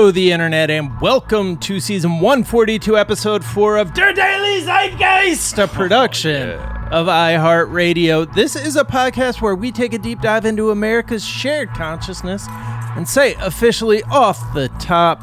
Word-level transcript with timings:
Hello, 0.00 0.10
the 0.10 0.32
internet, 0.32 0.70
and 0.70 0.98
welcome 0.98 1.58
to 1.58 1.78
season 1.78 2.20
142, 2.20 2.96
episode 2.96 3.44
4 3.44 3.76
of 3.76 3.92
Der 3.92 4.14
Daily 4.14 4.62
Zeitgeist, 4.64 5.58
a 5.58 5.64
oh, 5.64 5.66
production 5.66 6.52
of 6.90 7.06
iHeartRadio. 7.06 8.34
This 8.34 8.56
is 8.56 8.76
a 8.76 8.84
podcast 8.84 9.42
where 9.42 9.54
we 9.54 9.70
take 9.70 9.92
a 9.92 9.98
deep 9.98 10.22
dive 10.22 10.46
into 10.46 10.70
America's 10.70 11.22
shared 11.22 11.68
consciousness 11.74 12.46
and 12.96 13.06
say 13.06 13.34
officially 13.42 14.02
off 14.04 14.54
the 14.54 14.68
top 14.80 15.20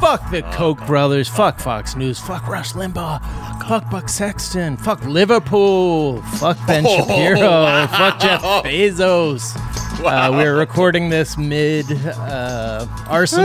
fuck 0.00 0.30
the 0.30 0.42
oh, 0.42 0.52
Koch 0.52 0.86
brothers, 0.86 1.28
fuck 1.28 1.58
Fox 1.58 1.94
News, 1.94 2.18
fuck 2.18 2.48
Rush 2.48 2.72
Limbaugh, 2.72 3.20
fuck 3.68 3.90
Buck 3.90 4.08
Sexton, 4.08 4.78
fuck 4.78 5.04
Liverpool, 5.04 6.22
fuck 6.38 6.56
Ben 6.66 6.82
Shapiro, 6.86 7.40
oh, 7.42 7.86
fuck 7.88 8.18
Jeff 8.20 8.40
Bezos. 8.64 9.83
Uh, 10.02 10.30
we're 10.32 10.56
recording 10.56 11.08
this 11.08 11.38
mid 11.38 11.86
uh, 11.90 12.86
Arsenal 13.08 13.44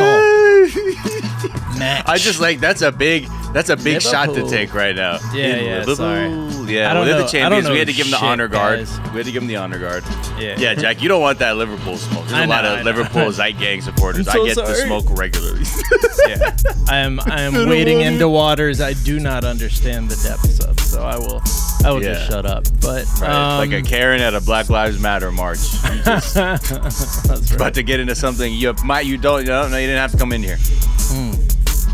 match. 1.77 2.03
I 2.07 2.17
just 2.17 2.39
like 2.41 2.59
that's 2.59 2.81
a 2.81 2.91
big 2.91 3.27
that's 3.53 3.69
a 3.69 3.77
big 3.77 4.01
shot 4.01 4.33
to 4.33 4.47
take 4.49 4.73
right 4.73 4.95
now. 4.95 5.19
Yeah, 5.33 5.45
In 5.55 5.65
yeah, 5.65 5.71
Liverpool. 5.85 5.95
sorry. 5.95 6.29
Yeah, 6.73 6.91
I 6.91 6.93
don't 6.93 7.05
well, 7.05 7.05
they're 7.05 7.13
know- 7.13 7.17
the 7.19 7.23
I 7.23 7.27
champions. 7.27 7.63
don't 7.65 7.73
We 7.73 7.79
had 7.79 7.87
to 7.87 7.93
give 7.93 8.05
them 8.07 8.11
the 8.11 8.17
shit, 8.17 8.27
honor 8.27 8.47
guard. 8.47 8.79
guys. 8.79 8.99
We 9.11 9.17
had 9.17 9.25
to 9.25 9.31
give 9.31 9.41
them 9.41 9.47
the 9.47 9.55
honor 9.55 9.79
guard. 9.79 10.03
Yeah. 10.37 10.55
Yeah, 10.57 10.73
Jack, 10.75 11.01
you 11.01 11.07
don't 11.07 11.21
want 11.21 11.39
that 11.39 11.55
Liverpool 11.55 11.97
smoke. 11.97 12.25
There's 12.25 12.33
I 12.33 12.43
a 12.43 12.47
lot 12.47 12.63
know, 12.63 12.69
I 12.71 12.79
of 12.79 12.85
know. 12.85 12.91
Liverpool 12.91 13.21
Zeitgang 13.31 13.81
supporters. 13.81 14.27
I'm 14.27 14.33
so 14.33 14.43
I 14.43 14.47
get 14.47 14.57
to 14.57 14.65
sorry. 14.67 14.85
smoke 14.87 15.05
regularly. 15.17 15.63
yeah. 16.27 16.55
I 16.89 16.97
am 16.97 17.19
I 17.21 17.41
am 17.41 17.53
wading 17.69 18.01
into 18.01 18.27
waters 18.27 18.81
I 18.81 18.93
do 18.93 19.19
not 19.19 19.43
understand 19.45 20.09
the 20.09 20.15
depths 20.27 20.59
of, 20.59 20.79
so 20.79 21.03
I 21.03 21.17
will 21.17 21.41
I 21.83 21.91
will 21.91 22.01
just 22.01 22.27
shut 22.29 22.45
up. 22.45 22.65
But 22.81 23.05
right, 23.21 23.29
um, 23.29 23.57
like 23.57 23.71
a 23.71 23.81
Karen 23.81 24.21
at 24.21 24.33
a 24.33 24.41
Black 24.41 24.69
Lives 24.69 24.99
Matter 24.99 25.31
march. 25.31 25.59
You 25.89 26.03
just 26.03 26.33
that's 26.35 26.71
right. 26.71 27.51
about 27.51 27.73
to 27.75 27.83
get 27.83 27.99
into 27.99 28.15
something 28.15 28.53
you 28.53 28.73
might 28.83 29.05
you 29.05 29.17
don't 29.17 29.45
no 29.45 29.67
no 29.67 29.77
you 29.77 29.87
didn't 29.87 29.99
have 29.99 30.11
to 30.11 30.17
come 30.17 30.31
in 30.31 30.43
here. 30.43 30.57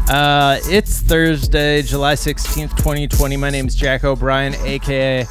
Uh, 0.08 0.60
it's 0.66 1.02
Thursday, 1.02 1.82
July 1.82 2.14
16th, 2.14 2.78
2020. 2.78 3.38
My 3.38 3.50
name 3.50 3.66
is 3.66 3.74
Jack 3.74 4.04
O'Brien, 4.04 4.54
aka. 4.64 5.26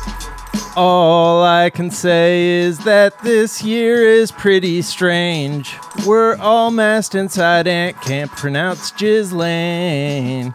All 0.76 1.44
I 1.44 1.70
can 1.70 1.88
say 1.92 2.46
is 2.46 2.80
that 2.80 3.16
this 3.20 3.62
year 3.62 4.02
is 4.02 4.32
pretty 4.32 4.82
strange. 4.82 5.76
We're 6.04 6.36
all 6.38 6.72
masked 6.72 7.14
inside 7.14 7.68
and 7.68 7.94
can't 8.00 8.30
pronounce 8.32 8.90
Ghislaine. 8.90 10.52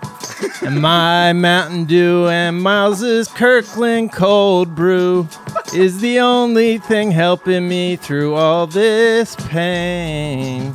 and 0.62 0.82
my 0.82 1.32
Mountain 1.32 1.86
Dew 1.86 2.28
and 2.28 2.62
Miles's 2.62 3.30
Kirkland 3.30 4.12
cold 4.12 4.76
brew 4.76 5.30
is 5.74 6.02
the 6.02 6.20
only 6.20 6.80
thing 6.80 7.12
helping 7.12 7.70
me 7.70 7.96
through 7.96 8.36
all 8.36 8.68
this 8.68 9.38
pain. 9.48 10.74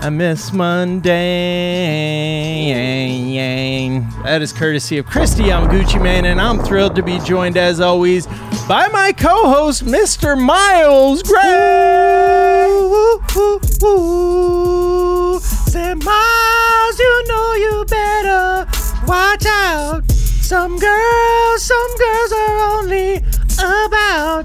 I 0.00 0.10
miss 0.10 0.52
mundane. 0.52 1.08
That 4.22 4.42
is 4.42 4.52
courtesy 4.52 4.98
of 4.98 5.06
Christy 5.06 5.44
Yamaguchi 5.44 6.00
Man, 6.00 6.24
and 6.24 6.40
I'm 6.40 6.60
thrilled 6.60 6.94
to 6.94 7.02
be 7.02 7.18
joined 7.20 7.56
as 7.56 7.80
always 7.80 8.28
by 8.68 8.86
my 8.88 9.12
co-host, 9.12 9.86
Mr. 9.86 10.38
Miles 10.38 11.22
Gray. 11.22 11.40
Say, 15.70 15.94
Miles, 15.94 16.98
you 16.98 17.24
know 17.28 17.54
you 17.54 17.84
better 17.88 18.66
watch 19.06 19.46
out. 19.46 20.02
Some 20.12 20.78
girls, 20.78 21.62
some 21.62 21.96
girls 21.96 22.32
are 22.32 22.78
only 22.78 23.24
about. 23.58 24.44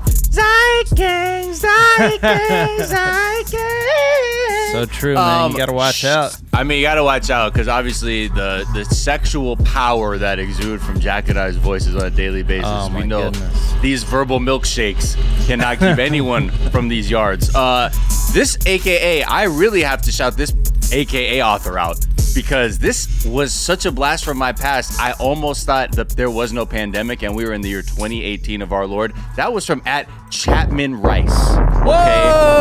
So 4.74 4.86
true, 4.86 5.14
man. 5.14 5.42
Um, 5.42 5.52
you 5.52 5.58
gotta 5.60 5.72
watch 5.72 5.98
sh- 5.98 6.06
out. 6.06 6.36
I 6.52 6.64
mean, 6.64 6.80
you 6.80 6.84
got 6.84 6.96
to 6.96 7.04
watch 7.04 7.30
out 7.30 7.54
because 7.54 7.68
obviously 7.68 8.28
the 8.28 8.68
the 8.74 8.86
sexual 8.86 9.56
power 9.58 10.18
that 10.18 10.40
exude 10.40 10.82
from 10.82 11.00
Jack 11.00 11.30
and 11.30 11.38
I's 11.38 11.58
voices 11.58 11.96
on 11.96 12.06
a 12.06 12.10
daily 12.10 12.42
basis. 12.42 12.66
Oh, 12.68 12.92
we 12.96 13.06
know 13.06 13.30
goodness. 13.30 13.74
these 13.82 14.04
verbal 14.04 14.40
milkshakes 14.40 15.16
cannot 15.46 15.78
keep 15.78 15.98
anyone 16.00 16.50
from 16.72 16.88
these 16.88 17.08
yards. 17.08 17.54
Uh, 17.54 17.92
this 18.34 18.58
AKA, 18.66 19.22
I 19.22 19.44
really 19.44 19.84
have 19.84 20.02
to 20.02 20.12
shout 20.12 20.36
this 20.36 20.52
AKA 20.92 21.44
author 21.44 21.78
out 21.78 22.04
because 22.34 22.80
this 22.80 23.26
was 23.26 23.54
such 23.54 23.86
a 23.86 23.92
blast 23.92 24.26
from 24.26 24.40
my 24.40 24.54
past. 24.54 25.00
I 25.00 25.12
almost 25.14 25.68
thought 25.68 25.92
that 25.92 26.10
there 26.10 26.32
was 26.32 26.52
no 26.52 26.66
pandemic 26.66 27.22
and 27.22 27.36
we 27.36 27.46
were 27.46 27.54
in 27.54 27.62
the 27.62 27.70
year 27.70 27.84
2018 27.84 28.64
of 28.64 28.74
our 28.74 28.88
Lord. 28.88 29.14
That 29.36 29.54
was 29.54 29.68
from 29.68 29.84
at 29.86 30.10
Chapman 30.32 31.00
Rice. 31.00 31.52
Okay, 31.52 31.84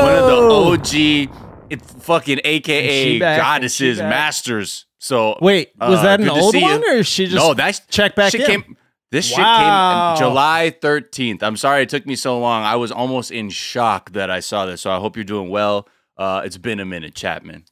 one 0.03 0.15
of 0.15 0.27
the 0.27 1.29
OG. 1.31 1.52
It 1.73 1.83
fucking 1.83 2.41
AKA 2.45 3.19
back? 3.19 3.39
Goddesses, 3.41 3.99
masters. 3.99 4.87
So 4.99 5.37
Wait, 5.41 5.71
was 5.81 5.99
uh, 5.99 6.03
that 6.03 6.21
an 6.21 6.29
old 6.29 6.53
see 6.53 6.61
you. 6.61 6.65
one, 6.65 6.85
or 6.85 6.97
is 6.99 7.07
she 7.09 7.25
just 7.27 7.37
no? 7.37 7.55
That's 7.55 7.81
check 7.91 8.15
back 8.15 8.35
in? 8.35 8.47
Came, 8.47 8.77
this 9.11 9.33
Wow. 9.37 10.15
shit 10.15 10.21
came 10.23 10.29
July 10.29 10.75
13th. 10.81 11.43
I'm 11.43 11.57
sorry 11.57 11.83
it 11.83 11.89
took 11.89 12.07
me 12.07 12.15
so 12.15 12.39
long. 12.39 12.63
I 12.63 12.77
was 12.77 12.93
almost 12.93 13.31
in 13.31 13.51
shock 13.51 14.13
that 14.13 14.31
I 14.31 14.41
saw 14.41 14.65
this. 14.67 14.83
So 14.83 14.91
I 14.91 14.99
hope 14.99 15.17
you're 15.17 15.25
doing 15.25 15.51
well. 15.51 15.89
Uh, 16.17 16.43
it's 16.45 16.57
been 16.59 16.79
a 16.81 16.85
minute, 16.85 17.15
Chapman. 17.15 17.65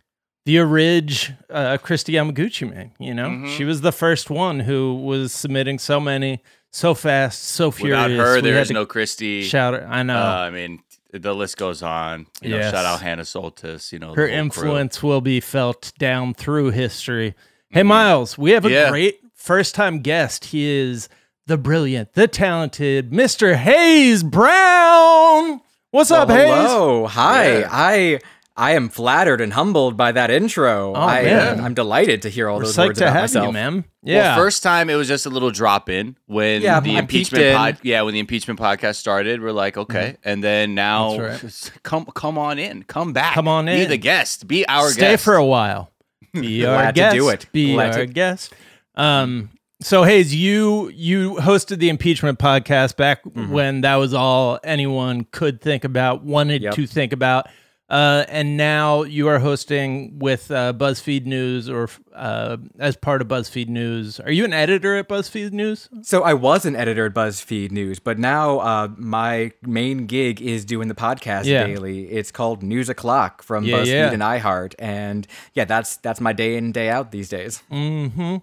the 0.47 0.59
orig 0.59 1.13
uh, 1.51 1.77
Christy 1.79 2.15
Yamaguchi 2.15 2.69
man. 2.69 2.93
You 2.99 3.15
know, 3.15 3.29
Mhm. 3.29 3.57
she 3.57 3.65
was 3.65 3.83
the 3.83 3.93
first 3.93 4.31
one 4.31 4.61
who 4.61 4.95
was 4.97 5.33
submitting 5.33 5.79
so 5.79 6.01
many 6.01 6.43
so 6.73 6.95
fast, 6.95 7.43
so 7.45 7.71
furious. 7.71 8.09
Without 8.09 8.27
her, 8.27 8.35
We 8.37 8.41
there 8.41 8.65
to 8.65 8.73
no 8.73 8.87
Christy. 8.87 9.43
shout. 9.45 9.75
her- 9.75 9.87
I 9.89 10.03
know 10.03 10.17
Uh, 10.17 10.47
I 10.47 10.51
mean, 10.51 10.81
the 11.13 11.35
list 11.35 11.57
goes 11.57 11.83
on. 11.83 12.27
You 12.43 12.51
know, 12.51 12.63
shout 12.63 12.85
out 12.85 13.01
Hannah 13.03 13.23
Soltis. 13.23 13.93
You 13.93 13.99
know, 13.99 14.15
her 14.15 14.27
the 14.27 14.37
whole 14.37 14.51
crew. 14.51 14.63
influence 14.67 15.03
will 15.03 15.21
be 15.21 15.41
felt 15.41 15.93
down 15.99 16.35
through 16.35 16.71
history. 16.71 17.35
Hey, 17.71 17.83
Miles, 17.83 18.37
we 18.39 18.51
have 18.53 18.65
a 18.65 18.71
Yeah. 18.71 18.91
great 18.91 19.21
first 19.35 19.75
time 19.75 20.01
guest. 20.01 20.47
He 20.47 20.65
is 20.67 21.09
the 21.47 21.57
brilliant, 21.59 22.15
the 22.15 22.29
talented 22.29 23.11
Mr. 23.11 23.57
Hayes 23.57 24.23
Brown. 24.23 25.61
What's 25.91 26.11
up, 26.11 26.29
Well, 26.29 26.37
Hayes? 26.37 26.71
hello. 26.71 27.07
Hi. 27.07 27.59
Yeah. 27.61 27.69
I 27.71 28.19
I 28.61 28.73
am 28.73 28.89
flattered 28.91 29.41
and 29.41 29.53
humbled 29.55 29.97
by 29.97 30.13
that 30.13 30.31
intro. 30.31 30.93
Oh, 30.95 31.01
I, 31.01 31.23
man. 31.23 31.61
I'm 31.61 31.73
delighted 31.73 32.23
to 32.23 32.29
hear 32.29 32.49
all 32.49 32.59
We're 32.59 32.65
those 32.67 32.77
words 32.77 32.99
to 32.99 33.05
about 33.07 33.13
have 33.15 33.23
myself. 33.23 33.47
you, 33.47 33.53
man. 33.53 33.75
Well, 34.03 34.15
Yeah. 34.15 34.37
first 34.37 34.63
time 34.63 34.91
it 34.91 34.97
was 34.97 35.09
just 35.09 35.25
a 35.25 35.31
little 35.31 35.51
drop 35.51 35.89
in 35.89 36.17
when 36.27 36.61
Yeah, 36.61 36.79
the 36.81 36.97
I 36.97 36.99
impeachment 36.99 37.57
pod, 37.57 37.79
yeah, 37.83 38.03
when 38.03 38.13
the 38.13 38.21
impeachment 38.21 38.61
podcast 38.61 38.97
started, 38.97 39.41
we're 39.41 39.53
like, 39.53 39.79
okay, 39.79 40.17
and 40.25 40.45
then 40.45 40.75
now 40.75 41.13
Mm-hmm. 41.13 41.79
Come 41.83 42.05
come 42.15 42.37
on 42.37 42.59
in, 42.59 42.83
come 42.83 43.13
back, 43.15 43.35
Come 43.35 43.49
on 43.49 43.67
in, 43.67 43.79
be 43.79 43.85
the 43.87 43.97
guest, 43.97 44.47
be 44.47 44.67
our 44.69 44.91
Stay 44.91 45.01
guest. 45.13 45.25
for 45.25 45.37
a 45.37 45.45
while. 45.45 45.91
Be 46.35 46.65
our 46.67 46.75
Glad 46.77 46.95
to 46.95 47.01
guest. 47.01 47.17
do 47.17 47.29
it. 47.31 47.47
Be 47.53 47.73
Glad 47.73 47.93
our 47.95 47.99
to- 48.01 48.07
guest. 48.07 48.53
Um. 48.95 49.51
So 49.83 50.05
Hayes, 50.05 50.35
you 50.35 50.91
you 50.95 51.37
hosted 51.37 51.79
the 51.79 51.89
impeachment 51.89 52.39
podcast 52.39 52.97
back 52.97 53.25
Mm-hmm. 53.25 53.51
when 53.51 53.81
that 53.81 53.97
was 53.97 54.13
all 54.13 54.59
anyone 54.63 55.25
could 55.33 55.61
think 55.63 55.85
about, 55.85 56.23
wanted 56.23 56.63
Yep. 56.63 56.75
to 56.75 56.87
think 56.87 57.13
about, 57.15 57.49
uh, 57.91 58.25
and 58.29 58.57
now 58.57 59.03
you 59.03 59.27
are 59.29 59.39
hosting 59.41 60.19
with 60.19 60.51
uh, 60.51 60.73
BuzzFeed 60.73 61.27
News 61.27 61.69
or 61.69 61.89
uh, 62.15 62.57
as 62.79 62.97
part 62.97 63.21
of 63.21 63.29
BuzzFeed 63.29 63.69
News. 63.69 64.21
Are 64.21 64.31
you 64.31 64.45
an 64.45 64.53
editor 64.53 64.97
at 64.97 65.09
BuzzFeed 65.09 65.53
News? 65.53 65.89
So 66.03 66.23
I 66.23 66.35
was 66.35 66.65
an 66.65 66.77
editor 66.77 67.07
at 67.07 67.15
BuzzFeed 67.15 67.73
News, 67.73 67.99
but 67.99 68.19
now 68.19 68.61
uh, 68.61 68.89
my 68.97 69.51
main 69.63 70.07
gig 70.07 70.41
is 70.41 70.65
doing 70.65 70.89
the 70.89 70.95
podcast 70.95 71.45
Yeah. 71.47 71.67
daily. 71.67 72.07
It's 72.11 72.31
called 72.31 72.63
News 72.63 72.89
O'clock 72.89 73.43
from 73.43 73.65
Yeah, 73.65 73.79
BuzzFeed 73.79 73.87
yeah. 73.87 74.13
and 74.13 74.23
iHeart, 74.23 74.75
and 74.79 75.27
yeah, 75.55 75.65
that's 75.65 75.97
that's 75.99 76.21
my 76.21 76.33
day 76.33 76.57
in 76.57 76.73
day 76.73 76.89
out 76.89 77.11
these 77.11 77.29
days. 77.29 77.63
Mm-hmm. 77.73 78.37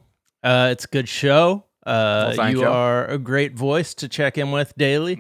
Uh, 0.44 0.70
it's 0.72 0.86
a 0.86 0.88
good 0.90 1.08
show. 1.10 1.64
Uh, 1.88 2.34
Well, 2.38 2.50
you 2.52 2.60
you. 2.62 2.68
are 2.68 3.06
a 3.06 3.18
great 3.18 3.54
voice 3.54 3.94
to 3.96 4.10
check 4.10 4.38
in 4.38 4.52
with 4.52 4.74
daily. 4.78 5.18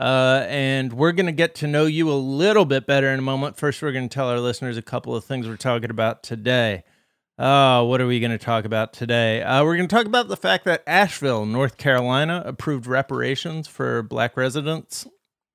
Uh, 0.00 0.44
and 0.48 0.92
we're 0.92 1.12
going 1.12 1.26
to 1.26 1.32
get 1.32 1.54
to 1.56 1.66
know 1.66 1.84
you 1.86 2.10
a 2.10 2.14
little 2.14 2.64
bit 2.64 2.86
better 2.86 3.08
in 3.10 3.18
a 3.18 3.22
moment. 3.22 3.56
First, 3.56 3.82
we're 3.82 3.92
going 3.92 4.08
to 4.08 4.14
tell 4.14 4.28
our 4.28 4.40
listeners 4.40 4.76
a 4.76 4.82
couple 4.82 5.14
of 5.14 5.24
things 5.24 5.46
we're 5.46 5.56
talking 5.56 5.90
about 5.90 6.22
today. 6.22 6.84
Uh, 7.38 7.84
what 7.84 8.00
are 8.00 8.06
we 8.06 8.18
going 8.18 8.30
to 8.30 8.38
talk 8.42 8.64
about 8.64 8.94
today? 8.94 9.42
Uh, 9.42 9.62
we're 9.62 9.76
going 9.76 9.88
to 9.88 9.94
talk 9.94 10.06
about 10.06 10.28
the 10.28 10.38
fact 10.38 10.64
that 10.64 10.82
Asheville, 10.86 11.44
North 11.44 11.76
Carolina, 11.76 12.42
approved 12.46 12.86
reparations 12.86 13.68
for 13.68 14.02
black 14.02 14.38
residents. 14.38 15.06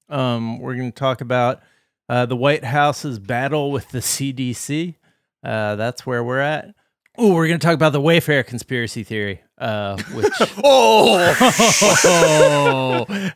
Um, 0.08 0.60
we're 0.60 0.76
going 0.76 0.92
to 0.92 0.96
talk 1.00 1.22
about 1.22 1.62
uh, 2.08 2.28
the 2.28 2.36
White 2.36 2.64
House's 2.66 3.18
battle 3.18 3.72
with 3.72 3.90
the 3.90 3.98
CDC. 4.00 4.96
Uh, 5.44 5.76
that's 5.76 6.06
where 6.06 6.24
we're 6.24 6.40
at. 6.40 6.76
Oh, 7.18 7.34
we're 7.34 7.48
going 7.48 7.60
to 7.60 7.66
talk 7.66 7.74
about 7.74 7.94
the 7.94 8.02
Wayfair 8.02 8.46
conspiracy 8.46 9.04
theory, 9.04 9.42
uh, 9.62 9.96
which 10.14 10.28
Oh, 10.64 11.18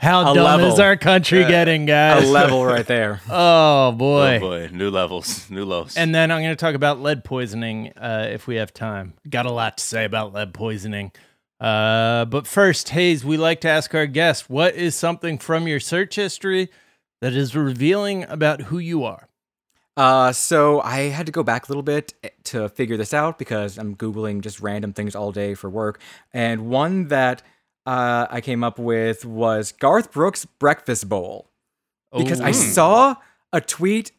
how 0.02 0.22
A 0.32 0.34
dumb 0.34 0.44
level. 0.44 0.74
is 0.74 0.80
our 0.80 0.98
country 0.98 1.46
getting, 1.46 1.86
guys? 1.86 2.28
A 2.28 2.32
level 2.32 2.66
right 2.66 2.86
there. 2.96 3.22
Oh 3.30 3.92
boy. 3.92 4.38
oh 4.38 4.40
boy, 4.40 4.70
new 4.74 4.90
levels, 4.90 5.50
new 5.50 5.64
lows. 5.66 5.96
And 5.96 6.14
then 6.14 6.32
I'm 6.32 6.42
going 6.42 6.52
to 6.52 6.56
talk 6.60 6.76
about 6.76 7.00
lead 7.02 7.24
poisoning 7.24 7.94
uh, 7.96 8.28
if 8.32 8.48
we 8.48 8.56
have 8.56 8.74
time. 8.74 9.14
Got 9.30 9.46
a 9.46 9.52
lot 9.52 9.78
to 9.78 9.84
say 9.84 10.04
about 10.06 10.34
lead 10.34 10.54
poisoning. 10.54 11.12
Uh, 11.60 12.26
but 12.26 12.46
first, 12.48 12.90
Hayes, 12.90 13.24
we 13.24 13.38
like 13.38 13.62
to 13.62 13.70
ask 13.70 13.94
our 13.96 14.08
guests 14.08 14.50
what 14.50 14.76
is 14.76 14.96
something 14.96 15.38
from 15.38 15.68
your 15.68 15.80
search 15.80 16.16
history 16.16 16.70
that 17.22 17.34
is 17.34 17.56
revealing 17.56 18.24
about 18.26 18.64
who 18.64 18.78
you 18.78 19.04
are? 19.06 19.30
Uh, 19.98 20.32
so 20.32 20.82
I 20.82 21.04
had 21.04 21.26
to 21.26 21.32
go 21.32 21.44
back 21.44 21.68
a 21.68 21.72
little 21.72 21.84
bit 21.84 22.14
eh, 22.24 22.30
to 22.46 22.68
figure 22.70 22.98
this 22.98 23.14
out 23.14 23.40
because 23.40 23.78
I'm 23.78 23.96
googling 23.96 24.42
just 24.42 24.60
random 24.60 24.92
things 24.94 25.16
all 25.16 25.32
day 25.32 25.54
for 25.54 25.70
work, 25.70 26.02
and 26.34 26.70
one 26.70 27.08
that 27.08 27.42
uh, 27.86 28.28
I 28.30 28.42
came 28.42 28.64
up 28.64 28.80
with 28.80 29.26
was 29.26 29.72
Garth 29.72 30.12
Brooks' 30.12 30.46
breakfast 30.46 31.08
bowl. 31.08 31.50
Because 32.18 32.40
I 32.40 32.52
saw 32.52 33.16
a 33.52 33.60
tweet 33.60 34.12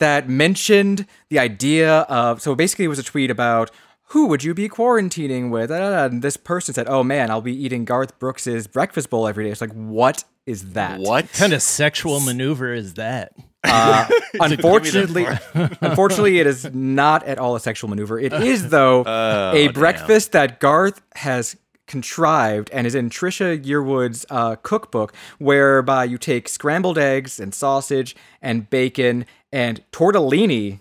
that 0.00 0.28
mentioned 0.28 1.06
the 1.28 1.38
idea 1.38 2.00
of 2.00 2.40
so 2.40 2.54
basically 2.54 2.86
it 2.86 2.88
was 2.88 2.98
a 2.98 3.02
tweet 3.02 3.30
about 3.30 3.70
who 4.08 4.26
would 4.26 4.42
you 4.44 4.54
be 4.54 4.68
quarantining 4.68 5.50
with? 5.50 5.70
And 5.70 6.22
this 6.22 6.36
person 6.36 6.74
said 6.74 6.88
oh 6.88 7.04
man 7.04 7.30
i'll 7.30 7.40
be 7.40 7.54
eating 7.54 7.84
garth 7.84 8.18
brooks's 8.18 8.66
breakfast 8.66 9.10
bowl 9.10 9.28
every 9.28 9.44
day. 9.44 9.50
It's 9.50 9.60
like 9.60 9.72
what 9.72 10.24
is 10.46 10.72
that? 10.72 11.00
What 11.00 11.30
kind 11.32 11.52
of 11.52 11.62
sexual 11.62 12.20
maneuver 12.20 12.72
is 12.72 12.94
that? 12.94 13.32
Uh, 13.64 14.06
Give 14.08 14.18
me 14.20 14.20
that 14.32 14.52
unfortunately 14.52 15.26
unfortunately 15.80 16.38
it 16.38 16.46
is 16.46 16.68
not 16.72 17.24
at 17.24 17.38
all 17.38 17.56
a 17.56 17.60
sexual 17.60 17.88
maneuver 17.90 18.18
it 18.18 18.32
is 18.32 18.68
though 18.70 19.04
Oh, 19.06 19.50
a 19.52 19.64
damn. 19.66 19.72
breakfast 19.72 20.32
that 20.32 20.60
garth 20.60 21.00
has 21.16 21.56
contrived 21.86 22.70
and 22.72 22.86
is 22.86 22.94
in 22.94 23.10
Trisha 23.10 23.62
Yearwood's 23.62 24.24
uh, 24.30 24.56
cookbook, 24.56 25.14
whereby 25.38 26.04
you 26.04 26.16
take 26.16 26.48
scrambled 26.48 26.96
eggs 26.96 27.38
and 27.38 27.54
sausage 27.54 28.16
and 28.40 28.70
bacon 28.70 29.26
and 29.52 29.82
tortellini 29.92 30.80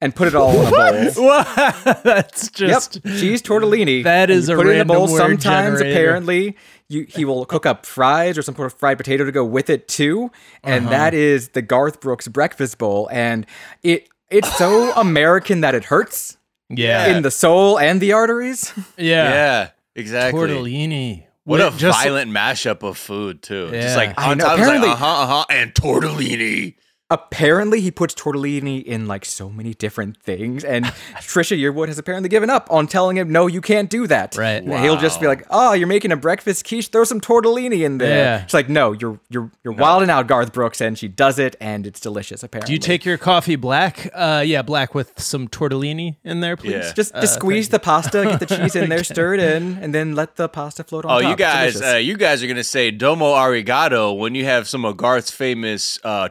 and 0.00 0.14
put 0.14 0.28
it 0.28 0.34
all 0.34 0.50
in 0.52 0.66
a 0.66 1.12
bowl. 1.12 1.28
That's 2.04 2.50
just 2.50 3.00
Yep, 3.04 3.14
cheese 3.18 3.42
tortellini. 3.42 4.02
That 4.04 4.30
is 4.30 4.48
you 4.48 4.54
a 4.54 4.56
put 4.56 4.66
it 4.66 4.74
in 4.76 4.80
a 4.80 4.84
bowl. 4.84 5.08
word 5.10 5.16
Sometimes, 5.18 5.78
generator. 5.80 5.90
apparently, 6.00 6.56
you 6.88 7.04
he 7.08 7.24
will 7.24 7.44
cook 7.44 7.66
up 7.66 7.86
fries 7.86 8.36
or 8.38 8.42
some 8.42 8.54
sort 8.56 8.72
of 8.72 8.78
fried 8.78 8.96
potato 8.98 9.24
to 9.24 9.32
go 9.32 9.44
with 9.44 9.70
it 9.70 9.88
too, 9.88 10.30
and 10.62 10.86
Uh-huh. 10.86 10.90
that 10.96 11.14
is 11.14 11.50
the 11.50 11.62
Garth 11.62 12.00
Brooks 12.00 12.28
breakfast 12.28 12.78
bowl, 12.78 13.08
and 13.12 13.46
it 13.82 14.08
it's 14.30 14.56
so 14.56 14.92
American 14.96 15.60
that 15.62 15.74
it 15.74 15.84
hurts 15.84 16.36
yeah, 16.68 17.06
in 17.06 17.22
the 17.22 17.30
soul 17.30 17.78
and 17.78 18.00
the 18.00 18.12
arteries. 18.12 18.72
yeah, 18.96 19.30
Yeah, 19.32 19.68
exactly. 19.96 20.40
Tortellini. 20.40 21.24
What 21.44 21.60
a 21.60 21.72
just- 21.76 21.98
violent 22.00 22.30
mashup 22.30 22.82
of 22.84 22.96
food 22.96 23.42
too. 23.42 23.70
Yeah. 23.72 23.80
Just 23.82 23.96
like 23.96 24.14
I 24.18 24.30
on 24.30 24.38
know, 24.38 24.44
top, 24.44 24.58
it's 24.58 24.68
like 24.68 24.82
uh 24.82 24.94
huh, 24.94 25.06
uh 25.06 25.26
huh, 25.26 25.44
and 25.50 25.74
tortellini. 25.74 26.76
Apparently 27.10 27.80
he 27.80 27.90
puts 27.90 28.14
tortellini 28.14 28.82
in 28.84 29.06
like 29.08 29.24
so 29.24 29.50
many 29.50 29.74
different 29.74 30.16
things 30.22 30.62
and 30.64 30.84
trisha 31.20 31.58
yearwood 31.58 31.88
has 31.88 31.98
apparently 31.98 32.28
given 32.28 32.48
up 32.48 32.66
on 32.70 32.86
telling 32.86 33.16
him 33.16 33.30
no 33.30 33.46
you 33.46 33.60
can't 33.60 33.90
do 33.90 34.06
that 34.06 34.36
Right. 34.36 34.62
and 34.62 34.72
he'll 34.84 34.96
just 34.96 35.20
be 35.20 35.26
like 35.26 35.44
oh 35.50 35.72
you're 35.72 35.88
making 35.88 36.12
a 36.12 36.16
breakfast 36.16 36.66
quiche 36.66 36.88
throw 36.88 37.04
some 37.04 37.20
tortellini 37.20 37.84
in 37.84 37.98
there 37.98 38.16
Yeah. 38.38 38.42
it's 38.44 38.54
like 38.54 38.68
no 38.68 38.92
you're 38.92 39.18
you're 39.28 39.50
you're 39.64 39.74
wilding 39.74 40.08
out 40.10 40.26
garth 40.28 40.52
brooks 40.52 40.80
and 40.80 40.96
she 40.98 41.08
does 41.08 41.38
it 41.38 41.56
and 41.60 41.86
it's 41.86 42.00
delicious 42.00 42.42
apparently 42.42 42.68
Do 42.68 42.72
you 42.74 42.78
take 42.78 43.04
your 43.04 43.18
coffee 43.18 43.56
black? 43.56 44.08
Uh, 44.14 44.42
yeah, 44.46 44.62
black 44.62 44.94
with 44.94 45.18
some 45.18 45.48
tortellini 45.48 46.16
in 46.24 46.40
there, 46.40 46.56
please. 46.56 46.72
Yeah. 46.72 46.92
just 46.92 47.14
just 47.14 47.34
squeeze 47.34 47.68
the 47.70 47.78
pasta 47.78 48.24
get 48.24 48.38
the 48.40 48.46
cheese 48.56 48.76
in 48.76 48.88
there 48.88 49.02
stir 49.02 49.34
it 49.34 49.40
in 49.40 49.78
and 49.78 49.94
then 49.94 50.14
let 50.14 50.36
the 50.36 50.48
pasta 50.48 50.84
float 50.84 51.04
on 51.04 51.10
Oh, 51.10 51.20
top. 51.20 51.30
you 51.30 51.36
guys, 51.36 51.82
uh, 51.82 51.96
you 51.96 52.16
guys 52.16 52.42
are 52.42 52.46
gonna 52.46 52.62
say 52.62 52.90
"domo 52.90 53.34
arigato" 53.34 54.16
when 54.16 54.34
you 54.34 54.44
have 54.44 54.68
some 54.68 54.84
of 54.84 54.96
Garth's 54.96 55.30
famous 55.30 55.98
uh, 56.04 56.28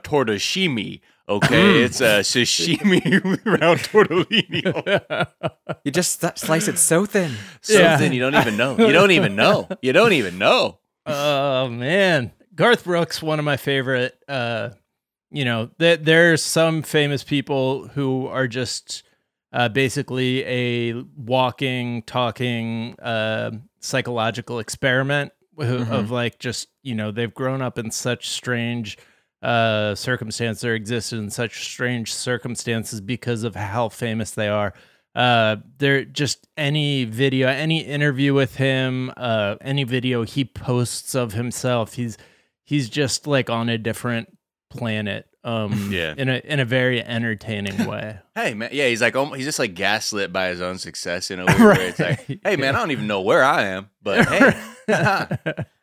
tortashimi. 0.75 1.01
Okay, 1.27 1.83
it's 1.83 2.01
a 2.01 2.21
sashimi 2.21 3.01
round 3.61 3.79
tortellini. 3.81 5.27
you 5.83 5.91
just 5.91 6.23
s- 6.23 6.41
slice 6.41 6.67
it 6.67 6.77
so 6.77 7.05
thin 7.05 7.31
Yeah. 7.67 7.91
Something 7.97 8.13
you 8.13 8.19
don't 8.21 8.35
even 8.35 8.57
know. 8.57 8.75
You 8.77 8.91
don't 8.91 9.11
even 9.11 9.35
know. 9.35 9.67
You 9.81 9.93
don't 9.93 10.13
even 10.13 10.37
know. 10.37 10.79
Oh 11.05 11.69
man, 11.69 12.31
Garth 12.55 12.83
Brooks, 12.83 13.21
one 13.21 13.39
of 13.39 13.45
my 13.45 13.57
favorite. 13.57 14.17
Uh, 14.27 14.69
you 15.31 15.45
know, 15.45 15.69
th- 15.79 15.99
there's 16.01 16.41
some 16.43 16.81
famous 16.81 17.23
people 17.23 17.87
who 17.89 18.25
are 18.27 18.47
just 18.47 19.03
uh, 19.53 19.69
basically 19.69 20.43
a 20.45 20.93
walking, 21.15 22.01
talking 22.03 22.95
uh, 22.99 23.51
psychological 23.79 24.57
experiment 24.59 25.31
who- 25.57 25.83
of 25.91 26.09
like 26.09 26.39
just 26.39 26.69
you 26.81 26.95
know 26.95 27.11
they've 27.11 27.33
grown 27.33 27.61
up 27.61 27.77
in 27.77 27.91
such 27.91 28.29
strange 28.29 28.97
uh 29.41 29.95
circumstances 29.95 30.65
or 30.65 30.73
existed 30.75 31.17
in 31.17 31.29
such 31.29 31.63
strange 31.63 32.13
circumstances 32.13 32.99
because 33.01 33.43
of 33.43 33.55
how 33.55 33.87
famous 33.89 34.31
they 34.31 34.47
are. 34.49 34.73
Uh 35.15 35.57
there 35.77 36.03
just 36.05 36.47
any 36.57 37.05
video 37.05 37.47
any 37.47 37.79
interview 37.83 38.33
with 38.33 38.57
him 38.57 39.11
uh 39.17 39.55
any 39.61 39.83
video 39.83 40.23
he 40.23 40.45
posts 40.45 41.15
of 41.15 41.33
himself 41.33 41.93
he's 41.93 42.17
he's 42.63 42.89
just 42.89 43.25
like 43.27 43.49
on 43.49 43.69
a 43.69 43.77
different 43.77 44.37
planet 44.69 45.25
um 45.43 45.89
Yeah. 45.91 46.13
in 46.17 46.29
a 46.29 46.41
in 46.43 46.59
a 46.59 46.65
very 46.65 47.01
entertaining 47.03 47.85
way. 47.87 48.19
Hey 48.35 48.53
man, 48.53 48.69
yeah, 48.73 48.87
he's 48.87 49.01
like 49.01 49.15
almo- 49.15 49.35
he's 49.35 49.45
just 49.45 49.57
like 49.59 49.73
gaslit 49.73 50.31
by 50.33 50.49
his 50.49 50.61
own 50.61 50.77
success 50.77 51.31
in 51.31 51.39
a 51.39 51.45
way. 51.47 51.53
Where 51.55 51.81
it's 51.81 51.99
like, 51.99 52.25
hey 52.43 52.55
man, 52.57 52.75
I 52.75 52.79
don't 52.79 52.91
even 52.91 53.07
know 53.07 53.21
where 53.21 53.43
I 53.43 53.63
am, 53.67 53.89
but 54.03 54.27
hey, 54.27 54.61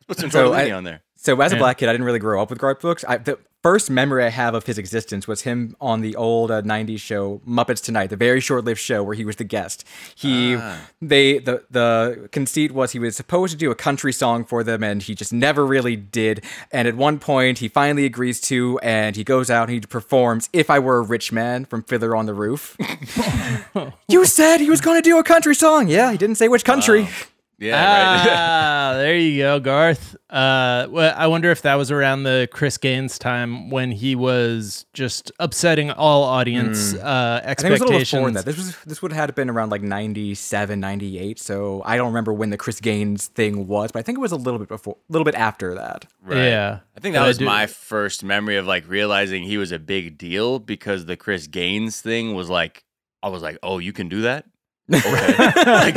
put 0.07 0.19
some 0.19 0.29
So 0.31 0.51
tortellini 0.51 0.69
I- 0.69 0.71
on 0.71 0.83
there. 0.83 1.01
So 1.17 1.39
as 1.41 1.51
a 1.51 1.55
black 1.57 1.77
kid, 1.79 1.89
I 1.89 1.91
didn't 1.93 2.05
really 2.05 2.19
grow 2.19 2.41
up 2.41 2.49
with 2.49 2.59
Garth 2.59 2.79
Brooks. 2.81 3.03
I, 3.07 3.17
the 3.17 3.39
first 3.63 3.89
memory 3.89 4.23
I 4.23 4.29
have 4.29 4.53
of 4.53 4.65
his 4.67 4.77
existence 4.77 5.27
was 5.27 5.41
him 5.41 5.75
on 5.81 6.01
the 6.01 6.15
old 6.15 6.51
uh, 6.51 6.61
'90s 6.61 6.99
show 6.99 7.41
Muppets 7.45 7.83
Tonight, 7.83 8.07
the 8.07 8.15
very 8.15 8.39
short-lived 8.39 8.79
show 8.79 9.03
where 9.03 9.15
he 9.15 9.25
was 9.25 9.37
the 9.37 9.43
guest. 9.43 9.83
He, 10.15 10.55
Ah. 10.55 10.77
they, 11.01 11.39
the 11.39 11.63
the 11.71 12.29
conceit 12.31 12.71
was 12.71 12.91
he 12.91 12.99
was 12.99 13.15
supposed 13.17 13.51
to 13.51 13.57
do 13.57 13.71
a 13.71 13.75
country 13.75 14.13
song 14.13 14.45
for 14.45 14.63
them, 14.63 14.83
and 14.83 15.01
he 15.01 15.15
just 15.15 15.33
never 15.33 15.65
really 15.65 15.95
did. 15.95 16.43
And 16.71 16.87
at 16.87 16.95
one 16.95 17.17
point, 17.19 17.57
he 17.59 17.67
finally 17.67 18.05
agrees 18.05 18.39
to, 18.41 18.79
and 18.83 19.15
he 19.15 19.23
goes 19.23 19.49
out 19.49 19.69
and 19.69 19.71
he 19.73 19.79
performs 19.81 20.49
"If 20.53 20.69
I 20.69 20.77
Were 20.79 20.99
a 20.99 21.01
Rich 21.01 21.31
Man" 21.31 21.65
from 21.65 21.81
Fiddler 21.83 22.15
on 22.15 22.27
the 22.27 22.33
Roof. 22.35 22.77
you 24.07 24.23
said 24.25 24.59
he 24.59 24.69
was 24.69 24.81
going 24.81 25.01
to 25.01 25.07
do 25.09 25.17
a 25.17 25.23
country 25.23 25.55
song. 25.55 25.87
Yeah, 25.87 26.11
he 26.11 26.17
didn't 26.17 26.35
say 26.35 26.47
which 26.47 26.63
country. 26.63 27.09
Yeah, 27.59 27.71
right. 27.73 28.27
ah, 28.29 28.93
there 28.97 29.17
you 29.17 29.39
go, 29.39 29.59
Garth. 29.59 30.15
Uh, 30.29 30.87
well, 30.89 31.13
I 31.17 31.25
wonder 31.27 31.49
if 31.49 31.63
that 31.63 31.75
was 31.75 31.89
around 31.89 32.23
the 32.23 32.47
Chris 32.51 32.77
Gaines 32.77 33.17
time 33.17 33.69
when 33.71 33.91
he 33.91 34.15
was 34.15 34.85
just 34.93 35.31
upsetting 35.39 35.89
all 35.89 36.23
audience 36.23 36.93
uh, 36.93 37.41
Hmm. 37.43 37.49
I 37.49 37.53
think 37.55 37.69
it 37.69 37.71
was 37.71 37.81
a 37.81 37.85
little 37.85 37.99
before 37.99 38.31
that. 38.31 38.45
This 38.45 38.57
was 38.57 38.77
this 38.85 39.01
would 39.01 39.11
have 39.11 39.33
been 39.33 39.49
around 39.49 39.71
like 39.71 39.81
97, 39.81 40.79
98. 40.79 41.39
So 41.39 41.81
I 41.83 41.97
don't 41.97 42.07
remember 42.07 42.31
when 42.33 42.51
the 42.51 42.57
Chris 42.57 42.79
Gaines 42.79 43.27
thing 43.27 43.67
was, 43.67 43.91
but 43.91 43.99
I 43.99 44.01
think 44.03 44.17
it 44.17 44.21
was 44.21 44.31
a 44.31 44.35
little 44.37 44.59
bit 44.59 44.67
before, 44.67 44.97
a 45.09 45.11
little 45.11 45.25
bit 45.25 45.35
after 45.35 45.73
that. 45.75 46.05
Right. 46.21 46.37
Yeah, 46.37 46.79
I 46.95 46.99
think 46.99 47.13
that 47.13 47.21
But 47.21 47.27
was 47.27 47.41
my 47.41 47.65
first 47.65 48.23
memory 48.23 48.57
of 48.57 48.67
like 48.67 48.87
realizing 48.87 49.43
he 49.43 49.57
was 49.57 49.71
a 49.71 49.79
big 49.79 50.17
deal 50.17 50.59
because 50.59 51.05
the 51.05 51.17
Chris 51.17 51.47
Gaines 51.47 52.01
thing 52.01 52.35
was 52.35 52.49
like, 52.49 52.83
I 53.23 53.29
was 53.29 53.41
like, 53.41 53.57
oh, 53.63 53.79
you 53.79 53.93
can 53.93 54.09
do 54.09 54.21
that? 54.21 54.45
Okay. 54.93 55.33
Like, 55.67 55.93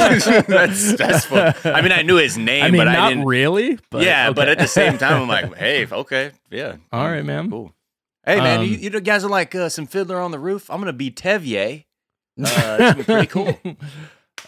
that's 0.48 0.96
that's 0.96 1.24
fun. 1.26 1.55
I 1.65 1.81
mean, 1.81 1.93
I 1.93 2.03
knew 2.03 2.17
his 2.17 2.36
name, 2.36 2.65
I 2.65 2.70
mean, 2.70 2.81
but 2.81 2.84
not 2.84 2.98
I 2.98 3.08
didn't. 3.10 3.24
really. 3.24 3.79
But 3.91 4.03
yeah, 4.03 4.32
but 4.32 4.48
at 4.48 4.58
the 4.58 4.67
same 4.67 4.98
time, 4.98 5.22
I'm 5.22 5.29
like, 5.29 5.55
hey, 5.56 5.86
okay, 5.86 6.32
yeah, 6.50 6.76
All 6.93 7.05
right, 7.08 7.24
man. 7.24 7.50
cool. 7.50 7.72
Hey, 8.24 8.36
man, 8.41 8.60
Um, 8.60 8.65
you, 8.67 8.72
you 8.76 9.00
guys 9.00 9.24
are 9.24 9.31
like 9.31 9.55
uh, 9.55 9.69
some 9.69 9.86
Fiddler 9.86 10.20
on 10.20 10.31
the 10.32 10.38
Roof. 10.38 10.69
I'm 10.70 10.81
gonna 10.81 10.93
be 10.93 11.10
Tevye. 11.10 11.84
Uh, 12.38 12.44
it's 12.81 12.93
gonna 12.93 13.05
pretty 13.05 13.26
cool. 13.29 13.48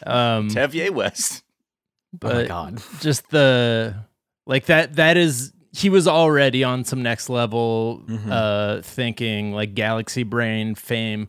um, 0.06 0.48
Tevye 0.50 0.90
West. 0.90 1.42
oh 2.22 2.32
my 2.34 2.44
god. 2.46 2.82
just 3.00 3.30
the 3.30 3.94
like 4.46 4.66
that. 4.66 4.96
That 4.96 5.16
is 5.16 5.52
he 5.72 5.88
was 5.88 6.06
already 6.08 6.64
on 6.64 6.84
some 6.84 7.02
next 7.02 7.30
level 7.30 8.02
Mhm. 8.08 8.28
uh 8.30 8.82
thinking 8.82 9.52
like 9.54 9.74
galaxy 9.74 10.22
brain 10.22 10.74
fame 10.74 11.28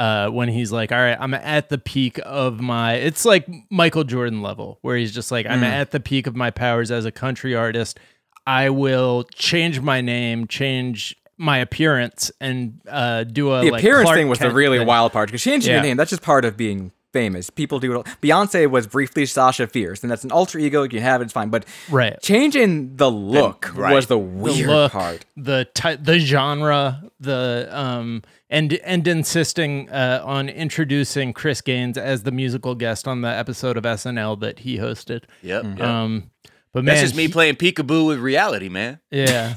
uh 0.00 0.28
when 0.30 0.48
he's 0.48 0.72
like 0.72 0.90
all 0.92 0.98
right 0.98 1.16
i'm 1.20 1.34
at 1.34 1.68
the 1.68 1.76
peak 1.78 2.18
of 2.24 2.60
my 2.60 2.94
it's 2.94 3.24
like 3.24 3.46
michael 3.70 4.02
jordan 4.04 4.40
level 4.42 4.78
where 4.82 4.96
he's 4.96 5.12
just 5.14 5.30
like 5.30 5.46
i'm 5.46 5.60
Mm. 5.60 5.64
at 5.80 5.90
the 5.90 6.00
peak 6.00 6.26
of 6.26 6.34
my 6.34 6.50
powers 6.50 6.90
as 6.90 7.04
a 7.04 7.12
country 7.12 7.54
artist 7.54 7.98
i 8.46 8.70
will 8.70 9.24
change 9.34 9.80
my 9.80 10.00
name 10.00 10.46
change 10.46 11.14
my 11.36 11.58
appearance 11.58 12.30
and 12.40 12.80
uh 12.88 13.24
do 13.24 13.52
a 13.52 13.60
The 13.64 13.70
like, 13.72 13.80
appearance 13.82 14.06
Clark 14.06 14.18
thing 14.18 14.28
was 14.28 14.38
the 14.38 14.50
really 14.50 14.78
thing. 14.78 14.86
wild 14.86 15.12
part 15.12 15.28
because 15.28 15.42
changing 15.42 15.70
Yeah. 15.70 15.76
your 15.76 15.82
name, 15.82 15.96
that's 15.96 16.10
just 16.10 16.22
part 16.22 16.44
of 16.44 16.56
being 16.56 16.92
famous. 17.12 17.50
People 17.50 17.78
do 17.80 17.92
it. 17.92 17.96
all- 17.96 18.04
Beyonce 18.22 18.68
was 18.70 18.86
briefly 18.86 19.26
Sasha 19.26 19.66
Fierce, 19.66 20.02
and 20.02 20.10
that's 20.10 20.24
an 20.24 20.30
alter 20.32 20.58
ego. 20.58 20.82
You 20.82 20.88
can 20.88 20.98
have 21.00 21.20
it, 21.20 21.24
it's 21.24 21.32
fine. 21.32 21.48
But 21.50 21.64
right 21.90 22.20
changing 22.22 22.96
the 22.96 23.10
look 23.10 23.70
right. 23.74 23.94
was 23.94 24.06
the 24.06 24.14
the 24.14 24.18
weird 24.18 24.66
look, 24.68 24.92
part. 24.92 25.24
the 25.36 25.66
ty- 25.74 25.96
the 25.96 26.18
genre, 26.18 27.02
the 27.20 27.68
um, 27.70 28.22
and 28.48 28.72
and 28.84 29.06
insisting 29.06 29.88
uh, 29.90 30.22
on 30.24 30.48
introducing 30.48 31.32
Chris 31.32 31.60
Gaines 31.60 31.96
as 31.98 32.22
the 32.24 32.32
musical 32.32 32.74
guest 32.74 33.06
on 33.08 33.20
the 33.22 33.28
episode 33.28 33.76
of 33.76 33.84
SNL 33.84 34.40
that 34.40 34.60
he 34.60 34.78
hosted. 34.78 35.24
Yep. 35.42 35.64
yep. 35.64 35.80
Um, 35.80 36.30
but 36.72 36.84
man, 36.84 36.94
That's 36.94 37.02
just 37.02 37.16
me 37.16 37.26
he- 37.26 37.32
playing 37.32 37.56
peekaboo 37.56 38.06
with 38.06 38.18
reality, 38.18 38.68
man. 38.68 39.00
yeah. 39.10 39.56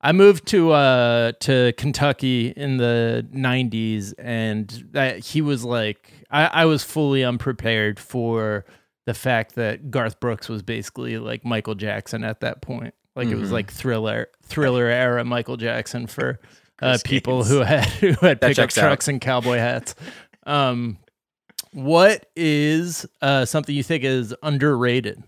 I 0.00 0.12
moved 0.12 0.46
to 0.48 0.70
uh 0.72 1.32
to 1.40 1.72
Kentucky 1.78 2.48
in 2.48 2.76
the 2.76 3.26
90s 3.34 4.12
and 4.18 4.68
that 4.92 5.18
he 5.20 5.40
was 5.40 5.64
like 5.64 6.12
I, 6.34 6.46
I 6.46 6.64
was 6.66 6.82
fully 6.82 7.22
unprepared 7.24 7.98
for 8.00 8.64
the 9.06 9.14
fact 9.14 9.54
that 9.54 9.90
Garth 9.90 10.18
Brooks 10.20 10.48
was 10.48 10.62
basically 10.62 11.18
like 11.18 11.44
Michael 11.44 11.74
Jackson 11.74 12.24
at 12.24 12.40
that 12.40 12.60
point. 12.62 12.94
Like 13.16 13.28
it 13.28 13.36
was 13.36 13.50
Mhm. 13.50 13.52
like 13.52 13.70
thriller 13.70 14.28
thriller 14.42 14.86
era 14.86 15.24
Michael 15.24 15.56
Jackson 15.56 16.06
for 16.08 16.40
uh, 16.82 16.98
people 17.04 17.44
who 17.44 17.60
had 17.60 17.84
who 17.84 18.12
had 18.26 18.40
pickup 18.40 18.56
checks 18.56 18.76
out. 18.78 18.82
trucks 18.88 19.06
and 19.08 19.20
cowboy 19.20 19.58
hats. 19.58 19.94
Um, 20.46 20.98
what 21.72 22.26
is 22.36 23.06
uh, 23.22 23.44
something 23.44 23.74
you 23.74 23.82
think 23.84 24.02
is 24.04 24.34
underrated? 24.42 25.22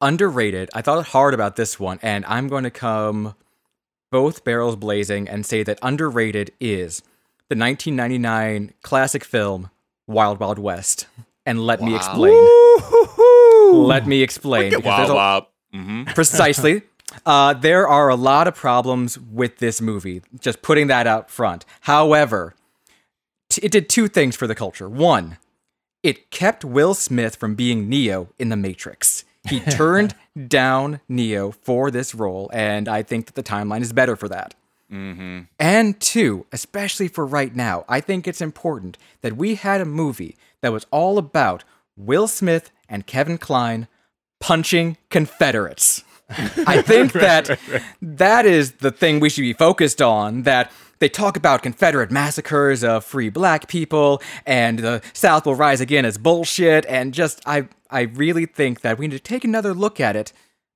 Underrated. 0.00 0.68
I 0.74 0.82
thought 0.82 1.06
hard 1.08 1.34
about 1.34 1.56
this 1.56 1.78
one, 1.78 1.98
and 2.02 2.24
I'm 2.26 2.48
going 2.48 2.64
to 2.64 2.70
come 2.70 3.34
both 4.10 4.44
barrels 4.44 4.76
blazing 4.76 5.28
and 5.28 5.46
say 5.46 5.62
that 5.62 5.78
underrated 5.82 6.50
is 6.60 7.00
the 7.48 7.56
1999 7.56 8.72
classic 8.82 9.24
film 9.24 9.70
Wild 10.06 10.40
Wild 10.40 10.58
West. 10.58 11.06
And 11.46 11.64
let 11.66 11.80
me 11.82 11.92
Wow. 11.92 11.96
explain. 11.96 13.86
Let 13.88 14.06
me 14.06 14.22
explain. 14.22 14.70
because 14.70 14.84
Wow, 14.84 14.96
there's 14.98 15.10
a- 15.10 15.14
wow. 15.14 15.46
hmm 15.72 16.04
Precisely. 16.04 16.82
Uh, 17.26 17.52
there 17.52 17.86
are 17.86 18.08
a 18.08 18.14
lot 18.16 18.48
of 18.48 18.54
problems 18.54 19.18
with 19.18 19.58
this 19.58 19.82
movie, 19.82 20.22
just 20.40 20.62
putting 20.62 20.86
that 20.86 21.06
out 21.06 21.28
front. 21.30 21.66
However, 21.82 22.54
t- 23.50 23.60
it 23.62 23.70
did 23.70 23.90
two 23.90 24.08
things 24.08 24.34
for 24.34 24.46
the 24.46 24.54
culture. 24.54 24.88
One, 24.88 25.36
it 26.02 26.30
kept 26.30 26.64
Will 26.64 26.94
Smith 26.94 27.36
from 27.36 27.54
being 27.54 27.86
Neo 27.86 28.28
in 28.38 28.48
The 28.48 28.56
Matrix. 28.56 29.24
He 29.46 29.60
turned 29.78 30.14
down 30.48 31.00
Neo 31.06 31.50
for 31.50 31.90
this 31.90 32.14
role, 32.14 32.48
and 32.54 32.88
I 32.88 33.02
think 33.02 33.26
that 33.26 33.34
the 33.34 33.42
timeline 33.42 33.82
is 33.82 33.92
better 33.92 34.16
for 34.16 34.28
that. 34.30 34.54
Mm-hmm. 34.92 35.40
And 35.58 36.00
two, 36.00 36.46
especially 36.52 37.08
for 37.08 37.24
right 37.24 37.54
now, 37.56 37.84
I 37.88 38.00
think 38.00 38.28
it's 38.28 38.42
important 38.42 38.98
that 39.22 39.36
we 39.36 39.54
had 39.54 39.80
a 39.80 39.86
movie 39.86 40.36
that 40.60 40.72
was 40.72 40.86
all 40.90 41.18
about 41.18 41.64
Will 41.96 42.28
Smith 42.28 42.70
and 42.88 43.06
Kevin 43.06 43.38
Kline 43.38 43.88
punching 44.40 44.98
Confederates. 45.08 46.04
I 46.66 46.82
think 46.82 47.12
that 47.12 47.58
that 48.00 48.46
is 48.46 48.72
the 48.72 48.90
thing 48.90 49.20
we 49.20 49.28
should 49.28 49.42
be 49.42 49.52
focused 49.52 50.00
on. 50.00 50.42
That 50.42 50.70
they 50.98 51.08
talk 51.08 51.36
about 51.36 51.62
Confederate 51.62 52.10
massacres 52.10 52.84
of 52.84 53.04
free 53.04 53.28
black 53.28 53.68
people 53.68 54.22
and 54.46 54.78
the 54.78 55.02
South 55.12 55.46
will 55.46 55.54
rise 55.54 55.80
again 55.80 56.04
as 56.04 56.16
bullshit. 56.16 56.86
And 56.86 57.12
just, 57.12 57.42
I, 57.44 57.68
I 57.90 58.02
really 58.02 58.46
think 58.46 58.82
that 58.82 58.98
we 58.98 59.08
need 59.08 59.16
to 59.16 59.20
take 59.20 59.44
another 59.44 59.74
look 59.74 60.00
at 60.00 60.16
it. 60.16 60.32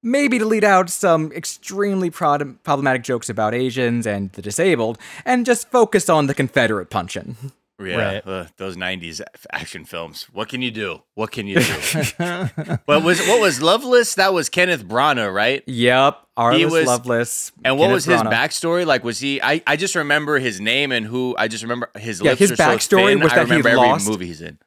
Maybe 0.07 0.39
to 0.39 0.45
lead 0.45 0.63
out 0.63 0.89
some 0.89 1.33
extremely 1.33 2.11
prod- 2.11 2.63
problematic 2.63 3.03
jokes 3.03 3.29
about 3.29 3.55
Asians 3.55 4.07
and 4.07 4.31
the 4.33 4.41
disabled, 4.43 4.99
and 5.25 5.45
just 5.45 5.69
focus 5.71 6.09
on 6.09 6.29
the 6.29 6.35
Confederate 6.35 6.91
punching. 6.91 7.37
Yeah, 7.83 7.97
Right. 7.97 8.27
uh, 8.27 8.45
those 8.57 8.77
'90s 8.77 9.21
action 9.53 9.85
films. 9.85 10.29
What 10.33 10.49
can 10.49 10.63
you 10.63 10.71
do? 10.71 11.03
What 11.15 11.31
can 11.33 11.47
you 11.47 11.57
do? 11.61 11.73
what 12.87 13.03
was 13.03 13.19
what 13.27 13.41
was 13.41 13.61
Loveless? 13.61 14.15
That 14.15 14.33
was 14.33 14.49
Kenneth 14.49 14.85
Branagh, 14.87 15.35
right? 15.35 15.63
Yep, 15.67 16.19
Arliss 16.39 16.71
was- 16.71 16.87
Loveless. 16.87 17.53
And 17.65 17.77
what 17.77 17.87
Kenneth 17.87 17.95
was 17.97 18.05
his 18.07 18.23
Branagh. 18.23 18.33
backstory? 18.33 18.87
Like, 18.87 19.03
was 19.05 19.19
he? 19.19 19.43
I, 19.43 19.61
I 19.67 19.77
just 19.77 19.95
remember 19.95 20.39
his 20.39 20.61
name 20.61 20.93
and 20.93 21.05
who. 21.05 21.35
I 21.37 21.49
just 21.49 21.65
remember 21.65 21.91
his 21.99 22.21
Yeah, 22.23 22.31
lips 22.31 22.39
his 22.41 22.53
are 22.53 22.57
so 22.57 22.63
backstory 22.65 23.07
thin, 23.09 23.21
was 23.21 23.33
I 23.33 23.37
that 23.37 23.47
he 23.47 23.51
remember 23.57 23.69
every 23.71 23.81
lost- 23.89 24.09
movie 24.09 24.27
he's 24.27 24.41
in. 24.41 24.59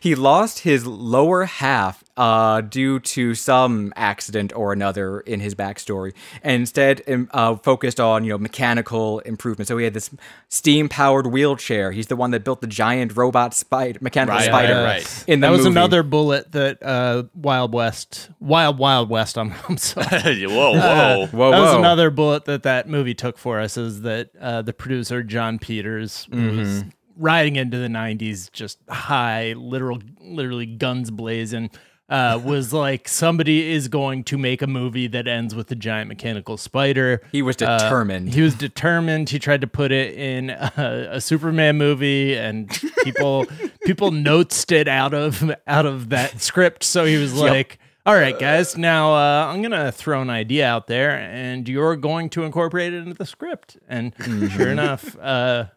He 0.00 0.14
lost 0.14 0.60
his 0.60 0.86
lower 0.86 1.46
half 1.46 2.03
uh, 2.16 2.60
due 2.60 3.00
to 3.00 3.34
some 3.34 3.92
accident 3.96 4.52
or 4.54 4.72
another 4.72 5.20
in 5.20 5.40
his 5.40 5.54
backstory, 5.54 6.12
and 6.42 6.60
instead 6.60 7.02
um, 7.08 7.28
uh, 7.32 7.56
focused 7.56 7.98
on 7.98 8.24
you 8.24 8.30
know 8.30 8.38
mechanical 8.38 9.18
improvement. 9.20 9.66
So 9.68 9.76
he 9.78 9.84
had 9.84 9.94
this 9.94 10.10
steam-powered 10.48 11.26
wheelchair. 11.26 11.90
He's 11.92 12.06
the 12.06 12.16
one 12.16 12.30
that 12.30 12.44
built 12.44 12.60
the 12.60 12.66
giant 12.66 13.16
robot 13.16 13.52
spider, 13.54 13.98
mechanical 14.00 14.36
Right, 14.38 14.46
spider. 14.46 14.74
right, 14.74 14.84
right. 15.04 15.24
In 15.26 15.40
the 15.40 15.46
that 15.48 15.50
was 15.50 15.60
movie. 15.64 15.70
another 15.72 16.02
bullet 16.02 16.52
that 16.52 16.82
uh, 16.82 17.24
Wild 17.34 17.72
West, 17.74 18.30
Wild 18.40 18.78
Wild 18.78 19.10
West. 19.10 19.36
I'm, 19.36 19.52
I'm 19.68 19.76
sorry. 19.78 20.46
whoa, 20.46 20.72
whoa. 20.72 20.78
Uh, 20.78 21.26
Whoa, 21.26 21.50
that 21.50 21.60
was 21.60 21.74
another 21.74 22.10
bullet 22.10 22.44
that 22.44 22.62
that 22.62 22.88
movie 22.88 23.14
took 23.14 23.38
for 23.38 23.60
us. 23.60 23.76
Is 23.76 24.02
that 24.02 24.30
uh, 24.40 24.62
the 24.62 24.72
producer 24.72 25.22
Jon 25.22 25.58
Peters 25.58 26.28
was 26.30 26.38
Mm-hmm. 26.40 26.88
riding 27.16 27.56
into 27.56 27.78
the 27.78 27.88
'90s, 27.88 28.50
just 28.52 28.78
high, 28.88 29.52
literal, 29.54 30.00
literally 30.20 30.66
guns 30.66 31.10
blazing. 31.10 31.70
Uh, 32.06 32.38
was 32.44 32.70
like 32.70 33.08
somebody 33.08 33.72
is 33.72 33.88
going 33.88 34.22
to 34.22 34.36
make 34.36 34.60
a 34.60 34.66
movie 34.66 35.06
that 35.06 35.26
ends 35.26 35.54
with 35.54 35.70
a 35.70 35.74
giant 35.74 36.06
mechanical 36.06 36.58
spider. 36.58 37.22
He 37.32 37.40
was 37.40 37.56
Uh, 37.62 37.78
determined. 37.78 38.34
he 38.34 38.42
was 38.42 38.54
determined. 38.54 39.30
He 39.30 39.38
tried 39.38 39.62
to 39.62 39.66
put 39.66 39.90
it 39.90 40.14
in 40.14 40.50
a, 40.50 41.08
a 41.12 41.20
Superman 41.22 41.78
movie, 41.78 42.36
and 42.36 42.68
people 43.04 43.46
people 43.86 44.10
noticed 44.10 44.70
it 44.70 44.86
out 44.86 45.14
of 45.14 45.50
out 45.66 45.86
of 45.86 46.10
that 46.10 46.42
script. 46.42 46.84
So 46.84 47.06
he 47.06 47.16
was 47.16 47.32
like, 47.32 47.78
"All 48.04 48.14
right, 48.14 48.38
guys, 48.38 48.76
now 48.76 49.14
uh, 49.14 49.46
I'm 49.50 49.62
gonna 49.62 49.90
throw 49.90 50.20
an 50.20 50.28
idea 50.28 50.66
out 50.68 50.88
there, 50.88 51.12
and 51.12 51.66
you're 51.66 51.96
going 51.96 52.28
to 52.30 52.42
incorporate 52.44 52.92
it 52.92 52.98
into 52.98 53.14
the 53.14 53.24
script." 53.26 53.78
And 53.88 54.12
sure 54.52 54.68
enough, 54.68 55.16
uh, 55.18 55.68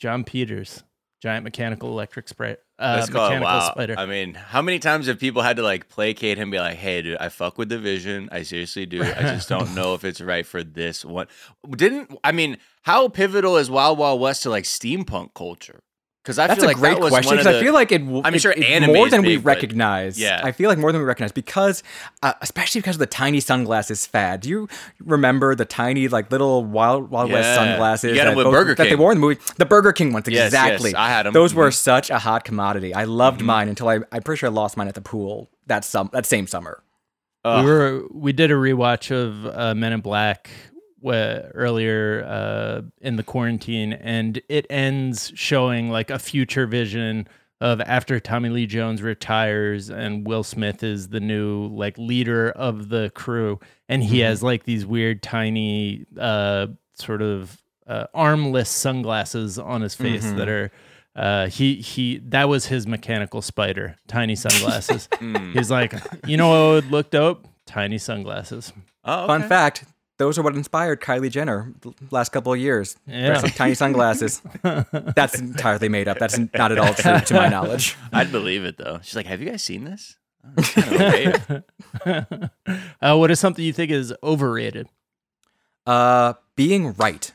Jon 0.00 0.24
Peters, 0.24 0.82
giant 1.22 1.44
mechanical 1.44 1.88
electric 1.90 2.26
spray, 2.28 2.56
uh, 2.78 2.96
Let's 2.98 3.10
call 3.10 3.26
it 3.26 3.40
mechanical 3.40 3.58
wow. 3.58 3.72
spider. 3.72 3.94
I 3.98 4.06
mean, 4.06 4.34
how 4.34 4.62
many 4.62 4.78
times 4.78 5.06
have 5.08 5.18
people 5.18 5.42
had 5.42 5.56
to 5.56 5.62
like 5.62 5.88
placate 5.88 6.38
him, 6.38 6.50
be 6.50 6.58
like, 6.58 6.76
"Hey, 6.76 7.02
dude, 7.02 7.16
I 7.18 7.28
fuck 7.28 7.58
with 7.58 7.68
the 7.68 7.78
vision. 7.78 8.28
I 8.30 8.42
seriously 8.42 8.86
do. 8.86 9.02
I 9.02 9.22
just 9.22 9.48
don't 9.54 9.74
know 9.74 9.94
if 9.94 10.04
it's 10.04 10.20
right 10.20 10.46
for 10.46 10.62
this 10.62 11.04
one." 11.04 11.26
Didn't 11.70 12.16
I 12.22 12.32
mean? 12.32 12.58
How 12.82 13.08
pivotal 13.08 13.56
is 13.56 13.68
Wild 13.68 13.98
Wild 13.98 14.20
West 14.20 14.44
to 14.44 14.50
like 14.50 14.64
steampunk 14.64 15.34
culture? 15.34 15.80
Because 16.28 16.38
I 16.38 16.46
That's 16.46 16.60
feel 16.60 16.66
a 16.68 16.72
like 16.72 16.76
great 16.76 16.90
that 16.96 17.00
was 17.00 17.08
question 17.10 17.38
because 17.38 17.46
I 17.46 17.58
feel 17.58 17.72
like 17.72 17.90
it. 17.90 18.00
w- 18.00 18.20
I 18.22 18.28
mean, 18.28 18.34
it- 18.36 18.42
sure, 18.42 18.52
it's 18.52 18.66
anime 18.66 18.92
more 18.92 19.08
than 19.08 19.22
we 19.22 19.36
big, 19.36 19.44
but- 19.44 19.48
recognize. 19.48 20.20
yeah. 20.20 20.42
I 20.44 20.52
feel 20.52 20.68
like 20.68 20.76
more 20.76 20.92
than 20.92 21.00
we 21.00 21.06
recognize 21.06 21.32
because, 21.32 21.82
uh, 22.22 22.34
especially 22.42 22.82
because 22.82 22.96
of 22.96 23.00
the 23.00 23.06
tiny 23.06 23.40
sunglasses 23.40 24.04
fad. 24.04 24.42
Do 24.42 24.50
you 24.50 24.68
remember 25.02 25.54
the 25.54 25.64
tiny, 25.64 26.06
like 26.08 26.30
little 26.30 26.66
Wild 26.66 27.10
Wild 27.10 27.32
West 27.32 27.54
sunglasses 27.54 28.10
You 28.10 28.16
got 28.16 28.26
'em 28.26 28.32
that, 28.32 28.36
with 28.36 28.44
both- 28.44 28.52
Burger 28.52 28.74
that 28.74 28.88
they 28.90 28.94
wore 28.94 29.10
in 29.10 29.16
the 29.16 29.26
movie? 29.26 29.40
The 29.56 29.64
Burger 29.64 29.92
King 29.92 30.12
ones, 30.12 30.26
Yes, 30.28 30.48
exactly. 30.48 30.90
yes, 30.90 30.98
I 30.98 31.22
them. 31.22 31.32
Those 31.32 31.54
were 31.54 31.70
Mhm. 31.70 31.74
such 31.74 32.10
a 32.10 32.18
hot 32.18 32.44
commodity. 32.44 32.92
I 32.92 33.04
loved 33.04 33.40
mine 33.40 33.70
until 33.70 33.88
I. 33.88 34.00
I'm 34.12 34.22
pretty 34.22 34.40
sure 34.40 34.50
I 34.50 34.52
lost 34.52 34.76
mine 34.76 34.88
at 34.88 34.94
the 34.96 35.00
pool 35.00 35.48
that 35.66 35.82
sum 35.82 36.10
that 36.12 36.26
same 36.26 36.46
summer. 36.46 36.82
Ugh. 37.44 37.64
we 37.64 37.70
were 37.70 38.02
we 38.12 38.32
did 38.32 38.50
a 38.50 38.54
rewatch 38.54 39.10
of 39.12 39.46
uh, 39.46 39.72
Men 39.74 39.92
in 39.92 40.00
Black 40.00 40.50
wh- 40.50 40.67
earlier 41.04 42.24
uh, 42.26 42.82
in 43.00 43.16
the 43.16 43.22
quarantine, 43.22 43.92
and 43.92 44.40
it 44.48 44.66
ends 44.70 45.32
showing 45.34 45.90
like 45.90 46.10
a 46.10 46.18
future 46.18 46.66
vision 46.66 47.28
of 47.60 47.80
after 47.80 48.20
Tommy 48.20 48.50
Lee 48.50 48.66
Jones 48.66 49.02
retires 49.02 49.90
and 49.90 50.26
Will 50.26 50.44
Smith 50.44 50.82
is 50.84 51.08
the 51.08 51.20
new 51.20 51.66
like 51.68 51.98
leader 51.98 52.50
of 52.50 52.88
the 52.88 53.10
crew, 53.14 53.58
and 53.88 54.02
he 54.02 54.20
has 54.20 54.42
like 54.42 54.64
these 54.64 54.86
weird 54.86 55.22
tiny 55.22 56.06
uh, 56.18 56.68
sort 56.94 57.22
of 57.22 57.60
uh, 57.86 58.06
armless 58.14 58.70
sunglasses 58.70 59.58
on 59.58 59.80
his 59.80 59.94
face 59.94 60.30
that 60.32 60.48
are. 60.48 60.70
Uh, 61.16 61.48
he 61.48 61.76
he 61.76 62.18
that 62.18 62.48
was 62.48 62.66
his 62.66 62.86
mechanical 62.86 63.42
spider, 63.42 63.96
tiny 64.06 64.36
sunglasses. 64.36 65.08
He's 65.52 65.68
like, 65.68 65.92
you 66.28 66.36
know 66.36 66.48
what 66.48 66.74
would 66.84 66.90
look 66.92 67.10
dope? 67.10 67.48
Tiny 67.66 67.98
sunglasses. 67.98 68.72
Oh, 69.04 69.26
Fun 69.26 69.48
fact: 69.48 69.84
those 70.18 70.38
are 70.38 70.42
what 70.42 70.54
inspired 70.54 71.00
Kylie 71.00 71.30
Jenner 71.30 71.72
the 71.80 71.92
last 72.10 72.30
couple 72.30 72.52
of 72.52 72.58
years. 72.58 72.96
Yeah. 73.06 73.38
Some 73.38 73.50
tiny 73.50 73.74
sunglasses. 73.74 74.42
That's 74.62 75.38
entirely 75.38 75.88
made 75.88 76.08
up. 76.08 76.18
That's 76.18 76.38
not 76.38 76.70
at 76.72 76.78
all 76.78 76.92
true 76.94 77.20
to 77.20 77.34
my 77.34 77.48
knowledge. 77.48 77.96
I'd 78.12 78.30
believe 78.32 78.64
it 78.64 78.76
though. 78.78 79.00
She's 79.02 79.16
like, 79.16 79.26
"Have 79.26 79.40
you 79.40 79.48
guys 79.50 79.62
seen 79.62 79.84
this?" 79.84 80.16
Oh, 80.56 80.62
kinda. 80.62 81.64
Uh, 83.00 83.16
what 83.16 83.30
is 83.30 83.38
something 83.40 83.64
you 83.64 83.72
think 83.72 83.90
is 83.90 84.12
overrated? 84.22 84.88
Uh, 85.86 86.34
being 86.56 86.92
right. 86.94 87.32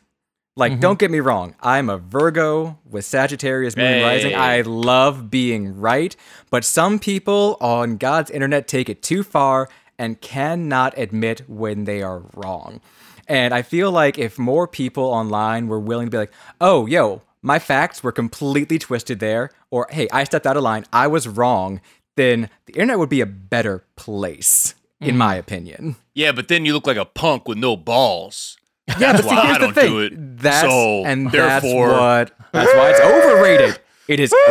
Like, 0.56 0.80
don't 0.80 1.00
get 1.00 1.10
me 1.10 1.20
wrong. 1.20 1.56
I'm 1.62 1.90
a 1.90 1.98
Virgo 1.98 2.78
with 2.88 3.06
Sagittarius 3.06 3.76
moon 3.76 3.86
Hey. 3.88 4.04
rising. 4.04 4.36
I 4.36 4.62
love 4.62 5.32
being 5.32 5.80
right, 5.80 6.16
but 6.52 6.64
some 6.64 7.00
people 7.00 7.58
on 7.60 7.98
God's 7.98 8.30
internet 8.30 8.68
take 8.68 8.88
it 8.88 9.02
too 9.02 9.24
far 9.24 9.68
and 10.04 10.20
cannot 10.22 10.94
admit 10.98 11.44
when 11.50 11.86
they 11.86 12.02
are 12.02 12.24
wrong. 12.36 12.82
And 13.28 13.54
I 13.54 13.62
feel 13.62 13.90
like 13.92 14.18
if 14.20 14.38
more 14.38 14.68
people 14.68 15.06
online 15.06 15.68
were 15.68 15.80
willing 15.80 16.08
to 16.08 16.12
be 16.12 16.18
like, 16.18 16.34
"Oh, 16.60 16.86
yo, 16.86 17.22
my 17.42 17.58
facts 17.58 18.04
were 18.04 18.12
completely 18.12 18.78
twisted 18.78 19.20
there," 19.20 19.50
or 19.72 19.88
"Hey, 19.90 20.08
I 20.12 20.26
stepped 20.26 20.46
out 20.46 20.58
of 20.58 20.64
line. 20.64 20.86
I 20.92 21.08
was 21.08 21.28
wrong," 21.28 21.80
then 22.18 22.50
the 22.66 22.74
internet 22.74 23.00
would 23.00 23.10
be 23.10 23.22
a 23.22 23.26
better 23.26 23.86
place, 23.96 24.76
in 25.00 25.18
my 25.18 25.36
mm. 25.36 25.40
opinion. 25.40 25.96
yeah, 26.14 26.32
but 26.34 26.48
then 26.50 26.66
you 26.66 26.74
look 26.74 26.86
like 26.86 26.98
a 26.98 27.06
punk 27.06 27.48
with 27.48 27.58
no 27.58 27.76
balls. 27.78 28.58
Yeah, 28.88 28.96
That's 29.00 29.22
but 29.22 29.30
see, 29.30 29.36
why 29.36 29.46
here's 29.46 29.56
I 29.56 29.60
don't 29.60 29.74
the 29.76 29.82
thing. 29.82 29.92
do 29.92 30.00
it. 30.02 30.38
That's 30.40 30.68
So, 30.68 31.06
and 31.06 31.32
therefore- 31.32 31.88
that's 31.88 32.32
what 32.32 32.52
that's 32.52 32.74
why 32.76 32.90
it's 32.92 33.00
overrated. 33.00 33.80
It 34.10 34.20
is 34.20 34.34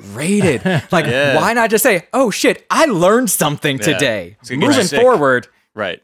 overrated. 0.00 0.62
Like, 0.92 1.06
Yeah. 1.06 1.36
why 1.36 1.52
not 1.52 1.70
just 1.70 1.82
say, 1.82 2.06
"Oh 2.12 2.30
shit, 2.30 2.66
I 2.70 2.86
learned 2.86 3.30
something 3.30 3.78
today." 3.78 4.36
It's 4.40 4.50
gonna 4.50 4.60
get 4.60 4.76
you 4.76 4.82
Moving 4.82 5.00
forward, 5.00 5.48
Right. 5.74 6.02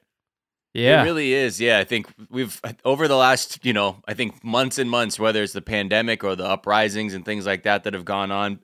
Yeah. 0.75 1.01
It 1.01 1.05
really 1.07 1.33
is. 1.33 1.59
Yeah, 1.59 1.79
I 1.79 1.85
think 1.85 2.07
we've 2.31 2.61
over 2.85 3.09
the 3.09 3.17
last, 3.17 3.65
you 3.65 3.73
know, 3.73 4.03
I 4.07 4.13
think 4.13 4.45
months 4.45 4.79
and 4.79 4.91
months, 4.91 5.19
whether 5.19 5.43
it's 5.43 5.55
the 5.55 5.63
pandemic 5.63 6.23
or 6.23 6.37
the 6.37 6.45
uprisings 6.45 7.15
and 7.15 7.25
things 7.25 7.47
like 7.47 7.63
that 7.63 7.85
that 7.85 7.95
have 7.95 8.05
gone 8.05 8.31
on, 8.31 8.61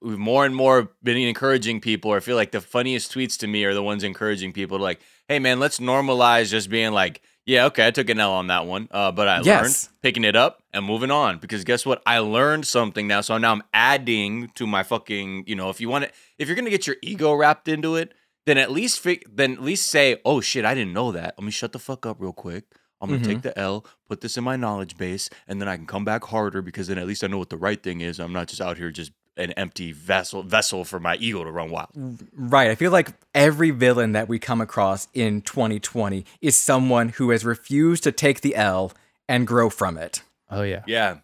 we've 0.00 0.16
more 0.18 0.46
and 0.46 0.54
more 0.54 0.92
been 1.02 1.16
encouraging 1.16 1.80
people. 1.80 2.12
Or 2.12 2.18
I 2.18 2.20
feel 2.20 2.36
like 2.36 2.52
the 2.52 2.60
funniest 2.60 3.12
tweets 3.12 3.36
to 3.38 3.48
me 3.48 3.64
are 3.64 3.74
the 3.74 3.82
ones 3.82 4.04
encouraging 4.04 4.52
people 4.52 4.78
to 4.78 4.84
like, 4.84 5.00
hey 5.26 5.40
man, 5.40 5.58
let's 5.58 5.80
normalize 5.80 6.50
just 6.50 6.70
being 6.70 6.92
like, 6.92 7.20
Yeah, 7.46 7.66
okay, 7.66 7.86
I 7.86 7.90
took 7.90 8.08
an 8.08 8.18
L 8.18 8.32
on 8.32 8.46
that 8.46 8.66
one, 8.66 8.88
uh, 8.90 9.12
but 9.12 9.28
I 9.28 9.40
Yes. 9.42 9.62
learned 9.62 9.88
picking 10.02 10.24
it 10.24 10.34
up 10.34 10.62
and 10.72 10.84
moving 10.84 11.10
on 11.10 11.38
because 11.38 11.62
guess 11.64 11.84
what? 11.84 12.02
I 12.06 12.18
learned 12.18 12.66
something 12.66 13.06
now, 13.06 13.20
so 13.20 13.36
now 13.36 13.52
I'm 13.52 13.62
adding 13.74 14.50
to 14.54 14.66
my 14.66 14.82
fucking. 14.82 15.44
You 15.46 15.54
know, 15.54 15.68
if 15.68 15.80
you 15.80 15.88
want 15.90 16.04
to, 16.06 16.10
if 16.38 16.48
you're 16.48 16.56
gonna 16.56 16.70
get 16.70 16.86
your 16.86 16.96
ego 17.02 17.34
wrapped 17.34 17.68
into 17.68 17.96
it, 17.96 18.14
then 18.46 18.56
at 18.56 18.70
least 18.70 19.06
then 19.30 19.52
at 19.52 19.62
least 19.62 19.86
say, 19.88 20.16
"Oh 20.24 20.40
shit, 20.40 20.64
I 20.64 20.74
didn't 20.74 20.94
know 20.94 21.12
that." 21.12 21.34
Let 21.36 21.44
me 21.44 21.50
shut 21.50 21.72
the 21.72 21.78
fuck 21.78 22.06
up 22.06 22.16
real 22.18 22.32
quick. 22.32 22.64
I'm 23.00 23.10
gonna 23.10 23.22
take 23.22 23.42
the 23.42 23.58
L, 23.58 23.84
put 24.08 24.22
this 24.22 24.38
in 24.38 24.44
my 24.44 24.56
knowledge 24.56 24.96
base, 24.96 25.28
and 25.46 25.60
then 25.60 25.68
I 25.68 25.76
can 25.76 25.84
come 25.84 26.06
back 26.06 26.24
harder 26.24 26.62
because 26.62 26.86
then 26.86 26.96
at 26.96 27.06
least 27.06 27.22
I 27.22 27.26
know 27.26 27.36
what 27.38 27.50
the 27.50 27.58
right 27.58 27.82
thing 27.82 28.00
is. 28.00 28.18
I'm 28.18 28.32
not 28.32 28.48
just 28.48 28.62
out 28.62 28.78
here 28.78 28.90
just 28.90 29.12
an 29.36 29.52
empty 29.52 29.92
vessel 29.92 30.42
vessel 30.42 30.84
for 30.84 31.00
my 31.00 31.16
ego 31.16 31.44
to 31.44 31.50
run 31.50 31.70
wild. 31.70 31.90
Right. 32.36 32.70
I 32.70 32.74
feel 32.74 32.92
like 32.92 33.12
every 33.34 33.70
villain 33.70 34.12
that 34.12 34.28
we 34.28 34.38
come 34.38 34.60
across 34.60 35.08
in 35.12 35.42
2020 35.42 36.24
is 36.40 36.56
someone 36.56 37.10
who 37.10 37.30
has 37.30 37.44
refused 37.44 38.04
to 38.04 38.12
take 38.12 38.40
the 38.40 38.54
L 38.54 38.92
and 39.28 39.46
grow 39.46 39.70
from 39.70 39.96
it. 39.96 40.22
Oh 40.50 40.62
yeah. 40.62 40.82
Yeah. 40.86 41.18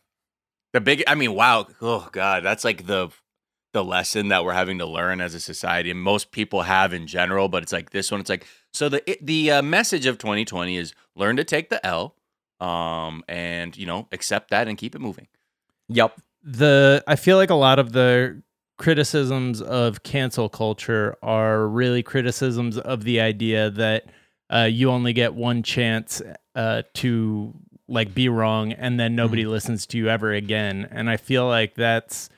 The 0.73 0.81
big 0.81 1.03
I 1.07 1.15
mean, 1.15 1.35
wow. 1.35 1.67
Oh 1.81 2.09
god, 2.13 2.43
that's 2.45 2.65
like 2.65 2.87
the 2.87 3.11
the 3.73 3.85
lesson 3.85 4.29
that 4.29 4.45
we're 4.45 4.53
having 4.53 4.79
to 4.79 4.87
learn 4.87 5.21
as 5.21 5.35
a 5.35 5.41
society 5.41 5.91
and 5.91 6.01
most 6.01 6.33
people 6.33 6.63
have 6.63 6.93
in 6.93 7.07
general, 7.07 7.49
but 7.49 7.63
it's 7.63 7.73
like 7.73 7.91
this 7.91 8.11
one 8.11 8.21
it's 8.21 8.31
like 8.31 8.47
so 8.73 8.89
the 8.89 9.19
the 9.23 9.51
uh, 9.53 9.63
message 9.63 10.07
of 10.07 10.19
2020 10.19 10.77
is 10.77 10.95
learn 11.15 11.37
to 11.37 11.45
take 11.45 11.71
the 11.71 11.85
L 11.87 12.17
um 12.61 13.23
and 13.29 13.77
you 13.77 13.87
know, 13.87 14.09
accept 14.11 14.51
that 14.51 14.67
and 14.67 14.77
keep 14.77 14.95
it 14.95 15.01
moving. 15.01 15.29
Yup. 15.89 16.21
The 16.43 17.03
I 17.07 17.17
feel 17.17 17.37
like 17.37 17.51
a 17.51 17.55
lot 17.55 17.79
of 17.79 17.93
the 17.93 18.43
criticisms 18.79 19.61
of 19.61 20.03
cancel 20.03 20.49
culture 20.49 21.17
are 21.23 21.67
really 21.69 22.03
criticisms 22.03 22.79
of 22.79 23.05
the 23.05 23.21
idea 23.21 23.71
that 23.71 24.07
uh, 24.53 24.63
you 24.71 24.91
only 24.91 25.13
get 25.13 25.35
one 25.35 25.63
chance 25.63 26.23
uh, 26.55 26.83
to 26.95 27.55
like 27.89 28.15
be 28.15 28.29
wrong 28.29 28.73
and 28.73 28.99
then 28.99 29.15
nobody 29.15 29.45
listens 29.45 29.87
to 29.87 29.99
you 29.99 30.09
ever 30.09 30.33
again. 30.33 30.89
And 30.91 31.11
i 31.11 31.17
feel 31.17 31.47
like 31.47 31.75
that's 31.75 32.31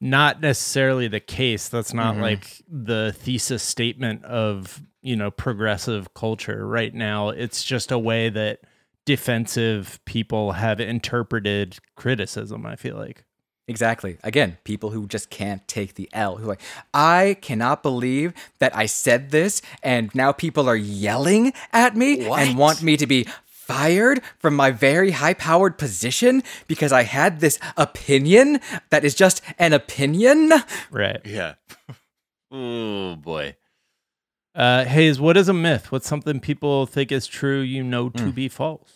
not 0.00 0.42
necessarily 0.42 1.08
the 1.08 1.20
case. 1.20 1.68
That's 1.70 1.94
not 1.94 2.16
Mhm. 2.16 2.20
like 2.20 2.62
the 2.68 3.14
thesis 3.18 3.62
statement 3.62 4.24
of 4.24 4.82
you 5.00 5.16
know 5.16 5.30
progressive 5.30 6.12
culture 6.12 6.66
right 6.66 6.92
now. 6.92 7.30
It's 7.30 7.64
just 7.64 7.90
a 7.90 7.98
way 7.98 8.28
that 8.28 8.60
defensive 9.06 9.98
people 10.04 10.52
have 10.52 10.80
interpreted 10.80 11.78
criticism 11.94 12.66
i 12.66 12.74
feel 12.74 12.96
like 12.96 13.24
Exactly. 13.68 14.18
Again, 14.22 14.58
people 14.62 14.90
who 14.90 15.06
just 15.08 15.28
can't 15.28 15.66
take 15.66 15.94
the 15.94 16.08
L. 16.12 16.36
Who 16.36 16.44
are 16.44 16.50
like, 16.50 16.60
I 16.94 17.36
cannot 17.40 17.82
believe 17.82 18.32
that 18.60 18.74
I 18.76 18.86
said 18.86 19.30
this, 19.32 19.60
and 19.82 20.14
now 20.14 20.30
people 20.32 20.68
are 20.68 20.76
yelling 20.76 21.52
at 21.72 21.96
me 21.96 22.26
What? 22.26 22.40
and 22.40 22.56
want 22.56 22.82
me 22.82 22.96
to 22.96 23.06
be 23.08 23.26
fired 23.44 24.20
from 24.38 24.54
my 24.54 24.70
very 24.70 25.10
high 25.10 25.34
powered 25.34 25.76
position 25.78 26.44
because 26.68 26.92
I 26.92 27.02
had 27.02 27.40
this 27.40 27.58
opinion 27.76 28.60
that 28.90 29.04
is 29.04 29.16
just 29.16 29.42
an 29.58 29.72
opinion. 29.72 30.52
right 30.92 31.20
Yeah. 31.24 31.54
oh 32.52 33.16
boy. 33.16 33.56
uh 34.54 34.84
hayes 34.84 35.18
what 35.18 35.36
is 35.36 35.48
a 35.48 35.52
myth 35.52 35.90
what's 35.90 36.06
something 36.06 36.38
people 36.38 36.86
think 36.86 37.10
is 37.10 37.26
true 37.26 37.60
you 37.60 37.82
know 37.82 38.08
to 38.10 38.30
be 38.30 38.48
false 38.48 38.95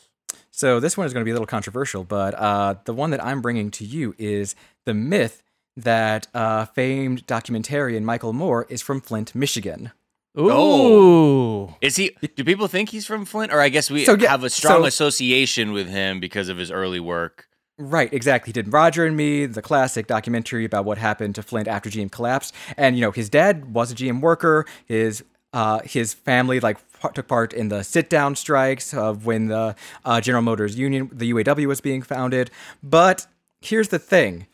So 0.50 0.80
this 0.80 0.96
one 0.96 1.06
is 1.06 1.12
going 1.12 1.22
to 1.22 1.24
be 1.24 1.30
a 1.30 1.34
little 1.34 1.46
controversial, 1.46 2.04
but 2.04 2.34
uh, 2.34 2.74
the 2.84 2.92
one 2.94 3.10
that 3.10 3.24
I'm 3.24 3.40
bringing 3.40 3.70
to 3.72 3.84
you 3.84 4.14
is 4.18 4.54
the 4.84 4.94
myth 4.94 5.42
that 5.76 6.26
uh, 6.34 6.66
famed 6.66 7.26
documentarian 7.26 8.02
Michael 8.02 8.32
Moore 8.32 8.66
is 8.68 8.82
from 8.82 9.00
Flint, 9.00 9.34
Michigan. 9.34 9.92
ooh 10.38 10.50
Oh. 10.50 11.76
Is 11.80 11.96
he 11.96 12.16
do 12.36 12.44
people 12.44 12.66
think 12.68 12.88
he's 12.90 13.06
from 13.06 13.24
Flint 13.24 13.52
or 13.52 13.60
I 13.60 13.68
guess 13.68 13.90
we 13.90 14.04
So, 14.04 14.14
yeah, 14.16 14.30
have 14.30 14.44
a 14.44 14.50
strong 14.50 14.82
so- 14.82 14.86
association 14.86 15.72
with 15.72 15.88
him 15.88 16.20
because 16.20 16.48
of 16.48 16.56
his 16.58 16.70
early 16.70 17.00
work. 17.00 17.46
Right, 17.78 18.12
exactly. 18.12 18.50
He 18.50 18.52
did 18.52 18.70
Roger 18.74 19.06
and 19.06 19.16
Me, 19.16 19.46
the 19.46 19.62
classic 19.62 20.06
documentary 20.06 20.66
about 20.66 20.84
what 20.84 20.98
happened 20.98 21.34
to 21.36 21.42
Flint 21.42 21.66
after 21.66 21.88
GM 21.88 22.10
collapsed. 22.12 22.54
And 22.76 22.94
you 22.94 23.00
know, 23.00 23.10
his 23.10 23.30
dad 23.30 23.72
was 23.72 23.90
a 23.90 23.94
GM 23.94 24.20
worker. 24.20 24.66
His 24.84 25.24
uh, 25.54 25.80
his 25.84 26.12
family 26.12 26.60
like 26.60 26.76
p- 26.76 26.89
took 27.14 27.28
part 27.28 27.52
in 27.52 27.68
the 27.68 27.82
sit 27.82 28.10
down 28.10 28.36
strikes 28.36 28.94
of 28.94 29.26
when 29.26 29.48
the 29.48 29.74
uh, 30.04 30.20
General 30.20 30.42
Motors 30.42 30.78
Union, 30.78 31.10
the 31.12 31.32
UAW, 31.32 31.66
was 31.66 31.80
being 31.80 32.02
founded. 32.02 32.50
But 32.82 33.26
here's 33.60 33.88
the 33.88 33.98
thing: 33.98 34.46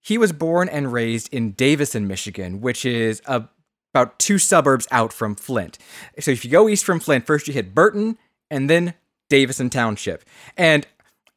he 0.00 0.18
was 0.18 0.32
born 0.32 0.68
and 0.68 0.92
raised 0.92 1.32
in 1.32 1.52
Davison, 1.52 2.06
Michigan, 2.06 2.60
which 2.60 2.84
is 2.84 3.22
a, 3.26 3.48
about 3.94 4.18
two 4.18 4.38
suburbs 4.38 4.86
out 4.90 5.12
from 5.12 5.34
Flint. 5.34 5.78
So 6.20 6.30
if 6.30 6.44
you 6.44 6.50
go 6.50 6.68
east 6.68 6.84
from 6.84 7.00
Flint, 7.00 7.26
first 7.26 7.48
you 7.48 7.54
hit 7.54 7.74
Burton, 7.74 8.18
and 8.50 8.68
then 8.68 8.94
Davison 9.28 9.70
Township. 9.70 10.24
And 10.56 10.86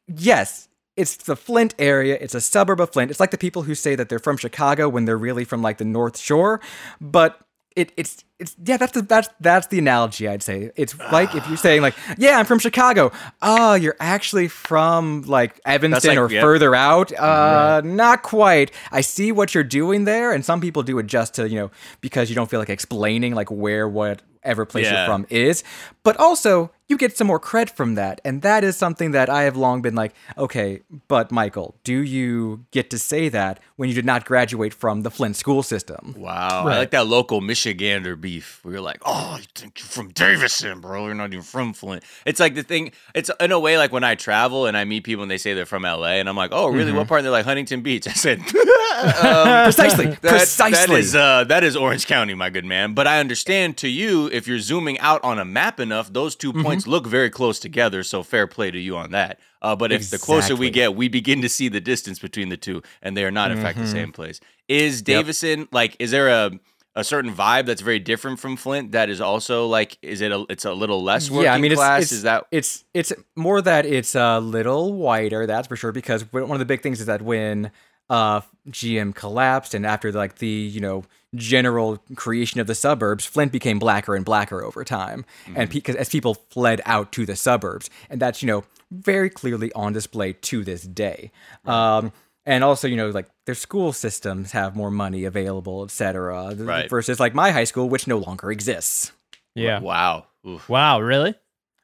yes, 0.06 0.68
it's 0.96 1.16
the 1.16 1.36
Flint 1.36 1.74
area. 1.78 2.18
It's 2.20 2.34
a 2.34 2.40
suburb 2.40 2.80
of 2.80 2.90
Flint. 2.90 3.10
It's 3.10 3.20
like 3.20 3.30
the 3.30 3.38
people 3.38 3.62
who 3.62 3.74
say 3.74 3.94
that 3.94 4.08
they're 4.08 4.18
from 4.18 4.36
Chicago 4.36 4.88
when 4.88 5.04
they're 5.04 5.16
really 5.16 5.44
from 5.44 5.62
like 5.62 5.78
the 5.78 5.84
North 5.84 6.18
Shore. 6.18 6.60
But 7.00 7.40
it, 7.78 7.92
it's 7.96 8.24
it's 8.40 8.56
yeah, 8.64 8.76
that's 8.76 8.92
the 8.92 9.02
that's 9.02 9.28
that's 9.38 9.68
the 9.68 9.78
analogy 9.78 10.26
I'd 10.26 10.42
say. 10.42 10.72
It's 10.74 10.98
like 11.12 11.34
if 11.36 11.46
you're 11.46 11.56
saying 11.56 11.80
like, 11.80 11.94
yeah, 12.18 12.36
I'm 12.36 12.44
from 12.44 12.58
Chicago. 12.58 13.12
Oh, 13.40 13.74
you're 13.74 13.96
actually 14.00 14.48
from 14.48 15.22
like 15.22 15.60
Evanston 15.64 16.10
like- 16.10 16.18
or 16.18 16.30
yep. 16.30 16.42
further 16.42 16.74
out. 16.74 17.12
Uh, 17.12 17.80
not 17.84 18.24
quite. 18.24 18.72
I 18.90 19.00
see 19.00 19.30
what 19.30 19.54
you're 19.54 19.62
doing 19.62 20.04
there, 20.04 20.32
and 20.32 20.44
some 20.44 20.60
people 20.60 20.82
do 20.82 20.98
it 20.98 21.06
just 21.06 21.34
to 21.34 21.48
you 21.48 21.56
know 21.56 21.70
because 22.00 22.28
you 22.28 22.34
don't 22.34 22.50
feel 22.50 22.58
like 22.58 22.68
explaining 22.68 23.36
like 23.36 23.50
where 23.50 23.88
whatever 24.48 24.64
place 24.64 24.86
Yeah. 24.86 25.04
you're 25.04 25.06
from 25.06 25.26
is. 25.28 25.62
But 26.02 26.16
also, 26.16 26.70
you 26.88 26.96
get 26.96 27.14
some 27.18 27.26
more 27.26 27.38
cred 27.38 27.68
from 27.68 27.96
that. 27.96 28.18
And 28.24 28.40
that 28.40 28.64
is 28.64 28.74
something 28.78 29.10
that 29.10 29.28
I 29.28 29.42
have 29.42 29.58
long 29.58 29.82
been 29.82 29.94
like, 29.94 30.14
okay, 30.38 30.80
but 31.06 31.30
Michael, 31.30 31.74
do 31.84 31.92
you 32.02 32.64
get 32.70 32.88
to 32.90 32.98
say 32.98 33.28
that 33.28 33.60
when 33.76 33.90
you 33.90 33.94
did 33.94 34.06
not 34.06 34.24
graduate 34.24 34.72
from 34.72 35.02
the 35.02 35.10
Flint 35.10 35.36
school 35.36 35.62
system? 35.62 36.14
Wow. 36.16 36.64
Right. 36.64 36.76
I 36.76 36.78
like 36.78 36.90
that 36.92 37.06
local 37.06 37.42
Michigander 37.42 38.18
beef 38.18 38.60
where 38.62 38.72
you're 38.72 38.80
like, 38.80 39.02
oh, 39.04 39.36
you 39.38 39.44
think 39.54 39.78
you're 39.80 39.86
from 39.86 40.08
Davison, 40.12 40.80
bro. 40.80 41.04
You're 41.04 41.14
not 41.14 41.30
even 41.34 41.42
from 41.42 41.74
Flint. 41.74 42.04
It's 42.24 42.40
like 42.40 42.54
the 42.54 42.62
thing, 42.62 42.92
it's 43.14 43.30
in 43.38 43.52
a 43.52 43.60
way 43.60 43.76
like 43.76 43.92
when 43.92 44.04
I 44.04 44.14
travel 44.14 44.64
and 44.64 44.74
I 44.74 44.84
meet 44.84 45.04
people 45.04 45.20
and 45.22 45.30
they 45.30 45.36
say 45.36 45.52
they're 45.52 45.66
from 45.66 45.82
LA 45.82 46.12
and 46.20 46.26
I'm 46.28 46.36
like, 46.36 46.52
oh, 46.54 46.68
really? 46.68 46.92
What 46.92 47.06
part? 47.06 47.18
And 47.18 47.26
they're 47.26 47.32
like, 47.32 47.44
Huntington 47.44 47.82
Beach. 47.82 48.08
I 48.08 48.12
said, 48.12 48.38
um, 48.88 49.64
Precisely. 49.64 50.06
that- 50.06 50.20
precisely. 50.22 50.70
That 50.70 50.90
is, 51.00 51.14
uh, 51.14 51.44
that 51.44 51.64
is 51.64 51.76
Orange 51.76 52.06
County, 52.06 52.32
my 52.32 52.48
good 52.48 52.64
man. 52.64 52.94
But 52.94 53.06
I 53.06 53.20
understand 53.20 53.76
to 53.78 53.88
you, 53.88 54.28
if 54.38 54.48
you're 54.48 54.58
zooming 54.58 54.98
out 55.00 55.22
on 55.22 55.38
a 55.38 55.44
map 55.44 55.78
enough, 55.80 56.10
those 56.12 56.34
2 56.34 56.52
Mm-hmm. 56.52 56.62
points 56.62 56.86
look 56.86 57.06
very 57.06 57.28
close 57.28 57.58
together. 57.58 58.02
So 58.02 58.22
fair 58.22 58.46
play 58.46 58.70
to 58.70 58.78
you 58.78 58.96
on 58.96 59.10
that. 59.10 59.38
Uh, 59.60 59.76
but 59.76 59.92
if 59.92 60.08
the 60.08 60.18
closer 60.18 60.56
we 60.56 60.70
get, 60.70 60.94
we 60.94 61.08
begin 61.08 61.42
to 61.42 61.48
see 61.50 61.68
the 61.68 61.80
distance 61.80 62.18
between 62.18 62.48
the 62.48 62.56
two, 62.56 62.80
and 63.02 63.14
they 63.16 63.24
are 63.24 63.30
not, 63.30 63.50
in 63.50 63.58
fact, 63.58 63.76
Mm-hmm. 63.76 63.86
the 63.86 63.92
same 63.92 64.12
place. 64.12 64.40
Is 64.68 65.02
Davison 65.02 65.68
like? 65.72 65.96
Is 65.98 66.10
there 66.10 66.28
a 66.28 66.52
a 66.96 67.04
certain 67.04 67.32
vibe 67.32 67.66
that's 67.66 67.80
very 67.82 67.98
different 68.00 68.40
from 68.40 68.56
Flint? 68.56 68.90
That 68.92 69.08
is 69.08 69.20
also 69.20 69.66
like, 69.66 69.98
is 70.02 70.20
it 70.20 70.32
a? 70.32 70.44
It's 70.48 70.64
a 70.64 70.72
little 70.72 71.02
less 71.02 71.30
working 71.30 71.44
yeah, 71.44 71.54
I 71.54 71.58
mean, 71.58 71.72
it's, 71.72 71.78
class. 71.78 72.02
it's, 72.02 72.12
is 72.12 72.22
that? 72.22 72.46
it's 72.50 72.84
it's 72.94 73.12
more 73.36 73.60
that 73.62 73.84
it's 73.86 74.14
a 74.14 74.40
little 74.40 74.94
whiter, 74.94 75.46
that's 75.46 75.68
for 75.68 75.76
sure. 75.76 75.92
Because 75.92 76.22
one 76.32 76.50
of 76.50 76.58
the 76.58 76.64
big 76.64 76.80
things 76.82 77.00
is 77.00 77.06
that 77.06 77.22
when 77.22 77.70
uh, 78.10 78.40
GM 78.68 79.14
collapsed, 79.14 79.74
and 79.74 79.84
after 79.86 80.12
like 80.12 80.36
the 80.38 80.46
you 80.48 80.80
know 80.80 81.04
general 81.34 82.02
creation 82.16 82.58
of 82.60 82.66
the 82.66 82.74
suburbs, 82.74 83.24
Flint 83.26 83.52
became 83.52 83.78
blacker 83.78 84.14
and 84.16 84.24
blacker 84.24 84.64
over 84.64 84.84
time, 84.84 85.24
and 85.54 85.68
because 85.70 85.96
as 85.96 86.08
people 86.08 86.34
fled 86.50 86.80
out 86.86 87.12
to 87.12 87.26
the 87.26 87.36
suburbs, 87.36 87.90
and 88.10 88.20
that's 88.20 88.42
you 88.42 88.46
know 88.46 88.64
very 88.90 89.28
clearly 89.30 89.70
on 89.74 89.92
display 89.92 90.32
to 90.32 90.64
this 90.64 90.82
day. 90.82 91.30
Um, 91.66 92.12
and 92.46 92.64
also, 92.64 92.88
you 92.88 92.96
know, 92.96 93.10
like 93.10 93.28
their 93.44 93.54
school 93.54 93.92
systems 93.92 94.52
have 94.52 94.74
more 94.74 94.90
money 94.90 95.24
available, 95.24 95.84
et 95.84 95.90
cetera, 95.90 96.54
Right. 96.56 96.88
versus 96.88 97.20
like 97.20 97.34
my 97.34 97.50
high 97.50 97.64
school, 97.64 97.90
which 97.90 98.06
no 98.06 98.16
longer 98.16 98.50
exists. 98.50 99.12
yeah 99.54 99.80
Wow. 99.80 100.24
Oof. 100.46 100.66
wow 100.68 101.00
really 101.00 101.34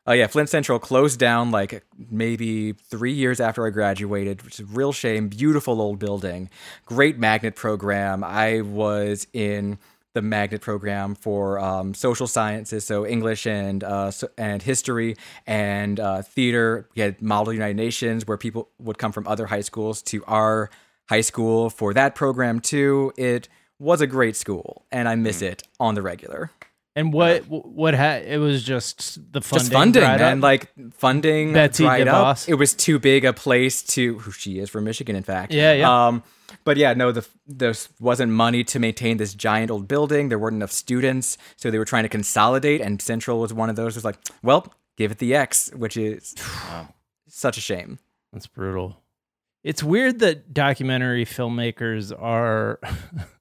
Oh 0.07 0.13
yeah, 0.13 0.27
Flint 0.27 0.51
Central 0.51 0.79
closed 0.79 1.19
down 1.19 1.51
like 1.51 1.83
maybe 2.11 2.73
three 2.73 3.15
years 3.15 3.41
after 3.41 3.67
I 3.67 3.71
graduated, 3.71 4.43
which 4.43 4.61
is 4.61 4.61
a 4.61 4.65
real 4.67 4.93
shame. 4.93 5.29
Beautiful 5.29 5.81
old 5.81 5.99
building, 5.99 6.51
great 6.85 7.19
magnet 7.19 7.57
program. 7.57 8.23
I 8.23 8.61
was 8.61 9.27
in 9.33 9.79
the 10.13 10.21
magnet 10.21 10.61
program 10.61 11.15
for 11.15 11.59
um, 11.59 11.95
social 11.95 12.27
sciences, 12.27 12.85
so 12.85 13.07
English 13.07 13.47
and 13.47 13.83
uh, 13.83 14.11
so, 14.11 14.29
and 14.37 14.63
history 14.63 15.17
and 15.47 15.99
uh, 15.99 16.21
theater. 16.21 16.87
We 16.95 17.01
had 17.01 17.23
Model 17.23 17.55
United 17.55 17.77
Nations, 17.77 18.27
where 18.27 18.37
people 18.37 18.69
would 18.79 18.99
come 18.99 19.11
from 19.11 19.27
other 19.27 19.47
high 19.47 19.63
schools 19.63 20.03
to 20.03 20.23
our 20.27 20.69
high 21.09 21.23
school 21.23 21.71
for 21.71 21.95
that 21.95 22.15
program 22.15 22.61
too. 22.61 23.11
It 23.17 23.49
was 23.79 24.03
a 24.03 24.07
great 24.07 24.37
school, 24.37 24.85
and 24.93 25.09
I 25.09 25.15
miss 25.15 25.41
it 25.41 25.63
on 25.81 25.95
the 25.95 26.03
regular. 26.03 26.51
And 26.97 27.13
what 27.13 27.43
what 27.49 27.95
ha- 27.95 28.23
it 28.25 28.39
was 28.39 28.63
just 28.63 29.33
the 29.33 29.41
funding 29.41 29.65
just 29.65 29.73
funding, 29.73 30.03
man. 30.03 30.39
up? 30.39 30.43
Like 30.43 30.71
funding 30.93 31.53
Betsy 31.53 31.85
dried 31.85 32.09
up. 32.09 32.39
It 32.47 32.55
was 32.55 32.75
too 32.75 32.99
big 32.99 33.25
a 33.25 33.33
place 33.33 33.83
to. 33.95 34.19
Who 34.19 34.31
she 34.31 34.59
is 34.59 34.71
from 34.71 34.85
Michigan, 34.85 35.17
in 35.17 35.23
fact. 35.25 35.53
Yeah, 35.53 35.73
yeah. 35.73 36.07
Um, 36.07 36.23
but 36.63 36.77
yeah, 36.77 36.95
no, 36.95 37.11
the 37.11 37.27
there 37.47 37.75
wasn't 37.99 38.33
money 38.33 38.63
to 38.65 38.79
maintain 38.79 39.17
this 39.17 39.35
giant 39.35 39.71
old 39.71 39.89
building. 39.89 40.29
There 40.29 40.39
weren't 40.39 40.55
enough 40.55 40.71
students, 40.71 41.37
so 41.57 41.71
they 41.71 41.79
were 41.79 41.85
trying 41.85 42.05
to 42.05 42.09
consolidate. 42.09 42.81
And 42.81 43.03
Central 43.03 43.41
was 43.41 43.53
one 43.53 43.71
of 43.71 43.77
those. 43.77 43.97
Was 43.97 44.05
like, 44.05 44.19
well, 44.43 44.73
give 44.97 45.11
it 45.11 45.19
the 45.19 45.35
X, 45.35 45.71
which 45.75 45.97
is 45.97 46.35
such 47.29 47.59
a 47.59 47.61
shame. 47.61 47.99
That's 48.33 48.47
brutal. 48.47 49.01
It's 49.65 49.83
weird 49.83 50.21
that 50.21 50.53
documentary 50.53 51.25
filmmakers 51.25 52.13
are 52.17 52.79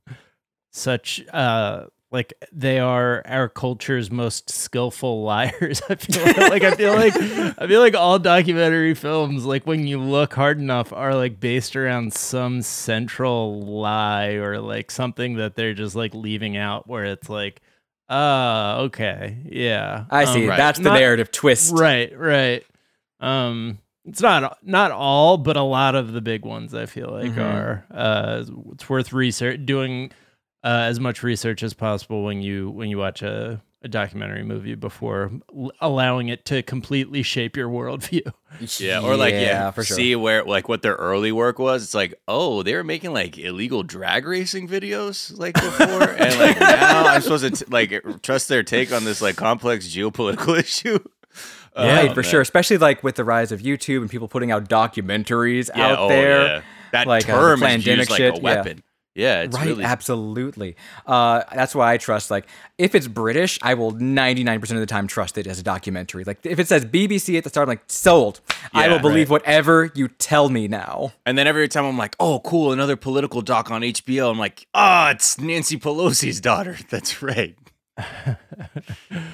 such 0.72 1.22
uh 1.32 1.86
like 2.14 2.34
they 2.52 2.80
are 2.80 3.22
our 3.26 3.50
culture's 3.50 4.10
most 4.12 4.50
skillful 4.50 5.24
liars. 5.26 5.82
I 5.90 5.96
feel 5.96 6.24
like, 6.24 6.38
like 6.38 6.64
I 6.64 6.72
feel 6.76 6.94
like 6.94 7.16
I 7.60 7.68
feel 7.68 7.82
like 7.82 7.96
all 7.96 8.20
documentary 8.20 8.94
films, 8.94 9.44
like 9.46 9.66
when 9.68 9.88
you 9.88 10.00
look 10.00 10.34
hard 10.36 10.60
enough, 10.60 10.94
are 10.94 11.16
like 11.16 11.40
based 11.40 11.76
around 11.76 12.14
some 12.14 12.62
central 12.62 13.60
lie 13.62 14.34
or 14.34 14.60
like 14.62 14.92
something 14.92 15.36
that 15.38 15.56
they're 15.56 15.74
just 15.74 15.96
like 15.96 16.14
leaving 16.14 16.56
out 16.56 16.88
where 16.88 17.04
it's 17.06 17.30
like, 17.30 17.62
uh, 18.10 18.76
okay, 18.82 19.38
yeah. 19.50 20.06
I 20.12 20.26
see. 20.26 20.44
Um, 20.44 20.50
right. 20.50 20.58
That's 20.58 20.78
the 20.80 20.86
Not- 20.90 21.00
narrative 21.00 21.32
twist. 21.32 21.74
Right, 21.76 22.18
right. 22.18 22.64
Um, 23.20 23.80
it's 24.06 24.22
not 24.22 24.58
not 24.64 24.92
all, 24.92 25.38
but 25.38 25.58
a 25.58 25.64
lot 25.64 25.96
of 25.96 26.12
the 26.12 26.22
big 26.22 26.46
ones 26.46 26.76
I 26.76 26.86
feel 26.86 27.10
like 27.10 27.32
Mhm. 27.32 27.38
are. 27.54 27.86
Uh, 27.90 28.44
it's 28.74 28.88
worth 28.90 29.14
research 29.14 29.66
doing 29.66 30.12
uh, 30.64 30.68
as 30.88 31.00
much 31.00 31.24
research 31.24 31.64
as 31.64 31.74
possible 31.74 32.24
when 32.24 32.42
you 32.42 32.70
when 32.72 32.90
you 32.90 32.98
watch 32.98 33.22
a, 33.22 33.62
a 33.82 33.88
documentary 33.88 34.44
movie 34.44 34.76
before 34.76 35.32
l- 35.56 35.72
allowing 35.82 36.30
it 36.30 36.46
to 36.46 36.64
completely 36.64 37.22
shape 37.24 37.58
your 37.58 37.70
worldview. 37.70 38.32
Yeah, 38.80 39.02
or 39.02 39.18
like 39.18 39.34
yeah, 39.34 39.72
for 39.72 39.84
sure. 39.84 39.98
see 39.98 40.16
where 40.16 40.44
like 40.44 40.70
what 40.70 40.84
their 40.84 40.94
early 40.94 41.32
work 41.32 41.58
was. 41.58 41.84
It's 41.84 41.96
like, 41.96 42.14
oh, 42.28 42.62
they 42.62 42.76
were 42.76 42.84
making 42.84 43.12
like 43.12 43.36
illegal 43.40 43.82
drag 43.82 44.28
racing 44.28 44.68
videos 44.68 45.36
like 45.38 45.56
before, 45.56 46.04
and 46.12 46.40
like 46.40 46.60
now 46.60 47.08
I'm 47.08 47.20
supposed 47.22 47.44
to 47.56 47.66
t- 47.66 47.72
like 47.72 48.22
trust 48.22 48.50
their 48.50 48.62
take 48.62 48.94
on 48.94 49.06
this 49.06 49.24
like 49.24 49.38
complex 49.38 49.88
geopolitical 49.88 50.60
issue. 50.60 51.00
Yeah, 51.76 51.96
right, 51.96 52.12
Oh, 52.12 52.14
for 52.14 52.22
man. 52.22 52.30
sure. 52.30 52.42
Especially 52.42 52.78
like 52.78 53.04
with 53.04 53.16
the 53.16 53.24
rise 53.24 53.52
of 53.52 53.62
YouTube 53.62 54.02
and 54.02 54.10
people 54.10 54.28
putting 54.28 54.52
out 54.52 54.70
documentaries 54.70 55.72
Yeah, 55.76 55.88
out 55.94 55.98
oh, 56.00 56.08
there. 56.10 56.46
yeah. 56.46 56.62
That 56.92 57.08
like, 57.08 57.28
uh, 57.28 57.42
the 57.42 57.54
is 57.56 57.60
pandemic 57.60 57.98
used 58.02 58.12
like 58.12 58.18
shit, 58.20 58.34
a 58.34 58.38
yeah. 58.38 58.44
weapon. 58.44 58.84
Yeah, 59.16 59.42
it's 59.42 59.56
right, 59.56 59.68
really 59.68 59.84
absolutely. 59.84 60.76
Uh, 61.06 61.44
that's 61.54 61.76
why 61.76 61.94
I 61.94 61.98
trust. 61.98 62.32
Like, 62.32 62.48
if 62.80 62.96
it's 62.96 63.08
British, 63.08 63.60
I 63.62 63.76
will 63.76 63.92
ninety 63.92 64.44
nine 64.44 64.60
percent 64.60 64.78
of 64.78 64.82
the 64.82 64.92
time 64.92 65.06
trust 65.06 65.38
it 65.38 65.46
as 65.46 65.60
a 65.60 65.64
documentary. 65.64 66.24
Like, 66.24 66.44
if 66.44 66.58
it 66.58 66.68
says 66.68 66.84
BBC 66.84 67.38
at 67.38 67.44
the 67.44 67.52
start, 67.52 67.68
I'm 67.68 67.70
like, 67.70 67.84
sold. 67.88 68.42
I 68.74 68.88
will 68.88 69.00
believe 69.00 69.30
right. 69.30 69.42
whatever 69.42 69.92
you 69.94 70.08
tell 70.08 70.50
me 70.50 70.68
now. 70.68 71.14
And 71.28 71.38
then 71.38 71.46
every 71.46 71.68
time 71.68 71.86
I'm 71.86 71.98
like, 71.98 72.16
oh, 72.20 72.40
cool, 72.40 72.72
another 72.72 72.96
political 72.96 73.42
doc 73.42 73.70
on 73.70 73.82
HBO. 73.82 74.32
I'm 74.32 74.40
like, 74.40 74.66
ah, 74.74 75.12
it's 75.12 75.40
Nancy 75.40 75.78
Pelosi's 75.78 76.42
daughter. 76.42 76.78
That's 76.90 77.22
right. 77.22 77.56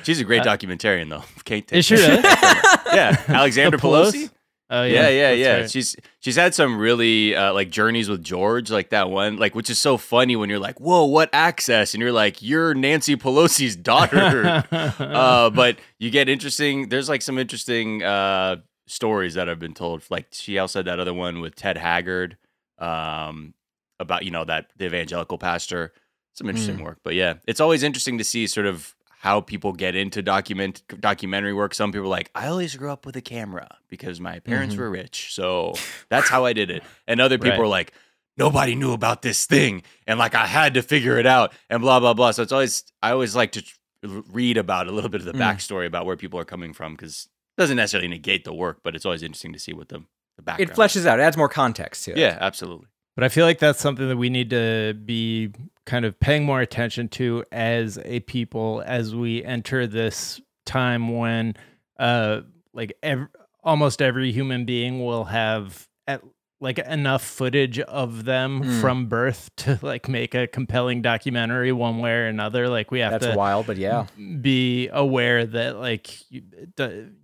She's 0.04 0.20
a 0.20 0.26
great 0.26 0.44
documentarian, 0.44 1.10
though. 1.10 1.24
Can't 1.46 1.66
take 1.66 1.80
Is 1.80 1.86
she 1.86 1.96
really? 1.96 2.22
yeah, 2.22 3.24
Alexandra 3.30 3.80
Pelosi? 3.80 4.30
Oh 4.70 4.84
Yeah, 4.84 5.10
yeah, 5.10 5.30
that's 5.30 5.40
yeah. 5.40 5.56
right. 5.58 5.72
She's 5.72 5.96
she's 6.20 6.36
had 6.36 6.54
some 6.54 6.78
really 6.78 7.36
uh, 7.36 7.54
like 7.54 7.72
journeys 7.72 8.08
with 8.08 8.24
George, 8.24 8.70
like 8.70 8.90
that 8.90 9.10
one, 9.10 9.38
like 9.38 9.56
which 9.56 9.70
is 9.70 9.80
so 9.80 9.98
funny 9.98 10.36
when 10.36 10.50
you're 10.50 10.60
like, 10.60 10.80
whoa, 10.80 11.06
what 11.06 11.30
access? 11.34 11.94
And 11.94 12.02
you're 12.02 12.12
like, 12.12 12.42
you're 12.42 12.74
Nancy 12.76 13.16
Pelosi's 13.16 13.76
daughter. 13.92 14.64
uh, 14.72 15.50
but 15.50 15.78
you 15.98 16.12
get 16.12 16.30
interesting. 16.30 16.90
There's 16.90 17.10
like 17.10 17.22
some 17.24 17.38
interesting 17.40 18.04
uh, 18.04 18.58
stories 18.88 19.34
that 19.34 19.48
have 19.48 19.60
been 19.60 19.74
told. 19.74 20.04
Like 20.10 20.28
she 20.32 20.60
also 20.60 20.80
had 20.80 20.86
that 20.86 21.00
other 21.00 21.14
one 21.14 21.40
with 21.42 21.56
Ted 21.56 21.78
Haggard 21.78 22.38
um, 22.78 23.56
about 24.00 24.24
you 24.24 24.32
know 24.32 24.46
that 24.46 24.72
the 24.78 24.86
evangelical 24.86 25.38
pastor. 25.38 25.94
Some 26.34 26.48
interesting 26.48 26.84
work, 26.84 27.00
but 27.04 27.16
yeah, 27.16 27.34
it's 27.48 27.60
always 27.60 27.84
interesting 27.84 28.18
to 28.20 28.24
see 28.24 28.48
sort 28.48 28.66
of 28.66 28.96
how 29.22 29.42
people 29.42 29.74
get 29.74 29.96
into 29.96 30.22
document 30.22 30.82
documentary 31.00 31.54
work. 31.54 31.74
Some 31.74 31.92
people 31.92 32.06
are 32.08 32.10
like, 32.10 32.32
I 32.34 32.48
always 32.48 32.76
grew 32.78 32.90
up 32.90 33.06
with 33.06 33.16
a 33.18 33.22
camera 33.22 33.68
because 33.90 34.20
my 34.22 34.40
parents 34.40 34.76
were 34.78 34.90
rich, 34.90 35.34
so 35.34 35.74
that's 36.10 36.30
how 36.30 36.46
I 36.46 36.54
did 36.54 36.70
it. 36.72 36.84
And 37.08 37.20
other 37.20 37.38
people 37.46 37.52
Right. 37.52 37.60
are 37.60 37.68
like, 37.68 37.94
nobody 38.38 38.76
knew 38.76 38.94
about 38.94 39.22
this 39.22 39.46
thing, 39.46 39.84
and 40.08 40.18
like 40.18 40.36
I 40.36 40.46
had 40.48 40.74
to 40.76 40.82
figure 40.82 41.18
it 41.20 41.26
out, 41.26 41.54
and 41.70 41.82
blah 41.82 42.00
blah 42.00 42.14
blah. 42.14 42.32
So 42.32 42.44
it's 42.44 42.52
always 42.54 42.84
I 43.02 43.12
always 43.12 43.36
like 43.36 43.52
to 43.54 43.64
r- 44.08 44.24
read 44.32 44.56
about 44.58 44.88
a 44.88 44.92
little 44.92 45.10
bit 45.10 45.20
of 45.22 45.26
the 45.26 45.34
Mm. 45.34 45.40
backstory 45.42 45.86
about 45.86 46.06
where 46.06 46.16
people 46.16 46.40
are 46.40 46.46
coming 46.46 46.72
from 46.74 46.94
because 46.94 47.28
it 47.58 47.62
doesn't 47.62 47.76
necessarily 47.76 48.08
negate 48.08 48.46
the 48.46 48.54
work, 48.54 48.80
but 48.84 48.96
it's 48.96 49.06
always 49.06 49.22
interesting 49.24 49.52
to 49.54 49.60
see 49.60 49.74
what 49.74 49.90
the 49.90 50.04
the 50.38 50.44
background. 50.44 50.72
It 50.72 50.76
fleshes 50.78 51.06
out. 51.06 51.20
It 51.20 51.24
adds 51.24 51.36
more 51.36 51.50
context 51.50 52.06
to 52.06 52.12
it. 52.12 52.18
Yeah, 52.18 52.38
absolutely. 52.40 52.88
But 53.18 53.26
I 53.26 53.28
feel 53.30 53.46
like 53.46 53.60
that's 53.60 53.82
something 53.82 54.08
that 54.08 54.16
we 54.16 54.30
need 54.30 54.50
to 54.52 54.94
be 54.94 55.52
kind 55.90 56.06
of 56.06 56.20
paying 56.20 56.46
more 56.46 56.62
attention 56.62 57.08
to 57.10 57.44
as 57.52 57.98
a 58.06 58.20
people 58.22 58.84
as 58.86 59.16
we 59.16 59.44
enter 59.44 59.88
this 59.88 60.40
time 60.66 61.18
when 61.18 61.56
uh 62.00 62.42
like 62.74 62.94
ev- 63.02 63.28
almost 63.64 64.02
every 64.02 64.32
human 64.32 64.66
being 64.66 65.04
will 65.04 65.26
have 65.26 65.88
at, 66.08 66.22
like 66.62 66.78
enough 66.80 67.24
footage 67.24 67.80
of 67.80 68.26
them 68.26 68.62
Mm. 68.62 68.82
from 68.82 69.06
birth 69.08 69.50
to 69.64 69.80
like 69.82 70.08
make 70.08 70.36
a 70.36 70.46
compelling 70.46 71.02
documentary 71.02 71.72
one 71.72 72.00
way 72.00 72.12
or 72.12 72.28
another 72.28 72.68
like 72.70 72.92
we 72.92 73.00
have 73.00 73.14
to 73.14 73.20
That's 73.20 73.34
to 73.34 73.38
wild, 73.38 73.66
but 73.66 73.78
yeah. 73.78 74.06
be 74.42 74.90
aware 74.92 75.46
that 75.46 75.78
like 75.78 76.30
you, 76.30 76.44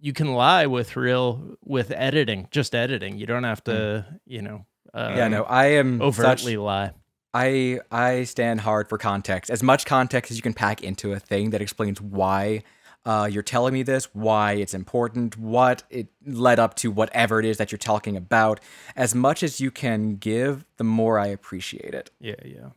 you 0.01 0.13
can 0.13 0.33
lie 0.33 0.65
with 0.65 0.95
real 0.95 1.55
with 1.63 1.91
editing 1.91 2.47
just 2.49 2.73
editing 2.73 3.17
you 3.19 3.25
don't 3.27 3.43
have 3.43 3.63
to 3.65 4.05
you 4.25 4.41
know 4.41 4.65
uh, 4.93 5.13
Yeah, 5.17 5.27
no, 5.27 5.43
I 5.43 5.65
am 5.81 6.01
overtly 6.01 6.53
such- 6.53 6.59
lie. 6.59 6.91
I 7.35 7.81
I 7.91 8.23
stand 8.23 8.61
hard 8.61 8.87
for 8.87 8.97
context. 8.97 9.51
As 9.51 9.61
much 9.61 9.85
context 9.85 10.31
as 10.31 10.37
you 10.37 10.41
can 10.41 10.53
pack 10.53 10.81
into 10.81 11.11
a 11.11 11.19
thing 11.19 11.49
that 11.49 11.61
explains 11.61 11.99
why 11.99 12.63
uh, 13.05 13.29
you're 13.29 13.43
telling 13.43 13.73
me 13.73 13.83
this, 13.83 14.05
why 14.13 14.53
it's 14.53 14.73
important, 14.73 15.37
what 15.37 15.83
it 15.89 16.07
led 16.25 16.59
up 16.59 16.75
to, 16.75 16.89
whatever 16.89 17.39
it 17.39 17.45
is 17.45 17.57
that 17.57 17.71
you're 17.73 17.77
talking 17.77 18.15
about. 18.15 18.61
As 18.95 19.13
much 19.13 19.43
as 19.43 19.59
you 19.59 19.69
can 19.69 20.15
give, 20.15 20.65
the 20.77 20.85
more 20.85 21.19
I 21.19 21.27
appreciate 21.27 21.93
it. 21.93 22.09
Yeah, 22.19 22.35
yeah. 22.43 22.69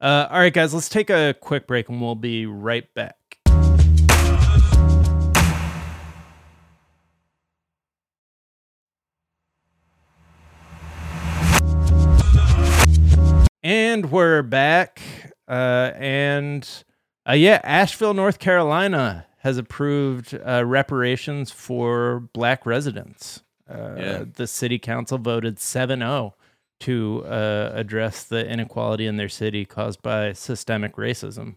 Uh, 0.00 0.26
all 0.28 0.40
right, 0.40 0.52
guys, 0.52 0.74
let's 0.74 0.88
take 0.88 1.08
a 1.08 1.34
quick 1.40 1.66
break 1.68 1.88
and 1.88 2.00
we'll 2.00 2.16
be 2.16 2.46
right 2.46 2.92
back. 2.94 3.16
And 13.94 14.10
we're 14.10 14.42
back. 14.42 15.00
Uh, 15.46 15.92
and 15.94 16.68
uh, 17.28 17.34
yeah, 17.34 17.60
Asheville, 17.62 18.12
North 18.12 18.40
Carolina 18.40 19.24
has 19.38 19.56
approved 19.56 20.34
uh, 20.44 20.64
reparations 20.66 21.52
for 21.52 22.28
black 22.32 22.66
residents. 22.66 23.44
Uh, 23.70 23.94
Yeah. 23.96 24.24
The 24.34 24.48
city 24.48 24.80
council 24.80 25.16
voted 25.18 25.60
7 25.60 26.00
0 26.00 26.34
to 26.80 27.24
uh, 27.24 27.70
address 27.72 28.24
the 28.24 28.44
inequality 28.44 29.06
in 29.06 29.16
their 29.16 29.28
city 29.28 29.64
caused 29.64 30.02
by 30.02 30.32
systemic 30.32 30.96
racism. 30.96 31.54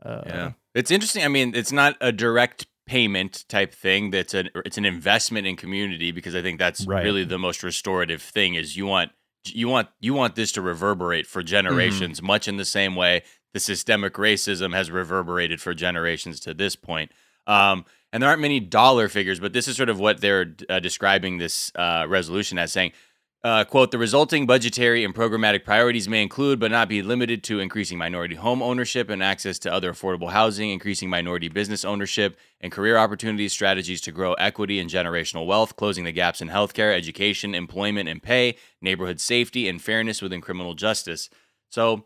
Uh, 0.00 0.22
Yeah, 0.24 0.52
it's 0.76 0.92
interesting. 0.92 1.24
I 1.24 1.28
mean, 1.28 1.52
it's 1.52 1.72
not 1.72 1.96
a 2.00 2.12
direct 2.12 2.68
payment 2.86 3.44
type 3.48 3.74
thing. 3.74 4.12
That's 4.12 4.34
an 4.34 4.50
it's 4.54 4.78
an 4.78 4.84
investment 4.84 5.48
in 5.48 5.56
community 5.56 6.12
because 6.12 6.36
I 6.36 6.42
think 6.42 6.60
that's 6.60 6.86
Right. 6.86 7.02
really 7.02 7.24
the 7.24 7.40
most 7.40 7.64
restorative 7.64 8.22
thing. 8.22 8.54
Is 8.54 8.76
you 8.76 8.86
want 8.86 9.10
you 9.44 9.68
want 9.68 9.88
you 10.00 10.14
want 10.14 10.34
this 10.34 10.52
to 10.52 10.62
reverberate 10.62 11.26
for 11.26 11.42
generations, 11.42 12.20
much 12.22 12.48
in 12.48 12.56
the 12.56 12.64
same 12.64 12.94
way 12.94 13.22
the 13.52 13.60
systemic 13.60 14.14
racism 14.14 14.74
has 14.74 14.90
reverberated 14.90 15.60
for 15.60 15.74
generations 15.74 16.40
to 16.40 16.54
this 16.54 16.76
point. 16.76 17.10
Um, 17.46 17.84
and 18.12 18.22
there 18.22 18.30
aren't 18.30 18.42
many 18.42 18.60
dollar 18.60 19.08
figures, 19.08 19.40
but 19.40 19.52
this 19.52 19.68
is 19.68 19.76
sort 19.76 19.88
of 19.88 19.98
what 19.98 20.20
they're 20.20 20.54
uh, 20.68 20.80
describing 20.80 21.38
this 21.38 21.72
uh, 21.74 22.06
resolution 22.08 22.58
as 22.58 22.72
saying. 22.72 22.92
Uh, 23.44 23.64
quote, 23.64 23.90
the 23.90 23.98
resulting 23.98 24.46
budgetary 24.46 25.04
and 25.04 25.16
programmatic 25.16 25.64
priorities 25.64 26.08
may 26.08 26.22
include, 26.22 26.60
but 26.60 26.70
not 26.70 26.88
be 26.88 27.02
limited 27.02 27.42
to, 27.42 27.58
increasing 27.58 27.98
minority 27.98 28.36
home 28.36 28.62
ownership 28.62 29.10
and 29.10 29.20
access 29.20 29.58
to 29.58 29.72
other 29.72 29.92
affordable 29.92 30.30
housing, 30.30 30.70
increasing 30.70 31.10
minority 31.10 31.48
business 31.48 31.84
ownership 31.84 32.36
and 32.60 32.70
career 32.70 32.96
opportunities, 32.96 33.52
strategies 33.52 34.00
to 34.00 34.12
grow 34.12 34.34
equity 34.34 34.78
and 34.78 34.88
generational 34.88 35.44
wealth, 35.44 35.74
closing 35.74 36.04
the 36.04 36.12
gaps 36.12 36.40
in 36.40 36.50
healthcare, 36.50 36.94
education, 36.94 37.52
employment, 37.52 38.08
and 38.08 38.22
pay, 38.22 38.54
neighborhood 38.80 39.18
safety, 39.18 39.68
and 39.68 39.82
fairness 39.82 40.22
within 40.22 40.40
criminal 40.40 40.74
justice. 40.74 41.28
So 41.68 42.04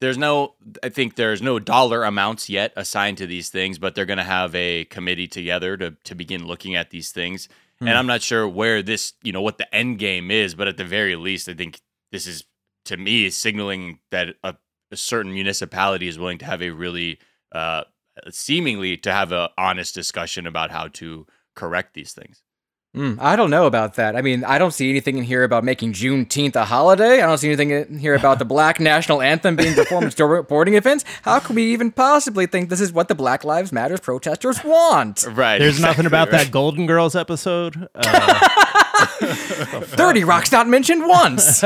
there's 0.00 0.18
no, 0.18 0.54
I 0.84 0.90
think 0.90 1.16
there's 1.16 1.42
no 1.42 1.58
dollar 1.58 2.04
amounts 2.04 2.48
yet 2.48 2.72
assigned 2.76 3.18
to 3.18 3.26
these 3.26 3.48
things, 3.48 3.80
but 3.80 3.96
they're 3.96 4.04
going 4.04 4.18
to 4.18 4.22
have 4.22 4.54
a 4.54 4.84
committee 4.84 5.26
together 5.26 5.76
to, 5.78 5.96
to 6.04 6.14
begin 6.14 6.46
looking 6.46 6.76
at 6.76 6.90
these 6.90 7.10
things. 7.10 7.48
And 7.80 7.90
I'm 7.90 8.06
not 8.06 8.22
sure 8.22 8.48
where 8.48 8.82
this, 8.82 9.12
you 9.22 9.32
know, 9.32 9.42
what 9.42 9.58
the 9.58 9.74
end 9.74 9.98
game 9.98 10.30
is, 10.30 10.54
but 10.54 10.68
at 10.68 10.76
the 10.76 10.84
very 10.84 11.14
least, 11.16 11.48
I 11.48 11.54
think 11.54 11.80
this 12.10 12.26
is 12.26 12.44
to 12.86 12.96
me 12.96 13.28
signaling 13.30 13.98
that 14.10 14.28
a, 14.42 14.56
a 14.90 14.96
certain 14.96 15.32
municipality 15.32 16.08
is 16.08 16.18
willing 16.18 16.38
to 16.38 16.46
have 16.46 16.62
a 16.62 16.70
really, 16.70 17.18
uh, 17.52 17.84
seemingly 18.30 18.96
to 18.98 19.12
have 19.12 19.32
a 19.32 19.50
honest 19.58 19.94
discussion 19.94 20.46
about 20.46 20.70
how 20.70 20.88
to 20.88 21.26
correct 21.54 21.94
these 21.94 22.12
things. 22.12 22.42
Mm, 22.96 23.18
I 23.20 23.36
don't 23.36 23.50
know 23.50 23.66
about 23.66 23.94
that. 23.96 24.16
I 24.16 24.22
mean, 24.22 24.42
I 24.42 24.56
don't 24.56 24.70
see 24.72 24.88
anything 24.88 25.18
in 25.18 25.24
here 25.24 25.44
about 25.44 25.64
making 25.64 25.92
Juneteenth 25.92 26.56
a 26.56 26.64
holiday. 26.64 27.20
I 27.20 27.26
don't 27.26 27.36
see 27.36 27.48
anything 27.48 27.70
in 27.70 27.98
here 27.98 28.14
about 28.14 28.38
the 28.38 28.46
Black 28.46 28.80
National 28.80 29.20
Anthem 29.20 29.54
being 29.54 29.74
performed 29.74 30.06
at 30.06 30.12
sporting 30.44 30.74
events. 30.74 31.04
How 31.22 31.38
can 31.38 31.56
we 31.56 31.72
even 31.72 31.92
possibly 31.92 32.46
think 32.46 32.70
this 32.70 32.80
is 32.80 32.92
what 32.94 33.08
the 33.08 33.14
Black 33.14 33.44
Lives 33.44 33.70
Matters 33.70 34.00
protesters 34.00 34.64
want? 34.64 35.26
Right. 35.36 35.58
There's 35.58 35.78
nothing 35.80 36.06
about 36.06 36.30
right. 36.32 36.44
that 36.44 36.50
Golden 36.50 36.86
Girls 36.86 37.14
episode. 37.14 37.88
Uh, 37.94 38.40
30 39.20 40.24
Rock's 40.24 40.50
not 40.50 40.66
mentioned 40.66 41.06
once. 41.06 41.60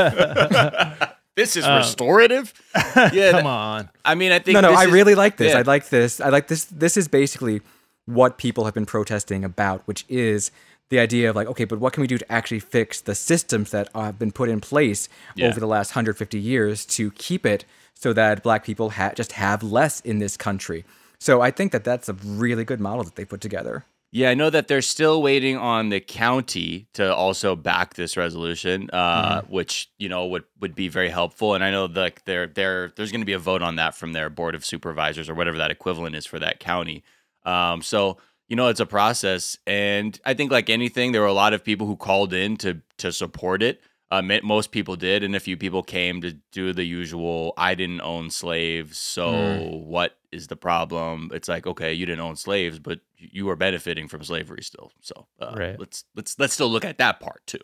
This 1.37 1.57
is 1.57 1.67
restorative. 1.69 2.53
Yeah. 2.75 3.31
come 3.33 3.47
on. 3.47 3.89
I 4.05 4.15
mean, 4.17 4.33
I 4.33 4.41
think 4.41 4.55
no, 4.55 4.61
no, 4.63 4.71
this 4.71 4.81
I 4.81 4.85
is- 4.87 4.91
really 4.93 5.15
like 5.15 5.37
this. 5.37 5.53
yeah. 5.53 5.59
I 5.61 5.63
like 5.63 5.89
this. 5.89 6.21
I 6.21 6.29
like 6.31 6.49
this. 6.49 6.65
This 6.65 6.97
is 6.97 7.07
basically 7.09 7.61
what 8.07 8.39
people 8.39 8.65
have 8.65 8.75
been 8.75 8.87
protesting 8.87 9.45
about, 9.45 9.87
which 9.87 10.05
is 10.09 10.51
the 10.91 10.99
idea 10.99 11.31
of 11.31 11.37
like, 11.37 11.49
okay, 11.49 11.65
but 11.65 11.79
what 11.81 11.93
can 11.93 12.01
we 12.03 12.07
do 12.07 12.19
to 12.19 12.33
actually 12.33 12.61
fix 12.61 13.01
the 13.01 13.15
systems 13.15 13.71
that 13.71 13.89
have 13.95 14.19
been 14.19 14.33
put 14.33 14.49
in 14.49 14.61
place 14.61 15.09
Yeah. 15.37 15.49
over 15.49 15.59
the 15.61 15.67
last 15.67 15.91
150 15.93 16.39
years 16.39 16.85
to 16.87 17.11
keep 17.13 17.47
it 17.47 17.65
so 17.95 18.13
that 18.13 18.43
black 18.43 18.65
people 18.65 18.91
ha- 18.91 19.13
just 19.15 19.33
have 19.33 19.63
less 19.63 20.01
in 20.01 20.19
this 20.19 20.37
country. 20.37 20.85
So 21.19 21.41
I 21.41 21.51
think 21.51 21.73
that 21.73 21.85
that's 21.85 22.09
a 22.09 22.15
really 22.15 22.65
good 22.65 22.81
model 22.81 23.05
that 23.05 23.15
they 23.17 23.25
put 23.25 23.41
together. 23.41 23.85
Yeah, 24.13 24.31
I 24.31 24.35
know 24.35 24.51
that 24.51 24.67
they're 24.67 24.83
still 24.83 25.23
waiting 25.23 25.57
on 25.57 25.91
the 25.91 26.01
county 26.01 26.89
to 26.95 27.15
also 27.15 27.55
back 27.55 27.95
this 27.95 28.17
resolution, 28.17 28.91
uh, 28.91 29.43
which 29.43 29.89
you 29.99 30.09
know 30.09 30.27
would 30.27 30.43
would 30.61 30.75
be 30.75 30.89
very 30.89 31.11
helpful. 31.11 31.55
And 31.55 31.63
I 31.63 31.71
know 31.71 31.85
like 31.85 32.25
there 32.25 32.49
there 32.49 32.91
there's 32.97 33.13
going 33.13 33.21
to 33.21 33.25
be 33.27 33.35
a 33.35 33.39
vote 33.39 33.63
on 33.63 33.77
that 33.77 33.95
from 33.95 34.13
their 34.13 34.29
board 34.29 34.57
of 34.57 34.65
supervisors 34.65 35.29
or 35.29 35.35
whatever 35.37 35.59
that 35.59 35.71
equivalent 35.71 36.17
is 36.17 36.27
for 36.27 36.41
that 36.41 36.59
county. 36.59 37.05
Um, 37.45 37.83
so 37.83 38.17
you 38.51 38.57
know 38.57 38.69
it's 38.69 38.81
a 38.81 38.87
process, 38.87 39.57
and 39.67 40.21
I 40.27 40.35
think 40.35 40.53
like 40.53 40.69
anything, 40.69 41.13
there 41.13 41.23
were 41.23 41.27
a 41.27 41.33
lot 41.33 41.55
of 41.55 41.65
people 41.65 41.87
who 41.87 41.97
called 41.97 42.35
in 42.35 42.57
to 42.59 42.83
to 42.99 43.13
support 43.13 43.63
it. 43.63 43.81
Mo- 44.13 44.41
most 44.43 44.73
people 44.73 44.97
did, 44.97 45.23
and 45.23 45.37
a 45.37 45.41
few 45.41 45.57
people 45.57 45.85
came 45.85 46.21
to 46.21 46.33
do 46.51 46.73
the 46.73 46.85
usual. 46.85 47.55
I 47.57 47.77
didn't 47.77 48.01
own 48.01 48.29
slaves, 48.31 48.99
so 48.99 49.81
what 49.85 50.19
is 50.33 50.49
the 50.49 50.57
problem? 50.57 51.31
It's 51.33 51.49
like 51.49 51.67
okay, 51.67 51.95
you 51.95 52.07
didn't 52.07 52.21
own 52.21 52.37
slaves, 52.37 52.79
but 52.81 53.01
you 53.17 53.49
are 53.51 53.57
benefiting 53.57 54.09
from 54.09 54.25
slavery 54.25 54.63
still. 54.63 54.91
So 55.01 55.29
uh, 55.41 55.55
Right. 55.57 55.79
let's 55.79 56.05
let's 56.17 56.37
let's 56.39 56.53
still 56.53 56.69
look 56.71 56.85
at 56.85 56.99
that 56.99 57.21
part 57.21 57.47
too. 57.47 57.61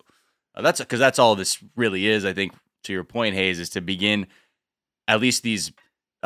Uh, 0.55 0.62
that's 0.62 0.79
because 0.81 1.01
that's 1.01 1.18
all 1.18 1.35
this 1.35 1.59
really 1.75 2.07
is. 2.07 2.25
I 2.25 2.33
think 2.33 2.55
to 2.85 2.92
your 2.92 3.05
point, 3.05 3.35
Hayes, 3.35 3.59
is 3.59 3.70
to 3.70 3.81
begin 3.81 4.29
at 5.09 5.20
least 5.20 5.42
these 5.42 5.72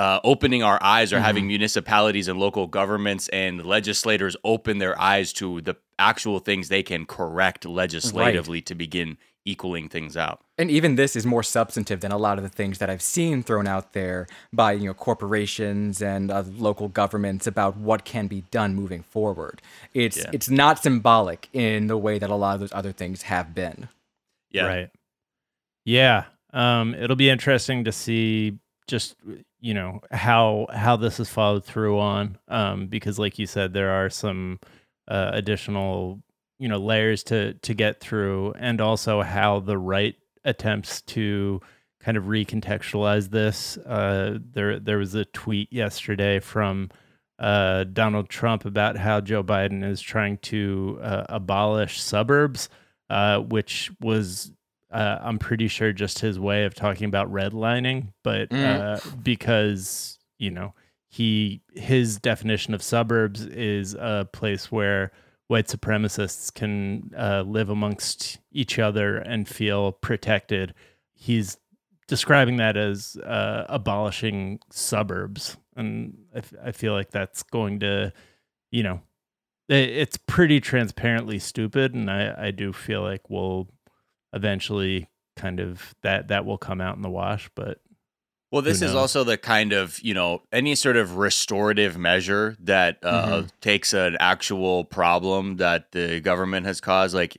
uh, 0.00 0.18
opening 0.24 0.62
our 0.62 0.82
eyes 0.82 1.12
or 1.12 1.20
having 1.20 1.46
municipalities 1.46 2.26
and 2.26 2.40
local 2.40 2.66
governments 2.66 3.28
and 3.28 3.66
legislators 3.66 4.34
open 4.44 4.78
their 4.78 4.98
eyes 4.98 5.30
to 5.34 5.60
the 5.60 5.76
actual 5.98 6.38
things 6.38 6.70
they 6.70 6.82
can 6.82 7.04
correct 7.04 7.66
legislatively 7.66 8.62
to 8.62 8.74
begin 8.74 9.18
equaling 9.44 9.90
things 9.90 10.16
out. 10.16 10.40
And 10.56 10.70
even 10.70 10.94
this 10.94 11.16
is 11.16 11.26
more 11.26 11.42
substantive 11.42 12.00
than 12.00 12.12
a 12.12 12.16
lot 12.16 12.38
of 12.38 12.44
the 12.44 12.48
things 12.48 12.78
that 12.78 12.88
I've 12.88 13.02
seen 13.02 13.42
thrown 13.42 13.66
out 13.66 13.92
there 13.92 14.26
by 14.54 14.72
you 14.72 14.86
know 14.86 14.94
corporations 14.94 16.00
and 16.00 16.30
uh, 16.30 16.44
local 16.56 16.88
governments 16.88 17.46
about 17.46 17.76
what 17.76 18.06
can 18.06 18.26
be 18.26 18.44
done 18.50 18.74
moving 18.74 19.02
forward. 19.02 19.60
It's 19.92 20.16
Yeah. 20.16 20.30
it's 20.32 20.48
not 20.48 20.82
symbolic 20.82 21.50
in 21.52 21.88
the 21.88 21.98
way 21.98 22.18
that 22.18 22.30
a 22.30 22.36
lot 22.36 22.54
of 22.54 22.60
those 22.60 22.72
other 22.72 22.92
things 22.92 23.22
have 23.22 23.54
been. 23.54 23.88
Yeah. 24.50 24.64
Right. 24.66 24.90
Yeah. 25.84 26.24
Um, 26.54 26.94
it'll 26.94 27.16
be 27.16 27.28
interesting 27.28 27.84
to 27.84 27.92
see 27.92 28.58
just 28.90 29.14
you 29.60 29.72
know 29.72 30.00
how 30.10 30.66
how 30.72 30.96
this 30.96 31.20
is 31.20 31.30
followed 31.30 31.64
through 31.64 31.98
on 31.98 32.36
um, 32.48 32.88
because 32.88 33.18
like 33.18 33.38
you 33.38 33.46
said 33.46 33.72
there 33.72 33.90
are 33.90 34.10
some 34.10 34.58
uh, 35.08 35.30
additional 35.32 36.20
you 36.58 36.68
know 36.68 36.76
layers 36.78 37.22
to 37.22 37.54
to 37.54 37.72
get 37.72 38.00
through 38.00 38.52
and 38.58 38.80
also 38.80 39.22
how 39.22 39.60
the 39.60 39.78
right 39.78 40.16
attempts 40.44 41.02
to 41.02 41.60
kind 42.00 42.16
of 42.16 42.24
recontextualize 42.24 43.30
this 43.30 43.78
uh, 43.78 44.38
there 44.52 44.78
there 44.80 44.98
was 44.98 45.14
a 45.14 45.24
tweet 45.26 45.72
yesterday 45.72 46.40
from 46.40 46.90
uh, 47.38 47.84
Donald 47.84 48.28
Trump 48.28 48.66
about 48.66 48.98
how 48.98 49.20
Joe 49.20 49.42
Biden 49.42 49.82
is 49.82 50.00
trying 50.00 50.36
to 50.38 50.98
uh, 51.00 51.24
abolish 51.28 52.00
suburbs 52.02 52.68
uh, 53.08 53.38
which 53.40 53.90
was 54.00 54.52
uh, 54.90 55.18
I'm 55.22 55.38
pretty 55.38 55.68
sure 55.68 55.92
just 55.92 56.18
his 56.18 56.38
way 56.38 56.64
of 56.64 56.74
talking 56.74 57.06
about 57.06 57.32
redlining, 57.32 58.12
but 58.24 58.48
Mm. 58.50 58.64
uh, 58.64 59.16
because 59.22 60.18
you 60.38 60.50
know 60.50 60.74
he 61.08 61.60
his 61.74 62.18
definition 62.18 62.74
of 62.74 62.82
suburbs 62.82 63.44
is 63.46 63.94
a 63.94 64.28
place 64.32 64.70
where 64.72 65.10
white 65.48 65.66
supremacists 65.66 66.52
can 66.54 67.10
uh, 67.16 67.42
live 67.46 67.68
amongst 67.70 68.38
each 68.52 68.78
other 68.78 69.16
and 69.18 69.48
feel 69.48 69.90
protected. 69.92 70.72
He's 71.12 71.56
describing 72.06 72.56
that 72.58 72.76
as 72.76 73.16
uh, 73.24 73.64
abolishing 73.68 74.60
suburbs, 74.70 75.56
and 75.76 76.16
I, 76.34 76.38
f- 76.38 76.54
I 76.64 76.72
feel 76.72 76.92
like 76.92 77.10
that's 77.10 77.42
going 77.42 77.80
to, 77.80 78.12
you 78.70 78.82
know, 78.84 79.00
it, 79.68 79.88
it's 79.90 80.16
pretty 80.16 80.60
transparently 80.60 81.38
stupid, 81.40 81.94
and 81.94 82.08
I, 82.10 82.46
I 82.46 82.50
do 82.52 82.72
feel 82.72 83.02
like 83.02 83.28
we'll 83.28 83.68
eventually 84.32 85.08
kind 85.36 85.60
of 85.60 85.94
that 86.02 86.28
that 86.28 86.44
will 86.44 86.58
come 86.58 86.80
out 86.80 86.96
in 86.96 87.02
the 87.02 87.10
wash. 87.10 87.50
But 87.54 87.80
Well, 88.50 88.62
this 88.62 88.82
is 88.82 88.94
also 88.94 89.24
the 89.24 89.38
kind 89.38 89.72
of, 89.72 90.00
you 90.00 90.14
know, 90.14 90.42
any 90.52 90.74
sort 90.74 90.96
of 90.96 91.16
restorative 91.16 91.96
measure 91.96 92.56
that 92.60 92.98
uh, 93.02 93.44
takes 93.60 93.92
an 93.92 94.16
actual 94.20 94.84
problem 94.84 95.56
that 95.56 95.92
the 95.92 96.20
government 96.20 96.66
has 96.66 96.80
caused. 96.80 97.14
Like 97.14 97.38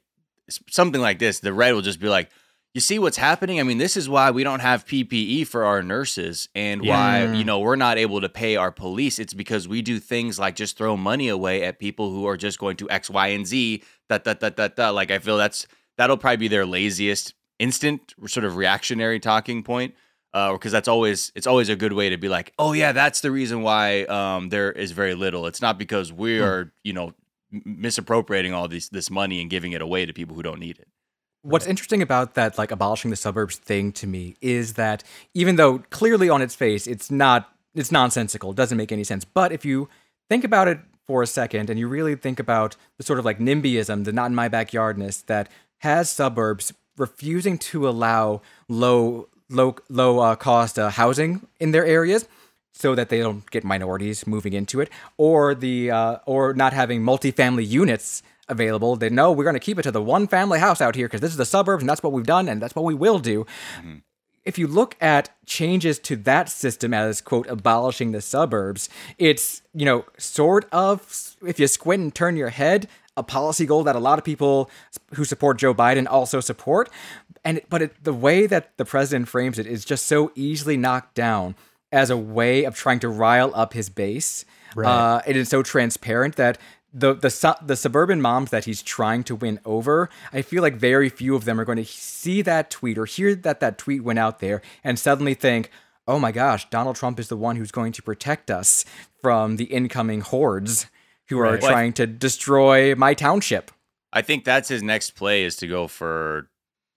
something 0.69 1.01
like 1.01 1.19
this, 1.19 1.39
the 1.39 1.54
red 1.54 1.73
will 1.73 1.82
just 1.82 1.99
be 1.99 2.08
like, 2.08 2.30
you 2.73 2.80
see 2.80 2.99
what's 2.99 3.17
happening? 3.17 3.60
I 3.60 3.63
mean, 3.63 3.80
this 3.80 3.97
is 3.97 4.08
why 4.08 4.32
we 4.32 4.45
don't 4.45 4.62
have 4.62 4.86
PPE 4.86 5.45
for 5.47 5.65
our 5.65 5.84
nurses 5.84 6.47
and 6.56 6.82
why, 6.82 7.25
you 7.34 7.43
know, 7.43 7.60
we're 7.60 7.75
not 7.75 7.97
able 7.97 8.21
to 8.21 8.30
pay 8.30 8.56
our 8.56 8.71
police. 8.71 9.19
It's 9.19 9.34
because 9.34 9.67
we 9.67 9.82
do 9.82 9.99
things 9.99 10.39
like 10.39 10.56
just 10.56 10.77
throw 10.77 10.95
money 10.95 11.27
away 11.27 11.63
at 11.63 11.80
people 11.80 12.12
who 12.12 12.25
are 12.27 12.38
just 12.38 12.60
going 12.60 12.77
to 12.77 12.89
X, 12.89 13.10
Y, 13.10 13.27
and 13.27 13.45
Z. 13.45 13.84
That, 14.08 14.23
that, 14.23 14.39
that, 14.39 14.56
that, 14.56 14.77
that. 14.77 14.89
Like, 14.89 15.12
I 15.12 15.19
feel 15.19 15.36
that's, 15.38 15.67
that'll 15.97 16.17
probably 16.17 16.38
be 16.38 16.47
their 16.47 16.65
laziest 16.65 17.34
instant 17.60 18.13
sort 18.25 18.43
of 18.43 18.56
reactionary 18.56 19.19
talking 19.19 19.63
point 19.63 19.93
because 20.34 20.71
that's 20.71 20.88
always 20.88 21.32
it's 21.36 21.47
always 21.47 21.69
a 21.69 21.75
good 21.75 21.93
way 21.93 22.10
to 22.10 22.17
be 22.17 22.30
like, 22.30 22.54
oh 22.58 22.73
yeah, 22.73 22.91
that's 22.91 23.21
the 23.21 23.32
reason 23.32 23.62
why 23.62 24.04
um, 24.04 24.49
there 24.49 24.71
is 24.71 24.91
very 24.91 25.13
little. 25.13 25.45
It's 25.45 25.62
not 25.62 25.77
because 25.77 26.12
we 26.12 26.39
are 26.39 26.71
you 26.84 26.93
know 26.93 27.13
misappropriating 27.51 28.54
all 28.54 28.67
these 28.67 28.89
this 28.89 29.10
money 29.10 29.41
and 29.41 29.49
giving 29.49 29.73
it 29.73 29.82
away 29.82 30.06
to 30.06 30.13
people 30.13 30.36
who 30.36 30.43
don't 30.43 30.60
need 30.60 30.80
it. 30.80 30.88
What's 31.43 31.65
interesting 31.65 32.01
about 32.01 32.36
that, 32.36 32.58
like 32.58 32.71
abolishing 32.71 33.10
the 33.10 33.17
suburbs 33.17 33.58
thing 33.58 33.91
to 33.93 34.08
me, 34.08 34.36
is 34.41 34.73
that 34.73 35.04
even 35.34 35.56
though 35.56 35.80
clearly 35.89 36.30
on 36.30 36.41
its 36.41 36.56
face 36.56 36.88
it's 36.88 37.10
not, 37.10 37.49
it's 37.73 37.91
nonsensical, 37.91 38.51
it 38.51 38.58
doesn't 38.58 38.77
make 38.77 38.91
any 38.91 39.04
sense. 39.04 39.25
But 39.25 39.51
if 39.51 39.65
you 39.65 39.89
think 40.30 40.43
about 40.43 40.67
it 40.67 40.80
for 41.08 41.23
a 41.23 41.27
second 41.27 41.69
and 41.69 41.80
you 41.80 41.88
really 41.88 42.15
think 42.15 42.39
about 42.39 42.75
the 42.97 43.04
sort 43.04 43.17
of 43.17 43.25
like 43.25 43.39
NIMBYism, 43.39 44.06
the 44.06 44.13
not 44.13 44.27
in 44.27 44.36
my 44.36 44.49
backyardness 44.49 45.25
that 45.25 45.49
has 45.82 46.10
suburbs 46.10 46.74
refusing 46.98 47.58
to 47.58 47.88
allow 47.88 48.41
low, 48.67 49.28
low, 49.50 49.76
low 49.89 50.20
uh, 50.20 50.36
cost 50.36 50.78
uh, 50.78 50.89
housing 50.89 51.48
in 51.60 51.72
their 51.72 51.86
areas 51.86 52.28
so 52.74 52.96
that 52.96 53.10
they 53.10 53.20
don't 53.20 53.50
get 53.52 53.63
minorities 53.63 54.26
moving 54.26 54.54
into 54.54 54.80
it, 54.80 54.89
or 55.17 55.54
the 55.54 55.91
uh, 55.91 56.17
or 56.26 56.54
not 56.54 56.74
having 56.74 57.02
multifamily 57.02 57.67
units 57.67 58.24
available. 58.48 58.96
They 58.96 59.10
know 59.10 59.32
we're 59.32 59.44
going 59.44 59.56
to 59.56 59.60
keep 59.60 59.80
it 59.80 59.84
to 59.84 59.91
the 59.91 60.02
one 60.02 60.28
family 60.28 60.60
house 60.60 60.82
out 60.82 60.96
here 60.96 61.08
because 61.08 61.22
this 61.22 61.32
is 61.32 61.38
the 61.38 61.46
suburbs 61.46 61.82
and 61.82 61.89
that's 61.89 62.04
what 62.04 62.13
we've 62.13 62.26
done 62.26 62.48
and 62.48 62.62
that's 62.62 62.76
what 62.76 62.86
we 62.86 62.94
will 62.94 63.20
do. 63.20 63.46
If 64.44 64.58
you 64.58 64.65
look 64.67 64.96
at 65.00 65.30
changes 65.46 66.00
to 66.00 66.15
that 66.17 66.50
system 66.50 66.94
as 66.94 67.22
quote 67.22 67.48
abolishing 67.48 68.12
the 68.12 68.22
suburbs, 68.22 68.89
it's 69.17 69.62
you 69.74 69.86
know 69.86 70.06
sort 70.17 70.67
of 70.72 71.36
if 71.46 71.60
you 71.60 71.67
squint 71.67 72.02
and 72.04 72.15
turn 72.15 72.36
your 72.36 72.50
head 72.50 72.88
a 73.21 73.23
policy 73.23 73.65
goal 73.65 73.84
that 73.84 73.95
a 73.95 73.99
lot 73.99 74.19
of 74.19 74.25
people 74.25 74.69
who 75.13 75.23
support 75.23 75.57
Joe 75.57 75.73
Biden 75.73 76.07
also 76.10 76.39
support. 76.41 76.89
And 77.45 77.62
but 77.69 77.81
it, 77.81 78.03
the 78.03 78.13
way 78.13 78.45
that 78.47 78.75
the 78.77 78.86
president 78.86 79.29
frames 79.29 79.57
it 79.57 79.65
is 79.65 79.86
just 79.86 80.05
so 80.05 80.31
easily 80.36 80.75
knocked 80.77 81.15
down 81.15 81.55
as 81.91 82.10
a 82.10 82.17
way 82.17 82.65
of 82.65 82.75
trying 82.75 82.99
to 82.99 83.10
rile 83.10 83.51
up 83.55 83.73
his 83.73 83.89
base. 83.89 84.45
Uh, 84.89 85.21
it 85.25 85.36
is 85.36 85.49
so 85.49 85.63
transparent 85.63 86.36
that 86.36 86.57
the 86.93 87.13
the 87.13 87.29
su- 87.29 87.62
the 87.65 87.75
suburban 87.75 88.21
moms 88.21 88.49
that 88.51 88.65
he's 88.65 88.81
trying 88.81 89.23
to 89.23 89.36
win 89.36 89.60
over, 89.65 90.10
I 90.34 90.41
feel 90.41 90.62
like 90.62 90.75
very 90.75 91.10
few 91.10 91.36
of 91.36 91.45
them 91.45 91.60
are 91.60 91.65
going 91.65 91.77
to 91.77 91.86
see 91.86 92.41
that 92.43 92.69
tweet 92.69 92.97
or 92.97 93.05
hear 93.05 93.34
that 93.36 93.60
that 93.62 93.77
tweet 93.77 94.03
went 94.03 94.19
out 94.19 94.39
there 94.39 94.62
and 94.84 94.99
suddenly 94.99 95.34
think, 95.34 95.71
"Oh 96.07 96.19
my 96.19 96.31
gosh, 96.31 96.69
Donald 96.69 96.95
Trump 96.95 97.19
is 97.19 97.29
the 97.29 97.38
one 97.38 97.55
who's 97.55 97.71
going 97.71 97.93
to 97.93 98.01
protect 98.01 98.51
us 98.51 98.86
from 99.21 99.55
the 99.55 99.65
incoming 99.65 100.21
hordes 100.21 100.88
who 101.32 101.39
are 101.39 101.54
Right. 101.54 101.62
Trying 101.62 101.94
to 101.94 102.08
destroy 102.08 102.96
my 102.96 103.13
township." 103.13 103.72
I 104.13 104.22
think 104.22 104.44
that's 104.44 104.70
his 104.70 104.84
next 104.84 105.12
play 105.12 105.44
is 105.44 105.56
to 105.58 105.67
go 105.67 105.88
for 105.88 106.50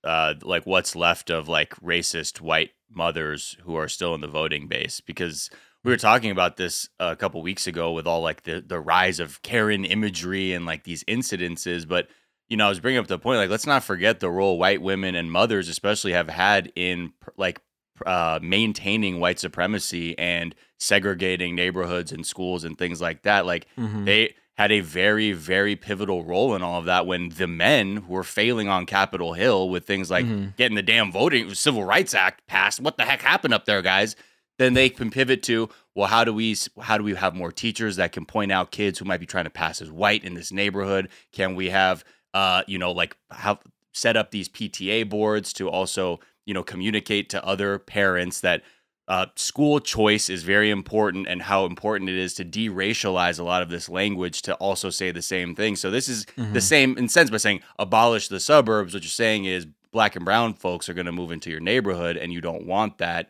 uh, 0.03 0.35
like 0.43 0.67
what's 0.67 0.95
left 0.95 1.31
of 1.31 1.49
like 1.49 1.75
racist 1.77 2.41
white 2.41 2.73
mothers 2.91 3.57
who 3.63 3.75
are 3.77 3.89
still 3.89 4.15
in 4.15 4.21
the 4.21 4.29
voting 4.29 4.69
base 4.69 5.01
because 5.01 5.51
we 5.83 5.91
were 5.91 5.97
talking 5.97 6.31
about 6.31 6.57
this 6.57 6.89
a 6.99 7.17
couple 7.17 7.43
weeks 7.43 7.67
ago 7.67 7.93
with 7.93 8.07
all 8.07 8.21
like 8.21 8.43
the 8.43 8.61
the 8.61 8.81
rise 8.81 9.21
of 9.21 9.43
Karen 9.43 9.85
imagery 9.85 10.53
and 10.53 10.67
like 10.67 10.85
these 10.85 11.05
incidences, 11.05 11.87
but 11.87 12.09
you 12.49 12.57
know, 12.57 12.67
I 12.67 12.69
was 12.69 12.81
bringing 12.81 12.99
up 12.99 13.07
the 13.07 13.19
point 13.19 13.39
like 13.39 13.51
let's 13.51 13.67
not 13.67 13.85
forget 13.85 14.21
the 14.21 14.31
role 14.31 14.59
white 14.59 14.83
women 14.83 15.15
and 15.15 15.31
mothers 15.31 15.69
especially 15.69 16.13
have 16.13 16.29
had 16.29 16.73
in 16.77 17.13
like 17.37 17.61
uh, 18.05 18.39
maintaining 18.43 19.21
white 19.21 19.39
supremacy 19.39 20.19
and 20.19 20.55
segregating 20.79 21.55
neighborhoods 21.55 22.13
and 22.13 22.27
schools 22.27 22.65
and 22.65 22.77
things 22.77 23.01
like 23.01 23.23
that. 23.23 23.47
Like 23.47 23.67
Mhm. 23.79 24.05
they 24.05 24.35
had 24.57 24.71
a 24.71 24.81
very, 24.81 25.33
very 25.33 25.75
pivotal 25.75 26.25
role 26.25 26.55
in 26.55 26.63
all 26.63 26.79
of 26.79 26.85
that 26.85 27.07
when 27.07 27.31
the 27.31 27.47
men 27.49 28.07
were 28.07 28.23
failing 28.23 28.69
on 28.69 28.87
Capitol 28.87 29.33
Hill 29.33 29.69
with 29.69 29.87
things 29.87 30.11
like 30.11 30.27
Mhm. 30.27 30.57
getting 30.57 30.77
the 30.77 30.83
damn 30.83 31.11
voting 31.11 31.53
Civil 31.55 31.85
Rights 31.85 32.15
Act 32.15 32.47
passed. 32.47 32.81
What 32.81 32.97
the 32.97 33.05
heck 33.05 33.23
happened 33.23 33.55
up 33.55 33.65
there, 33.65 33.83
guys? 33.83 34.15
Then 34.59 34.75
they 34.75 34.89
can 34.89 35.11
pivot 35.11 35.43
to, 35.45 35.69
well, 35.97 36.07
how 36.07 36.23
do 36.23 36.33
we 36.33 36.57
how 36.83 36.97
do 36.99 37.03
we 37.03 37.15
have 37.15 37.35
more 37.35 37.51
teachers 37.51 37.97
that 37.97 38.13
can 38.13 38.25
point 38.25 38.53
out 38.53 38.71
kids 38.71 38.99
who 39.01 39.05
might 39.05 39.19
be 39.19 39.27
trying 39.27 39.45
to 39.45 39.51
pass 39.51 39.83
as 39.83 39.91
white 39.91 40.23
in 40.23 40.35
this 40.35 40.53
neighborhood? 40.53 41.09
Can 41.33 41.55
we 41.57 41.71
have 41.71 42.05
uh, 42.35 42.63
you 42.67 42.79
know, 42.79 42.91
like 42.91 43.17
have 43.31 43.59
set 43.93 44.17
up 44.17 44.33
these 44.33 44.49
PTA 44.49 45.05
boards 45.09 45.53
to 45.53 45.69
also, 45.71 46.19
you 46.47 46.55
know, 46.55 46.63
communicate 46.63 47.29
to 47.31 47.45
other 47.45 47.79
parents 47.79 48.41
that 48.41 48.63
uh, 49.07 49.27
school 49.37 49.81
choice 49.81 50.31
is 50.31 50.43
very 50.45 50.71
important 50.71 51.27
and 51.29 51.43
how 51.43 51.67
important 51.67 52.09
it 52.09 52.17
is 52.17 52.33
to 52.35 52.45
de-racialize 52.45 53.39
a 53.39 53.43
lot 53.43 53.61
of 53.63 53.69
this 53.69 53.89
language 53.89 54.41
to 54.43 54.55
also 54.55 54.89
say 54.89 55.11
the 55.11 55.21
same 55.21 55.55
thing. 55.55 55.77
So 55.77 55.91
this 55.91 56.09
is 56.09 56.25
the 56.37 56.61
same 56.61 56.97
in 56.97 57.09
sense 57.09 57.29
by 57.29 57.37
saying 57.37 57.61
abolish 57.79 58.29
the 58.29 58.41
suburbs. 58.41 58.95
What 58.95 59.03
you're 59.03 59.09
saying 59.11 59.45
is 59.45 59.67
black 59.93 60.17
and 60.17 60.25
brown 60.25 60.55
folks 60.55 60.89
are 60.89 60.95
going 60.95 61.05
to 61.07 61.13
move 61.13 61.31
into 61.33 61.51
your 61.51 61.61
neighborhood 61.61 62.17
and 62.17 62.33
you 62.33 62.41
don't 62.41 62.67
want 62.67 62.97
that. 62.99 63.29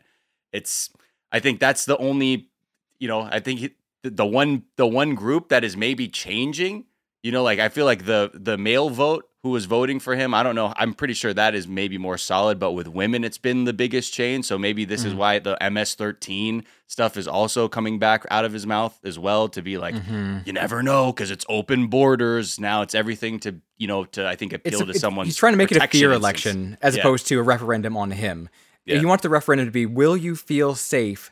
It's 0.53 0.89
I 1.31 1.39
think 1.41 1.59
that's 1.59 1.83
the 1.85 1.97
only 1.97 2.49
you 2.97 3.09
know, 3.09 3.21
I 3.23 3.41
think 3.41 3.59
the- 4.03 4.09
the 4.11 4.25
one 4.25 4.63
the 4.77 4.87
one 4.87 5.13
group 5.15 5.49
that 5.49 5.63
is 5.65 5.75
maybe 5.75 6.07
changing, 6.07 6.85
you 7.25 7.31
know, 7.31 7.43
like 7.49 7.59
I 7.59 7.69
feel 7.69 7.85
like 7.85 8.05
the 8.05 8.29
the 8.33 8.55
male 8.57 8.89
vote 8.89 9.23
who 9.41 9.49
was 9.51 9.65
voting 9.65 9.99
for 9.99 10.15
him, 10.15 10.33
I 10.33 10.41
don't 10.43 10.55
know, 10.55 10.73
I'm 10.75 10.93
pretty 10.93 11.13
sure 11.21 11.33
that 11.33 11.53
is 11.55 11.67
maybe 11.67 11.97
more 11.97 12.17
solid, 12.17 12.57
but 12.59 12.71
with 12.73 12.87
women 12.87 13.23
it's 13.23 13.37
been 13.47 13.65
the 13.65 13.73
biggest 13.73 14.13
change, 14.13 14.45
so 14.45 14.57
maybe 14.57 14.85
this 14.85 15.03
is 15.03 15.13
why 15.13 15.37
the 15.39 15.55
MS13 15.61 16.63
stuff 16.87 17.17
is 17.17 17.27
also 17.27 17.67
coming 17.67 17.99
back 17.99 18.25
out 18.31 18.43
of 18.45 18.53
his 18.53 18.65
mouth 18.65 18.97
as 19.03 19.17
well 19.19 19.47
to 19.49 19.61
be 19.61 19.77
like 19.77 19.95
Mhm. 19.95 20.45
you 20.47 20.53
never 20.53 20.81
know 20.83 21.11
cuz 21.13 21.29
it's 21.31 21.45
open 21.49 21.87
borders. 21.87 22.59
Now 22.59 22.81
it's 22.83 22.95
everything 22.95 23.39
to, 23.41 23.55
you 23.77 23.87
know, 23.87 24.05
to 24.15 24.27
I 24.27 24.35
think 24.35 24.53
appeal 24.53 24.81
It's, 24.81 24.93
to 24.93 24.99
someone 24.99 25.25
he's 25.25 25.35
trying 25.35 25.53
to 25.53 25.57
make 25.57 25.71
it 25.71 25.77
a 25.81 25.87
fear 25.87 26.11
election 26.11 26.77
as 26.81 26.95
Yeah. 26.95 27.01
opposed 27.01 27.27
to 27.27 27.39
a 27.39 27.43
referendum 27.43 27.95
on 27.97 28.11
him. 28.11 28.49
Yeah. 28.85 28.99
He 28.99 29.05
wants 29.05 29.23
the 29.23 29.29
referendum 29.29 29.65
to 29.67 29.71
be, 29.71 29.85
will 29.87 30.15
you 30.17 30.35
feel 30.35 30.75
safe 30.75 31.31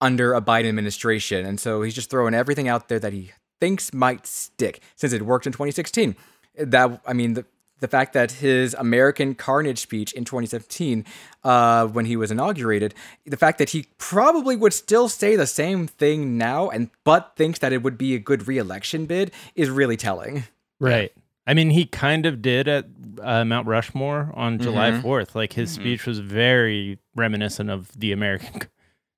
under 0.00 0.32
a 0.34 0.40
Biden 0.40 0.68
administration? 0.68 1.44
And 1.46 1.60
so 1.60 1.82
he's 1.82 1.94
just 1.94 2.08
throwing 2.10 2.34
everything 2.34 2.66
out 2.68 2.88
there 2.88 2.98
that 2.98 3.12
he 3.12 3.32
thinks 3.62 3.94
might 3.94 4.26
stick 4.26 4.80
since 4.96 5.12
it 5.12 5.22
worked 5.22 5.46
in 5.46 5.52
2016. 5.52 6.16
That, 6.56 7.00
I 7.06 7.12
mean, 7.12 7.34
the, 7.34 7.44
the 7.78 7.86
fact 7.86 8.12
that 8.14 8.32
his 8.32 8.74
American 8.74 9.36
Carnage 9.36 9.78
speech 9.78 10.12
in 10.12 10.24
2017, 10.24 11.04
uh, 11.44 11.86
when 11.86 12.04
he 12.06 12.16
was 12.16 12.32
inaugurated, 12.32 12.92
the 13.24 13.36
fact 13.36 13.58
that 13.58 13.70
he 13.70 13.86
probably 13.98 14.56
would 14.56 14.72
still 14.72 15.08
say 15.08 15.36
the 15.36 15.46
same 15.46 15.86
thing 15.86 16.36
now, 16.36 16.70
and 16.70 16.90
but 17.04 17.34
thinks 17.36 17.60
that 17.60 17.72
it 17.72 17.84
would 17.84 17.96
be 17.96 18.16
a 18.16 18.18
good 18.18 18.48
reelection 18.48 19.06
bid, 19.06 19.30
is 19.54 19.70
really 19.70 19.96
telling. 19.96 20.44
Right. 20.80 21.12
I 21.46 21.54
mean, 21.54 21.70
he 21.70 21.84
kind 21.86 22.26
of 22.26 22.42
did 22.42 22.66
at 22.68 22.86
uh, 23.20 23.44
Mount 23.44 23.66
Rushmore 23.68 24.32
on 24.34 24.58
July 24.58 24.90
Mhm. 24.90 25.02
4th. 25.02 25.34
Like 25.36 25.52
his 25.52 25.70
speech 25.70 26.06
was 26.06 26.18
very 26.18 26.98
reminiscent 27.14 27.70
of 27.70 27.90
the 27.98 28.10
American 28.12 28.60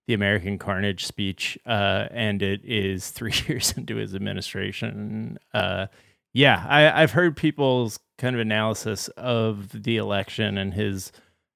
the 0.06 0.14
American 0.14 0.58
Carnage 0.58 1.06
speech, 1.06 1.58
uh, 1.66 2.06
and 2.10 2.42
it 2.42 2.60
is 2.64 3.10
three 3.10 3.34
years 3.46 3.74
into 3.76 3.96
his 3.96 4.14
administration. 4.14 5.38
Uh, 5.52 5.86
yeah, 6.32 6.64
I, 6.68 7.02
I've 7.02 7.12
heard 7.12 7.36
people's 7.36 8.00
kind 8.18 8.34
of 8.34 8.40
analysis 8.40 9.08
of 9.16 9.70
the 9.82 9.96
election 9.96 10.58
and 10.58 10.74
his 10.74 11.12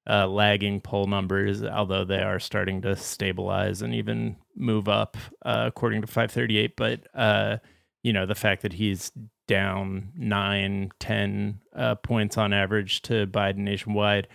uh, 0.08 0.26
lagging 0.26 0.80
poll 0.80 1.06
numbers, 1.06 1.62
although 1.62 2.04
they 2.04 2.22
are 2.22 2.40
starting 2.40 2.80
to 2.82 2.96
stabilize 2.96 3.82
and 3.82 3.94
even 3.94 4.36
move 4.56 4.88
up, 4.88 5.16
uh, 5.44 5.64
according 5.66 6.00
to 6.00 6.06
538. 6.06 6.76
But 6.76 7.06
uh, 7.14 7.58
you 8.02 8.12
know, 8.12 8.24
the 8.24 8.34
fact 8.34 8.62
that 8.62 8.72
he's 8.72 9.12
down 9.46 10.12
nine, 10.16 10.90
10 11.00 11.60
uh, 11.74 11.94
points 11.96 12.38
on 12.38 12.52
average 12.52 13.02
to 13.02 13.26
Biden 13.26 13.58
nationwide, 13.58 14.28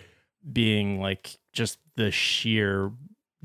being 0.52 1.00
like 1.00 1.38
just 1.52 1.78
the 1.96 2.10
sheer 2.10 2.92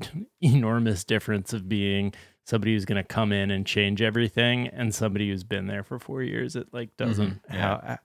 enormous 0.40 1.04
difference 1.04 1.52
of 1.52 1.68
being 1.68 2.12
somebody 2.46 2.72
who's 2.74 2.84
going 2.84 2.96
to 3.02 3.04
come 3.06 3.32
in 3.32 3.50
and 3.50 3.66
change 3.66 4.02
everything 4.02 4.66
and 4.68 4.94
somebody 4.94 5.28
who's 5.28 5.44
been 5.44 5.66
there 5.66 5.82
for 5.84 5.98
four 5.98 6.22
years. 6.22 6.56
It 6.56 6.68
like 6.72 6.96
doesn't 6.96 7.40
yeah. 7.52 7.56
how 7.60 7.98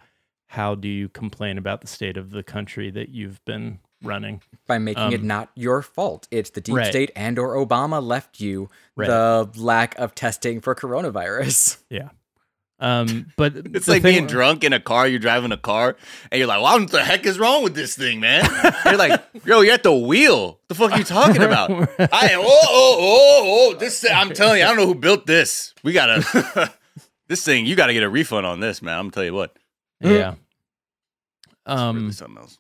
how 0.48 0.76
do 0.76 0.88
you 0.88 1.10
complain 1.10 1.58
about 1.58 1.82
the 1.82 1.88
state 1.88 2.18
of 2.18 2.30
the 2.30 2.44
country 2.44 2.92
that 2.92 3.10
you've 3.10 3.44
been 3.46 3.80
running? 4.04 4.42
by 4.68 4.78
making 4.78 5.12
it 5.14 5.22
Um, 5.22 5.28
not 5.28 5.50
your 5.56 5.82
fault. 5.82 6.28
It's 6.32 6.52
the 6.52 6.62
deep 6.62 6.76
Right. 6.76 6.88
state 6.88 7.12
and 7.16 7.40
or 7.40 7.56
Obama 7.56 8.06
left 8.06 8.40
you 8.40 8.70
Right. 8.96 9.08
the 9.08 9.50
lack 9.56 9.98
of 9.98 10.14
testing 10.14 10.62
for 10.62 10.76
coronavirus. 10.76 11.78
Yeah. 11.90 12.10
Um, 12.80 13.28
but 13.38 13.56
It's 13.74 13.88
like 13.88 14.02
thing- 14.02 14.14
being 14.16 14.28
drunk 14.28 14.64
in 14.64 14.74
a 14.74 14.80
car. 14.80 15.08
You're 15.08 15.20
driving 15.20 15.52
a 15.54 15.58
car, 15.58 15.96
and 16.32 16.40
you're 16.40 16.48
like, 16.48 16.62
"Well, 16.62 16.80
what 16.80 16.92
the 16.92 17.04
heck 17.04 17.26
is 17.26 17.40
wrong 17.40 17.64
with 17.64 17.74
this 17.76 17.96
thing, 17.96 18.20
man?" 18.20 18.46
you're 18.86 18.98
like, 18.98 19.24
"Yo, 19.46 19.62
you're 19.62 19.74
at 19.74 19.84
the 19.84 19.94
wheel. 19.96 20.60
The 20.68 20.76
fuck 20.76 20.92
are 20.92 20.98
you 20.98 21.04
talking 21.06 21.42
about?" 21.50 21.72
I 21.72 22.30
am. 22.32 22.42
Oh, 22.42 22.44
oh, 22.44 22.98
oh, 23.00 23.72
oh. 23.74 23.78
This. 23.80 24.06
I'm 24.12 24.34
telling 24.34 24.60
you, 24.60 24.66
I 24.66 24.68
don't 24.68 24.78
know 24.78 24.88
who 24.88 24.96
built 24.96 25.26
this. 25.26 25.74
We 25.84 25.94
gotta. 25.94 26.72
this 27.30 27.44
thing, 27.46 27.66
you 27.66 27.76
gotta 27.76 27.94
get 27.94 28.04
a 28.04 28.10
refund 28.10 28.46
on 28.46 28.60
this, 28.60 28.82
man. 28.82 28.98
I'm 28.98 29.06
gonna 29.06 29.12
tell 29.12 29.24
you 29.24 29.34
what. 29.34 29.56
Yeah. 30.02 30.34
It's 31.68 31.74
really 31.74 31.82
Um, 32.06 32.12
something 32.12 32.38
else. 32.38 32.60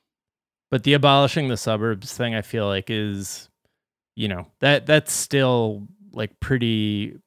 but 0.71 0.83
the 0.83 0.93
abolishing 0.93 1.47
the 1.49 1.57
suburbs 1.57 2.11
thing 2.17 2.33
i 2.33 2.41
feel 2.41 2.65
like 2.65 2.85
is 2.89 3.49
you 4.15 4.27
know 4.27 4.47
that 4.61 4.85
that's 4.87 5.13
still 5.13 5.87
like 6.11 6.39
pretty 6.39 7.19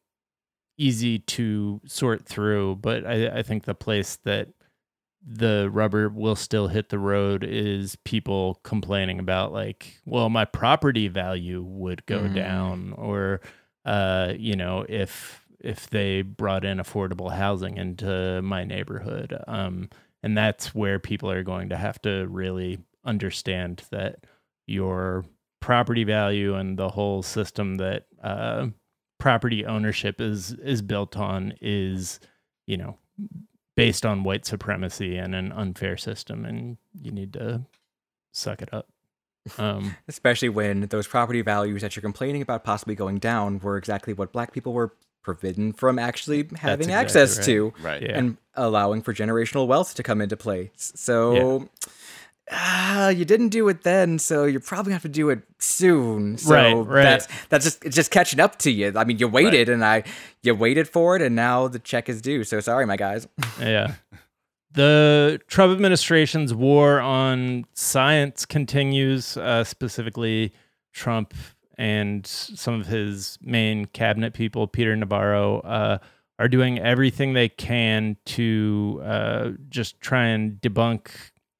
easy 0.79 1.19
to 1.19 1.81
sort 1.87 2.25
through 2.25 2.77
but 2.77 3.05
i, 3.07 3.39
I 3.39 3.43
think 3.43 3.65
the 3.65 3.75
place 3.75 4.17
that 4.25 4.49
the 5.27 5.69
rubber 5.71 6.09
will 6.09 6.37
still 6.37 6.69
hit 6.69 6.89
the 6.89 6.99
road 6.99 7.45
is 7.45 7.97
people 8.05 8.61
complaining 8.63 9.19
about 9.19 9.53
like 9.53 9.99
well 10.07 10.31
my 10.31 10.45
property 10.45 11.09
value 11.09 11.63
would 11.63 12.07
go 12.07 12.21
Mm. 12.21 12.35
down 12.35 12.93
or 12.97 13.41
uh 13.85 14.33
you 14.39 14.55
know 14.57 14.87
if 14.89 15.45
if 15.61 15.91
they 15.91 16.23
brought 16.23 16.65
in 16.65 16.79
affordable 16.79 17.33
housing 17.33 17.77
into 17.77 18.41
my 18.43 18.65
neighborhood 18.65 19.37
um 19.49 19.91
and 20.23 20.37
that's 20.39 20.75
where 20.75 20.99
people 20.99 21.31
are 21.31 21.43
going 21.43 21.69
to 21.71 21.77
have 21.77 22.01
to 22.03 22.27
really 22.29 22.79
understand 23.05 23.83
that 23.91 24.25
your 24.67 25.25
property 25.61 26.05
value 26.05 26.55
and 26.55 26.79
the 26.79 26.89
whole 26.89 27.23
system 27.23 27.77
that 27.77 28.07
uh, 28.23 28.67
property 29.19 29.65
ownership 29.67 30.21
is 30.21 30.53
is 30.55 30.81
built 30.83 31.17
on 31.17 31.55
is 31.61 32.21
you 32.67 32.77
know 32.77 32.97
based 33.77 34.05
on 34.07 34.25
white 34.25 34.47
supremacy 34.47 35.17
and 35.17 35.35
an 35.35 35.53
unfair 35.53 35.97
system 35.97 36.45
and 36.45 36.77
you 37.03 37.11
need 37.11 37.33
to 37.33 37.63
suck 38.33 38.63
it 38.63 38.73
up 38.73 38.89
um 39.59 39.97
Especially 40.09 40.49
when 40.49 40.83
those 40.83 41.07
property 41.07 41.43
values 41.43 41.83
that 41.83 41.97
you're 41.97 42.03
complaining 42.03 42.43
about 42.43 42.65
possibly 42.65 42.95
going 42.95 43.19
down 43.19 43.59
were 43.61 43.77
exactly 43.77 44.13
what 44.13 44.33
black 44.33 44.53
people 44.53 44.73
were 44.73 44.93
forbidden 45.23 45.73
from 45.73 45.99
actually 45.99 46.49
having 46.57 46.89
exactly 46.89 46.93
access 46.93 47.37
right. 47.39 47.45
to 47.47 47.73
Right. 47.83 48.03
yeah 48.03 48.19
and 48.19 48.37
allowing 48.55 49.03
for 49.03 49.13
generational 49.15 49.67
wealth 49.67 49.95
to 49.97 50.03
come 50.03 50.21
into 50.21 50.37
play. 50.37 50.71
S- 50.75 50.93
So 50.97 51.69
ah, 52.51 53.09
you 53.09 53.25
didn't 53.25 53.51
do 53.51 53.69
it 53.69 53.83
then, 53.83 54.19
so 54.19 54.45
you're 54.45 54.61
probably 54.61 54.91
gonna 54.91 54.97
have 54.97 55.03
to 55.03 55.09
do 55.09 55.31
it 55.31 55.43
soon. 55.59 56.39
So 56.39 56.55
Right, 56.55 56.75
right. 56.75 57.03
that's 57.03 57.29
that's 57.49 57.65
just 57.65 57.85
it's 57.85 57.97
just 57.97 58.11
catching 58.11 58.41
up 58.41 58.59
to 58.61 58.71
you. 58.71 58.93
I 58.97 59.05
mean, 59.05 59.19
you 59.19 59.29
waited 59.29 59.69
and 59.69 59.85
I 59.85 60.05
you 60.43 60.55
waited 60.55 60.89
for 60.89 61.17
it 61.17 61.23
and 61.23 61.35
now 61.35 61.69
the 61.69 61.79
check 61.79 62.09
is 62.09 62.23
due. 62.23 62.45
So 62.45 62.61
sorry, 62.61 62.87
my 62.87 62.97
guys. 62.97 63.27
yeah. 63.61 63.95
The 64.73 65.41
Trump 65.49 65.73
administration's 65.73 66.53
war 66.55 67.01
on 67.01 67.65
science 67.73 68.45
continues, 68.45 69.37
uh, 69.37 69.65
specifically 69.65 70.53
Trump 70.93 71.35
and 71.79 72.27
some 72.27 72.79
of 72.81 72.87
his 72.87 73.39
main 73.41 73.87
cabinet 73.87 74.35
people, 74.35 74.67
Peter 74.67 74.95
Navarro, 74.95 75.61
uh, 75.61 75.99
are 76.39 76.49
doing 76.49 76.79
everything 76.79 77.33
they 77.33 77.49
can 77.49 78.17
to 78.25 79.01
uh, 79.05 79.51
just 79.69 80.01
try 80.01 80.27
and 80.27 80.61
debunk 80.61 81.09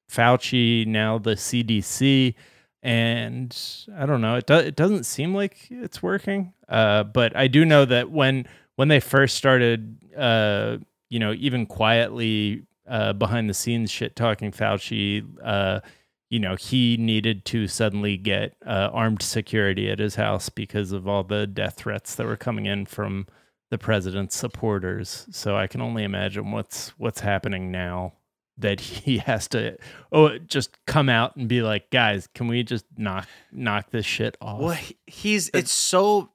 Fauci, 0.09 0.85
now 0.85 1.17
the 1.17 1.35
CDC. 1.35 2.35
And 2.81 3.57
I 3.95 4.05
don't 4.05 4.21
know, 4.21 4.35
it, 4.35 4.47
do- 4.47 4.53
it 4.55 4.75
doesn't 4.75 5.05
seem 5.05 5.35
like 5.35 5.67
it's 5.69 6.01
working. 6.01 6.53
Uh, 6.67 7.03
but 7.03 7.35
I 7.35 7.47
do 7.47 7.65
know 7.65 7.85
that 7.85 8.11
when 8.11 8.47
when 8.75 8.87
they 8.87 9.01
first 9.01 9.35
started, 9.35 9.97
uh, 10.17 10.77
you 11.09 11.19
know, 11.19 11.33
even 11.33 11.65
quietly 11.65 12.63
uh, 12.87 13.11
behind 13.11 13.49
the 13.49 13.53
scenes 13.53 13.91
shit 13.91 14.15
talking 14.15 14.51
Fauci, 14.51 15.25
uh, 15.43 15.81
you 16.29 16.39
know, 16.39 16.55
he 16.55 16.95
needed 16.95 17.43
to 17.45 17.67
suddenly 17.67 18.15
get 18.15 18.55
uh, 18.65 18.89
armed 18.93 19.21
security 19.21 19.89
at 19.89 19.99
his 19.99 20.15
house 20.15 20.47
because 20.47 20.93
of 20.93 21.07
all 21.07 21.23
the 21.23 21.45
death 21.47 21.75
threats 21.75 22.15
that 22.15 22.25
were 22.25 22.37
coming 22.37 22.67
in 22.67 22.85
from 22.85 23.27
the 23.69 23.77
president's 23.77 24.37
supporters. 24.37 25.27
So 25.31 25.57
I 25.57 25.67
can 25.67 25.81
only 25.81 26.03
imagine 26.03 26.51
what's 26.51 26.89
what's 26.97 27.19
happening 27.19 27.71
now 27.71 28.13
that 28.59 28.79
he 28.79 29.17
has 29.29 29.47
to 29.49 29.77
oh 30.11 30.37
just 30.37 30.77
come 30.85 31.09
out 31.09 31.35
and 31.35 31.47
be 31.47 31.61
like, 31.61 31.89
guys, 31.89 32.27
can 32.35 32.47
we 32.47 32.63
just 32.63 32.85
knock 32.97 33.27
knock 33.51 33.89
this 33.91 34.05
shit 34.05 34.37
off? 34.41 34.59
Well, 34.59 34.73
he- 34.75 34.97
he's 35.07 35.49
it's 35.53 35.71
so 35.71 36.29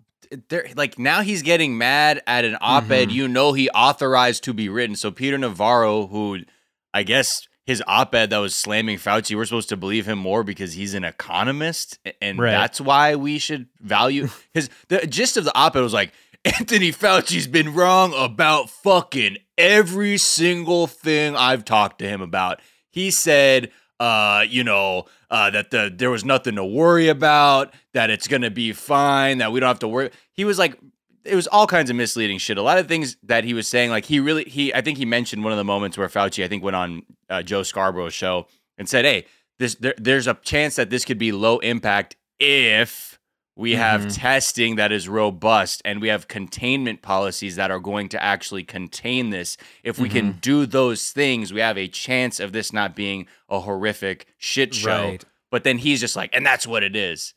there 0.48 0.66
like 0.74 0.98
now 0.98 1.20
he's 1.20 1.42
getting 1.42 1.78
mad 1.78 2.20
at 2.26 2.44
an 2.44 2.56
op-ed 2.60 3.08
Mhm. 3.08 3.12
you 3.12 3.28
know 3.28 3.52
he 3.52 3.68
authorized 3.70 4.42
to 4.44 4.52
be 4.54 4.68
written. 4.68 4.96
So 4.96 5.10
Peter 5.10 5.38
Navarro, 5.38 6.06
who 6.08 6.38
I 6.92 7.02
guess 7.02 7.46
his 7.66 7.82
op-ed 7.86 8.30
that 8.30 8.38
was 8.38 8.54
slamming 8.54 8.98
Fauci, 8.98 9.34
we're 9.36 9.44
supposed 9.46 9.68
to 9.70 9.76
believe 9.76 10.06
him 10.06 10.18
more 10.18 10.42
because 10.44 10.74
he's 10.74 10.92
an 10.94 11.04
economist, 11.04 11.98
and 12.20 12.38
Right. 12.38 12.50
that's 12.50 12.80
why 12.80 13.14
we 13.16 13.38
should 13.38 13.68
value 13.80 14.28
his. 14.52 14.68
The 14.88 15.06
gist 15.06 15.36
of 15.36 15.44
the 15.44 15.56
op-ed 15.56 15.80
was 15.80 15.92
like 15.94 16.12
Anthony 16.58 16.92
Fauci's 16.92 17.46
been 17.46 17.72
wrong 17.72 18.12
about 18.14 18.68
fucking 18.68 19.38
every 19.56 20.18
single 20.18 20.86
thing 20.86 21.34
I've 21.34 21.64
talked 21.64 22.00
to 22.00 22.08
him 22.08 22.20
about. 22.20 22.60
He 22.90 23.10
said, 23.10 23.70
uh, 23.98 24.44
you 24.46 24.62
know, 24.62 25.06
uh, 25.30 25.48
that 25.50 25.70
the 25.70 25.90
there 25.94 26.10
was 26.10 26.22
nothing 26.22 26.56
to 26.56 26.64
worry 26.64 27.08
about, 27.08 27.72
that 27.94 28.10
it's 28.10 28.28
gonna 28.28 28.50
be 28.50 28.72
fine, 28.72 29.38
that 29.38 29.52
we 29.52 29.60
don't 29.60 29.68
have 29.68 29.78
to 29.78 29.88
worry. 29.88 30.10
He 30.32 30.44
was 30.44 30.58
like, 30.58 30.78
it 31.24 31.34
was 31.34 31.46
all 31.46 31.66
kinds 31.66 31.88
of 31.88 31.96
misleading 31.96 32.36
shit. 32.36 32.58
A 32.58 32.62
lot 32.62 32.76
of 32.76 32.88
things 32.88 33.16
that 33.22 33.44
he 33.44 33.54
was 33.54 33.66
saying, 33.66 33.88
like 33.88 34.04
he 34.04 34.20
really, 34.20 34.44
he, 34.44 34.74
I 34.74 34.82
think 34.82 34.98
he 34.98 35.06
mentioned 35.06 35.44
one 35.44 35.52
of 35.52 35.56
the 35.56 35.64
moments 35.64 35.96
where 35.96 36.08
Fauci, 36.08 36.44
I 36.44 36.48
think, 36.48 36.62
went 36.62 36.76
on 36.76 37.04
uh, 37.30 37.42
Joe 37.42 37.62
Scarborough's 37.62 38.12
show 38.12 38.48
and 38.76 38.86
said, 38.86 39.06
"Hey, 39.06 39.24
this 39.58 39.76
there, 39.76 39.94
there's 39.96 40.26
a 40.26 40.34
chance 40.34 40.76
that 40.76 40.90
this 40.90 41.06
could 41.06 41.18
be 41.18 41.32
low 41.32 41.58
impact 41.60 42.16
if." 42.38 43.13
We 43.56 43.76
have 43.76 44.06
Mhm. 44.06 44.14
testing 44.16 44.76
that 44.76 44.90
is 44.90 45.08
robust 45.08 45.80
and 45.84 46.00
we 46.00 46.08
have 46.08 46.26
containment 46.26 47.02
policies 47.02 47.54
that 47.56 47.70
are 47.70 47.78
going 47.78 48.08
to 48.08 48.22
actually 48.22 48.64
contain 48.64 49.30
this. 49.30 49.56
If 49.84 49.98
we 49.98 50.08
can 50.08 50.32
do 50.40 50.66
those 50.66 51.12
things, 51.12 51.52
we 51.52 51.60
have 51.60 51.78
a 51.78 51.86
chance 51.86 52.40
of 52.40 52.52
this 52.52 52.72
not 52.72 52.96
being 52.96 53.28
a 53.48 53.60
horrific 53.60 54.26
shit 54.38 54.74
show. 54.74 55.04
Right. 55.10 55.24
But 55.52 55.62
then 55.62 55.78
he's 55.78 56.00
just 56.00 56.16
like, 56.16 56.30
and 56.32 56.44
that's 56.44 56.66
what 56.66 56.82
it 56.82 56.96
is. 56.96 57.34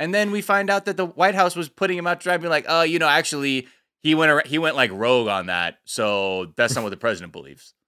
And 0.00 0.12
then 0.12 0.32
we 0.32 0.42
find 0.42 0.70
out 0.70 0.86
that 0.86 0.96
the 0.96 1.06
White 1.06 1.36
House 1.36 1.54
was 1.54 1.68
putting 1.68 1.96
him 1.96 2.06
out 2.06 2.20
to 2.20 2.24
dry, 2.24 2.36
being 2.36 2.50
like, 2.50 2.64
oh, 2.68 2.82
you 2.82 2.98
know, 2.98 3.06
actually, 3.08 3.68
he 4.02 4.14
went 4.14 4.30
ar- 4.32 4.42
he 4.46 4.58
went 4.58 4.74
like 4.74 4.90
rogue 4.92 5.28
on 5.28 5.46
that. 5.46 5.78
So 5.84 6.52
that's 6.56 6.74
not 6.74 6.82
what 6.82 6.90
the 6.90 6.96
president 6.96 7.32
believes. 7.32 7.74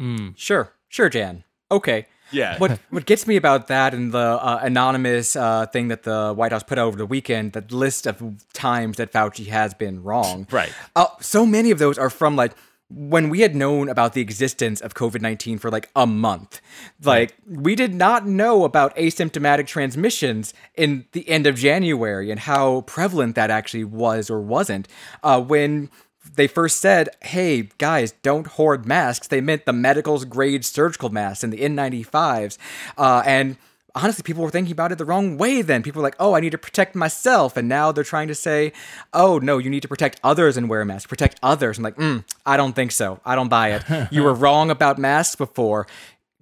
Mm. 0.00 0.38
Sure, 0.38 0.72
sure, 0.88 1.08
Jan. 1.08 1.42
Okay. 1.72 2.06
Yeah. 2.30 2.58
What 2.58 2.78
what 2.90 3.06
gets 3.06 3.26
me 3.26 3.36
about 3.36 3.68
that 3.68 3.94
and 3.94 4.12
the 4.12 4.18
uh, 4.18 4.60
anonymous 4.62 5.36
uh, 5.36 5.66
thing 5.66 5.88
that 5.88 6.02
the 6.02 6.32
White 6.34 6.52
House 6.52 6.62
put 6.62 6.78
out 6.78 6.86
over 6.86 6.98
the 6.98 7.06
weekend, 7.06 7.52
that 7.52 7.72
list 7.72 8.06
of 8.06 8.22
times 8.52 8.96
that 8.96 9.12
Fauci 9.12 9.46
has 9.48 9.74
been 9.74 10.02
wrong. 10.02 10.46
Right. 10.50 10.72
Uh, 10.96 11.06
so 11.20 11.46
many 11.46 11.70
of 11.70 11.78
those 11.78 11.98
are 11.98 12.10
from 12.10 12.36
like 12.36 12.54
when 12.90 13.28
we 13.28 13.40
had 13.40 13.54
known 13.54 13.88
about 13.88 14.14
the 14.14 14.22
existence 14.22 14.80
of 14.80 14.94
COVID 14.94 15.20
19 15.20 15.58
for 15.58 15.70
like 15.70 15.90
a 15.94 16.06
month. 16.06 16.60
Like, 17.02 17.36
we 17.46 17.74
did 17.74 17.94
not 17.94 18.26
know 18.26 18.64
about 18.64 18.96
asymptomatic 18.96 19.66
transmissions 19.66 20.54
in 20.74 21.04
the 21.12 21.28
end 21.28 21.46
of 21.46 21.56
January 21.56 22.30
and 22.30 22.40
how 22.40 22.82
prevalent 22.82 23.34
that 23.34 23.50
actually 23.50 23.84
was 23.84 24.30
or 24.30 24.40
wasn't. 24.40 24.88
Uh, 25.22 25.40
when 25.40 25.90
they 26.36 26.46
first 26.46 26.80
said, 26.80 27.08
hey, 27.22 27.68
guys, 27.78 28.12
don't 28.22 28.46
hoard 28.46 28.86
masks, 28.86 29.28
they 29.28 29.40
meant 29.40 29.66
the 29.66 29.72
medical's 29.72 30.24
grade 30.24 30.64
surgical 30.64 31.10
masks 31.10 31.44
and 31.44 31.52
the 31.52 31.58
N95s. 31.58 32.58
Uh, 32.96 33.22
and 33.26 33.56
honestly, 33.94 34.22
people 34.22 34.42
were 34.42 34.50
thinking 34.50 34.72
about 34.72 34.92
it 34.92 34.98
the 34.98 35.04
wrong 35.04 35.36
way 35.36 35.62
then. 35.62 35.82
People 35.82 36.00
were 36.00 36.06
like, 36.06 36.16
oh, 36.18 36.34
I 36.34 36.40
need 36.40 36.52
to 36.52 36.58
protect 36.58 36.94
myself. 36.94 37.56
And 37.56 37.68
now 37.68 37.92
they're 37.92 38.04
trying 38.04 38.28
to 38.28 38.34
say, 38.34 38.72
oh, 39.12 39.38
no, 39.38 39.58
you 39.58 39.70
need 39.70 39.82
to 39.82 39.88
protect 39.88 40.20
others 40.22 40.56
and 40.56 40.68
wear 40.68 40.80
a 40.80 40.86
mask. 40.86 41.08
Protect 41.08 41.38
others. 41.42 41.78
I'm 41.78 41.84
like, 41.84 41.96
mm, 41.96 42.24
I 42.46 42.56
don't 42.56 42.74
think 42.74 42.92
so. 42.92 43.20
I 43.24 43.34
don't 43.34 43.48
buy 43.48 43.72
it. 43.72 44.08
you 44.12 44.22
were 44.22 44.34
wrong 44.34 44.70
about 44.70 44.98
masks 44.98 45.36
before. 45.36 45.86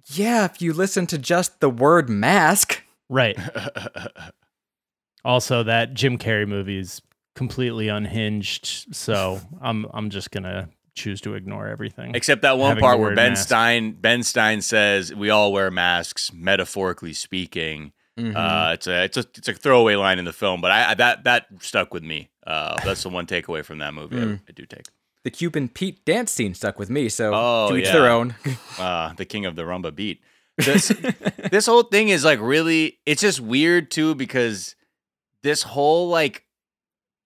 Yeah, 0.05 0.45
if 0.45 0.61
you 0.61 0.73
listen 0.73 1.07
to 1.07 1.17
just 1.17 1.59
the 1.59 1.69
word 1.69 2.09
mask. 2.09 2.83
Right. 3.09 3.37
also, 5.25 5.63
that 5.63 5.93
Jim 5.93 6.17
Carrey 6.17 6.47
movie 6.47 6.79
is 6.79 7.01
completely 7.37 7.87
unhinged, 7.87 8.93
so 8.93 9.39
I'm 9.61 9.85
I'm 9.93 10.09
just 10.09 10.31
gonna 10.31 10.69
choose 10.95 11.21
to 11.21 11.35
ignore 11.35 11.67
everything. 11.67 12.15
Except 12.15 12.41
that 12.41 12.57
one 12.57 12.77
part 12.77 12.99
where 12.99 13.15
Ben 13.15 13.31
mask. 13.33 13.47
Stein 13.47 13.91
Ben 13.93 14.23
Stein 14.23 14.61
says 14.61 15.13
we 15.13 15.29
all 15.29 15.53
wear 15.53 15.71
masks, 15.71 16.33
metaphorically 16.33 17.13
speaking. 17.13 17.93
Mm-hmm. 18.19 18.35
Uh, 18.35 18.73
it's 18.73 18.87
a 18.87 19.03
it's 19.03 19.17
a 19.17 19.25
it's 19.37 19.47
a 19.47 19.53
throwaway 19.53 19.95
line 19.95 20.19
in 20.19 20.25
the 20.25 20.33
film, 20.33 20.59
but 20.59 20.71
I, 20.71 20.91
I 20.91 20.93
that 20.95 21.23
that 21.25 21.45
stuck 21.61 21.93
with 21.93 22.03
me. 22.03 22.29
Uh, 22.45 22.75
that's 22.83 23.03
the 23.03 23.09
one 23.09 23.27
takeaway 23.27 23.63
from 23.63 23.77
that 23.77 23.93
movie. 23.93 24.19
I, 24.19 24.39
I 24.49 24.51
do 24.53 24.65
take. 24.65 24.87
the 25.23 25.29
Cuban 25.29 25.69
Pete 25.69 26.03
dance 26.05 26.31
scene 26.31 26.53
stuck 26.55 26.79
with 26.79 26.89
me, 26.89 27.09
so 27.09 27.31
Oh, 27.33 27.69
to 27.69 27.77
each 27.77 27.85
yeah. 27.85 27.91
their 27.93 28.09
own. 28.09 28.33
uh, 28.79 29.13
the 29.13 29.25
king 29.25 29.45
of 29.45 29.55
the 29.55 29.61
rumba 29.63 29.93
beat. 29.93 30.21
This 30.57 30.91
this 31.51 31.67
whole 31.67 31.83
thing 31.83 32.09
is 32.09 32.25
like 32.25 32.39
really 32.41 32.97
it's 33.05 33.21
just 33.21 33.39
weird 33.39 33.91
too 33.91 34.15
because 34.15 34.75
this 35.43 35.61
whole 35.61 36.09
like 36.09 36.43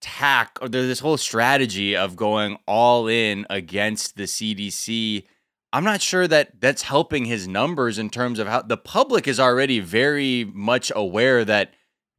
tack 0.01 0.57
or 0.61 0.67
there's 0.67 0.87
this 0.87 0.99
whole 0.99 1.17
strategy 1.17 1.95
of 1.95 2.15
going 2.15 2.57
all 2.67 3.07
in 3.07 3.45
against 3.49 4.17
the 4.17 4.23
CDC. 4.23 5.25
I'm 5.73 5.83
not 5.83 6.01
sure 6.01 6.27
that 6.27 6.59
that's 6.59 6.81
helping 6.81 7.25
his 7.25 7.47
numbers 7.47 7.97
in 7.97 8.09
terms 8.09 8.39
of 8.39 8.47
how 8.47 8.61
the 8.61 8.77
public 8.77 9.27
is 9.27 9.39
already 9.39 9.79
very 9.79 10.43
much 10.53 10.91
aware 10.95 11.45
that 11.45 11.73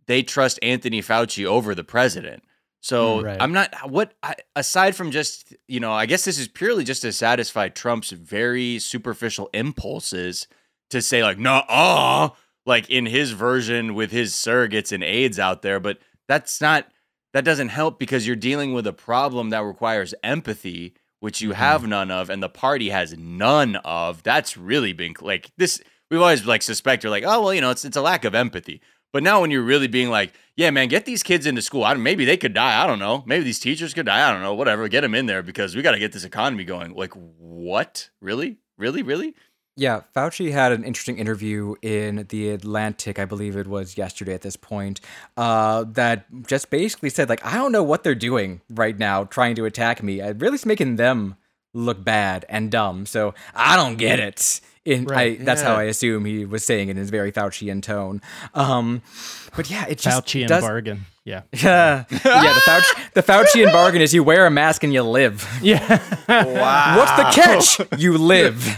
they 0.07 0.22
trust 0.22 0.59
Anthony 0.62 1.03
Fauci 1.03 1.45
over 1.45 1.74
the 1.74 1.85
president. 1.85 2.43
So 2.80 3.18
Mm, 3.18 3.24
right. 3.24 3.43
I'm 3.43 3.53
not 3.53 3.91
what 3.91 4.14
I, 4.22 4.35
aside 4.57 4.97
from 4.97 5.11
just 5.11 5.55
you 5.68 5.80
know 5.80 5.93
I 5.93 6.07
guess 6.07 6.24
this 6.24 6.39
is 6.39 6.49
purely 6.49 6.85
just 6.85 7.03
to 7.03 7.12
satisfy 7.12 7.68
Trump's 7.68 8.11
very 8.11 8.78
superficial 8.78 9.51
impulses 9.53 10.47
to 10.91 11.01
say 11.01 11.22
like 11.22 11.39
no 11.39 11.62
uh 11.68 12.30
like 12.66 12.89
in 12.91 13.07
his 13.07 13.33
version 13.33 13.95
with 13.95 14.11
his 14.11 14.35
surrogates 14.35 14.93
and 14.93 15.03
aides 15.05 15.39
out 15.39 15.62
there 15.62 15.78
but 15.80 15.99
that's 16.28 16.61
not 16.61 16.87
that 17.33 17.45
doesn't 17.45 17.68
help 17.68 17.99
because 17.99 18.26
you're 18.26 18.37
dealing 18.37 18.72
with 18.72 18.87
a 18.87 18.93
problem 18.93 19.51
that 19.51 19.64
requires 19.64 20.14
empathy 20.22 20.95
which 21.22 21.41
you 21.41 21.51
mm-hmm. 21.51 21.59
have 21.59 21.87
none 21.87 22.11
of 22.11 22.28
and 22.28 22.43
the 22.43 22.49
party 22.49 22.91
has 22.91 23.16
none 23.16 23.76
of. 23.85 24.24
That's 24.24 24.57
really 24.57 24.93
been 24.93 25.14
like 25.20 25.53
this 25.57 25.80
we've 26.11 26.20
always 26.20 26.45
like 26.45 26.62
suspected 26.62 27.11
like 27.11 27.22
oh 27.24 27.41
well 27.43 27.55
you 27.55 27.61
know 27.61 27.70
it's 27.70 27.85
it's 27.85 27.97
a 27.97 28.03
lack 28.03 28.24
of 28.24 28.35
empathy. 28.35 28.80
But 29.12 29.22
now 29.22 29.41
when 29.41 29.53
you're 29.53 29.62
really 29.62 29.87
being 29.87 30.11
like 30.11 30.33
yeah 30.57 30.70
man 30.70 30.89
get 30.89 31.05
these 31.05 31.22
kids 31.22 31.47
into 31.47 31.62
school. 31.62 31.85
I 31.85 31.95
don't, 31.95 32.03
maybe 32.03 32.24
they 32.24 32.37
could 32.37 32.55
die. 32.55 32.83
I 32.83 32.89
don't 32.89 32.99
know. 32.99 33.22
Maybe 33.24 33.45
these 33.45 33.61
teachers 33.61 33.95
could 33.95 34.07
die. 34.07 34.28
I 34.28 34.33
don't 34.33 34.43
know. 34.43 34.55
Whatever. 34.55 34.89
Get 34.89 35.03
them 35.03 35.14
in 35.14 35.26
there 35.26 35.45
because 35.45 35.76
we 35.76 35.83
got 35.83 35.93
to 35.93 36.01
get 36.01 36.12
this 36.12 36.24
economy 36.24 36.64
going. 36.64 36.93
Like 36.93 37.12
what? 37.14 38.11
Really? 38.20 38.59
Really? 38.76 39.05
Really 39.05 39.37
Yeah, 39.75 40.03
Fauci 40.14 40.53
had 40.53 40.73
an 40.73 40.85
interesting 40.85 41.16
interview 41.18 41.77
in 41.81 42.27
The 42.29 42.51
Atlantic, 42.51 43.18
I 43.18 43.25
believe 43.25 43.57
it 43.57 43.66
was 43.66 43.97
yesterday 43.97 44.35
at 44.35 44.43
this 44.43 44.57
point, 44.57 45.01
uh, 45.39 45.85
that 45.93 46.27
just 46.47 46.68
basically 46.68 47.09
said, 47.09 47.31
like, 47.31 47.45
I 47.45 47.55
don't 47.55 47.73
know 47.73 47.83
what 47.83 48.05
they're 48.05 48.14
doing 48.14 48.61
right 48.68 48.99
now 48.99 49.25
trying 49.25 49.55
to 49.55 49.64
attack 49.64 50.03
me. 50.03 50.20
It 50.20 50.41
really 50.41 50.57
is 50.57 50.66
making 50.66 50.97
them 50.97 51.37
look 51.73 52.05
bad 52.05 52.45
and 52.51 52.70
dumb. 52.70 53.07
So 53.07 53.35
I 53.55 53.77
don't 53.77 53.97
get 53.97 54.20
it. 54.20 54.61
In, 54.85 55.05
Right, 55.05 55.41
I, 55.41 55.45
That's 55.45 55.62
how. 55.62 55.76
I 55.76 55.85
assume 55.85 56.24
he 56.24 56.45
was 56.45 56.64
saying 56.64 56.89
it 56.89 56.93
in 56.93 56.97
his 56.97 57.11
very 57.11 57.30
Faucian 57.30 57.80
tone. 57.83 58.20
Um, 58.53 59.03
but 59.57 59.70
yeah, 59.70 59.87
it 59.89 59.99
just 59.99 60.24
Fauci 60.26 60.41
and 60.41 60.49
does, 60.49 60.64
bargain. 60.64 61.03
Yeah. 61.24 61.43
yeah, 61.53 62.05
yeah. 62.11 62.53
The 62.53 62.61
Fauci, 62.66 63.12
the 63.14 63.22
Faucian 63.22 63.72
bargain 63.72 64.03
is 64.03 64.12
you 64.12 64.24
wear 64.24 64.45
a 64.45 64.51
mask 64.51 64.83
and 64.83 64.93
you 64.93 65.03
live. 65.03 65.49
Yeah. 65.62 66.01
wow 66.28 66.97
What's 66.99 67.16
the 67.16 67.43
catch? 67.43 67.80
You 68.01 68.18
live. 68.18 68.76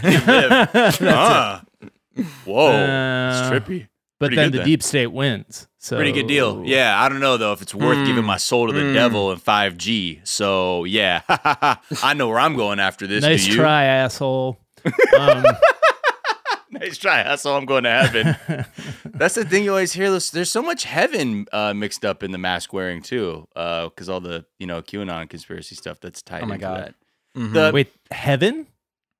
Ah. 1.01 1.63
Whoa, 2.45 2.67
Uh, 2.71 3.29
it's 3.31 3.49
trippy. 3.67 3.87
but 4.19 4.27
Pretty 4.27 4.35
then 4.35 4.51
the 4.51 4.57
then. 4.59 4.67
deep 4.67 4.83
state 4.83 5.07
wins. 5.07 5.67
So 5.79 5.95
Pretty 5.97 6.11
good 6.13 6.27
deal. 6.27 6.63
Yeah, 6.65 6.99
I 6.99 7.09
don't 7.09 7.19
know 7.19 7.37
though 7.37 7.53
if 7.53 7.61
it's 7.61 7.75
worth 7.75 8.05
giving 8.07 8.23
my 8.25 8.37
soul 8.37 8.67
to 8.67 8.73
the 8.73 8.93
devil 8.93 9.31
in 9.31 9.39
5G. 9.39 10.25
So 10.27 10.83
yeah, 10.83 11.21
I 11.27 12.13
know 12.15 12.29
where 12.29 12.39
I'm 12.39 12.55
going 12.55 12.79
after 12.79 13.05
this. 13.07 13.23
Nice 13.23 13.45
do 13.45 13.51
you? 13.51 13.57
try, 13.57 13.83
asshole. 13.85 14.59
Um, 15.19 15.43
Nice 16.71 16.97
try. 16.97 17.23
That's 17.23 17.45
all 17.45 17.57
I'm 17.57 17.65
going 17.65 17.83
to 17.83 17.89
heaven. 17.91 18.65
That's 19.05 19.35
the 19.35 19.45
thing 19.45 19.63
you 19.63 19.69
always 19.69 19.93
hear. 19.93 20.09
There's, 20.09 20.31
there's 20.31 20.51
so 20.51 20.61
much 20.61 20.83
heaven 20.83 21.45
uh, 21.53 21.73
mixed 21.73 22.03
up 22.03 22.23
in 22.23 22.31
the 22.31 22.37
mask 22.37 22.73
wearing 22.73 23.01
too, 23.01 23.47
because 23.53 24.09
all 24.09 24.19
the 24.19 24.45
you 24.59 24.65
know 24.67 24.81
QAnon 24.81 25.29
conspiracy 25.29 25.75
stuff 25.75 25.99
that's 25.99 26.21
tied 26.21 26.43
Oh 26.43 26.47
my 26.47 26.55
into 26.55 26.65
God. 26.65 26.93
that. 27.35 27.53
The, 27.53 27.71
wait, 27.73 27.93
heaven? 28.11 28.67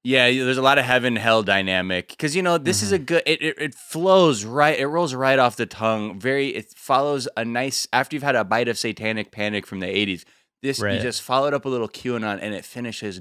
Yeah, 0.04 0.30
there's 0.32 0.58
a 0.58 0.62
lot 0.62 0.78
of 0.78 0.86
heaven 0.86 1.16
hell 1.16 1.44
dynamic 1.44 2.10
because 2.10 2.36
you 2.36 2.42
know 2.42 2.58
this 2.58 2.82
is 2.84 2.92
a 2.92 3.00
good. 3.00 3.24
It, 3.26 3.42
it 3.42 3.56
it 3.60 3.76
flows 3.76 4.44
right. 4.46 4.78
It 4.78 4.88
rolls 4.88 5.14
right 5.14 5.40
off 5.40 5.56
the 5.56 5.66
tongue. 5.66 6.20
Very. 6.20 6.50
It 6.50 6.74
follows 6.76 7.28
a 7.38 7.44
nice 7.46 7.88
after 7.94 8.16
you've 8.16 8.24
had 8.24 8.36
a 8.36 8.44
bite 8.44 8.68
of 8.68 8.78
satanic 8.78 9.32
panic 9.32 9.66
from 9.66 9.80
the 9.80 9.88
'80s. 9.88 10.24
This 10.62 10.80
you 10.80 11.00
just 11.00 11.22
followed 11.22 11.54
up 11.54 11.66
a 11.66 11.70
little 11.70 11.90
QAnon 11.90 12.40
and 12.42 12.54
it 12.56 12.66
finishes 12.66 13.20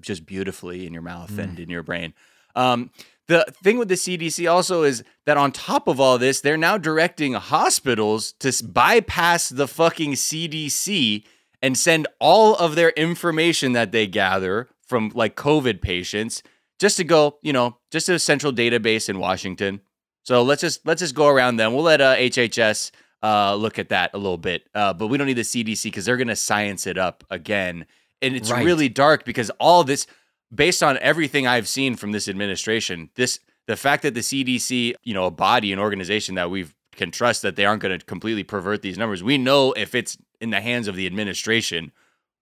just 0.00 0.24
beautifully 0.26 0.86
in 0.86 0.92
your 0.92 1.02
mouth 1.02 1.36
and 1.38 1.58
in 1.58 1.68
your 1.68 1.82
brain. 1.82 2.12
Um, 2.54 2.90
the 3.28 3.44
thing 3.62 3.76
with 3.78 3.88
the 3.88 3.94
CDC 3.96 4.50
also 4.50 4.82
is 4.82 5.02
that 5.26 5.36
on 5.36 5.50
top 5.52 5.88
of 5.88 5.98
all 6.00 6.16
this, 6.18 6.40
they're 6.40 6.56
now 6.56 6.78
directing 6.78 7.32
hospitals 7.34 8.32
to 8.40 8.52
bypass 8.64 9.48
the 9.48 9.66
fucking 9.66 10.12
CDC 10.12 11.24
and 11.62 11.76
send 11.76 12.06
all 12.20 12.54
of 12.54 12.74
their 12.74 12.90
information 12.90 13.72
that 13.72 13.90
they 13.92 14.06
gather 14.06 14.68
from 14.86 15.10
like 15.14 15.34
COVID 15.36 15.80
patients 15.82 16.42
just 16.78 16.96
to 16.98 17.04
go, 17.04 17.38
you 17.42 17.52
know, 17.52 17.78
just 17.90 18.06
to 18.06 18.14
a 18.14 18.18
central 18.18 18.52
database 18.52 19.08
in 19.08 19.18
Washington. 19.18 19.80
So 20.22 20.42
let's 20.42 20.60
just 20.60 20.86
let's 20.86 21.00
just 21.00 21.14
go 21.14 21.28
around 21.28 21.56
them. 21.56 21.72
We'll 21.74 21.84
let 21.84 22.00
uh, 22.00 22.14
HHS 22.16 22.90
uh, 23.22 23.54
look 23.54 23.78
at 23.78 23.88
that 23.88 24.10
a 24.14 24.18
little 24.18 24.38
bit, 24.38 24.68
uh, 24.74 24.92
but 24.92 25.06
we 25.08 25.16
don't 25.18 25.26
need 25.26 25.34
the 25.34 25.42
CDC 25.42 25.84
because 25.84 26.04
they're 26.04 26.16
going 26.16 26.28
to 26.28 26.36
science 26.36 26.86
it 26.86 26.98
up 26.98 27.24
again, 27.30 27.86
and 28.22 28.36
it's 28.36 28.50
Right. 28.50 28.64
really 28.64 28.88
dark 28.88 29.24
because 29.24 29.50
all 29.58 29.82
this, 29.84 30.06
based 30.54 30.82
on 30.82 30.98
everything 30.98 31.46
I've 31.46 31.68
seen 31.68 31.96
from 31.96 32.12
this 32.12 32.28
administration, 32.28 33.10
this 33.14 33.40
the 33.66 33.76
fact 33.76 34.02
that 34.04 34.14
the 34.14 34.20
CDC, 34.20 34.94
you 35.02 35.14
know, 35.14 35.26
a 35.26 35.30
body, 35.30 35.72
an 35.72 35.78
organization 35.78 36.36
that 36.36 36.50
we 36.50 36.66
can 36.92 37.10
trust 37.10 37.42
that 37.42 37.56
they 37.56 37.64
aren't 37.64 37.82
going 37.82 37.98
to 37.98 38.04
completely 38.04 38.44
pervert 38.44 38.82
these 38.82 38.96
numbers. 38.96 39.22
We 39.22 39.38
know 39.38 39.72
if 39.72 39.94
it's 39.94 40.16
in 40.40 40.50
the 40.50 40.60
hands 40.60 40.88
of 40.88 40.96
the 40.96 41.06
administration, 41.06 41.92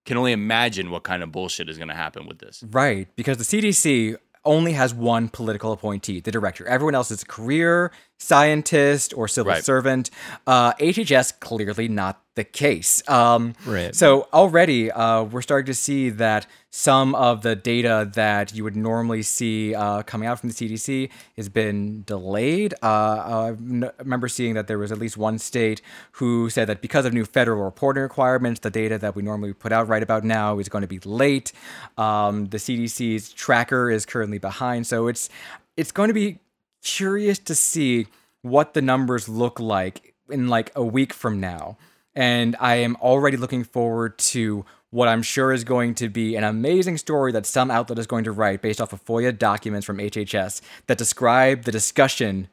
can 0.04 0.16
only 0.16 0.32
imagine 0.32 0.90
what 0.90 1.02
kind 1.02 1.22
of 1.22 1.32
bullshit 1.32 1.68
is 1.68 1.78
going 1.78 1.88
to 1.88 1.94
happen 1.94 2.26
with 2.26 2.38
this. 2.38 2.62
Right, 2.70 3.08
because 3.16 3.38
the 3.38 3.44
CDC 3.44 4.16
only 4.44 4.72
has 4.72 4.92
one 4.92 5.28
political 5.28 5.72
appointee, 5.72 6.20
the 6.20 6.30
director. 6.30 6.66
Everyone 6.66 6.94
else 6.94 7.10
is 7.10 7.24
career 7.24 7.90
scientist 8.18 9.12
or 9.16 9.28
civil 9.28 9.52
Right. 9.52 9.64
servant. 9.64 10.10
Uh, 10.46 10.72
HHS 10.74 11.32
clearly 11.40 11.88
not 11.88 12.20
the 12.36 12.44
case. 12.44 13.02
Um, 13.08 13.54
Right. 13.64 13.94
So 13.94 14.26
already 14.32 14.90
uh, 14.90 15.22
we're 15.24 15.42
starting 15.42 15.66
to 15.66 15.74
see 15.74 16.10
that 16.10 16.46
some 16.70 17.14
of 17.14 17.42
the 17.42 17.54
data 17.54 18.10
that 18.14 18.52
you 18.52 18.64
would 18.64 18.74
normally 18.74 19.22
see 19.22 19.72
uh, 19.74 20.02
coming 20.02 20.26
out 20.26 20.40
from 20.40 20.48
the 20.48 20.54
CDC 20.54 21.10
has 21.36 21.48
been 21.48 22.02
delayed. 22.04 22.74
Uh, 22.82 22.86
I 22.86 23.48
n- 23.50 23.90
remember 23.98 24.26
seeing 24.26 24.54
that 24.54 24.66
there 24.66 24.78
was 24.78 24.90
at 24.90 24.98
least 24.98 25.16
one 25.16 25.38
state 25.38 25.80
who 26.12 26.50
said 26.50 26.66
that 26.68 26.80
because 26.82 27.04
of 27.04 27.12
new 27.12 27.24
federal 27.24 27.62
reporting 27.62 28.02
requirements, 28.02 28.58
the 28.60 28.70
data 28.70 28.98
that 28.98 29.14
we 29.14 29.22
normally 29.22 29.52
put 29.52 29.70
out 29.70 29.86
right 29.86 30.02
about 30.02 30.24
now 30.24 30.58
is 30.58 30.68
going 30.68 30.82
to 30.82 30.88
be 30.88 30.98
late. 31.04 31.52
Um, 31.96 32.46
the 32.46 32.56
CDC's 32.58 33.32
tracker 33.32 33.90
is 33.90 34.04
currently 34.04 34.38
behind, 34.38 34.88
so 34.88 35.06
it's 35.06 35.28
it's 35.76 35.90
going 35.92 36.08
to 36.08 36.14
be 36.14 36.38
curious 36.84 37.38
to 37.40 37.54
see 37.54 38.06
what 38.42 38.74
the 38.74 38.82
numbers 38.82 39.28
look 39.28 39.58
like 39.58 40.14
in 40.30 40.48
like 40.48 40.70
a 40.76 40.84
week 40.84 41.12
from 41.12 41.40
now. 41.40 41.76
And 42.14 42.54
I 42.60 42.76
am 42.76 42.96
already 42.96 43.36
looking 43.36 43.64
forward 43.64 44.18
to 44.18 44.64
what 44.90 45.08
I'm 45.08 45.22
sure 45.22 45.50
is 45.50 45.64
going 45.64 45.96
to 45.96 46.08
be 46.08 46.36
an 46.36 46.44
amazing 46.44 46.98
story 46.98 47.32
that 47.32 47.46
some 47.46 47.70
outlet 47.70 47.98
is 47.98 48.06
going 48.06 48.22
to 48.24 48.32
write 48.32 48.62
based 48.62 48.80
off 48.80 48.92
of 48.92 49.04
FOIA 49.04 49.36
documents 49.36 49.84
from 49.84 49.98
HHS 49.98 50.60
that 50.86 50.98
describe 50.98 51.64
the 51.64 51.72
discussion 51.72 52.48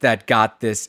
that 0.00 0.26
got 0.26 0.60
this 0.60 0.88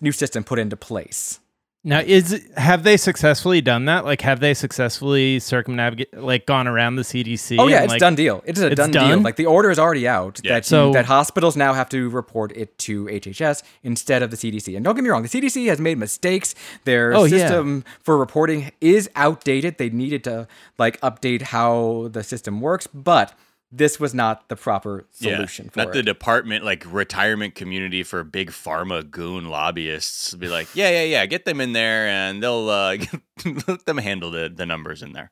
new 0.00 0.12
system 0.12 0.42
put 0.42 0.58
into 0.58 0.76
place. 0.76 1.40
Now, 1.86 2.00
is 2.00 2.42
have 2.56 2.82
they 2.82 2.96
successfully 2.96 3.60
done 3.60 3.84
that? 3.84 4.06
Like, 4.06 4.22
have 4.22 4.40
they 4.40 4.54
successfully 4.54 5.38
circumnavigate, 5.38 6.16
like, 6.16 6.46
gone 6.46 6.66
around 6.66 6.96
the 6.96 7.02
CDC? 7.02 7.58
Oh 7.58 7.66
yeah, 7.68 7.76
and, 7.76 7.84
it's 7.84 7.92
like, 7.92 8.00
done 8.00 8.14
deal. 8.14 8.42
It's 8.46 8.58
a 8.58 8.68
it's 8.68 8.76
done, 8.76 8.90
done? 8.90 9.08
deal. 9.10 9.20
Like 9.20 9.36
the 9.36 9.44
order 9.44 9.70
is 9.70 9.78
already 9.78 10.08
out 10.08 10.40
Yeah. 10.42 10.54
that 10.54 10.64
So- 10.64 10.92
that 10.92 11.04
hospitals 11.04 11.56
now 11.56 11.74
have 11.74 11.90
to 11.90 12.08
report 12.08 12.52
it 12.56 12.78
to 12.78 13.04
HHS 13.08 13.62
instead 13.82 14.22
of 14.22 14.30
the 14.30 14.36
CDC. 14.38 14.74
And 14.76 14.82
don't 14.84 14.94
get 14.94 15.04
me 15.04 15.10
wrong, 15.10 15.22
the 15.22 15.28
CDC 15.28 15.66
has 15.66 15.78
made 15.78 15.98
mistakes. 15.98 16.54
Their 16.84 17.14
Oh, 17.14 17.24
yeah. 17.24 17.36
system 17.38 17.84
for 18.02 18.16
reporting 18.16 18.72
is 18.80 19.10
outdated. 19.14 19.76
They 19.76 19.90
needed 19.90 20.24
to 20.24 20.48
like 20.78 20.98
update 21.02 21.42
how 21.42 22.08
the 22.10 22.22
system 22.24 22.62
works, 22.62 22.86
but 22.86 23.34
this 23.76 23.98
was 23.98 24.14
not 24.14 24.48
the 24.48 24.56
proper 24.56 25.06
solution 25.10 25.68
for 25.68 25.78
not 25.80 25.88
it. 25.88 25.94
the 25.94 26.02
department 26.02 26.64
like 26.64 26.84
retirement 26.86 27.54
community 27.54 28.02
for 28.02 28.22
big 28.22 28.50
pharma 28.50 29.08
goon 29.10 29.48
lobbyists 29.48 30.32
be 30.34 30.48
like 30.48 30.68
yeah 30.74 30.90
yeah 30.90 31.02
yeah 31.02 31.26
get 31.26 31.44
them 31.44 31.60
in 31.60 31.72
there 31.72 32.06
and 32.06 32.42
they'll 32.42 32.68
uh 32.68 32.96
let 33.66 33.84
them 33.86 33.98
handle 33.98 34.30
the, 34.30 34.52
the 34.54 34.64
numbers 34.66 35.02
in 35.02 35.12
there 35.12 35.30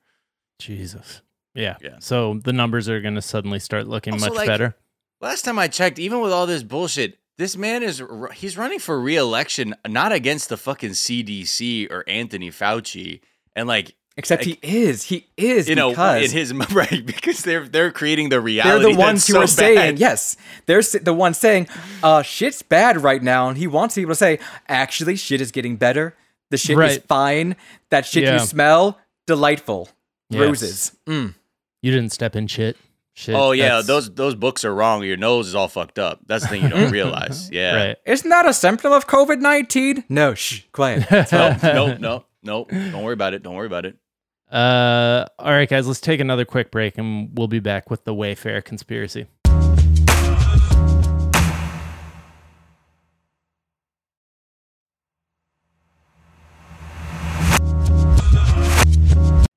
Jesus. 0.58 1.22
Yeah. 1.54 1.76
Yeah. 1.82 1.96
So 1.98 2.40
the 2.42 2.52
numbers 2.52 2.88
are 2.88 3.00
going 3.00 3.16
to 3.16 3.22
suddenly 3.22 3.58
start 3.58 3.86
looking 3.86 4.14
Also, 4.14 4.26
much 4.28 4.34
like- 4.36 4.46
better. 4.46 4.74
last 5.20 5.42
time 5.44 5.58
i 5.58 5.68
checked 5.68 5.98
even 5.98 6.20
with 6.20 6.32
all 6.32 6.46
this 6.46 6.62
bullshit 6.62 7.18
this 7.38 7.56
man 7.56 7.82
is 7.82 8.02
he's 8.34 8.56
running 8.56 8.78
for 8.78 9.00
re-election 9.00 9.74
not 9.88 10.12
against 10.12 10.48
the 10.48 10.56
fucking 10.56 10.90
cdc 10.90 11.90
or 11.90 12.04
anthony 12.08 12.50
fauci 12.50 13.20
and 13.56 13.66
like 13.68 13.94
Except 14.16 14.44
he 14.44 14.58
is. 14.62 15.04
He 15.04 15.26
is 15.38 15.68
you 15.68 15.74
know 15.74 15.90
because 15.90 16.32
in 16.32 16.38
his 16.38 16.52
right 16.72 17.04
because 17.06 17.42
they're 17.44 17.66
they're 17.66 17.90
creating 17.90 18.28
the 18.28 18.40
reality. 18.40 18.84
they're 18.84 18.92
the 18.92 18.98
ones 18.98 19.26
who 19.26 19.32
so 19.34 19.40
are 19.42 19.46
saying 19.46 19.96
yes. 19.96 20.36
They're 20.66 20.82
the 20.82 21.14
ones 21.14 21.38
saying, 21.38 21.68
"Uh, 22.02 22.22
shit's 22.22 22.60
bad 22.62 23.02
right 23.02 23.22
now," 23.22 23.48
and 23.48 23.56
he 23.56 23.66
wants 23.66 23.94
people 23.94 24.10
to 24.10 24.14
say, 24.16 24.38
"Actually, 24.68 25.16
shit 25.16 25.40
is 25.40 25.50
getting 25.50 25.76
better. 25.76 26.14
The 26.50 26.58
shit 26.58 26.78
is 26.78 26.98
fine. 27.08 27.56
That 27.88 28.04
shit 28.04 28.24
Yeah. 28.24 28.34
you 28.34 28.38
smell, 28.40 28.98
delightful. 29.26 29.88
Yes. 30.28 30.40
Roses. 30.42 30.92
Mm. 31.06 31.34
You 31.80 31.90
didn't 31.92 32.10
step 32.12 32.36
in 32.36 32.46
shit. 32.48 32.76
Shit. 33.14 33.34
oh 33.34 33.52
yeah 33.52 33.64
that's- 33.68 33.86
those 33.86 34.14
those 34.14 34.34
books 34.34 34.64
are 34.64 34.74
wrong 34.74 35.02
your 35.04 35.18
nose 35.18 35.46
is 35.46 35.54
all 35.54 35.68
fucked 35.68 35.98
up 35.98 36.20
that's 36.26 36.44
the 36.44 36.48
thing 36.48 36.62
you 36.62 36.70
don't 36.70 36.90
realize 37.00 37.50
yeah 37.52 37.74
Right. 37.88 37.96
Isn't 38.06 38.30
that 38.30 38.46
a 38.48 38.54
symptom 38.54 38.90
of 38.90 39.06
COVID 39.06 39.38
nineteen? 39.38 40.04
No, 40.08 40.32
shh, 40.32 40.62
quiet. 40.72 41.04
no, 41.30 41.54
no, 41.62 41.96
no, 41.98 42.24
no. 42.42 42.64
Don't 42.70 43.02
worry 43.02 43.12
about 43.12 43.34
it. 43.34 43.42
Don't 43.42 43.54
worry 43.54 43.66
about 43.66 43.84
it. 43.84 43.96
Uh, 44.52 45.24
all 45.38 45.50
right, 45.50 45.68
guys, 45.68 45.86
let's 45.88 46.00
take 46.00 46.20
another 46.20 46.44
quick 46.44 46.70
break 46.70 46.98
and 46.98 47.30
we'll 47.36 47.48
be 47.48 47.58
back 47.58 47.88
with 47.90 48.04
the 48.04 48.14
Wayfair 48.14 48.62
conspiracy. 48.62 49.26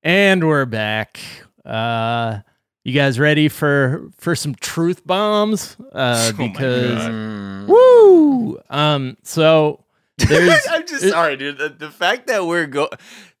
And 0.02 0.46
we're 0.46 0.66
back. 0.66 1.20
Uh, 1.64 2.40
you 2.84 2.92
guys 2.92 3.18
ready 3.18 3.48
for 3.48 4.08
for 4.16 4.36
some 4.36 4.54
truth 4.54 5.04
bombs? 5.04 5.76
Uh, 5.92 6.30
Oh 6.38 6.38
my 6.38 6.48
because 6.48 6.94
God. 6.94 7.10
Mm. 7.10 7.66
woo. 7.66 8.60
Um, 8.70 9.16
so 9.24 9.84
there's 10.18 10.64
I'm 10.70 10.86
just 10.86 11.08
sorry, 11.08 11.36
dude. 11.36 11.58
The, 11.58 11.70
the 11.70 11.90
fact 11.90 12.28
that 12.28 12.46
we're 12.46 12.66
go 12.66 12.88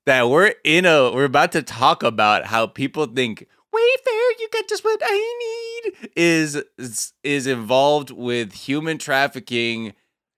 that 0.06 0.28
we're 0.30 0.54
in 0.64 0.86
a 0.86 1.12
we're 1.12 1.24
about 1.24 1.52
to 1.52 1.62
talk 1.62 2.02
about 2.02 2.46
how 2.46 2.66
people 2.66 3.06
think 3.06 3.46
Wayfair, 3.74 4.30
you 4.40 4.48
got 4.52 4.68
just 4.68 4.84
what 4.84 5.00
I 5.04 5.82
need 5.84 6.10
is 6.16 6.62
is, 6.78 7.12
is 7.22 7.46
involved 7.46 8.10
with 8.10 8.52
human 8.52 8.96
trafficking. 8.98 9.92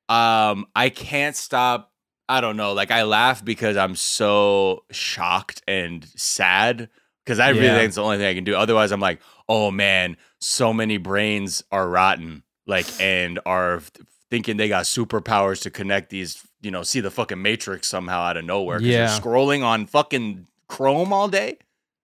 Um, 0.09 0.67
I 0.75 0.89
can't 0.91 1.37
stop. 1.37 1.93
I 2.29 2.41
don't 2.41 2.57
know. 2.57 2.73
Like 2.73 2.91
I 2.91 3.05
laugh 3.05 3.45
because 3.45 3.77
I'm 3.77 3.95
so 3.95 4.85
shocked 4.91 5.63
and 5.69 6.05
sad 6.17 6.89
because 7.25 7.39
I 7.39 7.51
really 7.51 7.67
Yeah. 7.67 7.75
think 7.77 7.87
it's 7.89 7.97
the 7.97 8.03
only 8.03 8.17
thing 8.19 8.27
I 8.27 8.35
can 8.35 8.45
do. 8.45 8.57
Otherwise, 8.57 8.91
I'm 8.91 9.01
like, 9.01 9.21
oh 9.49 9.71
man, 9.71 10.17
so 10.41 10.73
many 10.73 10.97
brains 10.97 11.63
are 11.71 11.89
rotten, 11.89 12.43
like 12.67 12.87
and 13.01 13.39
are 13.47 13.83
thinking 14.31 14.57
they 14.57 14.69
got 14.69 14.85
superpowers 14.85 15.63
to 15.63 15.71
connect 15.71 16.11
these. 16.11 16.43
You 16.61 16.71
know, 16.71 16.83
see 16.83 17.01
the 17.01 17.11
fucking 17.11 17.41
Matrix 17.41 17.89
somehow 17.89 18.21
out 18.21 18.37
of 18.37 18.45
nowhere. 18.45 18.81
Yeah. 18.81 18.99
you're 18.99 19.21
scrolling 19.21 19.63
on 19.65 19.87
fucking 19.87 20.47
Chrome 20.69 21.13
all 21.13 21.29
day. 21.29 21.59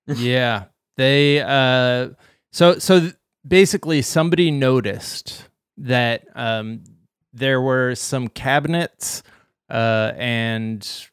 yeah 0.06 0.64
they 0.96 1.40
uh 1.40 2.10
so 2.52 2.78
so 2.78 3.10
basically 3.46 4.02
somebody 4.02 4.50
noticed 4.50 5.48
that 5.78 6.24
um 6.34 6.84
there 7.32 7.60
were 7.60 7.94
some 7.94 8.28
cabinets 8.28 9.22
uh 9.70 10.12
and 10.16 11.06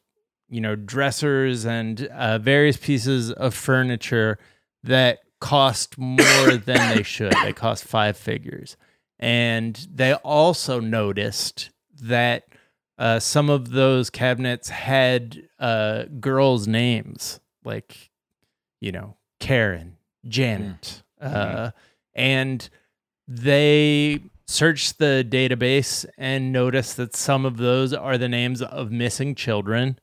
you 0.50 0.60
know 0.60 0.76
dressers 0.76 1.64
and 1.64 2.06
uh 2.06 2.38
various 2.38 2.76
pieces 2.76 3.32
of 3.32 3.54
furniture 3.54 4.38
that 4.84 5.20
cost 5.40 5.96
more 5.98 6.56
than 6.66 6.94
they 6.96 7.02
should 7.02 7.32
they 7.42 7.52
cost 7.52 7.82
five 7.84 8.16
figures 8.16 8.76
and 9.18 9.86
they 9.92 10.12
also 10.14 10.80
noticed 10.80 11.70
that 12.00 12.44
uh, 13.02 13.18
some 13.18 13.50
of 13.50 13.70
those 13.70 14.10
cabinets 14.10 14.68
had 14.68 15.48
uh, 15.58 16.04
girls' 16.20 16.68
names, 16.68 17.40
like 17.64 18.12
you 18.80 18.92
know 18.92 19.16
Karen, 19.40 19.96
Janet, 20.28 21.02
uh, 21.20 21.72
and 22.14 22.70
they 23.26 24.20
searched 24.46 24.98
the 24.98 25.26
database 25.28 26.06
and 26.16 26.52
noticed 26.52 26.96
that 26.96 27.16
some 27.16 27.44
of 27.44 27.56
those 27.56 27.92
are 27.92 28.16
the 28.16 28.28
names 28.28 28.62
of 28.62 28.92
missing 28.92 29.34
children. 29.34 29.98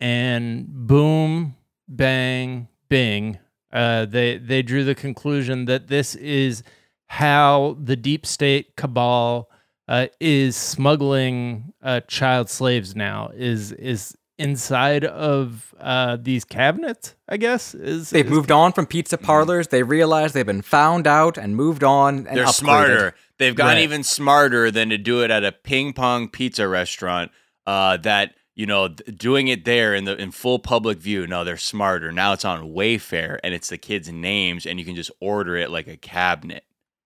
And 0.00 0.66
boom, 0.66 1.54
bang, 1.86 2.66
bing, 2.88 3.38
uh, 3.72 4.06
they 4.06 4.38
they 4.38 4.62
drew 4.62 4.82
the 4.82 4.96
conclusion 4.96 5.66
that 5.66 5.86
this 5.86 6.16
is 6.16 6.64
how 7.06 7.76
the 7.80 7.94
deep 7.94 8.26
state 8.26 8.74
cabal 8.74 9.48
uh, 9.92 10.06
is 10.20 10.56
smuggling 10.56 11.72
uh, 11.82 12.00
child 12.08 12.48
slaves 12.48 12.94
now. 12.96 13.30
Is 13.34 13.72
is 13.72 14.16
inside 14.38 15.04
of 15.04 15.74
uh, 15.78 16.16
these 16.20 16.44
cabinets? 16.44 17.14
I 17.28 17.36
guess 17.36 17.74
is 17.74 18.10
They've 18.10 18.24
is- 18.26 18.30
moved 18.32 18.50
on 18.50 18.72
from 18.72 18.86
pizza 18.86 19.18
parlors. 19.18 19.68
They 19.68 19.82
realize 19.82 20.32
they've 20.32 20.46
been 20.46 20.62
found 20.62 21.06
out 21.06 21.36
and 21.38 21.54
moved 21.56 21.84
on. 21.84 22.26
And 22.26 22.36
They're 22.36 22.44
upgraded. 22.46 22.54
smarter. 22.54 23.14
They've 23.38 23.54
gotten 23.54 23.76
Right. 23.76 23.82
even 23.84 24.02
smarter 24.04 24.70
than 24.70 24.88
to 24.90 24.98
do 24.98 25.22
it 25.22 25.30
at 25.30 25.44
a 25.44 25.52
ping 25.52 25.92
pong 25.92 26.28
pizza 26.28 26.66
restaurant. 26.68 27.30
Uh, 27.66 27.96
that 27.98 28.34
you 28.54 28.66
know, 28.66 28.88
doing 28.88 29.48
it 29.48 29.64
there 29.64 29.94
in 29.94 30.04
the 30.04 30.14
in 30.20 30.30
full 30.30 30.58
public 30.58 30.98
view. 30.98 31.26
No, 31.26 31.42
they're 31.44 31.56
smarter. 31.56 32.12
Now 32.12 32.32
it's 32.34 32.44
on 32.44 32.72
Wayfair, 32.74 33.38
and 33.44 33.54
it's 33.54 33.68
the 33.70 33.78
kids' 33.78 34.10
names, 34.12 34.66
and 34.66 34.78
you 34.78 34.84
can 34.84 34.94
just 34.94 35.10
order 35.20 35.56
it 35.56 35.70
like 35.70 35.86
a 35.88 35.96
cabinet. 35.96 36.64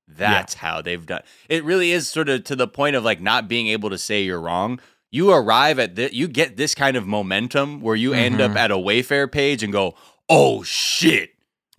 That's 0.09 0.55
how 0.55 0.83
they've 0.83 1.05
done. 1.05 1.23
It 1.49 1.65
really 1.65 1.93
is 1.93 2.09
sort 2.09 2.29
of 2.29 2.45
to 2.45 2.57
the 2.57 2.69
point 2.69 2.97
of 2.97 3.05
like 3.05 3.21
not 3.21 3.49
being 3.49 3.69
able 3.69 3.91
to 3.91 3.99
say 3.99 4.23
you're 4.23 4.41
wrong. 4.41 4.81
You 5.11 5.33
arrive 5.33 5.79
at 5.79 5.97
the, 5.97 6.15
you 6.15 6.29
get 6.29 6.57
this 6.57 6.75
kind 6.75 6.97
of 6.97 7.07
momentum 7.07 7.81
where 7.81 7.97
you 7.97 8.13
end 8.13 8.41
up 8.41 8.51
mm-hmm. 8.51 8.59
at 8.59 8.71
a 8.71 8.77
Wayfair 8.77 9.31
page 9.31 9.63
and 9.63 9.73
go, 9.73 9.95
"Oh 10.29 10.63
shit. 10.63 11.31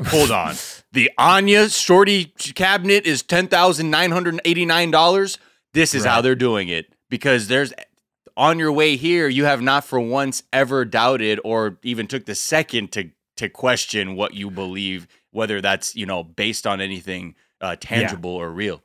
Hold 0.07 0.31
on. 0.31 0.55
The 0.93 1.11
Anya 1.17 1.69
Shorty 1.69 2.33
cabinet 2.55 3.05
is 3.05 3.21
$10,989. 3.21 5.37
This 5.73 5.93
is 5.93 6.05
how 6.05 6.21
they're 6.21 6.33
doing 6.33 6.69
it 6.69 6.87
because 7.09 7.49
there's 7.49 7.73
on 8.35 8.57
your 8.57 8.71
way 8.71 8.95
here, 8.95 9.27
you 9.27 9.45
have 9.45 9.61
not 9.61 9.83
for 9.83 9.99
once 9.99 10.41
ever 10.53 10.85
doubted 10.85 11.39
or 11.43 11.77
even 11.83 12.07
took 12.07 12.25
the 12.25 12.35
second 12.35 12.91
to 12.93 13.09
to 13.35 13.49
question 13.49 14.15
what 14.15 14.33
you 14.33 14.49
believe, 14.49 15.07
whether 15.31 15.59
that's 15.61 15.95
you 15.95 16.05
know 16.05 16.23
based 16.23 16.65
on 16.65 16.81
anything 16.81 17.35
uh, 17.61 17.75
tangible 17.79 18.31
or 18.31 18.49
real. 18.51 18.81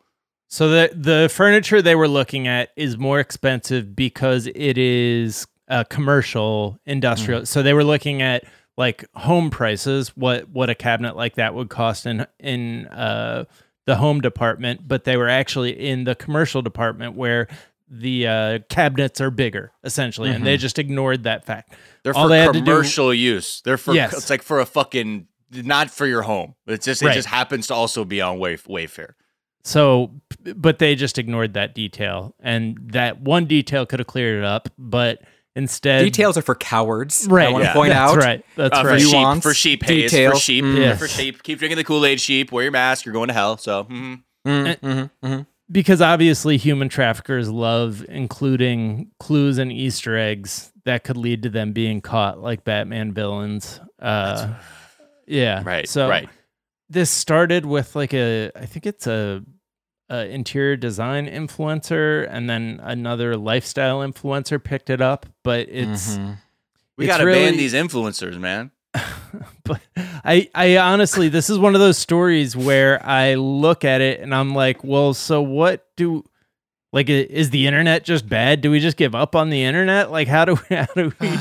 So 0.49 0.69
the 0.69 0.91
the 0.95 1.31
furniture 1.33 1.81
they 1.81 1.95
were 1.95 2.09
looking 2.09 2.47
at 2.47 2.71
is 2.77 2.99
more 2.99 3.21
expensive 3.21 3.97
because 3.97 4.47
it 4.47 4.77
is 4.79 5.47
uh, 5.69 5.85
commercial 5.85 6.79
industrial. 6.85 7.47
So 7.47 7.63
they 7.63 7.73
were 7.73 7.85
looking 7.85 8.21
at 8.21 8.45
like 8.77 9.05
home 9.15 9.49
prices, 9.51 10.11
what 10.17 10.49
what 10.51 10.69
a 10.71 10.75
cabinet 10.75 11.17
like 11.17 11.37
that 11.37 11.55
would 11.55 11.71
cost 11.71 12.05
in 12.07 12.27
in 12.39 12.87
uh, 12.89 13.45
the 13.87 13.97
home 13.97 14.21
department, 14.21 14.87
but 14.87 15.05
they 15.05 15.17
were 15.17 15.29
actually 15.29 15.71
in 15.71 16.05
the 16.05 16.15
commercial 16.15 16.61
department 16.63 17.15
where 17.17 17.49
the 17.95 18.27
uh, 18.27 18.59
cabinets 18.71 19.21
are 19.21 19.31
bigger 19.31 19.73
essentially, 19.85 20.31
and 20.31 20.47
they 20.47 20.57
just 20.57 20.79
ignored 20.79 21.25
that 21.25 21.45
fact. 21.45 21.75
They're 22.03 22.17
All 22.17 22.25
for 22.25 22.29
they 22.29 22.47
to 22.47 22.53
do- 22.53 22.59
commercial 22.61 23.13
use. 23.13 23.61
They're 23.63 23.77
for 23.79 23.95
Yes. 23.95 24.13
it's 24.15 24.31
like 24.31 24.43
for 24.43 24.61
a 24.61 24.67
fucking 24.67 25.29
not 25.53 25.91
for 25.91 26.07
your 26.07 26.23
home. 26.23 26.55
It's 26.67 26.85
just 26.85 27.03
it 27.03 27.13
just 27.13 27.29
happens 27.29 27.67
to 27.69 27.75
also 27.75 28.05
be 28.05 28.21
on 28.21 28.39
Way 28.39 28.57
Wayfair. 28.57 29.11
So, 29.65 30.11
but 30.57 30.79
they 30.81 30.95
just 30.97 31.19
ignored 31.19 31.55
that 31.55 31.75
detail, 31.75 32.35
and 32.41 32.77
that 32.93 33.21
one 33.21 33.47
detail 33.47 33.87
could 33.87 34.01
have 34.01 34.09
cleared 34.09 34.39
it 34.39 34.45
up, 34.45 34.69
but 34.77 35.21
instead, 35.55 36.03
Details 36.03 36.37
are 36.37 36.43
for 36.43 36.57
cowards. 36.57 37.29
Right. 37.31 37.47
I 37.49 37.53
want 37.53 37.65
to 37.67 37.73
point 37.73 37.91
that's 37.91 38.13
out. 38.13 38.17
right. 38.19 38.45
That's 38.57 38.77
Uh, 38.77 38.83
right. 38.85 38.95
For 39.01 39.07
sheep, 39.07 39.13
Nuance, 39.13 39.43
for 39.45 39.55
sheep, 39.55 39.83
hey, 39.85 40.01
it's 40.01 40.15
for 40.15 40.35
sheep, 40.41 40.65
Mm. 40.65 40.79
Yes. 40.79 40.99
for 40.99 41.07
sheep. 41.07 41.43
Keep 41.45 41.61
drinking 41.61 41.77
the 41.77 41.85
Kool 41.85 42.05
Aid, 42.05 42.21
sheep. 42.21 42.51
Wear 42.51 42.65
your 42.65 42.73
mask. 42.73 43.05
You're 43.07 43.13
going 43.13 43.29
to 43.29 43.35
hell. 43.35 43.57
So, 43.57 43.85
mm-hmm. 43.85 44.15
Mm, 44.45 44.77
mhm, 44.81 45.11
mm-hmm. 45.23 45.41
because 45.71 46.01
obviously 46.03 46.57
human 46.57 46.89
traffickers 46.89 47.49
love 47.49 48.05
including 48.09 49.13
clues 49.21 49.59
and 49.59 49.71
Easter 49.71 50.19
eggs 50.19 50.73
that 50.85 51.05
could 51.05 51.17
lead 51.17 51.45
to 51.45 51.49
them 51.49 51.71
being 51.73 52.01
caught, 52.01 52.41
like 52.41 52.65
Batman 52.65 53.13
villains. 53.13 53.79
Uh, 54.01 54.55
yeah. 55.27 55.63
right, 55.65 55.89
So 55.89 56.09
right. 56.09 56.29
this 56.89 57.11
started 57.11 57.65
with 57.67 57.95
like 57.97 58.13
a, 58.15 58.51
I 58.57 58.67
think 58.67 58.87
it's 58.87 59.07
a, 59.07 59.43
a 60.09 60.27
interior 60.29 60.77
design 60.77 61.27
influencer, 61.27 62.27
and 62.31 62.49
then 62.51 62.81
another 62.83 63.37
lifestyle 63.37 64.01
influencer 64.01 64.63
picked 64.63 64.91
it 64.91 65.01
up. 65.01 65.27
But 65.43 65.69
it's, 65.69 66.17
Mhm. 66.17 66.37
We 66.99 67.07
got 67.07 67.19
to 67.19 67.25
really- 67.25 67.45
ban 67.47 67.57
these 67.57 67.73
influencers, 67.75 68.39
man. 68.39 68.71
but 69.65 69.81
I, 70.23 70.51
I 70.55 70.77
honestly, 70.77 71.31
this 71.31 71.49
is 71.49 71.59
one 71.59 71.75
of 71.75 71.81
those 71.81 71.97
stories 71.97 72.55
where 72.55 73.05
I 73.05 73.35
look 73.35 73.85
at 73.87 74.03
it 74.03 74.21
and 74.21 74.35
I'm 74.35 74.55
like, 74.55 74.85
well, 74.85 75.15
so 75.15 75.41
what 75.41 75.87
do, 75.97 76.25
like, 76.93 77.09
is 77.09 77.49
the 77.49 77.67
internet 77.67 78.05
just 78.05 78.29
bad? 78.29 78.61
Do 78.61 78.71
we 78.71 78.79
just 78.81 78.99
give 78.99 79.15
up 79.15 79.35
on 79.35 79.49
the 79.49 79.63
internet? 79.65 80.11
Like, 80.11 80.29
how 80.29 80.45
do 80.45 80.59
we, 80.69 80.77
how 80.77 80.85
do 80.95 81.11
we, 81.19 81.29
do, 81.31 81.37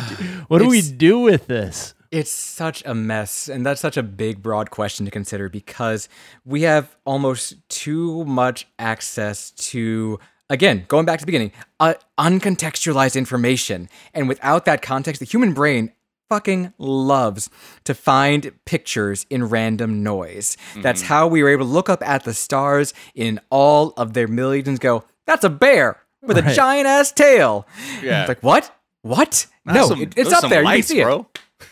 what 0.47 0.59
do 0.59 0.67
we 0.69 0.81
do 0.81 1.19
with 1.19 1.47
this? 1.47 1.93
It's 2.11 2.29
such 2.31 2.83
a 2.85 2.93
mess, 2.93 3.47
and 3.47 3.65
that's 3.65 3.79
such 3.79 3.95
a 3.95 4.03
big, 4.03 4.41
broad 4.43 4.69
question 4.69 5.05
to 5.05 5.11
consider 5.11 5.47
because 5.47 6.09
we 6.45 6.63
have 6.63 6.95
almost 7.05 7.55
too 7.69 8.25
much 8.25 8.67
access 8.77 9.51
to, 9.51 10.19
again, 10.49 10.83
going 10.89 11.05
back 11.05 11.19
to 11.19 11.23
the 11.23 11.27
beginning, 11.27 11.53
uh, 11.79 11.93
uncontextualized 12.19 13.15
information. 13.15 13.87
And 14.13 14.27
without 14.27 14.65
that 14.65 14.81
context, 14.81 15.19
the 15.19 15.25
human 15.25 15.53
brain 15.53 15.93
fucking 16.29 16.73
loves 16.77 17.49
to 17.83 17.93
find 17.93 18.51
pictures 18.65 19.25
in 19.29 19.45
random 19.49 20.03
noise. 20.03 20.57
That's 20.81 21.03
how 21.03 21.27
we 21.27 21.43
were 21.43 21.49
able 21.49 21.65
to 21.65 21.71
look 21.71 21.89
up 21.89 22.01
at 22.05 22.23
the 22.23 22.33
stars 22.33 22.93
in 23.15 23.39
all 23.49 23.93
of 23.97 24.13
their 24.13 24.27
millions 24.27 24.67
and 24.67 24.79
go, 24.79 25.03
that's 25.25 25.43
a 25.43 25.49
bear 25.49 26.01
with 26.21 26.37
a 26.37 26.41
giant 26.55 26.87
ass 26.87 27.11
tail. 27.11 27.67
Yeah. 28.01 28.21
It's 28.21 28.27
like, 28.29 28.43
what? 28.43 28.73
What? 29.01 29.47
That's 29.65 29.77
no, 29.77 29.87
some- 29.87 30.01
it- 30.01 30.13
it's 30.17 30.31
up 30.33 30.49
there. 30.49 30.63
Lights, 30.63 30.89
you 30.89 30.95
can 30.95 30.97
see 30.97 31.01
it. 31.01 31.05
bro. 31.05 31.27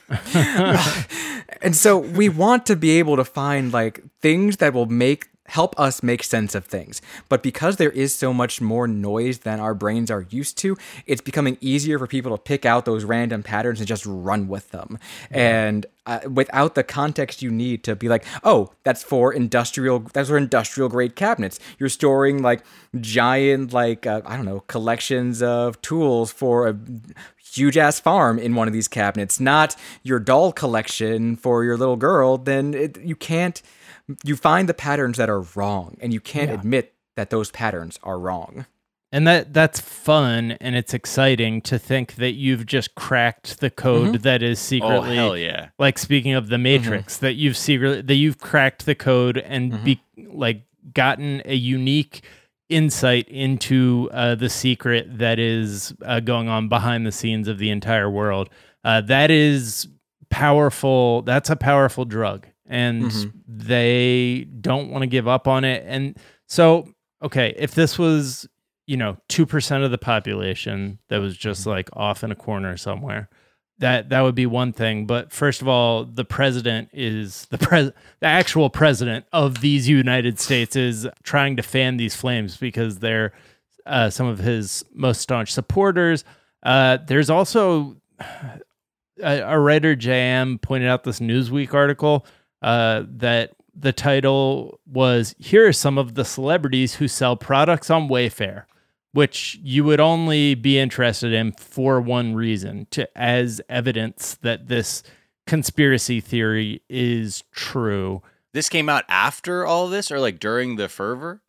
And 1.61 1.75
so 1.75 1.97
we 1.97 2.29
want 2.29 2.65
to 2.67 2.75
be 2.75 2.91
able 2.99 3.15
to 3.17 3.25
find 3.25 3.73
like 3.73 4.01
things 4.21 4.57
that 4.57 4.73
will 4.73 4.85
make 4.85 5.27
help 5.49 5.77
us 5.79 6.03
make 6.03 6.23
sense 6.23 6.53
of 6.53 6.65
things. 6.65 7.01
But 7.27 7.41
because 7.41 7.77
there 7.77 7.89
is 7.89 8.13
so 8.13 8.33
much 8.33 8.61
more 8.61 8.87
noise 8.87 9.39
than 9.39 9.59
our 9.59 9.73
brains 9.73 10.11
are 10.11 10.27
used 10.29 10.59
to, 10.59 10.77
it's 11.07 11.21
becoming 11.21 11.57
easier 11.59 11.97
for 11.97 12.05
people 12.05 12.37
to 12.37 12.41
pick 12.41 12.65
out 12.65 12.85
those 12.85 13.03
random 13.03 13.41
patterns 13.41 13.79
and 13.79 13.87
just 13.87 14.05
run 14.05 14.47
with 14.47 14.69
them. 14.69 14.99
And 15.31 15.87
uh, 16.05 16.19
without 16.31 16.75
the 16.75 16.83
context 16.83 17.41
you 17.41 17.51
need 17.51 17.83
to 17.83 17.95
be 17.95 18.09
like, 18.09 18.25
"Oh, 18.43 18.71
that's 18.83 19.03
for 19.03 19.33
industrial 19.33 19.99
that's 20.13 20.29
for 20.29 20.37
industrial 20.37 20.89
grade 20.89 21.15
cabinets." 21.15 21.59
You're 21.77 21.89
storing 21.89 22.41
like 22.41 22.63
giant 22.99 23.73
like 23.73 24.07
uh, 24.07 24.21
I 24.25 24.35
don't 24.35 24.45
know, 24.45 24.61
collections 24.61 25.41
of 25.41 25.81
tools 25.81 26.31
for 26.31 26.67
a 26.67 26.77
huge 27.55 27.77
ass 27.77 27.99
farm 27.99 28.39
in 28.39 28.55
one 28.55 28.67
of 28.67 28.73
these 28.73 28.87
cabinets, 28.87 29.39
not 29.39 29.75
your 30.03 30.19
doll 30.19 30.51
collection 30.51 31.35
for 31.35 31.63
your 31.63 31.77
little 31.77 31.97
girl, 31.97 32.37
then 32.37 32.73
it, 32.73 32.99
you 33.01 33.15
can't. 33.15 33.61
You 34.23 34.35
find 34.35 34.67
the 34.67 34.73
patterns 34.73 35.17
that 35.17 35.29
are 35.29 35.41
wrong, 35.41 35.95
and 36.01 36.11
you 36.11 36.19
can't 36.19 36.49
admit 36.49 36.95
that 37.15 37.29
those 37.29 37.51
patterns 37.51 37.99
are 38.01 38.17
wrong. 38.17 38.65
And 39.11 39.27
that 39.27 39.53
that's 39.53 39.79
fun 39.79 40.51
and 40.61 40.75
it's 40.75 40.93
exciting 40.93 41.61
to 41.63 41.79
think 41.79 42.15
that 42.15 42.33
you've 42.33 42.67
just 42.67 42.93
cracked 42.93 43.59
the 43.59 43.71
code 43.71 44.09
mm-hmm. 44.09 44.21
that 44.21 44.43
is 44.43 44.59
oh, 44.59 44.61
secretly 44.61 44.95
Oh 44.95 45.01
secretly 45.01 45.15
hell 45.15 45.37
yeah! 45.37 45.69
like 45.79 45.97
speaking 45.97 46.33
of 46.33 46.49
the 46.49 46.57
mm-hmm. 46.57 46.63
matrix 46.63 47.17
that 47.17 47.33
you've 47.33 47.57
secretly 47.57 48.01
that 48.01 48.13
you've 48.13 48.37
cracked 48.37 48.85
the 48.85 48.93
code 48.93 49.37
and 49.37 49.71
mm-hmm. 49.71 49.83
be 49.83 50.01
like 50.27 50.61
gotten 50.93 51.41
a 51.45 51.55
unique 51.55 52.21
insight 52.69 53.27
into 53.27 54.09
uh, 54.13 54.35
the 54.35 54.49
secret 54.49 55.17
that 55.17 55.39
is 55.39 55.93
uh, 56.05 56.19
going 56.19 56.47
on 56.47 56.69
behind 56.69 57.05
the 57.05 57.11
scenes 57.11 57.47
of 57.47 57.57
the 57.57 57.69
entire 57.69 58.09
world. 58.09 58.49
Uh, 58.83 59.01
that 59.01 59.31
is 59.31 59.87
powerful 60.29 61.23
that's 61.23 61.49
a 61.49 61.55
powerful 61.55 62.05
drug 62.05 62.45
and 62.67 63.11
they 63.47 64.45
don't 64.61 64.91
want 64.91 65.01
to 65.01 65.07
give 65.07 65.27
up 65.27 65.47
on 65.47 65.63
it. 65.65 65.83
And 65.87 66.17
so 66.47 66.87
okay 67.23 67.53
if 67.57 67.73
this 67.73 67.97
was 67.97 68.47
you 68.85 68.95
know 68.95 69.17
2% 69.29 69.83
of 69.83 69.91
the 69.91 69.97
population 69.97 70.99
that 71.09 71.17
was 71.17 71.35
just 71.35 71.65
like 71.65 71.89
off 71.93 72.23
in 72.23 72.31
a 72.31 72.35
corner 72.35 72.77
somewhere 72.77 73.27
that 73.79 74.09
that 74.09 74.21
would 74.21 74.35
be 74.35 74.45
one 74.45 74.71
thing 74.71 75.05
but 75.05 75.31
first 75.31 75.61
of 75.61 75.67
all 75.67 76.05
the 76.05 76.25
president 76.25 76.89
is 76.93 77.47
the 77.49 77.57
pres 77.57 77.91
the 78.19 78.27
actual 78.27 78.69
president 78.69 79.25
of 79.33 79.61
these 79.61 79.89
united 79.89 80.39
states 80.39 80.75
is 80.75 81.07
trying 81.23 81.55
to 81.55 81.63
fan 81.63 81.97
these 81.97 82.15
flames 82.15 82.57
because 82.57 82.99
they're 82.99 83.33
uh, 83.89 84.09
some 84.09 84.27
of 84.27 84.39
his 84.39 84.85
most 84.93 85.19
staunch 85.19 85.51
supporters. 85.51 86.23
Uh, 86.63 86.97
there's 87.07 87.29
also 87.29 87.97
a, 88.19 89.39
a 89.39 89.59
writer 89.59 89.95
jm 89.95 90.61
pointed 90.61 90.87
out 90.87 91.03
this 91.03 91.19
newsweek 91.19 91.73
article 91.73 92.25
uh, 92.61 93.03
that 93.07 93.51
the 93.73 93.93
title 93.93 94.79
was 94.85 95.33
here 95.39 95.67
are 95.67 95.73
some 95.73 95.97
of 95.97 96.15
the 96.15 96.25
celebrities 96.25 96.95
who 96.95 97.07
sell 97.07 97.37
products 97.37 97.89
on 97.89 98.09
wayfair 98.09 98.65
which 99.11 99.59
you 99.63 99.83
would 99.83 99.99
only 99.99 100.53
be 100.55 100.77
interested 100.79 101.33
in 101.33 101.51
for 101.53 101.99
one 101.99 102.35
reason 102.35 102.87
to 102.91 103.07
as 103.17 103.59
evidence 103.69 104.37
that 104.41 104.67
this 104.67 105.01
conspiracy 105.47 106.21
theory 106.21 106.81
is 106.89 107.43
true 107.51 108.21
This 108.53 108.69
came 108.69 108.87
out 108.89 109.03
after 109.09 109.65
all 109.65 109.87
this, 109.89 110.11
or 110.11 110.19
like 110.19 110.39
during 110.39 110.75
the 110.75 110.89
fervor? 110.89 111.41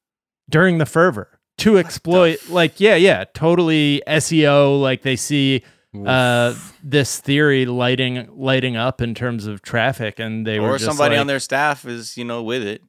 during 0.49 0.79
the 0.79 0.87
fervor 0.87 1.39
to 1.59 1.79
exploit 1.79 2.39
like 2.49 2.81
yeah 2.81 2.97
yeah 2.97 3.23
totally 3.35 4.03
SEO 4.09 4.81
like 4.81 5.03
they 5.03 5.15
see 5.15 5.63
uh 6.07 6.55
this 6.83 7.21
theory 7.21 7.67
lighting 7.67 8.27
lighting 8.33 8.75
up 8.77 9.01
in 9.01 9.15
terms 9.15 9.47
of 9.47 9.61
traffic 9.63 10.19
and 10.19 10.47
they 10.47 10.59
were 10.59 10.71
or 10.71 10.79
just 10.79 10.87
somebody 10.87 11.15
like, 11.15 11.21
on 11.21 11.27
their 11.27 11.39
staff 11.39 11.85
is 11.85 12.17
you 12.17 12.25
know 12.25 12.43
with 12.43 12.63
it. 12.63 12.83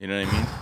You 0.00 0.08
know 0.08 0.20
what 0.24 0.28
I 0.28 0.32
mean? 0.32 0.46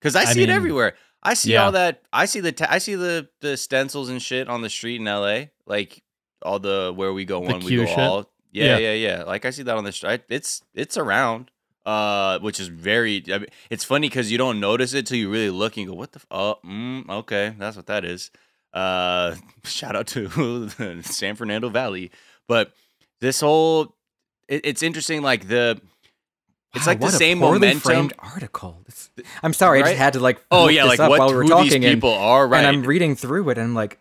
Because 0.00 0.16
I 0.16 0.22
I 0.22 0.24
see 0.26 0.42
it 0.44 0.46
mean, 0.48 0.56
everywhere. 0.56 0.94
I 1.22 1.34
see 1.34 1.52
yeah. 1.52 1.64
all 1.64 1.72
that. 1.72 2.02
I 2.12 2.24
see 2.24 2.40
the 2.40 2.52
ta- 2.52 2.68
I 2.70 2.78
see 2.78 2.94
the 2.94 3.28
the 3.40 3.56
stencils 3.56 4.08
and 4.08 4.20
shit 4.22 4.48
on 4.48 4.62
the 4.62 4.70
street 4.70 5.00
in 5.00 5.06
L.A. 5.08 5.50
Like 5.66 6.02
all 6.42 6.58
the 6.58 6.92
where 6.94 7.12
we 7.12 7.24
go 7.24 7.40
one 7.40 7.60
we 7.60 7.76
go 7.76 7.86
shit? 7.86 7.98
all. 7.98 8.30
Yeah, 8.52 8.78
Yeah. 8.78 8.92
yeah, 8.92 8.92
yeah, 9.16 9.22
Like 9.24 9.44
I 9.44 9.50
see 9.50 9.62
that 9.62 9.76
on 9.76 9.84
the 9.84 9.92
street. 9.92 10.22
It's 10.28 10.62
it's 10.74 10.96
around. 10.96 11.50
Uh, 11.86 12.38
which 12.40 12.60
is 12.60 12.68
very. 12.68 13.24
I 13.32 13.38
mean, 13.38 13.46
it's 13.70 13.84
funny 13.84 14.08
because 14.08 14.30
you 14.30 14.36
don't 14.36 14.60
notice 14.60 14.92
it 14.92 15.06
till 15.06 15.16
you 15.16 15.30
really 15.30 15.48
look 15.48 15.78
and 15.78 15.86
go, 15.86 15.94
"What 15.94 16.12
the? 16.12 16.18
F- 16.18 16.26
oh, 16.30 16.56
mm, 16.64 17.08
okay, 17.08 17.54
that's 17.58 17.74
what 17.74 17.86
that 17.86 18.04
is." 18.04 18.30
Uh, 18.74 19.34
shout 19.64 19.96
out 19.96 20.06
to 20.08 20.28
the 20.28 21.00
San 21.02 21.36
Fernando 21.36 21.70
Valley, 21.70 22.10
but 22.46 22.74
this 23.22 23.40
whole 23.40 23.96
it, 24.46 24.60
it's 24.64 24.82
interesting. 24.82 25.22
Like 25.22 25.48
the 25.48 25.80
It's 26.72 26.86
Wow, 26.86 26.92
like 26.92 27.00
the 27.00 27.10
same 27.10 27.38
momentum. 27.38 27.80
framed 27.80 28.12
article. 28.20 28.80
This- 28.86 29.10
I'm 29.42 29.52
sorry, 29.52 29.80
I 29.82 29.86
just 29.86 29.96
had 29.96 30.12
to 30.12 30.20
like. 30.20 30.40
Oh, 30.52 30.68
yeah, 30.68 30.82
this 30.82 30.90
like, 30.90 31.00
up 31.00 31.10
what- 31.10 31.18
while 31.18 31.28
we 31.30 31.34
were 31.34 31.42
who 31.42 31.48
these 31.48 31.72
talking, 31.72 31.84
and- 31.84 31.94
people 31.94 32.12
are, 32.14 32.44
And 32.54 32.66
I'm 32.66 32.82
reading 32.82 33.16
through 33.16 33.50
it, 33.50 33.58
and 33.58 33.74
like, 33.74 33.98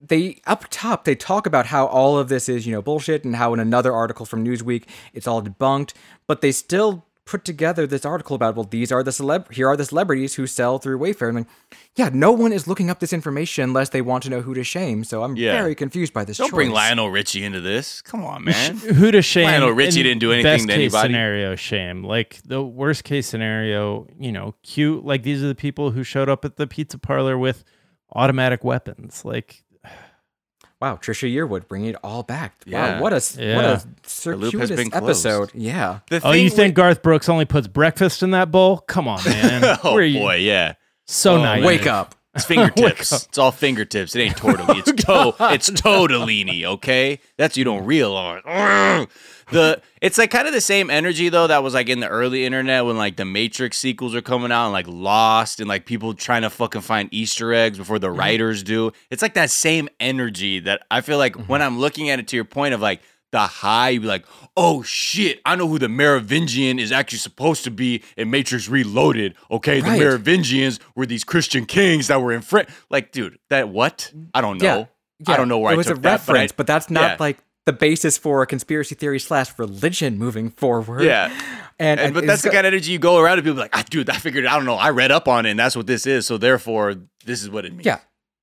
they 0.00 0.40
up 0.46 0.64
top 0.70 1.04
they 1.04 1.14
talk 1.16 1.44
about 1.44 1.66
how 1.66 1.84
all 1.86 2.16
of 2.18 2.28
this 2.28 2.48
is 2.48 2.66
you 2.66 2.72
know 2.72 2.80
bullshit, 2.80 3.24
and 3.24 3.36
how 3.36 3.52
in 3.52 3.60
another 3.60 3.92
article 3.92 4.24
from 4.24 4.44
Newsweek 4.44 4.84
it's 5.12 5.26
all 5.26 5.42
debunked, 5.42 5.92
but 6.26 6.40
they 6.40 6.52
still 6.52 7.04
put 7.28 7.44
together 7.44 7.86
this 7.86 8.06
article 8.06 8.34
about 8.34 8.56
well 8.56 8.64
these 8.64 8.90
are 8.90 9.02
the 9.02 9.10
celeb 9.10 9.52
here 9.52 9.68
are 9.68 9.76
the 9.76 9.84
celebrities 9.84 10.36
who 10.36 10.46
sell 10.46 10.78
through 10.78 10.98
Wayfair 10.98 11.28
and 11.28 11.36
like 11.38 11.46
yeah 11.94 12.08
no 12.10 12.32
one 12.32 12.52
is 12.54 12.66
looking 12.66 12.88
up 12.88 13.00
this 13.00 13.12
information 13.12 13.64
unless 13.64 13.90
they 13.90 14.00
want 14.00 14.22
to 14.22 14.30
know 14.30 14.40
who 14.40 14.54
to 14.54 14.64
shame 14.64 15.04
so 15.04 15.22
I'm 15.22 15.36
Yeah. 15.36 15.52
very 15.52 15.74
confused 15.74 16.14
by 16.14 16.24
this 16.24 16.38
Don't 16.38 16.50
bring. 16.50 16.70
Lionel 16.70 17.10
Richie 17.10 17.44
into 17.44 17.60
this. 17.60 18.00
Come 18.00 18.24
on, 18.24 18.44
man. 18.44 18.76
Who 18.78 19.10
to 19.10 19.20
shame? 19.20 19.44
Lionel 19.44 19.72
Richie 19.72 20.02
didn't 20.02 20.20
do 20.20 20.32
anything 20.32 20.52
best 20.54 20.62
to 20.68 20.68
case 20.68 20.76
anybody. 20.94 21.08
Scenario 21.12 21.54
shame. 21.54 22.02
Like 22.02 22.40
the 22.46 22.62
worst 22.64 23.04
case 23.04 23.26
scenario, 23.26 24.06
you 24.18 24.32
know, 24.32 24.54
cute. 24.62 25.04
Like 25.04 25.22
these 25.22 25.42
are 25.44 25.48
the 25.48 25.54
people 25.54 25.90
who 25.90 26.02
showed 26.04 26.30
up 26.30 26.46
at 26.46 26.56
the 26.56 26.66
pizza 26.66 26.96
parlor 26.98 27.36
with 27.36 27.62
automatic 28.14 28.64
weapons. 28.64 29.24
Like 29.24 29.64
Wow, 30.80 30.96
Trisha 30.96 31.28
Yearwood 31.32 31.66
bringing 31.66 31.90
it 31.90 31.96
all 32.04 32.22
back. 32.22 32.54
Yeah. 32.64 32.96
Wow, 32.96 33.02
what 33.02 33.12
a 33.12 33.16
s- 33.16 33.36
what 33.36 33.64
a 33.64 33.82
circuitous 34.06 34.70
been 34.70 34.90
closed. 34.90 35.26
episode. 35.26 35.50
Yeah. 35.54 35.98
The 36.08 36.20
Oh, 36.22 36.30
you 36.32 36.48
thing 36.50 36.56
think 36.56 36.74
Garth 36.76 37.02
Brooks 37.02 37.28
only 37.28 37.44
puts 37.46 37.66
breakfast 37.66 38.22
in 38.22 38.30
that 38.30 38.50
bowl? 38.52 38.78
Come 38.86 39.08
on, 39.08 39.18
man. 39.24 39.78
oh 39.84 39.94
boy, 39.96 40.36
yeah. 40.36 40.74
So 41.06 41.36
Oh, 41.36 41.42
nice. 41.42 41.64
Wake 41.64 41.86
up. 41.86 42.14
It's 42.38 42.46
fingertips. 42.46 43.12
it's 43.28 43.38
all 43.38 43.52
fingertips. 43.52 44.14
It 44.14 44.20
ain't 44.20 44.36
tortellini. 44.36 44.78
It's 44.86 45.04
oh, 45.08 45.32
toe. 45.32 45.48
It's 45.48 45.70
totellini. 45.70 46.64
Okay, 46.64 47.20
that's 47.36 47.56
you 47.56 47.64
don't 47.64 47.84
realize. 47.84 49.06
The 49.50 49.80
it's 50.02 50.18
like 50.18 50.30
kind 50.30 50.46
of 50.46 50.52
the 50.52 50.60
same 50.60 50.90
energy 50.90 51.30
though 51.30 51.46
that 51.46 51.62
was 51.62 51.72
like 51.72 51.88
in 51.88 52.00
the 52.00 52.08
early 52.08 52.44
internet 52.44 52.84
when 52.84 52.98
like 52.98 53.16
the 53.16 53.24
Matrix 53.24 53.78
sequels 53.78 54.14
are 54.14 54.20
coming 54.20 54.52
out 54.52 54.64
and 54.64 54.74
like 54.74 54.86
Lost 54.86 55.58
and 55.58 55.66
like 55.66 55.86
people 55.86 56.12
trying 56.12 56.42
to 56.42 56.50
fucking 56.50 56.82
find 56.82 57.08
Easter 57.12 57.54
eggs 57.54 57.78
before 57.78 57.98
the 57.98 58.08
mm-hmm. 58.08 58.18
writers 58.18 58.62
do. 58.62 58.92
It's 59.10 59.22
like 59.22 59.32
that 59.34 59.48
same 59.48 59.88
energy 60.00 60.60
that 60.60 60.82
I 60.90 61.00
feel 61.00 61.16
like 61.16 61.32
mm-hmm. 61.32 61.50
when 61.50 61.62
I'm 61.62 61.78
looking 61.78 62.10
at 62.10 62.18
it 62.18 62.28
to 62.28 62.36
your 62.36 62.44
point 62.44 62.74
of 62.74 62.82
like 62.82 63.00
the 63.30 63.40
high, 63.40 63.98
be 63.98 64.06
like, 64.06 64.24
oh 64.56 64.82
shit, 64.82 65.40
I 65.44 65.56
know 65.56 65.68
who 65.68 65.78
the 65.78 65.88
Merovingian 65.88 66.78
is 66.78 66.92
actually 66.92 67.18
supposed 67.18 67.64
to 67.64 67.70
be 67.70 68.02
in 68.16 68.30
Matrix 68.30 68.68
Reloaded. 68.68 69.34
Okay, 69.50 69.80
the 69.80 69.90
Merovingians 69.90 70.80
were 70.94 71.06
these 71.06 71.24
Christian 71.24 71.66
kings 71.66 72.08
that 72.08 72.22
were 72.22 72.32
in 72.32 72.40
France. 72.40 72.70
Like, 72.90 73.12
dude, 73.12 73.38
that 73.50 73.68
what? 73.68 74.12
I 74.34 74.40
don't 74.40 74.60
know. 74.60 74.88
Yeah. 75.26 75.34
I 75.34 75.36
don't 75.36 75.48
know 75.48 75.58
where 75.58 75.72
it 75.72 75.74
I 75.74 75.76
was 75.78 75.88
a 75.88 75.94
that, 75.94 76.02
but 76.02 76.08
I- 76.08 76.12
reference, 76.12 76.52
but, 76.52 76.66
that's 76.66 76.90
not 76.90 77.02
yeah. 77.02 77.16
like 77.18 77.38
the 77.66 77.72
basis 77.72 78.16
for 78.16 78.40
a 78.40 78.46
conspiracy 78.46 78.94
theory 78.94 79.18
slash 79.18 79.58
religion 79.58 80.16
moving 80.16 80.48
forward. 80.50 81.02
Yeah. 81.02 81.30
And, 81.78 82.00
And, 82.00 82.14
but 82.14 82.26
that's 82.26 82.42
the 82.42 82.48
kind 82.48 82.66
of 82.66 82.72
energy 82.72 82.92
you 82.92 82.98
go 82.98 83.18
around 83.18 83.34
and 83.38 83.44
people 83.44 83.56
be 83.56 83.60
like, 83.60 83.76
ah, 83.76 83.84
dude, 83.90 84.08
I 84.08 84.16
figured, 84.16 84.46
I 84.46 84.54
don't 84.56 84.64
know, 84.64 84.74
I 84.76 84.90
read 84.90 85.10
up 85.10 85.28
on 85.28 85.44
it 85.44 85.50
and 85.50 85.58
that's 85.58 85.76
what 85.76 85.86
this 85.86 86.06
is. 86.06 86.26
So 86.26 86.38
therefore, 86.38 86.94
this 87.26 87.42
is 87.42 87.50
what 87.50 87.64
it 87.66 87.72
means. 87.72 87.84
Yeah. 87.84 87.98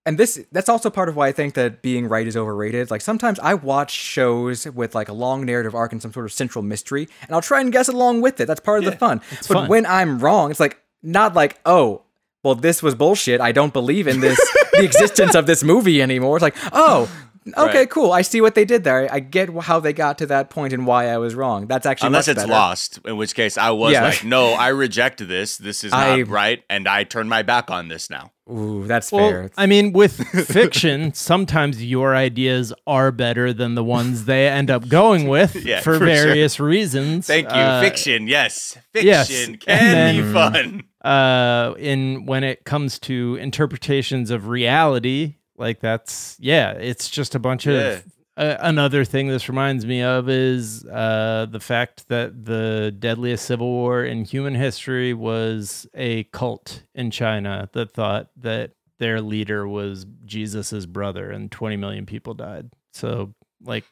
And 0.06 0.20
this 0.20 0.40
that's 0.52 0.70
also 0.70 0.92
part 0.92 1.10
of 1.10 1.16
why 1.16 1.28
I 1.28 1.32
think 1.32 1.56
that 1.56 1.82
being 1.82 2.08
right 2.08 2.28
is 2.28 2.38
overrated. 2.38 2.92
Like 2.92 3.02
sometimes 3.02 3.40
I 3.40 3.56
watch 3.56 3.92
shows 3.92 4.68
with 4.68 4.94
like 4.94 5.10
a 5.10 5.14
long 5.14 5.46
narrative 5.46 5.74
arc 5.74 5.92
and 5.94 6.02
some 6.02 6.14
sort 6.14 6.26
of 6.26 6.32
central 6.32 6.62
mystery, 6.62 7.08
and 7.24 7.32
I'll 7.32 7.42
try 7.42 7.60
and 7.60 7.72
guess 7.72 7.88
along 7.88 8.22
with 8.22 8.40
it. 8.40 8.46
That's 8.46 8.60
part 8.60 8.80
of 8.80 8.86
the 8.86 8.92
fun. 8.92 9.22
But 9.30 9.46
fun. 9.48 9.70
when 9.70 9.86
I'm 9.88 10.20
wrong, 10.20 10.52
it's 10.52 10.60
like 10.60 10.80
not 11.02 11.34
like, 11.34 11.60
oh, 11.66 12.04
well, 12.44 12.54
this 12.54 12.84
was 12.84 12.94
bullshit. 12.94 13.42
I 13.42 13.52
don't 13.52 13.74
believe 13.74 14.08
in 14.08 14.20
this 14.20 14.40
the 14.74 14.84
existence 14.84 15.34
of 15.34 15.48
this 15.48 15.64
movie 15.64 16.00
anymore. 16.02 16.38
It's 16.38 16.44
like, 16.44 16.56
oh, 16.72 17.10
okay, 17.58 17.78
Right. 17.80 17.90
cool. 17.90 18.12
I 18.12 18.22
see 18.24 18.42
what 18.42 18.56
they 18.56 18.66
did 18.66 18.84
there. 18.84 19.08
I 19.12 19.20
get 19.20 19.50
how 19.50 19.80
they 19.80 19.94
got 19.94 20.18
to 20.20 20.26
that 20.28 20.50
point 20.50 20.74
and 20.74 20.88
why 20.88 21.10
I 21.10 21.18
was 21.18 21.36
wrong. 21.36 21.68
That's 21.68 21.86
actually 21.86 22.08
Unless 22.08 22.28
much 22.28 22.34
it's 22.38 22.44
better. 22.44 22.52
lost, 22.54 23.00
in 23.06 23.18
which 23.18 23.36
case 23.36 23.58
I 23.58 23.70
was 23.72 23.94
Yeah. 23.94 24.04
like, 24.06 24.24
no, 24.24 24.54
I 24.54 24.70
reject 24.70 25.28
this. 25.28 25.58
This 25.58 25.84
is 25.84 25.92
not 25.92 26.28
right. 26.28 26.64
And 26.70 26.88
I 26.88 27.04
turn 27.04 27.30
my 27.30 27.44
back 27.44 27.70
on 27.70 27.88
this 27.88 28.10
now. 28.10 28.32
Ooh, 28.52 28.86
that's 28.86 29.12
Well, 29.12 29.30
fair. 29.30 29.52
I 29.58 29.66
mean, 29.66 29.92
with 29.92 30.14
fiction, 30.48 31.14
sometimes 31.16 31.84
your 31.84 32.16
ideas 32.16 32.72
are 32.86 33.12
better 33.12 33.52
than 33.54 33.74
the 33.76 33.84
ones 33.84 34.26
they 34.26 34.48
end 34.48 34.70
up 34.70 34.88
going 34.88 35.28
with 35.36 35.56
Yeah, 35.56 35.80
for, 35.82 35.94
for 35.98 36.06
sure. 36.06 36.08
various 36.08 36.60
reasons. 36.60 37.26
Thank 37.28 37.48
you. 37.50 37.56
Uh, 37.56 37.82
Fiction. 37.82 38.28
Yes. 38.28 38.78
yes, 38.94 39.28
Fiction 39.30 39.52
and 39.54 39.60
can 39.62 39.92
then- 39.94 40.16
be 40.28 40.34
fun. 40.34 40.84
uh 41.04 41.74
in 41.78 42.26
when 42.26 42.44
it 42.44 42.64
comes 42.66 42.98
to 42.98 43.36
interpretations 43.40 44.32
of 44.32 44.48
reality 44.48 45.36
like 45.58 45.80
that's 45.80 46.38
yeah 46.40 46.72
it's 46.72 47.10
just 47.10 47.36
a 47.36 47.40
bunch 47.40 47.66
Yeah. 47.66 47.74
of 47.74 48.04
uh, 48.38 48.58
another 48.60 49.06
thing 49.06 49.28
this 49.30 49.48
reminds 49.48 49.86
me 49.86 50.02
of 50.02 50.28
is 50.30 50.84
uh 50.86 51.48
the 51.50 51.60
fact 51.60 52.08
that 52.10 52.46
the 52.46 52.94
deadliest 52.98 53.46
civil 53.46 53.68
war 53.72 54.04
in 54.04 54.26
human 54.26 54.56
history 54.56 55.14
was 55.14 55.88
a 55.94 56.24
cult 56.26 56.84
in 56.94 57.12
china 57.12 57.70
that 57.74 57.92
thought 57.92 58.30
that 58.38 58.72
their 59.00 59.22
leader 59.22 59.68
was 59.68 60.06
jesus's 60.26 60.86
brother 60.86 61.32
and 61.32 61.52
20 61.52 61.78
million 61.78 62.06
people 62.06 62.34
died 62.34 62.70
so 62.94 63.34
like 63.64 63.86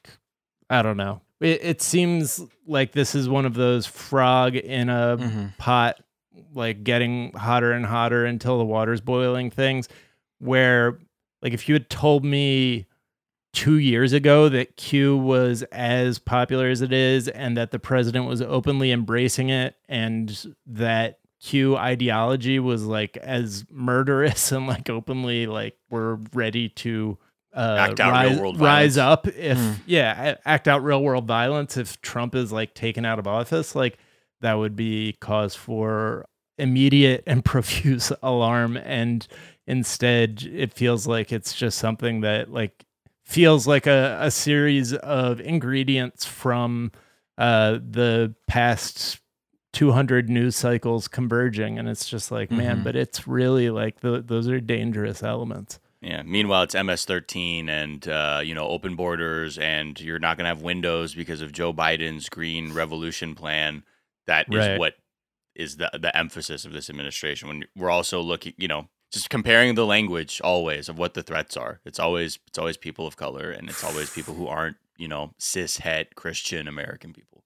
i 0.69 0.81
don't 0.81 0.97
know 0.97 1.21
it, 1.39 1.59
it 1.63 1.81
seems 1.81 2.41
like 2.67 2.91
this 2.93 3.15
is 3.15 3.27
one 3.29 3.45
of 3.45 3.53
those 3.53 3.85
frog 3.85 4.55
in 4.55 4.89
a 4.89 5.17
Mhm. 5.17 5.57
pot 5.57 5.99
like 6.53 6.83
getting 6.83 7.31
hotter 7.33 7.71
and 7.71 7.85
hotter 7.85 8.25
until 8.25 8.57
the 8.57 8.65
water's 8.65 9.01
boiling 9.01 9.49
things 9.51 9.87
where 10.39 10.97
like 11.43 11.53
if 11.53 11.67
you 11.69 11.75
had 11.75 11.89
told 11.91 12.25
me 12.25 12.87
two 13.53 13.77
years 13.77 14.13
ago 14.13 14.49
that 14.49 14.77
q 14.77 15.15
was 15.15 15.61
as 15.71 16.17
popular 16.17 16.69
as 16.69 16.81
it 16.81 16.91
is 16.91 17.27
and 17.27 17.55
that 17.55 17.69
the 17.69 17.77
president 17.77 18.25
was 18.25 18.41
openly 18.41 18.91
embracing 18.91 19.49
it 19.49 19.75
and 19.87 20.55
that 20.65 21.19
q 21.39 21.75
ideology 21.77 22.57
was 22.57 22.83
like 22.85 23.15
as 23.17 23.63
murderous 23.69 24.51
and 24.53 24.65
like 24.65 24.89
openly 24.89 25.45
like 25.45 25.77
we're 25.91 26.17
ready 26.33 26.69
to 26.69 27.15
uh, 27.55 27.75
Act 27.79 27.99
out 27.99 28.11
rise, 28.13 28.31
real-world 28.31 28.59
rise 28.59 28.95
violence. 28.95 28.97
up 28.97 29.27
if 29.27 29.57
Mm. 29.59 29.75
yeah 29.85 30.35
act 30.45 30.67
out 30.67 30.83
real 30.83 31.03
world 31.03 31.27
violence 31.27 31.77
if 31.77 32.01
trump 32.01 32.33
is 32.33 32.51
like 32.51 32.73
taken 32.73 33.05
out 33.05 33.19
of 33.19 33.27
office 33.27 33.75
like 33.75 33.99
that 34.41 34.55
would 34.55 34.75
be 34.75 35.15
cause 35.21 35.53
for 35.53 36.25
immediate 36.57 37.23
and 37.27 37.45
profuse 37.53 38.11
alarm 38.23 38.77
and 38.77 39.27
instead 39.67 40.43
it 40.53 40.73
feels 40.73 41.07
like 41.07 41.31
it's 41.31 41.53
just 41.53 41.77
something 41.77 42.21
that 42.21 42.51
like 42.51 42.85
feels 43.23 43.65
like 43.65 43.87
a, 43.87 44.17
a 44.21 44.29
series 44.31 44.93
of 44.93 45.39
ingredients 45.39 46.25
from 46.25 46.91
uh 47.37 47.73
the 47.89 48.33
past 48.47 49.19
200 49.71 50.29
news 50.29 50.55
cycles 50.55 51.07
converging 51.07 51.79
and 51.79 51.87
it's 51.89 52.07
just 52.07 52.31
like 52.31 52.51
man 52.51 52.79
Mhm. 52.79 52.83
but 52.83 52.95
it's 52.95 53.27
really 53.27 53.69
like 53.69 54.01
the, 54.01 54.21
those 54.21 54.47
are 54.47 54.59
dangerous 54.59 55.23
elements 55.23 55.79
Yeah. 56.01 56.21
Meanwhile, 56.23 56.63
it's 56.63 56.75
MS-13 56.75 57.69
and 57.69 58.05
uh, 58.09 58.41
you 58.43 58.53
know 58.53 58.67
open 58.67 58.95
borders, 58.97 59.57
and 59.57 59.97
you're 60.01 60.19
not 60.19 60.35
gonna 60.35 60.49
have 60.49 60.61
windows 60.61 61.15
because 61.15 61.41
of 61.41 61.53
Joe 61.53 61.71
Biden's 61.73 62.27
green 62.27 62.73
revolution 62.73 63.35
plan. 63.35 63.83
That 64.27 64.47
is 64.49 64.55
Right. 64.67 64.77
what 64.77 64.95
is 65.55 65.77
the 65.77 65.89
the 65.97 66.11
emphasis 66.15 66.65
of 66.65 66.73
this 66.73 66.89
administration. 66.89 67.47
When 67.47 67.63
we're 67.73 67.89
also 67.89 68.19
looking, 68.19 68.53
you 68.57 68.67
know, 68.67 68.89
just 69.13 69.29
comparing 69.29 69.75
the 69.75 69.85
language 69.85 70.41
always 70.43 70.89
of 70.89 70.97
what 70.97 71.13
the 71.13 71.21
threats 71.23 71.55
are. 71.55 71.79
It's 71.85 71.99
always 71.99 72.39
it's 72.47 72.57
always 72.57 72.77
people 72.77 73.05
of 73.05 73.15
color, 73.15 73.51
and 73.51 73.69
it's 73.69 73.83
always 73.83 74.09
people 74.09 74.33
who 74.33 74.47
aren't 74.47 74.77
you 74.97 75.07
know 75.07 75.33
cis 75.37 75.77
het 75.77 76.15
Christian 76.15 76.67
American 76.67 77.13
people. 77.13 77.43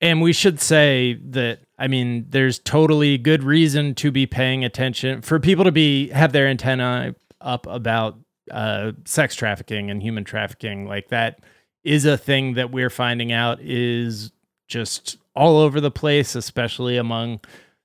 And 0.00 0.22
we 0.22 0.32
should 0.32 0.60
say 0.60 1.18
that 1.30 1.60
I 1.78 1.88
mean, 1.88 2.26
there's 2.30 2.58
totally 2.58 3.18
good 3.18 3.42
reason 3.42 3.94
to 3.96 4.10
be 4.10 4.26
paying 4.26 4.64
attention 4.64 5.20
for 5.22 5.40
people 5.40 5.64
to 5.64 5.72
be 5.72 6.08
have 6.10 6.32
their 6.32 6.46
antenna 6.46 7.14
up 7.40 7.66
about 7.66 8.18
uh, 8.50 8.92
sex 9.04 9.34
trafficking 9.34 9.90
and 9.90 10.02
human 10.02 10.24
trafficking. 10.24 10.86
Like 10.86 11.08
that 11.08 11.40
is 11.82 12.04
a 12.04 12.16
thing 12.16 12.54
that 12.54 12.70
we're 12.70 12.90
finding 12.90 13.32
out 13.32 13.60
is 13.60 14.30
just 14.68 15.16
all 15.34 15.58
over 15.58 15.80
the 15.80 15.90
place, 15.90 16.34
especially 16.34 16.96
among 16.96 17.40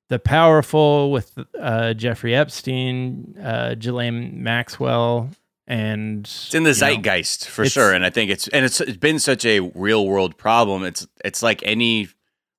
the 0.10 0.20
powerful 0.20 1.12
with 1.12 1.38
uh, 1.60 1.94
Jeffrey 1.94 2.36
Epstein, 2.36 3.36
uh, 3.42 3.76
Ghislaine 3.76 4.44
Maxwell, 4.44 5.30
and 5.68 6.26
It's 6.26 6.54
in 6.54 6.64
the 6.64 6.70
you 6.70 6.76
know, 6.76 6.88
zeitgeist 6.88 7.48
for 7.48 7.66
sure, 7.66 7.94
and 7.94 8.06
I 8.06 8.10
think 8.10 8.30
it's 8.30 8.48
and 8.50 8.66
it's 8.66 8.80
it's 8.82 8.98
been 8.98 9.20
such 9.20 9.46
a 9.46 9.60
real 9.60 10.06
world 10.06 10.38
problem. 10.38 10.84
It's 10.84 11.08
it's 11.24 11.42
like 11.42 11.62
any 11.64 12.10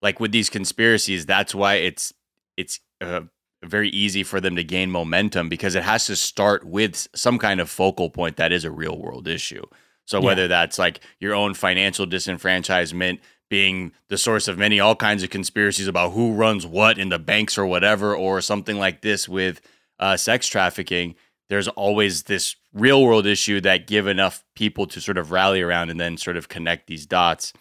like 0.03 0.19
with 0.19 0.33
these 0.33 0.51
conspiracies. 0.51 1.25
That's 1.27 1.55
why 1.55 1.75
it's 1.75 2.13
it's 2.57 2.81
uh, 3.01 3.23
very 3.63 3.91
easy 3.91 4.23
for 4.23 4.41
them 4.41 4.57
to 4.57 4.65
gain 4.65 4.91
momentum 4.91 5.49
because 5.49 5.75
it 5.75 5.85
has 5.85 6.07
to 6.07 6.17
start 6.17 6.65
with 6.65 7.07
some 7.15 7.39
kind 7.39 7.61
of 7.61 7.71
focal 7.71 8.11
point 8.11 8.37
that 8.37 8.53
is 8.53 8.65
a 8.65 8.71
real 8.71 8.99
world 8.99 9.29
issue. 9.29 9.65
So 10.05 10.21
whether 10.21 10.47
that's 10.47 10.79
like 10.79 11.01
your 11.19 11.35
own 11.35 11.55
financial 11.55 12.07
disenfranchisement 12.07 13.19
being 13.49 13.93
the 14.09 14.19
source 14.19 14.49
of 14.49 14.59
many 14.59 14.81
all 14.81 14.97
kinds 14.97 15.23
of 15.23 15.31
conspiracies 15.31 15.89
about 15.89 16.13
who 16.13 16.33
runs 16.33 16.67
what 16.67 16.99
in 16.99 17.09
the 17.09 17.19
banks 17.19 17.57
or 17.57 17.67
whatever, 17.67 18.15
or 18.15 18.41
something 18.41 18.79
like 18.79 19.03
this 19.03 19.29
with 19.29 19.61
uh, 19.99 20.17
sex 20.17 20.47
trafficking, 20.47 21.15
there's 21.49 21.69
always 21.69 22.25
this 22.25 22.57
real 22.73 23.03
world 23.03 23.27
issue 23.27 23.61
that 23.61 23.87
give 23.87 24.07
enough 24.07 24.45
people 24.55 24.87
to 24.87 25.01
sort 25.01 25.19
of 25.19 25.31
rally 25.31 25.63
around 25.63 25.91
and 25.91 26.01
then 26.01 26.17
sort 26.17 26.37
of 26.37 26.49
connect 26.49 26.87
these 26.87 27.07
dots. 27.07 27.53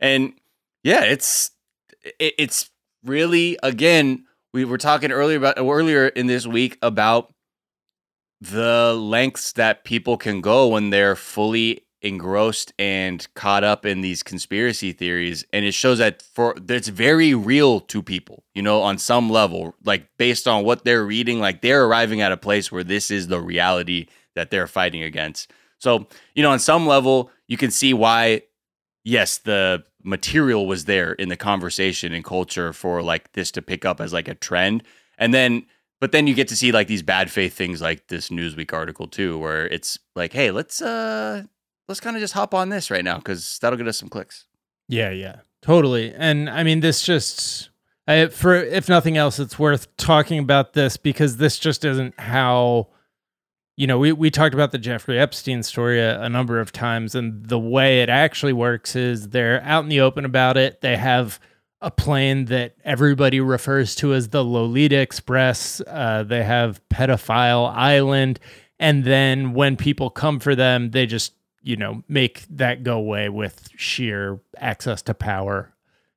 And 0.00 0.34
yeah, 0.84 1.04
it's 1.04 1.50
it, 2.18 2.34
it's 2.38 2.70
really, 3.04 3.58
again, 3.62 4.26
we 4.52 4.64
were 4.64 4.78
talking 4.78 5.10
earlier 5.12 5.38
about 5.38 5.58
earlier 5.58 6.08
in 6.08 6.26
this 6.26 6.46
week 6.46 6.78
about 6.82 7.32
the 8.40 8.94
lengths 8.98 9.52
that 9.52 9.84
people 9.84 10.16
can 10.16 10.40
go 10.40 10.68
when 10.68 10.90
they're 10.90 11.16
fully 11.16 11.84
engrossed 12.02 12.72
and 12.78 13.28
caught 13.34 13.62
up 13.62 13.84
in 13.84 14.00
these 14.00 14.22
conspiracy 14.22 14.90
theories 14.90 15.44
and 15.52 15.66
it 15.66 15.74
shows 15.74 15.98
that 15.98 16.22
for 16.22 16.56
it's 16.68 16.88
very 16.88 17.34
real 17.34 17.78
to 17.78 18.02
people 18.02 18.42
you 18.54 18.62
know 18.62 18.80
on 18.80 18.96
some 18.96 19.28
level 19.28 19.74
like 19.84 20.08
based 20.16 20.48
on 20.48 20.64
what 20.64 20.82
they're 20.84 21.04
reading 21.04 21.40
like 21.40 21.60
they're 21.60 21.84
arriving 21.84 22.22
at 22.22 22.32
a 22.32 22.38
place 22.38 22.72
where 22.72 22.82
this 22.82 23.10
is 23.10 23.28
the 23.28 23.40
reality 23.40 24.06
that 24.34 24.50
they're 24.50 24.66
fighting 24.66 25.02
against. 25.02 25.50
So 25.78 26.06
you 26.34 26.42
know 26.42 26.50
on 26.50 26.58
some 26.58 26.86
level 26.86 27.30
you 27.46 27.56
can 27.56 27.70
see 27.70 27.92
why 27.92 28.42
yes 29.04 29.38
the 29.38 29.84
material 30.02 30.66
was 30.66 30.86
there 30.86 31.12
in 31.12 31.28
the 31.28 31.36
conversation 31.36 32.12
and 32.12 32.24
culture 32.24 32.72
for 32.72 33.02
like 33.02 33.32
this 33.32 33.50
to 33.52 33.62
pick 33.62 33.84
up 33.84 34.00
as 34.00 34.12
like 34.12 34.28
a 34.28 34.34
trend. 34.34 34.82
And 35.18 35.34
then 35.34 35.66
but 36.00 36.12
then 36.12 36.26
you 36.26 36.34
get 36.34 36.48
to 36.48 36.56
see 36.56 36.72
like 36.72 36.86
these 36.86 37.02
bad 37.02 37.30
faith 37.30 37.54
things 37.54 37.82
like 37.82 38.08
this 38.08 38.30
newsweek 38.30 38.72
article 38.72 39.06
too 39.06 39.38
where 39.38 39.66
it's 39.66 39.98
like 40.14 40.32
hey 40.32 40.50
let's 40.50 40.80
uh 40.80 41.44
let's 41.90 42.00
kind 42.00 42.16
of 42.16 42.20
just 42.20 42.34
hop 42.34 42.54
on 42.54 42.68
this 42.68 42.88
right 42.90 43.04
now 43.04 43.16
because 43.16 43.58
that'll 43.60 43.76
get 43.76 43.88
us 43.88 43.98
some 43.98 44.08
clicks 44.08 44.46
Yeah, 44.88 45.10
yeah, 45.10 45.40
totally. 45.60 46.14
And 46.14 46.48
I 46.48 46.62
mean, 46.62 46.80
this 46.80 47.02
just, 47.02 47.70
I, 48.06 48.28
for 48.28 48.54
if 48.54 48.88
nothing 48.88 49.16
else, 49.16 49.38
it's 49.40 49.58
worth 49.58 49.94
talking 49.96 50.38
about 50.38 50.72
this 50.72 50.96
because 50.96 51.36
this 51.36 51.58
just 51.58 51.84
isn't 51.84 52.18
how, 52.18 52.88
you 53.76 53.88
know, 53.88 53.98
we, 53.98 54.12
we 54.12 54.30
talked 54.30 54.54
about 54.54 54.70
the 54.70 54.78
Jeffrey 54.78 55.18
Epstein 55.18 55.64
story 55.64 56.00
a, 56.00 56.22
a 56.22 56.28
number 56.28 56.60
of 56.60 56.70
times, 56.70 57.14
and 57.14 57.46
the 57.46 57.58
way 57.58 58.02
it 58.02 58.08
actually 58.08 58.52
works 58.52 58.94
is 58.94 59.30
they're 59.30 59.60
out 59.62 59.82
in 59.82 59.88
the 59.88 60.00
open 60.00 60.24
about 60.24 60.56
it. 60.56 60.80
They 60.82 60.96
have 60.96 61.40
a 61.80 61.90
plane 61.90 62.44
that 62.46 62.76
everybody 62.84 63.40
refers 63.40 63.94
to 63.96 64.14
as 64.14 64.28
the 64.28 64.44
Lolita 64.44 65.00
Express. 65.00 65.80
Uh, 65.86 66.22
they 66.22 66.44
have 66.44 66.80
Pedophile 66.88 67.74
Island. 67.74 68.38
And 68.78 69.04
then 69.04 69.54
when 69.54 69.76
people 69.76 70.10
come 70.10 70.40
for 70.40 70.54
them, 70.54 70.90
they 70.90 71.06
just 71.06 71.32
you 71.62 71.76
know, 71.76 72.02
make 72.08 72.44
that 72.50 72.82
go 72.82 72.96
away 72.96 73.28
with 73.28 73.68
sheer 73.76 74.40
access 74.58 75.02
to 75.02 75.14
power. 75.14 75.72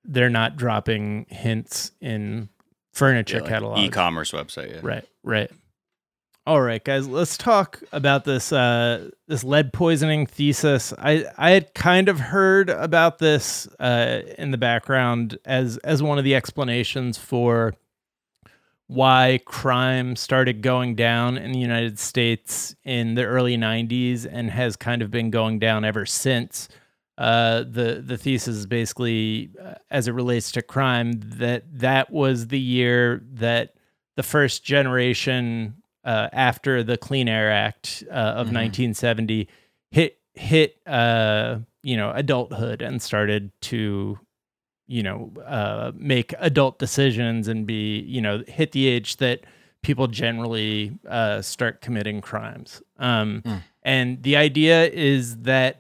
They're 0.06 0.30
not 0.30 0.56
dropping 0.58 1.26
hints 1.30 1.92
in 2.02 2.50
furniture 2.92 3.38
Yeah, 3.38 3.42
like 3.44 3.50
catalogs. 3.50 3.82
e-commerce 3.82 4.32
website 4.32 4.72
yeah 4.72 4.80
Right, 4.84 5.06
right. 5.24 5.52
All 6.46 6.62
right, 6.62 6.84
guys, 6.84 7.08
let's 7.08 7.38
talk 7.38 7.82
about 7.94 8.26
this 8.26 8.52
uh, 8.52 9.10
this 9.30 9.46
lead 9.46 9.72
poisoning 9.72 10.26
thesis. 10.26 10.92
I 11.00 11.26
I 11.38 11.52
had 11.52 11.74
kind 11.74 12.10
of 12.10 12.20
heard 12.20 12.70
about 12.70 13.20
this 13.20 13.66
uh, 13.80 14.24
in 14.38 14.52
the 14.52 14.58
background 14.58 15.38
as 15.46 15.78
as 15.86 16.04
one 16.04 16.18
of 16.18 16.26
the 16.26 16.36
explanations 16.36 17.18
for 17.18 17.74
why 18.88 19.40
crime 19.46 20.16
started 20.16 20.62
going 20.62 20.96
down 20.96 21.38
in 21.38 21.52
the 21.52 21.60
United 21.60 21.98
States 21.98 22.76
in 22.84 23.16
the 23.16 23.24
early 23.24 23.58
90s 23.58 24.28
and 24.30 24.52
has 24.52 24.76
kind 24.76 25.02
of 25.02 25.10
been 25.10 25.30
going 25.30 25.60
down 25.60 25.86
ever 25.86 26.06
since. 26.06 26.70
Uh, 27.18 27.60
the 27.60 28.04
the 28.06 28.18
thesis 28.18 28.58
is 28.58 28.66
basically, 28.66 29.52
uh, 29.64 29.76
as 29.92 30.08
it 30.08 30.14
relates 30.14 30.52
to 30.52 30.62
crime, 30.64 31.14
that 31.24 31.64
that 31.72 32.12
was 32.12 32.48
the 32.48 32.60
year 32.60 33.24
that 33.34 33.76
the 34.16 34.24
first 34.24 34.64
generation 34.64 35.76
uh, 36.04 36.28
after 36.34 36.84
the 36.84 36.98
Clean 36.98 37.30
Air 37.30 37.52
Act 37.52 38.04
uh, 38.10 38.14
of 38.14 38.48
1970 38.48 39.48
hit 39.92 40.18
hit 40.34 40.78
uh, 40.88 41.60
you 41.84 41.96
know 41.96 42.12
adulthood 42.16 42.82
and 42.82 43.02
started 43.02 43.52
to 43.62 44.18
you 44.94 45.04
know 45.08 45.32
uh, 45.46 45.92
make 45.96 46.30
adult 46.40 46.78
decisions 46.80 47.48
and 47.48 47.66
be 47.66 48.00
you 48.16 48.22
know 48.22 48.44
hit 48.48 48.72
the 48.72 48.86
age 48.88 49.18
that 49.18 49.38
people 49.82 50.08
generally 50.08 50.98
uh, 51.10 51.42
start 51.42 51.82
committing 51.82 52.22
crimes. 52.22 52.82
Um, 53.00 53.44
And 53.84 54.24
the 54.24 54.38
idea 54.38 54.86
is 54.86 55.24
that 55.40 55.74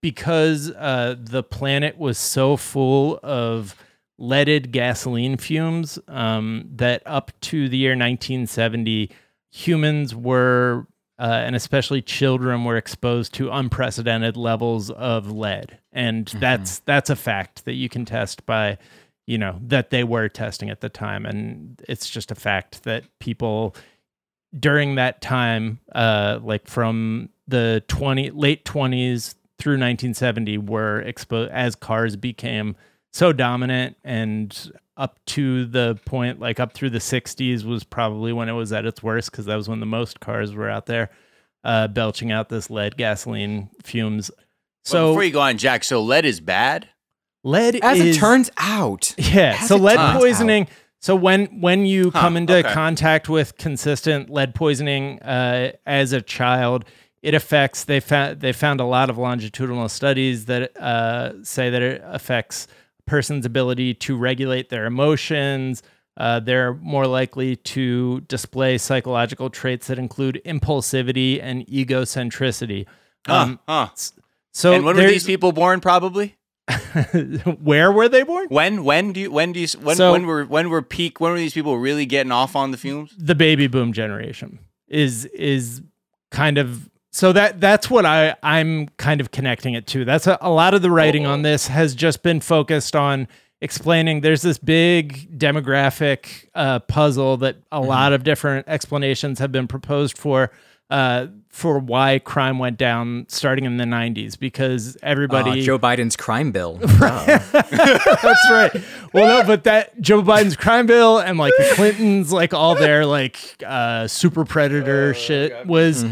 because 0.00 0.70
uh, 0.72 1.14
the 1.18 1.42
planet 1.42 1.96
was 1.96 2.18
so 2.18 2.56
full 2.56 3.20
of 3.22 3.76
leaded 4.18 4.72
gasoline 4.72 5.36
fumes 5.36 5.98
um, 6.08 6.68
that 6.74 7.02
up 7.06 7.30
to 7.40 7.68
the 7.68 7.76
year 7.76 7.92
1970, 7.92 9.10
humans 9.50 10.14
were, 10.14 10.86
uh, 11.18 11.42
and 11.46 11.54
especially 11.56 12.02
children, 12.02 12.64
were 12.64 12.76
exposed 12.76 13.32
to 13.34 13.50
unprecedented 13.50 14.36
levels 14.36 14.90
of 14.90 15.30
lead, 15.30 15.78
and 15.94 16.26
that's 16.40 16.80
that's 16.80 17.08
a 17.08 17.16
fact 17.16 17.64
that 17.64 17.74
you 17.74 17.88
can 17.88 18.04
test 18.04 18.44
by, 18.44 18.76
you 19.26 19.38
know, 19.38 19.58
that 19.62 19.90
they 19.90 20.04
were 20.04 20.28
testing 20.28 20.68
at 20.68 20.80
the 20.80 20.88
time, 20.88 21.24
and 21.24 21.80
it's 21.88 22.10
just 22.10 22.30
a 22.30 22.34
fact 22.34 22.82
that 22.82 23.04
people 23.20 23.74
during 24.58 24.96
that 24.96 25.20
time, 25.20 25.80
uh, 25.94 26.38
like 26.42 26.68
from 26.68 27.30
the 27.48 27.82
20 27.88 28.30
late 28.30 28.64
20s 28.64 29.34
through 29.58 29.74
1970 29.74 30.58
were 30.58 31.00
exposed 31.00 31.50
as 31.50 31.74
cars 31.74 32.16
became 32.16 32.76
so 33.12 33.32
dominant 33.32 33.96
and 34.04 34.72
up 34.96 35.18
to 35.26 35.64
the 35.66 35.98
point 36.04 36.40
like 36.40 36.60
up 36.60 36.72
through 36.72 36.90
the 36.90 36.98
60s 36.98 37.64
was 37.64 37.84
probably 37.84 38.32
when 38.32 38.48
it 38.48 38.52
was 38.52 38.72
at 38.72 38.86
its 38.86 39.02
worst 39.02 39.30
because 39.30 39.46
that 39.46 39.56
was 39.56 39.68
when 39.68 39.80
the 39.80 39.86
most 39.86 40.20
cars 40.20 40.54
were 40.54 40.70
out 40.70 40.86
there 40.86 41.10
uh, 41.64 41.88
belching 41.88 42.30
out 42.30 42.48
this 42.48 42.70
lead 42.70 42.96
gasoline 42.96 43.68
fumes 43.82 44.30
so 44.84 44.92
so 44.92 45.08
before 45.08 45.24
you 45.24 45.30
go 45.32 45.40
on 45.40 45.56
jack 45.58 45.82
so 45.84 46.02
lead 46.02 46.24
is 46.24 46.40
bad 46.40 46.88
lead 47.42 47.76
As 47.82 48.00
is, 48.00 48.16
it 48.16 48.18
turns 48.20 48.50
out, 48.56 49.14
yeah. 49.18 49.58
So 49.60 49.76
lead 49.76 49.96
turns 49.96 50.18
poisoning. 50.18 50.66
So 51.00 51.14
when 51.14 51.60
when 51.60 51.84
you 51.84 52.10
Huh, 52.10 52.20
come 52.20 52.36
into 52.38 52.56
okay. 52.56 52.72
contact 52.72 53.28
with 53.28 53.58
consistent 53.58 54.30
lead 54.30 54.54
poisoning 54.54 55.20
uh, 55.20 55.72
as 55.84 56.12
a 56.14 56.22
child, 56.22 56.86
it 57.22 57.34
affects. 57.34 57.84
They 57.84 58.00
found 58.00 58.40
they 58.40 58.52
found 58.54 58.80
a 58.80 58.84
lot 58.86 59.10
of 59.10 59.18
longitudinal 59.18 59.90
studies 59.90 60.46
that 60.46 60.74
uh, 60.80 61.42
say 61.44 61.68
that 61.68 61.82
it 61.82 62.00
affects 62.04 62.66
a 63.06 63.10
person's 63.10 63.44
ability 63.44 63.92
to 63.94 64.16
regulate 64.16 64.70
their 64.70 64.86
emotions. 64.86 65.82
Uh, 66.16 66.40
they're 66.40 66.72
more 66.74 67.06
likely 67.06 67.56
to 67.56 68.20
display 68.22 68.78
psychological 68.78 69.50
traits 69.50 69.88
that 69.88 69.98
include 69.98 70.40
impulsivity 70.46 71.38
and 71.42 71.66
egocentricity. 71.66 72.86
Um, 73.28 73.58
huh, 73.68 73.86
huh. 73.86 74.20
So 74.54 74.72
and 74.72 74.84
when 74.84 74.96
were 74.96 75.06
these 75.06 75.24
people 75.26 75.52
born 75.52 75.80
probably? 75.80 76.36
Where 77.60 77.92
were 77.92 78.08
they 78.08 78.22
born? 78.22 78.46
when 78.48 78.84
when 78.84 79.12
do 79.12 79.20
you 79.20 79.30
when 79.30 79.52
do 79.52 79.60
you 79.60 79.68
when 79.82 79.96
So- 79.96 80.12
when 80.12 80.26
were 80.26 80.44
when 80.44 80.70
were 80.70 80.80
peak 80.82 81.20
when 81.20 81.32
were 81.32 81.38
these 81.38 81.52
people 81.52 81.76
really 81.78 82.06
getting 82.06 82.32
off 82.32 82.56
on 82.56 82.70
the 82.70 82.76
fumes? 82.78 83.14
The 83.18 83.34
baby 83.34 83.66
boom 83.66 83.92
generation 83.92 84.58
is 84.88 85.26
is 85.26 85.82
kind 86.30 86.56
of 86.58 86.88
so 87.12 87.32
that 87.32 87.60
that's 87.60 87.90
what 87.90 88.06
I 88.06 88.34
I'm 88.42 88.88
kind 88.96 89.20
of 89.20 89.30
connecting 89.30 89.74
it 89.74 89.86
to. 89.88 90.04
That's 90.04 90.26
a, 90.26 90.38
a 90.40 90.50
lot 90.50 90.72
of 90.74 90.82
the 90.82 90.90
writing 90.90 91.26
on 91.26 91.42
this 91.42 91.66
has 91.68 91.94
just 91.94 92.22
been 92.22 92.40
focused 92.40 92.96
on 92.96 93.28
explaining. 93.60 94.20
There's 94.20 94.42
this 94.42 94.58
big 94.58 95.38
demographic 95.38 96.48
uh, 96.54 96.80
puzzle 96.80 97.36
that 97.38 97.56
a 97.72 97.80
lot 97.80 98.12
of 98.12 98.24
different 98.24 98.68
explanations 98.68 99.38
have 99.38 99.52
been 99.52 99.68
proposed 99.68 100.16
for 100.18 100.50
uh, 100.90 101.26
for 101.48 101.78
why 101.78 102.18
crime 102.18 102.58
went 102.58 102.76
down 102.76 103.26
starting 103.28 103.64
in 103.64 103.76
the 103.76 103.84
90s 103.84 104.38
because 104.38 104.96
everybody 105.02 105.60
uh, 105.60 105.64
Joe 105.64 105.78
Biden's 105.78 106.16
crime 106.16 106.50
bill. 106.52 106.74
that's 106.82 108.50
right. 108.50 108.72
Well, 109.12 109.26
no, 109.40 109.46
but 109.46 109.64
that 109.64 110.00
Joe 110.00 110.22
Biden's 110.22 110.56
crime 110.56 110.86
bill 110.86 111.18
and 111.18 111.38
like 111.38 111.52
the 111.56 111.70
Clintons, 111.74 112.32
like 112.32 112.52
all 112.52 112.74
their 112.74 113.06
like 113.06 113.38
uh, 113.64 114.08
super 114.08 114.44
predator 114.44 115.14
shit 115.14 115.66
was 115.66 116.04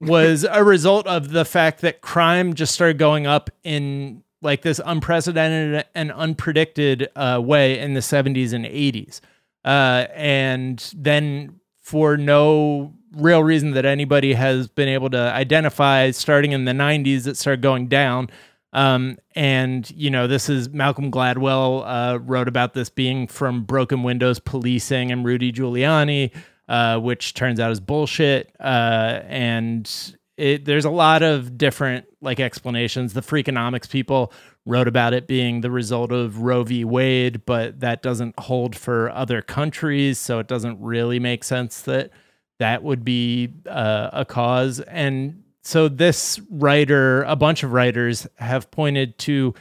was 0.00 0.44
a 0.44 0.62
result 0.62 1.06
of 1.06 1.30
the 1.30 1.44
fact 1.44 1.80
that 1.80 2.00
crime 2.00 2.54
just 2.54 2.72
started 2.74 2.98
going 2.98 3.26
up 3.26 3.50
in 3.64 4.22
like 4.42 4.62
this 4.62 4.80
unprecedented 4.84 5.84
and 5.94 6.10
unpredicted 6.10 7.08
uh, 7.16 7.40
way 7.40 7.78
in 7.78 7.94
the 7.94 8.00
70s 8.00 8.52
and 8.52 8.64
80s, 8.64 9.20
uh, 9.64 10.06
and 10.14 10.92
then 10.96 11.58
for 11.80 12.16
no 12.16 12.94
real 13.12 13.42
reason 13.42 13.72
that 13.72 13.84
anybody 13.84 14.34
has 14.34 14.68
been 14.68 14.88
able 14.88 15.10
to 15.10 15.18
identify, 15.18 16.10
starting 16.10 16.52
in 16.52 16.64
the 16.64 16.72
90s, 16.72 17.26
it 17.26 17.36
started 17.36 17.62
going 17.62 17.88
down. 17.88 18.30
Um, 18.72 19.16
and 19.34 19.90
you 19.92 20.10
know, 20.10 20.26
this 20.26 20.48
is 20.48 20.68
Malcolm 20.68 21.10
Gladwell 21.10 21.84
uh, 21.86 22.18
wrote 22.18 22.48
about 22.48 22.74
this 22.74 22.90
being 22.90 23.26
from 23.26 23.64
broken 23.64 24.02
windows 24.02 24.38
policing 24.38 25.10
and 25.10 25.24
Rudy 25.24 25.52
Giuliani, 25.52 26.34
uh, 26.68 26.98
which 26.98 27.34
turns 27.34 27.60
out 27.60 27.70
is 27.70 27.80
bullshit. 27.80 28.54
Uh, 28.60 29.22
and 29.24 29.90
it, 30.36 30.66
there's 30.66 30.84
a 30.84 30.90
lot 30.90 31.22
of 31.22 31.56
different 31.56 32.06
like 32.20 32.40
explanations. 32.40 33.14
The 33.14 33.22
Freakonomics 33.22 33.88
people 33.88 34.32
wrote 34.66 34.86
about 34.86 35.14
it 35.14 35.26
being 35.26 35.62
the 35.62 35.70
result 35.70 36.12
of 36.12 36.42
Roe 36.42 36.62
v. 36.62 36.84
Wade, 36.84 37.46
but 37.46 37.80
that 37.80 38.02
doesn't 38.02 38.38
hold 38.38 38.76
for 38.76 39.10
other 39.10 39.40
countries, 39.40 40.18
so 40.18 40.38
it 40.38 40.46
doesn't 40.46 40.78
really 40.78 41.18
make 41.18 41.42
sense 41.42 41.80
that 41.82 42.10
that 42.58 42.82
would 42.82 43.04
be 43.04 43.52
uh, 43.66 44.10
a 44.12 44.24
cause. 44.24 44.80
And 44.80 45.42
so 45.62 45.88
this 45.88 46.40
writer, 46.50 47.22
a 47.24 47.36
bunch 47.36 47.62
of 47.62 47.72
writers 47.72 48.26
have 48.36 48.70
pointed 48.70 49.18
to 49.18 49.54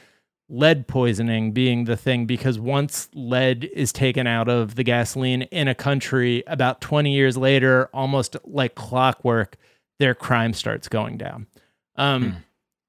lead 0.49 0.87
poisoning 0.87 1.51
being 1.51 1.83
the 1.83 1.97
thing 1.97 2.25
because 2.25 2.57
once 2.57 3.09
lead 3.13 3.65
is 3.65 3.91
taken 3.91 4.25
out 4.27 4.47
of 4.47 4.75
the 4.75 4.83
gasoline 4.83 5.43
in 5.43 5.67
a 5.67 5.75
country, 5.75 6.43
about 6.47 6.79
20 6.79 7.13
years 7.13 7.35
later, 7.37 7.89
almost 7.93 8.37
like 8.45 8.75
clockwork, 8.75 9.57
their 9.99 10.15
crime 10.15 10.53
starts 10.53 10.87
going 10.87 11.17
down. 11.17 11.47
Um, 11.95 12.31
hmm. 12.31 12.37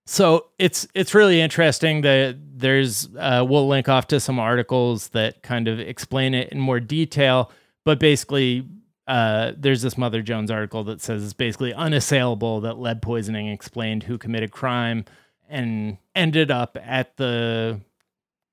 So 0.06 0.46
it's 0.58 0.88
it's 0.94 1.14
really 1.14 1.38
interesting 1.38 2.00
that 2.00 2.38
there's 2.56 3.10
uh, 3.18 3.44
we'll 3.46 3.68
link 3.68 3.90
off 3.90 4.06
to 4.06 4.20
some 4.20 4.38
articles 4.38 5.08
that 5.08 5.42
kind 5.42 5.68
of 5.68 5.78
explain 5.78 6.32
it 6.32 6.48
in 6.48 6.58
more 6.58 6.80
detail. 6.80 7.50
But 7.84 8.00
basically, 8.00 8.66
uh, 9.08 9.54
there's 9.56 9.80
this 9.80 9.96
Mother 9.96 10.20
Jones 10.20 10.50
article 10.50 10.84
that 10.84 11.00
says 11.00 11.24
it's 11.24 11.32
basically 11.32 11.72
unassailable 11.72 12.60
that 12.60 12.78
lead 12.78 13.00
poisoning 13.00 13.48
explained 13.48 14.02
who 14.02 14.18
committed 14.18 14.52
crime 14.52 15.06
and 15.48 15.96
ended 16.14 16.50
up 16.50 16.76
at 16.82 17.16
the 17.16 17.80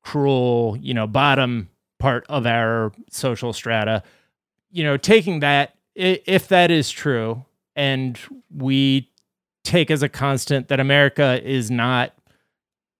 cruel, 0.02 0.78
you 0.80 0.94
know, 0.94 1.08
bottom 1.08 1.70
part 2.00 2.26
of 2.30 2.46
our 2.46 2.94
social 3.12 3.52
strata. 3.52 4.02
You 4.72 4.86
know, 4.86 4.96
taking 4.96 5.42
that, 5.42 5.76
if 5.94 6.48
that 6.48 6.72
is 6.72 6.90
true, 6.90 7.44
and 7.76 8.18
we 8.50 9.12
take 9.66 9.92
as 9.92 10.04
a 10.04 10.10
constant 10.10 10.70
that 10.70 10.80
America 10.80 11.42
is 11.44 11.70
not 11.70 12.14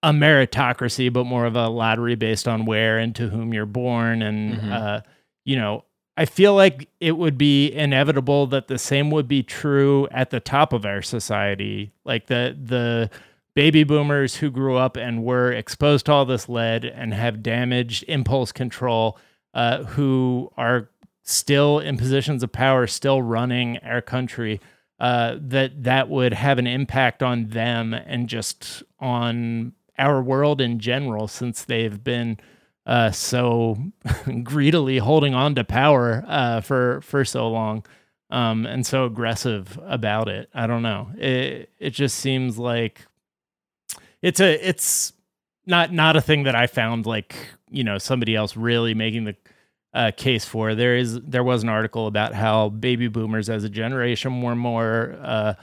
a 0.02 0.10
meritocracy, 0.10 1.10
but 1.10 1.24
more 1.24 1.46
of 1.46 1.56
a 1.56 1.68
lottery 1.68 2.16
based 2.16 2.46
on 2.46 2.66
where 2.66 2.98
and 2.98 3.14
to 3.16 3.30
whom 3.30 3.54
you're 3.54 3.64
born, 3.64 4.20
and 4.20 4.56
mm-hmm. 4.56 4.72
uh, 4.72 5.00
you 5.46 5.56
know, 5.56 5.85
I 6.16 6.24
feel 6.24 6.54
like 6.54 6.88
it 6.98 7.16
would 7.18 7.36
be 7.36 7.70
inevitable 7.72 8.46
that 8.48 8.68
the 8.68 8.78
same 8.78 9.10
would 9.10 9.28
be 9.28 9.42
true 9.42 10.08
at 10.10 10.30
the 10.30 10.40
top 10.40 10.72
of 10.72 10.86
our 10.86 11.02
society. 11.02 11.92
Like 12.04 12.26
the 12.26 12.56
the 12.60 13.10
baby 13.54 13.84
boomers 13.84 14.36
who 14.36 14.50
grew 14.50 14.76
up 14.76 14.96
and 14.96 15.24
were 15.24 15.52
exposed 15.52 16.06
to 16.06 16.12
all 16.12 16.24
this 16.24 16.48
lead 16.48 16.84
and 16.84 17.12
have 17.14 17.42
damaged 17.42 18.04
impulse 18.06 18.52
control, 18.52 19.18
uh, 19.54 19.84
who 19.84 20.50
are 20.56 20.90
still 21.22 21.78
in 21.80 21.96
positions 21.96 22.42
of 22.42 22.52
power, 22.52 22.86
still 22.86 23.20
running 23.20 23.78
our 23.78 24.02
country, 24.02 24.60
uh, 25.00 25.36
that 25.40 25.82
that 25.84 26.08
would 26.08 26.32
have 26.32 26.58
an 26.58 26.66
impact 26.66 27.22
on 27.22 27.48
them 27.48 27.92
and 27.92 28.28
just 28.28 28.82
on 29.00 29.72
our 29.98 30.22
world 30.22 30.60
in 30.60 30.78
general, 30.78 31.28
since 31.28 31.64
they've 31.64 32.02
been 32.04 32.38
uh, 32.86 33.10
so 33.10 33.76
greedily 34.42 34.98
holding 34.98 35.34
on 35.34 35.54
to 35.56 35.64
power 35.64 36.24
uh, 36.26 36.60
for 36.60 37.00
for 37.02 37.24
so 37.24 37.48
long 37.48 37.84
um, 38.30 38.66
and 38.66 38.86
so 38.86 39.04
aggressive 39.04 39.78
about 39.86 40.28
it. 40.28 40.48
I 40.54 40.66
don't 40.66 40.82
know. 40.82 41.10
It 41.18 41.70
it 41.78 41.90
just 41.90 42.18
seems 42.18 42.58
like 42.58 43.06
it's 44.22 44.40
a 44.40 44.68
it's 44.68 45.12
not 45.66 45.92
not 45.92 46.16
a 46.16 46.20
thing 46.20 46.44
that 46.44 46.54
I 46.54 46.66
found 46.66 47.06
like 47.06 47.34
you 47.70 47.84
know 47.84 47.98
somebody 47.98 48.34
else 48.34 48.56
really 48.56 48.94
making 48.94 49.24
the 49.24 49.36
uh, 49.94 50.10
case 50.16 50.44
for. 50.44 50.74
There 50.74 50.96
is 50.96 51.20
there 51.22 51.44
was 51.44 51.62
an 51.62 51.68
article 51.68 52.06
about 52.06 52.34
how 52.34 52.68
baby 52.68 53.08
boomers 53.08 53.48
as 53.48 53.64
a 53.64 53.68
generation 53.68 54.42
were 54.42 54.56
more 54.56 55.18
uh, 55.22 55.54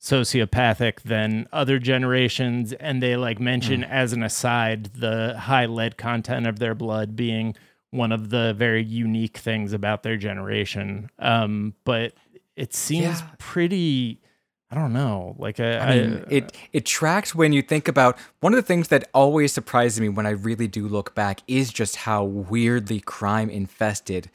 sociopathic 0.00 1.02
than 1.02 1.48
other 1.52 1.78
generations 1.78 2.72
and 2.74 3.02
they 3.02 3.16
like 3.16 3.40
mention 3.40 3.82
mm. 3.82 3.90
as 3.90 4.12
an 4.12 4.22
aside 4.22 4.84
the 4.94 5.36
high 5.36 5.66
lead 5.66 5.96
content 5.96 6.46
of 6.46 6.58
their 6.60 6.74
blood 6.74 7.16
being 7.16 7.54
one 7.90 8.12
of 8.12 8.30
the 8.30 8.54
very 8.54 8.82
unique 8.82 9.38
things 9.38 9.72
about 9.72 10.04
their 10.04 10.16
generation 10.16 11.10
um 11.18 11.74
but 11.84 12.12
it 12.54 12.72
seems 12.74 13.20
yeah. 13.20 13.28
pretty 13.38 14.20
I 14.70 14.74
don't 14.74 14.92
know. 14.92 15.34
Like 15.38 15.60
I, 15.60 15.78
I 15.78 15.96
mean, 15.96 16.24
I, 16.28 16.34
it 16.34 16.56
it 16.74 16.84
tracks 16.84 17.34
when 17.34 17.54
you 17.54 17.62
think 17.62 17.88
about 17.88 18.18
one 18.40 18.52
of 18.52 18.58
the 18.58 18.62
things 18.66 18.88
that 18.88 19.08
always 19.14 19.50
surprises 19.50 19.98
me 19.98 20.10
when 20.10 20.26
I 20.26 20.30
really 20.30 20.68
do 20.68 20.86
look 20.86 21.14
back 21.14 21.40
is 21.46 21.72
just 21.72 21.96
how 21.96 22.22
weirdly 22.24 23.00
crime 23.00 23.48
infested 23.48 24.30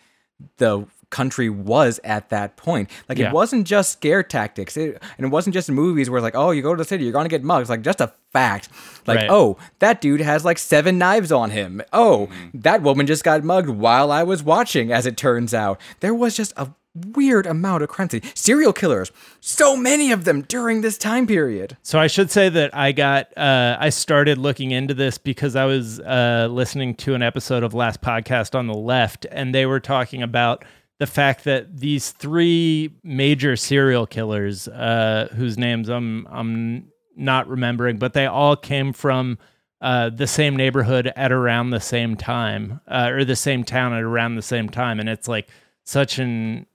the 0.57 0.87
country 1.13 1.47
was 1.47 1.99
at 2.03 2.29
that 2.29 2.57
point. 2.57 2.89
Like 3.07 3.19
yeah. 3.19 3.27
it 3.27 3.33
wasn't 3.33 3.67
just 3.67 3.91
scare 3.91 4.23
tactics, 4.23 4.75
it, 4.75 5.01
and 5.17 5.25
it 5.27 5.29
wasn't 5.29 5.53
just 5.53 5.69
movies 5.69 6.09
where 6.09 6.17
it's 6.17 6.23
like, 6.23 6.35
oh, 6.35 6.49
you 6.49 6.63
go 6.63 6.73
to 6.73 6.81
the 6.81 6.87
city, 6.87 7.03
you're 7.03 7.13
gonna 7.13 7.29
get 7.29 7.43
mugged. 7.43 7.61
It's 7.61 7.69
like 7.69 7.83
just 7.83 8.01
a 8.01 8.11
fact. 8.31 8.67
Like, 9.05 9.19
right. 9.19 9.29
oh, 9.29 9.57
that 9.77 10.01
dude 10.01 10.21
has 10.21 10.43
like 10.43 10.57
seven 10.57 10.97
knives 10.97 11.31
on 11.31 11.51
him. 11.51 11.83
Oh, 11.93 12.27
mm-hmm. 12.31 12.59
that 12.61 12.81
woman 12.81 13.05
just 13.05 13.23
got 13.23 13.43
mugged 13.43 13.69
while 13.69 14.11
I 14.11 14.23
was 14.23 14.41
watching. 14.41 14.91
As 14.91 15.05
it 15.05 15.15
turns 15.15 15.53
out, 15.53 15.79
there 15.99 16.15
was 16.15 16.35
just 16.35 16.51
a 16.57 16.73
weird 16.95 17.45
amount 17.45 17.83
of 17.83 17.89
crime. 17.89 18.09
Serial 18.33 18.73
killers, 18.73 19.11
so 19.39 19.75
many 19.77 20.11
of 20.11 20.25
them 20.25 20.41
during 20.41 20.81
this 20.81 20.97
time 20.97 21.27
period. 21.27 21.77
So 21.83 21.99
I 21.99 22.07
should 22.07 22.31
say 22.31 22.49
that 22.49 22.75
I 22.75 22.91
got 22.91 23.35
uh, 23.37 23.77
I 23.79 23.89
started 23.89 24.39
looking 24.39 24.71
into 24.71 24.93
this 24.93 25.19
because 25.19 25.55
I 25.55 25.65
was 25.65 25.99
uh, 25.99 26.47
listening 26.49 26.95
to 26.95 27.13
an 27.13 27.21
episode 27.21 27.63
of 27.63 27.73
Last 27.73 28.01
Podcast 28.01 28.55
on 28.55 28.67
the 28.67 28.73
Left, 28.73 29.27
and 29.31 29.53
they 29.53 29.67
were 29.67 29.79
talking 29.79 30.23
about 30.23 30.65
the 30.99 31.07
fact 31.07 31.43
that 31.43 31.77
these 31.77 32.11
three 32.11 32.93
major 33.03 33.55
serial 33.55 34.05
killers, 34.05 34.67
uh, 34.67 35.27
whose 35.35 35.57
names 35.57 35.89
I'm 35.89 36.27
I'm 36.29 36.91
not 37.15 37.47
remembering, 37.47 37.97
but 37.97 38.13
they 38.13 38.25
all 38.25 38.55
came 38.55 38.93
from 38.93 39.37
uh, 39.81 40.09
the 40.09 40.27
same 40.27 40.55
neighborhood 40.55 41.11
at 41.15 41.31
around 41.31 41.71
the 41.71 41.79
same 41.79 42.15
time, 42.15 42.79
uh, 42.87 43.09
or 43.11 43.25
the 43.25 43.35
same 43.35 43.63
town 43.63 43.93
at 43.93 44.01
around 44.01 44.35
the 44.35 44.41
same 44.41 44.69
time, 44.69 44.99
and 44.99 45.09
it's 45.09 45.27
like 45.27 45.49
such 45.83 46.19
an 46.19 46.65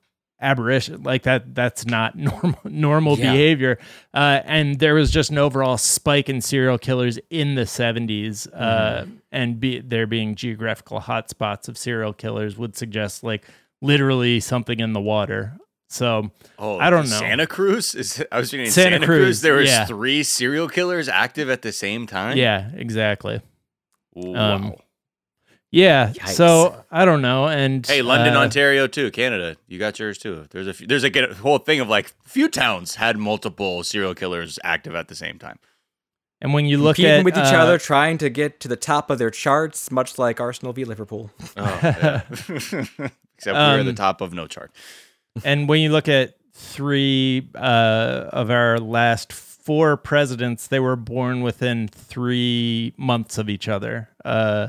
aberration 0.41 1.03
like 1.03 1.25
that 1.25 1.53
that's 1.55 1.85
not 1.85 2.17
normal 2.17 2.61
normal 2.65 3.19
yeah. 3.19 3.33
behavior 3.33 3.79
uh, 4.15 4.41
and 4.45 4.79
there 4.79 4.95
was 4.95 5.11
just 5.11 5.31
an 5.31 5.39
overall 5.39 5.77
spike 5.77 6.29
in 6.29 6.41
serial 6.41 6.79
killers 6.79 7.19
in 7.31 7.57
the 7.57 7.63
70s 7.63 8.47
uh, 8.55 9.03
mm-hmm. 9.03 9.17
and 9.33 9.59
be, 9.59 9.81
there 9.81 10.07
being 10.07 10.37
geographical 10.37 11.01
hotspots 11.01 11.69
of 11.69 11.77
serial 11.77 12.13
killers 12.13 12.57
would 12.57 12.77
suggest 12.77 13.25
like 13.25 13.47
literally 13.81 14.41
something 14.41 14.81
in 14.81 14.93
the 14.93 15.01
water. 15.01 15.59
So 15.89 16.31
oh, 16.59 16.79
I 16.79 16.91
don't 16.91 17.09
know. 17.09 17.19
Santa 17.19 17.47
Cruz 17.47 17.95
is. 17.95 18.23
I 18.31 18.39
was 18.39 18.51
thinking 18.51 18.71
Santa, 18.71 18.97
Santa 18.97 19.07
Cruz, 19.07 19.19
Cruz. 19.25 19.41
There 19.41 19.55
was 19.55 19.69
yeah. 19.69 19.87
three 19.87 20.23
serial 20.23 20.69
killers 20.69 21.09
active 21.09 21.49
at 21.49 21.63
the 21.63 21.73
same 21.73 22.07
time. 22.07 22.37
Yeah, 22.37 22.71
exactly. 22.75 23.41
Wow. 24.15 24.55
Um, 24.55 24.75
yeah. 25.71 26.11
Yikes. 26.11 26.31
So 26.31 26.85
I 26.91 27.05
don't 27.05 27.23
know. 27.23 27.47
And 27.47 27.87
hey, 27.87 28.03
London, 28.03 28.35
uh, 28.35 28.41
Ontario, 28.41 28.87
too. 28.87 29.11
Canada, 29.11 29.57
you 29.67 29.79
got 29.79 29.99
yours 29.99 30.19
too. 30.19 30.47
There's 30.51 30.67
a 30.67 30.75
few, 30.75 30.87
there's 30.87 31.05
a 31.05 31.35
whole 31.35 31.59
thing 31.59 31.81
of 31.81 31.89
like 31.89 32.13
few 32.25 32.49
towns 32.49 32.97
had 32.97 33.17
multiple 33.17 33.83
serial 33.83 34.15
killers 34.15 34.59
active 34.63 34.95
at 34.95 35.09
the 35.09 35.15
same 35.15 35.39
time. 35.39 35.59
And 36.41 36.55
when 36.55 36.67
you 36.67 36.79
look 36.79 36.97
Competing 36.97 37.21
at 37.21 37.25
with 37.25 37.37
each 37.37 37.53
uh, 37.53 37.57
other, 37.57 37.79
trying 37.79 38.17
to 38.19 38.31
get 38.31 38.61
to 38.61 38.69
the 38.69 38.77
top 38.77 39.11
of 39.11 39.19
their 39.19 39.31
charts, 39.31 39.91
much 39.91 40.19
like 40.19 40.39
Arsenal 40.39 40.73
v 40.73 40.85
Liverpool. 40.85 41.33
Oh, 41.57 41.79
yeah. 41.83 43.09
Except 43.39 43.57
um, 43.57 43.73
we're 43.75 43.81
at 43.81 43.87
the 43.87 43.93
top 43.93 44.21
of 44.21 44.35
no 44.35 44.47
chart. 44.47 44.73
and 45.45 45.69
when 45.69 45.81
you 45.81 45.91
look 45.91 46.09
at 46.09 46.35
three 46.53 47.49
uh, 47.55 48.29
of 48.33 48.51
our 48.51 48.79
last 48.79 49.33
four 49.33 49.97
presidents, 49.97 50.67
they 50.67 50.81
were 50.81 50.97
born 50.97 51.43
within 51.43 51.87
three 51.87 52.93
months 52.97 53.39
of 53.39 53.49
each 53.49 53.69
other. 53.69 54.09
Uh, 54.25 54.69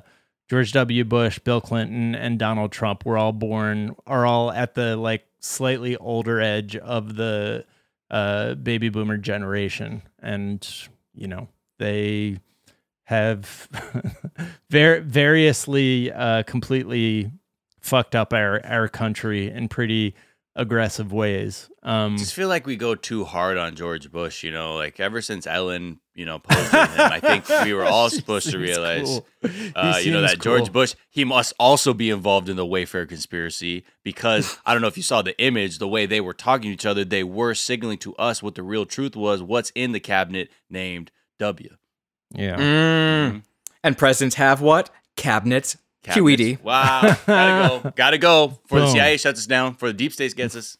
George 0.49 0.71
W. 0.73 1.03
Bush, 1.03 1.39
Bill 1.39 1.61
Clinton, 1.61 2.13
and 2.13 2.37
Donald 2.37 2.71
Trump 2.71 3.05
were 3.05 3.17
all 3.17 3.31
born, 3.31 3.95
are 4.05 4.25
all 4.25 4.51
at 4.51 4.75
the 4.75 4.95
like 4.95 5.25
slightly 5.39 5.95
older 5.97 6.39
edge 6.39 6.75
of 6.75 7.15
the 7.15 7.65
uh, 8.11 8.53
baby 8.55 8.89
boomer 8.89 9.17
generation, 9.17 10.03
and 10.19 10.67
you 11.15 11.27
know 11.27 11.47
they 11.79 12.39
have 13.03 13.67
var- 14.69 15.01
variously 15.01 16.11
uh, 16.11 16.43
completely 16.43 17.31
fucked 17.79 18.15
up 18.15 18.33
our 18.33 18.65
our 18.65 18.87
country 18.87 19.49
in 19.49 19.67
pretty 19.67 20.15
aggressive 20.55 21.13
ways. 21.13 21.69
Um, 21.83 22.15
I 22.15 22.17
just 22.17 22.33
feel 22.33 22.49
like 22.49 22.67
we 22.67 22.75
go 22.75 22.93
too 22.93 23.23
hard 23.23 23.57
on 23.57 23.75
George 23.75 24.11
Bush. 24.11 24.43
You 24.43 24.51
know, 24.51 24.75
like 24.75 24.99
ever 24.99 25.21
since 25.21 25.47
Ellen, 25.47 25.99
you 26.13 26.25
know, 26.25 26.39
posted 26.39 26.89
him, 26.89 27.11
I 27.11 27.19
think 27.19 27.47
we 27.63 27.73
were 27.73 27.85
all 27.85 28.09
supposed 28.09 28.49
to 28.51 28.57
realize, 28.57 29.07
cool. 29.07 29.25
uh, 29.75 29.99
you 30.03 30.11
know, 30.11 30.21
that 30.21 30.39
cool. 30.39 30.57
George 30.57 30.71
Bush 30.71 30.95
he 31.09 31.23
must 31.23 31.53
also 31.59 31.93
be 31.93 32.09
involved 32.09 32.49
in 32.49 32.57
the 32.57 32.65
Wayfair 32.65 33.07
conspiracy 33.07 33.85
because 34.03 34.57
I 34.65 34.73
don't 34.73 34.81
know 34.81 34.87
if 34.87 34.97
you 34.97 35.03
saw 35.03 35.21
the 35.21 35.39
image, 35.41 35.79
the 35.79 35.87
way 35.87 36.05
they 36.05 36.21
were 36.21 36.33
talking 36.33 36.69
to 36.69 36.73
each 36.73 36.85
other, 36.85 37.05
they 37.05 37.23
were 37.23 37.53
signaling 37.53 37.99
to 37.99 38.15
us 38.15 38.43
what 38.43 38.55
the 38.55 38.63
real 38.63 38.85
truth 38.85 39.15
was, 39.15 39.41
what's 39.41 39.71
in 39.75 39.93
the 39.93 39.99
cabinet 39.99 40.49
named 40.69 41.11
W. 41.39 41.69
Yeah. 42.33 42.57
Mm. 42.57 42.59
Mm-hmm. 42.59 43.37
And 43.83 43.97
presidents 43.97 44.35
have 44.35 44.61
what? 44.61 44.89
Cabinets. 45.15 45.77
Cabinets. 46.13 46.41
QED. 46.41 46.63
Wow. 46.63 47.01
Gotta 47.25 47.81
go. 47.83 47.91
Gotta 47.95 48.17
go. 48.17 48.59
For 48.67 48.79
the 48.79 48.87
CIA 48.91 49.17
shuts 49.17 49.39
us 49.39 49.45
down. 49.45 49.75
For 49.75 49.87
the 49.87 49.93
deep 49.93 50.13
state 50.13 50.35
gets 50.35 50.55
us. 50.55 50.77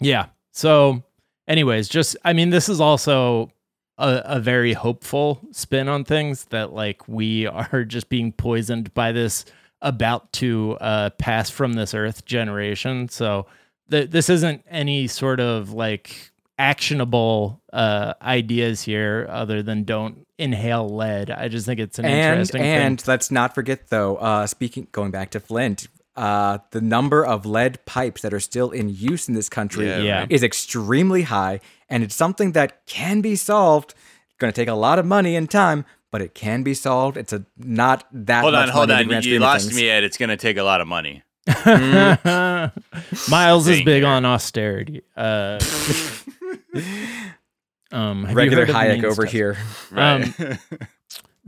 Yeah. 0.00 0.26
So, 0.52 1.02
anyways, 1.46 1.88
just, 1.88 2.16
I 2.24 2.32
mean, 2.32 2.50
this 2.50 2.68
is 2.68 2.80
also 2.80 3.50
a, 3.98 4.22
a 4.24 4.40
very 4.40 4.72
hopeful 4.72 5.40
spin 5.52 5.88
on 5.88 6.04
things 6.04 6.44
that, 6.46 6.72
like, 6.72 7.06
we 7.08 7.46
are 7.72 7.84
just 7.84 8.08
being 8.08 8.32
poisoned 8.32 8.92
by 8.94 9.12
this 9.12 9.44
about 9.80 10.32
to 10.32 10.76
uh, 10.80 11.10
pass 11.10 11.50
from 11.50 11.74
this 11.74 11.94
earth 11.94 12.24
generation. 12.24 13.08
So, 13.08 13.46
th- 13.90 14.10
this 14.10 14.28
isn't 14.28 14.64
any 14.68 15.06
sort 15.06 15.40
of 15.40 15.72
like 15.72 16.32
actionable 16.58 17.60
uh, 17.72 18.14
ideas 18.20 18.82
here 18.82 19.26
other 19.30 19.62
than 19.62 19.84
don't 19.84 20.26
inhale 20.38 20.88
lead. 20.88 21.30
I 21.30 21.48
just 21.48 21.66
think 21.66 21.80
it's 21.80 21.98
an 21.98 22.04
and 22.04 22.14
interesting 22.14 22.62
and 22.62 23.00
thing. 23.00 23.10
let's 23.10 23.30
not 23.30 23.54
forget 23.54 23.88
though 23.88 24.16
uh 24.16 24.46
speaking 24.46 24.86
going 24.92 25.10
back 25.10 25.30
to 25.30 25.40
flint 25.40 25.88
uh 26.16 26.58
the 26.70 26.80
number 26.80 27.24
of 27.26 27.44
lead 27.46 27.84
pipes 27.86 28.22
that 28.22 28.32
are 28.32 28.40
still 28.40 28.70
in 28.70 28.88
use 28.88 29.28
in 29.28 29.34
this 29.34 29.48
country 29.48 29.86
Yeah, 29.88 29.98
Yeah. 29.98 30.26
is 30.30 30.42
extremely 30.44 31.22
high 31.22 31.60
and 31.88 32.04
it's 32.04 32.14
something 32.14 32.52
that 32.52 32.86
can 32.86 33.20
be 33.20 33.34
solved 33.36 33.94
It's 34.30 34.36
going 34.38 34.52
to 34.52 34.60
take 34.60 34.68
a 34.68 34.74
lot 34.74 34.98
of 35.00 35.06
money 35.06 35.34
and 35.36 35.50
time 35.50 35.84
but 36.12 36.22
it 36.22 36.34
can 36.34 36.62
be 36.62 36.72
solved 36.74 37.16
it's 37.16 37.32
a 37.32 37.44
not 37.58 38.04
that 38.12 38.42
Hold 38.42 38.54
much 38.54 38.68
on, 38.68 38.74
hold 38.74 38.88
money 38.90 39.14
on. 39.16 39.22
You 39.24 39.38
lost 39.40 39.66
things. 39.66 39.76
me, 39.76 39.88
Ed. 39.90 40.04
It's 40.04 40.16
gonna 40.16 40.36
take 40.36 40.56
a 40.56 40.62
lot 40.62 40.80
of 40.80 40.86
money. 40.86 41.22
Miles 43.28 43.66
is 43.68 43.82
big 43.82 44.02
here. 44.02 44.06
on 44.06 44.24
austerity. 44.24 45.02
Uh, 45.16 45.58
um, 47.92 48.22
have 48.24 48.30
you 48.30 48.36
regular 48.36 48.66
heard 48.66 48.74
hayek 48.74 49.04
over 49.04 49.22
test- 49.22 49.32
here 49.32 49.56
Right. 49.90 50.32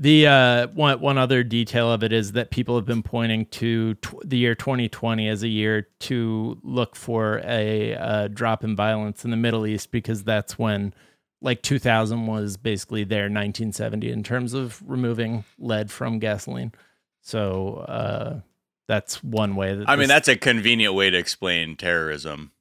The 0.01 0.26
uh, 0.28 0.66
one 0.68 0.99
one 1.01 1.18
other 1.18 1.45
detail 1.45 1.93
of 1.93 2.03
it 2.03 2.11
is 2.11 2.33
that 2.33 2.51
people 2.51 2.74
have 2.76 2.87
been 2.87 3.03
pointing 3.03 3.45
to 3.47 3.97
tw- 3.97 4.22
the 4.24 4.39
year 4.39 4.55
2020 4.55 5.28
as 5.28 5.43
a 5.43 5.49
year 5.49 5.89
to 6.01 6.59
look 6.62 6.97
for 6.97 7.43
a 7.45 7.95
uh, 7.97 8.28
drop 8.28 8.64
in 8.64 8.74
violence 8.74 9.26
in 9.26 9.31
the 9.31 9.37
Middle 9.37 9.66
East 9.66 9.91
because 9.91 10.24
that's 10.24 10.59
when 10.59 10.95
like 11.43 11.61
2000 11.61 12.26
was 12.26 12.57
basically 12.57 13.05
their 13.05 13.24
1970 13.24 14.11
in 14.11 14.22
terms 14.22 14.55
of 14.55 14.83
removing 14.89 15.45
lead 15.59 15.91
from 15.91 16.18
gasoline. 16.18 16.72
So 17.20 17.74
uh, 17.87 18.41
that's 18.89 19.22
one 19.22 19.55
way 19.55 19.74
that 19.74 19.87
I 19.87 19.97
mean, 19.97 20.09
that's 20.09 20.28
a 20.28 20.37
convenient 20.37 20.95
way 20.95 21.11
to 21.11 21.18
explain 21.18 21.76
terrorism. 21.76 22.53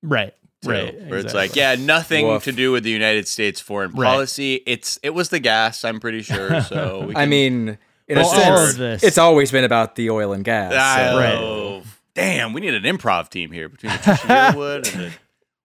right, 0.00 0.34
too, 0.64 0.70
right. 0.70 1.00
Where 1.08 1.18
it's 1.18 1.34
like, 1.34 1.54
yeah, 1.56 1.76
nothing 1.76 2.26
Woof. 2.26 2.44
to 2.44 2.52
do 2.52 2.72
with 2.72 2.82
the 2.84 2.90
United 2.90 3.28
States 3.28 3.60
foreign 3.60 3.92
Right. 3.92 4.06
policy. 4.10 4.62
It's 4.66 4.98
it 5.02 5.10
was 5.10 5.28
the 5.28 5.38
gas, 5.40 5.84
I'm 5.84 6.00
pretty 6.00 6.22
sure. 6.22 6.60
So 6.68 7.06
we 7.08 7.16
i 7.16 7.26
mean 7.26 7.78
in 8.08 8.16
Well, 8.18 8.26
a 8.26 8.28
all 8.28 8.34
sense 8.58 8.70
of 8.72 8.76
this- 8.78 9.02
it's 9.02 9.18
always 9.18 9.50
been 9.50 9.64
about 9.64 9.94
the 9.96 10.10
oil 10.10 10.32
and 10.32 10.44
gas 10.44 10.72
so- 10.72 10.78
ah, 10.80 11.10
oh, 11.12 11.18
Right. 11.18 11.34
Oh, 11.34 11.82
damn, 12.14 12.52
we 12.52 12.60
need 12.60 12.74
an 12.74 12.82
improv 12.84 13.28
team 13.30 13.50
here 13.50 13.68
between 13.68 13.92
the 13.92 13.98
Trisha 13.98 14.52
Yearwood 14.52 14.92
and 14.94 15.04
the 15.04 15.12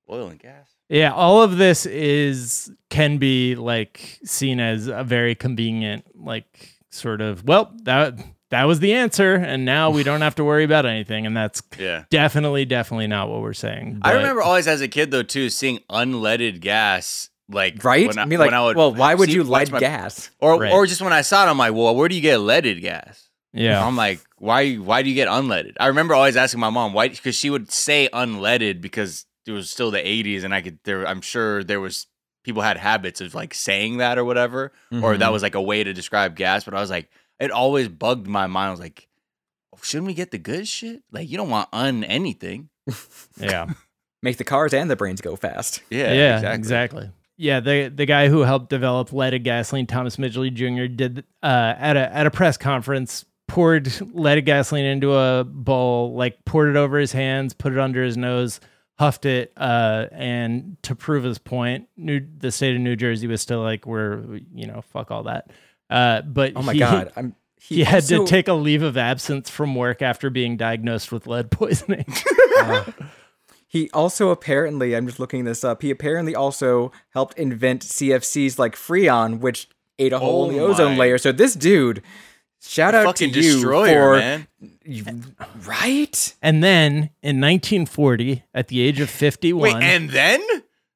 oil 0.09 0.27
and 0.27 0.39
gas. 0.39 0.67
Yeah, 0.89 1.13
all 1.13 1.43
of 1.43 1.57
this 1.57 1.85
is 1.85 2.71
can 2.89 3.17
be 3.19 3.55
like 3.55 4.19
seen 4.23 4.59
as 4.59 4.87
a 4.87 5.03
very 5.03 5.35
convenient, 5.35 6.05
like 6.15 6.75
sort 6.89 7.21
of 7.21 7.45
well 7.45 7.71
that 7.83 8.15
that 8.51 8.63
was 8.65 8.79
the 8.79 8.93
answer, 8.93 9.35
and 9.35 9.63
now 9.65 9.89
we 9.89 10.03
don't 10.03 10.21
have 10.21 10.35
to 10.35 10.43
worry 10.43 10.63
about 10.63 10.85
anything, 10.85 11.25
and 11.25 11.35
that's 11.37 11.61
Yeah. 11.79 12.03
definitely 12.09 12.65
definitely 12.65 13.07
not 13.07 13.29
what 13.29 13.41
we're 13.41 13.53
saying. 13.53 13.99
I 14.01 14.13
remember 14.13 14.41
always 14.41 14.67
as 14.67 14.81
a 14.81 14.87
kid 14.87 15.11
though 15.11 15.23
too 15.23 15.49
seeing 15.49 15.79
unleaded 15.89 16.59
gas 16.61 17.29
like 17.51 17.83
right 17.83 18.07
when 18.07 18.19
i 18.19 18.25
mean 18.25 18.37
like 18.37 18.51
when 18.51 18.53
I 18.53 18.63
would 18.63 18.75
well 18.77 18.93
why 18.93 19.15
would 19.15 19.27
see- 19.29 19.33
you 19.33 19.41
watch 19.41 19.49
light 19.49 19.71
my- 19.71 19.79
gas 19.79 20.29
or 20.39 20.59
Right. 20.59 20.71
or 20.71 20.85
just 20.85 21.01
when 21.01 21.11
I 21.13 21.21
saw 21.21 21.47
it 21.47 21.49
I'm 21.49 21.57
like 21.57 21.73
well 21.73 21.95
where 21.95 22.07
do 22.07 22.13
you 22.13 22.21
get 22.21 22.37
leaded 22.37 22.79
gas 22.81 23.27
yeah, 23.53 23.83
I'm 23.83 23.95
like 23.95 24.19
why 24.37 24.75
why 24.75 25.01
do 25.01 25.09
you 25.09 25.15
get 25.15 25.27
unleaded 25.27 25.73
I 25.79 25.87
remember 25.87 26.13
always 26.13 26.37
asking 26.37 26.59
my 26.59 26.69
mom 26.69 26.93
why 26.93 27.07
because 27.09 27.33
she 27.35 27.49
would 27.49 27.71
say 27.71 28.07
unleaded 28.13 28.81
because 28.81 29.25
it 29.47 29.51
was 29.51 29.67
still 29.71 29.89
the 29.89 29.97
80s 29.97 30.43
and 30.43 30.53
I 30.53 30.61
could 30.61 30.77
there 30.83 31.07
I'm 31.07 31.21
sure 31.21 31.63
there 31.63 31.79
was 31.79 32.05
people 32.43 32.61
had 32.61 32.77
habits 32.77 33.19
of 33.19 33.33
like 33.33 33.55
saying 33.55 33.97
that 33.97 34.19
or 34.19 34.25
whatever 34.25 34.71
or 35.01 35.17
that 35.17 35.29
Mhm. 35.29 35.33
was 35.33 35.41
like 35.41 35.55
a 35.55 35.61
way 35.61 35.83
to 35.83 35.91
describe 35.91 36.35
gas 36.35 36.63
but 36.63 36.75
I 36.75 36.79
was 36.79 36.91
like 36.91 37.09
it 37.39 37.51
always 37.51 37.87
bugged 37.87 38.27
my 38.27 38.47
mind 38.47 38.67
I 38.67 38.71
was 38.71 38.79
like 38.79 39.07
shouldn't 39.81 40.07
we 40.07 40.13
get 40.13 40.31
the 40.31 40.37
good 40.37 40.67
shit 40.67 41.03
like 41.11 41.29
you 41.29 41.37
don't 41.37 41.49
want 41.49 41.69
un 41.71 42.03
anything 42.03 42.69
yeah. 43.37 43.67
make 44.21 44.37
the 44.37 44.43
cars 44.43 44.73
and 44.73 44.89
the 44.89 44.95
brains 44.95 45.21
go 45.21 45.35
fast 45.35 45.81
yeah 45.89 46.13
yeah, 46.13 46.53
exactly. 46.53 47.09
Yeah, 47.41 47.61
the 47.61 47.87
the 47.87 48.05
guy 48.05 48.27
who 48.27 48.41
helped 48.41 48.69
develop 48.69 49.13
leaded 49.13 49.45
gasoline, 49.45 49.87
Thomas 49.87 50.17
Midgley 50.17 50.53
Jr., 50.53 50.93
did 50.93 51.23
uh, 51.41 51.73
at 51.77 51.95
a 51.95 52.13
at 52.13 52.27
a 52.27 52.31
press 52.31 52.57
conference 52.57 53.23
poured 53.47 53.89
leaded 54.13 54.41
gasoline 54.41 54.83
into 54.83 55.13
a 55.15 55.45
bowl, 55.45 56.15
like 56.15 56.43
poured 56.43 56.67
it 56.67 56.75
over 56.75 56.99
his 56.99 57.13
hands, 57.13 57.53
put 57.53 57.71
it 57.71 57.79
under 57.79 58.03
his 58.03 58.17
nose, 58.17 58.59
huffed 58.97 59.25
it, 59.25 59.53
uh, 59.55 60.07
and 60.11 60.75
to 60.83 60.95
prove 60.95 61.23
his 61.23 61.37
point, 61.37 61.87
New 61.95 62.27
the 62.39 62.51
state 62.51 62.75
of 62.75 62.81
New 62.81 62.97
Jersey 62.97 63.25
was 63.27 63.41
still 63.41 63.61
like, 63.61 63.85
we're 63.85 64.41
you 64.53 64.67
know, 64.67 64.81
fuck 64.91 65.09
all 65.09 65.23
that. 65.23 65.49
Uh, 65.89 66.21
but 66.21 66.53
oh 66.55 66.61
my 66.61 66.73
he, 66.73 66.79
god 66.79 67.11
i'm 67.15 67.35
he, 67.61 67.83
had 67.83 68.03
to 68.03 68.25
take 68.25 68.47
a 68.47 68.53
leave 68.53 68.81
of 68.81 68.95
absence 68.97 69.49
from 69.49 69.75
work 69.75 70.01
after 70.01 70.29
being 70.29 70.55
diagnosed 70.57 71.11
with 71.11 71.27
lead 71.27 71.51
poisoning. 71.51 72.05
He 73.71 73.87
also 73.91 74.29
apparently, 74.31 74.95
I'm 74.95 75.05
just 75.05 75.19
looking 75.19 75.43
this 75.43 75.63
up. 75.63 75.83
He 75.83 75.91
apparently 75.91 76.33
also 76.33 76.91
helped 77.09 77.37
invent 77.37 77.83
CFCs 77.83 78.57
like 78.57 78.75
Freon, 78.75 79.41
which 79.41 79.69
ate 79.99 80.11
a 80.11 80.17
hole 80.17 80.49
in 80.49 80.55
the 80.55 80.63
Oh 80.63 80.69
ozone 80.69 80.93
my. 80.93 80.97
layer. 80.97 81.19
So 81.19 81.31
this 81.31 81.53
dude, 81.53 82.01
shout 82.59 82.95
out 82.95 83.15
to 83.17 83.27
you 83.27 83.31
destroyer 83.31 84.15
for 84.15 84.17
man 84.17 84.47
you- 84.83 85.05
right. 85.67 86.35
And 86.41 86.63
then 86.63 87.11
in 87.21 87.39
1940, 87.39 88.43
at 88.55 88.69
the 88.69 88.81
age 88.81 88.99
of 88.99 89.09
51, 89.11 89.61
Wait, 89.61 89.75
and 89.83 90.09
then 90.09 90.41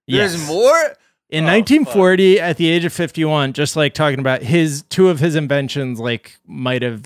there's 0.08 0.36
Yes. 0.36 0.48
more. 0.48 0.96
In 1.34 1.46
Oh, 1.46 1.48
1940, 1.48 2.40
at 2.40 2.58
the 2.58 2.70
age 2.70 2.86
of 2.86 2.94
51, 2.94 3.54
just 3.54 3.76
like 3.76 3.96
talking 3.96 4.20
about 4.20 4.44
his 4.44 4.84
two 4.84 5.10
of 5.10 5.20
his 5.20 5.36
inventions, 5.36 6.00
like 6.00 6.38
might 6.46 6.84
have 6.84 7.04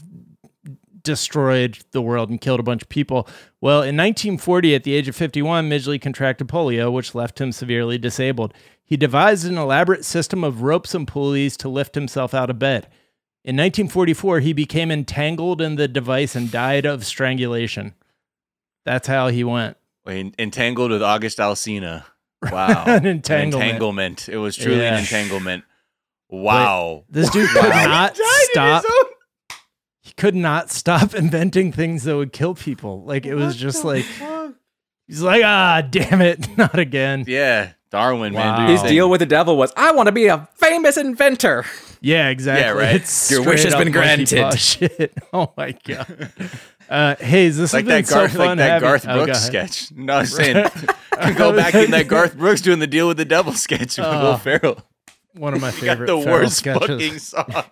destroyed 1.02 1.78
the 1.92 2.02
world 2.02 2.30
and 2.30 2.42
killed 2.42 2.60
a 2.60 2.64
bunch 2.64 2.82
of 2.82 2.90
people. 2.90 3.26
Well, 3.62 3.78
in 3.78 3.96
1940, 3.96 4.76
at 4.76 4.84
the 4.84 4.94
age 4.94 5.08
of 5.08 5.16
51, 5.16 5.70
Midgley 5.70 6.02
contracted 6.02 6.50
polio, 6.50 6.92
which 6.92 7.16
left 7.16 7.40
him 7.40 7.54
severely 7.54 7.98
disabled. 7.98 8.54
He 8.84 8.98
devised 8.98 9.46
an 9.46 9.58
elaborate 9.58 10.04
system 10.04 10.44
of 10.44 10.62
ropes 10.62 10.94
and 10.94 11.08
pulleys 11.08 11.56
to 11.58 11.70
lift 11.70 11.96
himself 11.96 12.34
out 12.34 12.50
of 12.50 12.60
bed. 12.60 12.88
In 13.46 13.56
1944, 13.56 14.42
he 14.42 14.52
became 14.52 14.92
entangled 14.92 15.62
in 15.62 15.78
the 15.78 15.88
device 15.88 16.36
and 16.36 16.52
died 16.52 16.86
of 16.86 17.06
strangulation. 17.06 17.94
That's 18.84 19.08
how 19.08 19.30
he 19.30 19.46
went. 19.46 19.78
Wait, 20.06 20.36
entangled 20.38 20.92
with 20.92 21.02
August 21.02 21.38
Alsina. 21.38 22.04
Wow, 22.42 22.84
An 22.88 23.06
entanglement. 23.06 23.64
entanglement. 23.66 24.30
It 24.30 24.38
was 24.38 24.56
truly 24.56 24.80
Yeah. 24.82 24.94
an 24.94 25.00
entanglement. 25.00 25.64
Wow. 26.30 27.06
This 27.10 27.30
dude 27.30 27.50
could 27.50 27.64
not 27.70 28.18
stop. 28.18 28.84
He 30.02 30.12
could 30.14 30.36
not 30.36 30.70
stop 30.70 31.14
inventing 31.14 31.72
things 31.72 32.04
that 32.04 32.16
would 32.16 32.34
kill 32.34 32.54
people. 32.56 33.04
Like 33.04 33.26
it 33.26 33.36
was 33.36 33.56
just 33.56 33.84
like 33.84 34.06
he's 35.08 35.22
like, 35.22 35.44
ah, 35.44 35.82
damn 35.90 36.22
it, 36.22 36.48
not 36.58 36.78
again. 36.78 37.24
Yeah, 37.28 37.72
Darwin, 37.92 38.34
man. 38.34 38.46
Wow. 38.46 38.56
Do 38.58 38.62
your 38.64 38.72
His 38.72 38.82
thing. 38.82 38.92
deal 38.92 39.10
with 39.10 39.20
the 39.20 39.26
devil 39.26 39.58
was, 39.58 39.72
I 39.78 39.92
want 39.94 40.08
to 40.08 40.12
be 40.12 40.28
a 40.28 40.48
famous 40.56 40.98
inventor. 40.98 41.66
Yeah, 42.02 42.30
exactly. 42.30 42.64
Yeah, 42.64 42.72
right. 42.72 42.96
It's 42.98 43.32
Your 43.32 43.44
wish 43.44 43.64
has 43.64 43.74
been 43.76 43.92
granted. 43.92 44.60
Shit. 44.60 45.14
Oh 45.34 45.52
my 45.58 45.72
god. 45.86 46.30
Uh, 46.90 47.16
Hayes, 47.18 47.58
this 47.58 47.74
like 47.74 47.86
has 47.86 47.94
been 47.94 48.06
that, 48.06 48.14
Garth, 48.14 48.32
so 48.32 48.38
fun 48.38 48.48
like 48.48 48.58
that 48.58 48.82
Garth 48.82 49.06
oh, 49.08 49.14
Brooks 49.26 49.48
ahead. 49.50 49.72
sketch. 49.72 49.92
No, 49.98 50.18
I'm 50.18 50.26
saying, 50.26 50.70
go 51.36 51.56
back 51.56 51.76
in 51.76 51.92
that 51.92 52.08
Garth 52.08 52.38
Brooks 52.38 52.62
doing 52.62 52.80
the 52.80 52.88
deal 52.88 53.08
with 53.08 53.18
the 53.18 53.26
devil 53.26 53.54
sketch 53.54 53.98
with 53.98 54.08
Oh, 54.08 54.24
Will 54.24 54.38
Ferrell. 54.38 54.82
One 55.34 55.54
of 55.54 55.62
my 55.62 55.72
favorite 55.72 56.08
the 56.08 56.18
worst 56.18 56.58
sketches. 56.58 56.82
fucking 56.82 57.20
song. 57.20 57.64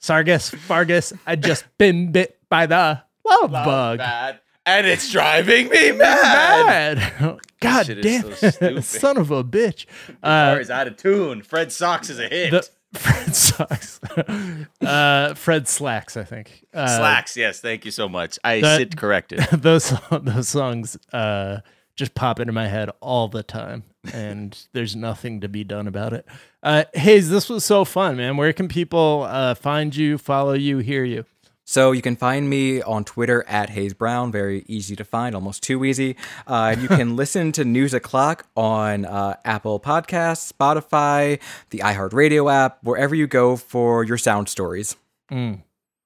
Sargus, 0.00 0.54
Fargus, 0.56 1.12
I 1.26 1.36
just 1.36 1.64
been 1.78 2.12
bit 2.12 2.38
by 2.48 2.66
the 2.66 3.02
love 3.24 3.50
bug. 3.50 3.98
Bad. 3.98 4.40
And 4.66 4.86
it's 4.86 5.10
driving 5.10 5.68
me 5.68 5.92
mad. 5.92 6.96
Mad. 6.96 7.38
God 7.60 7.98
damn 8.00 8.32
so. 8.34 8.80
Son 8.80 9.16
of 9.18 9.30
a 9.30 9.44
bitch. 9.44 9.86
Uh, 10.22 10.56
is 10.60 10.70
out 10.70 10.86
of 10.86 10.96
tune. 10.96 11.42
Fred 11.42 11.70
Socks 11.72 12.08
is 12.08 12.18
a 12.18 12.28
hit. 12.28 12.50
the, 12.50 12.68
Fred 12.94 13.34
sucks. 13.34 14.00
uh, 14.80 15.34
Fred 15.34 15.68
slacks, 15.68 16.16
I 16.16 16.24
think. 16.24 16.64
Uh, 16.72 16.86
Slacks, 16.86 17.36
yes. 17.36 17.60
Thank 17.60 17.84
you 17.84 17.90
so 17.90 18.08
much. 18.08 18.38
I 18.44 18.60
that- 18.60 18.78
sit 18.78 18.96
corrected. 18.96 19.40
those 19.52 19.92
those 20.10 20.48
songs 20.48 20.96
uh, 21.12 21.60
just 21.96 22.14
pop 22.14 22.40
into 22.40 22.52
my 22.52 22.66
head 22.66 22.90
all 23.00 23.28
the 23.28 23.42
time, 23.42 23.84
and 24.12 24.58
there's 24.72 24.96
nothing 24.96 25.40
to 25.40 25.48
be 25.48 25.64
done 25.64 25.86
about 25.86 26.12
it. 26.12 26.26
Uh, 26.62 26.84
Hayes, 26.94 27.30
this 27.30 27.48
was 27.48 27.64
so 27.64 27.84
fun, 27.84 28.16
man. 28.16 28.36
Where 28.36 28.52
can 28.52 28.68
people 28.68 29.26
uh, 29.28 29.54
find 29.54 29.94
you, 29.94 30.18
follow 30.18 30.54
you, 30.54 30.78
hear 30.78 31.04
you? 31.04 31.24
So 31.64 31.92
you 31.92 32.02
can 32.02 32.14
find 32.14 32.48
me 32.48 32.82
on 32.82 33.04
Twitter 33.04 33.42
at 33.48 33.70
Hayes 33.70 33.94
Brown. 33.94 34.30
Very 34.30 34.64
easy 34.68 34.94
to 34.96 35.04
find, 35.04 35.34
almost 35.34 35.62
too 35.62 35.84
easy. 35.84 36.16
Uh, 36.46 36.76
you 36.78 36.88
can 36.88 37.16
listen 37.24 37.52
to 37.52 37.64
News 37.64 37.94
O'clock 37.94 38.46
on 38.54 39.06
uh, 39.06 39.36
Apple 39.44 39.80
Podcasts, 39.80 40.52
Spotify, 40.52 41.40
the 41.70 41.78
iHeartRadio 41.78 42.52
app, 42.52 42.78
wherever 42.82 43.14
you 43.14 43.26
go 43.26 43.56
for 43.56 44.04
your 44.04 44.18
sound 44.18 44.48
stories. 44.50 44.96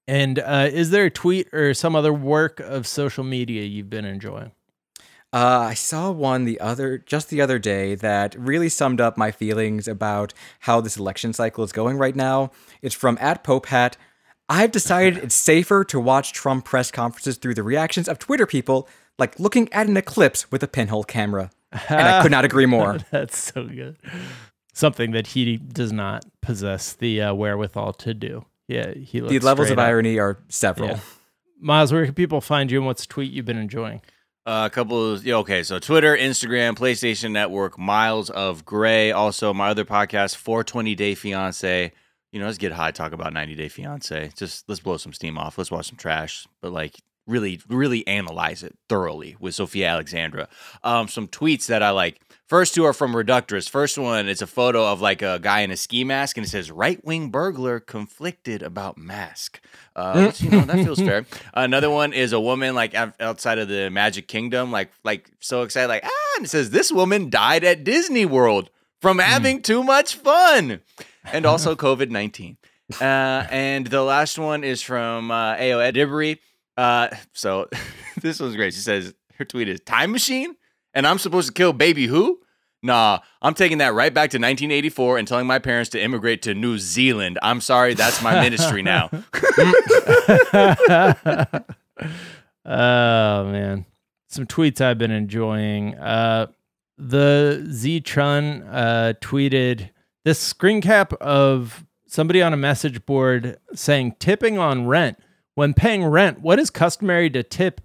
And 0.06 0.38
uh, 0.38 0.68
is 0.72 0.90
there 0.90 1.06
a 1.06 1.10
tweet 1.10 1.52
or 1.52 1.74
some 1.74 1.94
other 1.96 2.12
work 2.14 2.60
of 2.60 2.86
social 2.86 3.24
media 3.24 3.64
you've 3.64 3.90
been 3.90 4.04
enjoying? 4.06 4.52
Uh, 5.30 5.66
I 5.68 5.74
saw 5.74 6.10
one 6.10 6.46
the 6.46 6.58
other 6.58 6.96
just 6.96 7.28
the 7.28 7.42
other 7.42 7.58
day 7.58 7.94
that 7.96 8.34
really 8.38 8.70
summed 8.70 8.98
up 8.98 9.18
my 9.18 9.30
feelings 9.30 9.86
about 9.86 10.32
how 10.60 10.80
this 10.80 10.96
election 10.96 11.34
cycle 11.34 11.62
is 11.64 11.72
going 11.72 11.98
right 11.98 12.16
now. 12.16 12.50
It's 12.80 12.94
from 12.94 13.18
at 13.20 13.44
Popehat. 13.44 13.96
I've 14.48 14.70
decided 14.72 15.18
it's 15.18 15.34
safer 15.34 15.84
to 15.84 16.00
watch 16.00 16.32
Trump 16.32 16.64
press 16.64 16.90
conferences 16.90 17.36
through 17.36 17.54
the 17.54 17.62
reactions 17.62 18.08
of 18.08 18.18
Twitter 18.18 18.46
people, 18.46 18.88
like 19.18 19.38
looking 19.38 19.70
at 19.72 19.86
an 19.86 19.96
eclipse 19.96 20.50
with 20.50 20.62
a 20.62 20.68
pinhole 20.68 21.04
camera. 21.04 21.50
and 21.88 22.00
I 22.00 22.22
could 22.22 22.30
not 22.30 22.44
agree 22.44 22.66
more. 22.66 22.98
That's 23.10 23.36
so 23.36 23.64
good. 23.66 23.96
Something 24.72 25.10
that 25.10 25.28
he 25.28 25.56
does 25.58 25.92
not 25.92 26.24
possess 26.40 26.94
the 26.94 27.20
uh, 27.22 27.34
wherewithal 27.34 27.92
to 27.94 28.14
do. 28.14 28.44
Yeah, 28.68 28.92
he 28.94 29.20
looks 29.20 29.32
The 29.32 29.40
levels 29.40 29.70
of 29.70 29.78
up. 29.78 29.84
irony 29.84 30.18
are 30.18 30.38
several. 30.48 30.90
Yeah. 30.90 31.00
Miles, 31.60 31.92
where 31.92 32.04
can 32.04 32.14
people 32.14 32.40
find 32.40 32.70
you 32.70 32.78
and 32.78 32.86
what's 32.86 33.04
a 33.04 33.08
tweet 33.08 33.32
you've 33.32 33.44
been 33.44 33.58
enjoying? 33.58 34.00
Uh, 34.46 34.64
a 34.66 34.70
couple 34.70 35.12
of 35.12 35.26
yeah, 35.26 35.34
okay, 35.36 35.62
so 35.62 35.78
Twitter, 35.78 36.16
Instagram, 36.16 36.74
PlayStation 36.74 37.32
Network, 37.32 37.78
Miles 37.78 38.30
of 38.30 38.64
Gray. 38.64 39.10
Also, 39.12 39.52
my 39.52 39.68
other 39.68 39.84
podcast, 39.84 40.36
420 40.36 40.94
Day 40.94 41.14
Fiance. 41.14 41.92
You 42.32 42.40
know, 42.40 42.46
let's 42.46 42.58
get 42.58 42.72
high, 42.72 42.90
talk 42.90 43.12
about 43.12 43.32
90 43.32 43.54
Day 43.54 43.68
Fiance. 43.68 44.32
Just 44.36 44.68
let's 44.68 44.80
blow 44.80 44.96
some 44.96 45.12
steam 45.12 45.38
off. 45.38 45.56
Let's 45.56 45.70
watch 45.70 45.88
some 45.88 45.96
trash, 45.96 46.46
but 46.60 46.72
like 46.72 46.96
really, 47.28 47.60
really 47.68 48.06
analyze 48.06 48.62
it 48.62 48.76
thoroughly 48.88 49.36
with 49.38 49.54
Sophia 49.54 49.88
Alexandra. 49.88 50.48
Um, 50.82 51.06
some 51.08 51.28
tweets 51.28 51.66
that 51.66 51.82
I 51.82 51.90
like. 51.90 52.20
First 52.46 52.74
two 52.74 52.84
are 52.84 52.94
from 52.94 53.12
Reductress. 53.12 53.68
First 53.68 53.98
one 53.98 54.26
is 54.26 54.40
a 54.40 54.46
photo 54.46 54.90
of 54.90 55.02
like 55.02 55.20
a 55.20 55.38
guy 55.40 55.60
in 55.60 55.70
a 55.70 55.76
ski 55.76 56.02
mask, 56.02 56.38
and 56.38 56.46
it 56.46 56.48
says 56.48 56.70
"right 56.70 57.02
wing 57.04 57.28
burglar 57.28 57.78
conflicted 57.78 58.62
about 58.62 58.96
mask." 58.96 59.60
Uh, 59.94 60.32
you 60.36 60.50
know 60.50 60.62
that 60.62 60.82
feels 60.82 60.98
fair. 60.98 61.26
Another 61.54 61.90
one 61.90 62.14
is 62.14 62.32
a 62.32 62.40
woman 62.40 62.74
like 62.74 62.94
outside 62.94 63.58
of 63.58 63.68
the 63.68 63.90
Magic 63.90 64.28
Kingdom, 64.28 64.72
like 64.72 64.90
like 65.04 65.30
so 65.40 65.60
excited, 65.62 65.88
like 65.88 66.04
ah, 66.06 66.36
and 66.36 66.46
it 66.46 66.48
says 66.48 66.70
this 66.70 66.90
woman 66.90 67.28
died 67.28 67.64
at 67.64 67.84
Disney 67.84 68.24
World 68.24 68.70
from 69.02 69.18
having 69.18 69.60
too 69.60 69.84
much 69.84 70.14
fun, 70.14 70.80
and 71.32 71.46
also 71.46 71.74
COVID 71.74 72.10
nineteen. 72.10 72.56
Uh, 73.00 73.46
and 73.50 73.86
the 73.86 74.02
last 74.02 74.38
one 74.38 74.64
is 74.64 74.80
from 74.80 75.30
uh, 75.30 75.56
Ayo 75.56 75.92
Edebiri. 75.92 76.38
Uh, 76.76 77.08
so 77.32 77.68
this 78.22 78.40
one's 78.40 78.56
great. 78.56 78.74
She 78.74 78.80
says 78.80 79.14
her 79.36 79.44
tweet 79.44 79.68
is 79.68 79.80
"Time 79.80 80.12
machine," 80.12 80.56
and 80.94 81.06
I'm 81.06 81.18
supposed 81.18 81.48
to 81.48 81.54
kill 81.54 81.72
baby 81.72 82.06
who? 82.06 82.40
Nah, 82.82 83.18
I'm 83.42 83.54
taking 83.54 83.78
that 83.78 83.92
right 83.92 84.14
back 84.14 84.30
to 84.30 84.36
1984 84.36 85.18
and 85.18 85.26
telling 85.26 85.48
my 85.48 85.58
parents 85.58 85.90
to 85.90 86.00
immigrate 86.00 86.42
to 86.42 86.54
New 86.54 86.78
Zealand. 86.78 87.36
I'm 87.42 87.60
sorry, 87.60 87.94
that's 87.94 88.22
my 88.22 88.40
ministry 88.40 88.82
now. 88.82 89.10
Oh 92.70 93.50
man, 93.50 93.86
some 94.28 94.46
tweets 94.46 94.82
I've 94.82 94.98
been 94.98 95.10
enjoying. 95.10 95.94
Uh, 95.94 96.48
the 96.98 97.66
Z 97.70 98.02
Chun 98.02 98.60
uh, 98.62 99.14
tweeted 99.22 99.88
this 100.28 100.38
screen 100.38 100.82
cap 100.82 101.14
of 101.22 101.86
somebody 102.06 102.42
on 102.42 102.52
a 102.52 102.56
message 102.56 103.06
board 103.06 103.56
saying 103.74 104.14
tipping 104.18 104.58
on 104.58 104.86
rent. 104.86 105.18
When 105.54 105.72
paying 105.72 106.04
rent, 106.04 106.42
what 106.42 106.58
is 106.58 106.68
customary 106.68 107.30
to 107.30 107.42
tip 107.42 107.80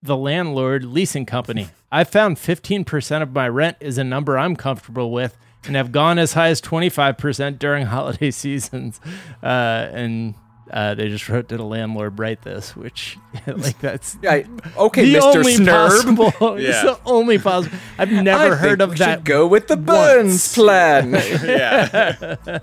the 0.00 0.16
landlord 0.16 0.84
leasing 0.84 1.26
company? 1.26 1.66
I 1.90 2.04
found 2.04 2.36
15% 2.36 3.22
of 3.22 3.32
my 3.32 3.48
rent 3.48 3.76
is 3.80 3.98
a 3.98 4.04
number 4.04 4.38
I'm 4.38 4.54
comfortable 4.54 5.10
with 5.10 5.36
and 5.64 5.74
have 5.74 5.90
gone 5.90 6.20
as 6.20 6.34
high 6.34 6.50
as 6.50 6.60
25% 6.60 7.58
during 7.58 7.86
holiday 7.86 8.30
seasons. 8.30 9.00
Uh, 9.42 9.88
and 9.90 10.36
uh, 10.70 10.94
they 10.94 11.08
just 11.08 11.28
wrote, 11.28 11.48
Did 11.48 11.60
a 11.60 11.64
landlord 11.64 12.18
write 12.18 12.42
this? 12.42 12.76
Which, 12.76 13.18
like, 13.46 13.78
that's 13.80 14.16
I, 14.22 14.44
okay, 14.76 15.12
the 15.12 15.18
Mr. 15.18 15.36
only 15.36 15.54
Snurb. 15.54 15.88
possible. 15.88 16.56
It's 16.58 16.82
the 16.82 16.98
only 17.04 17.38
possible. 17.38 17.76
I've 17.98 18.12
I 18.12 18.22
never 18.22 18.56
heard 18.56 18.78
think 18.78 18.80
of 18.80 18.90
we 18.90 18.96
that. 18.96 19.18
Should 19.18 19.24
go 19.24 19.46
with 19.46 19.68
the 19.68 19.76
Burns 19.76 20.32
once. 20.32 20.54
plan. 20.54 21.12
yeah. 21.44 22.58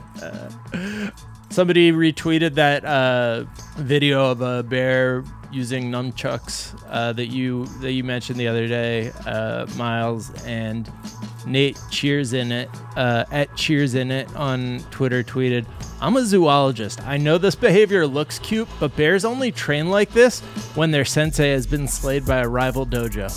Somebody 1.50 1.92
retweeted 1.92 2.56
that 2.56 2.86
uh, 2.86 3.46
video 3.78 4.32
of 4.32 4.42
a 4.42 4.64
bear 4.64 5.24
using 5.52 5.90
nunchucks 5.90 6.78
uh, 6.90 7.14
that 7.14 7.28
you 7.28 7.66
that 7.82 7.94
you 7.94 8.04
mentioned 8.04 8.40
the 8.40 8.48
other 8.48 8.68
day, 8.68 9.12
uh, 9.26 9.66
Miles 9.76 10.32
and 10.44 10.92
Nate 11.46 11.80
Cheers 11.90 12.34
in 12.34 12.52
it 12.52 12.70
uh, 12.96 13.24
at 13.32 13.56
Cheers 13.56 13.96
in 13.96 14.12
it 14.12 14.34
on 14.36 14.80
Twitter 14.92 15.24
tweeted, 15.24 15.66
"I'm 16.02 16.18
a 16.18 16.26
zoologist. 16.26 17.02
I 17.08 17.18
know 17.18 17.38
this 17.38 17.56
behavior 17.56 18.06
looks 18.06 18.40
cute, 18.40 18.68
but 18.80 18.96
bears 18.96 19.24
only 19.26 19.52
train 19.52 19.90
like 19.90 20.12
this 20.12 20.42
when 20.76 20.92
their 20.92 21.06
sensei 21.06 21.52
has 21.52 21.66
been 21.66 21.88
slayed 21.88 22.26
by 22.26 22.40
a 22.40 22.48
rival 22.48 22.86
dojo." 22.86 23.32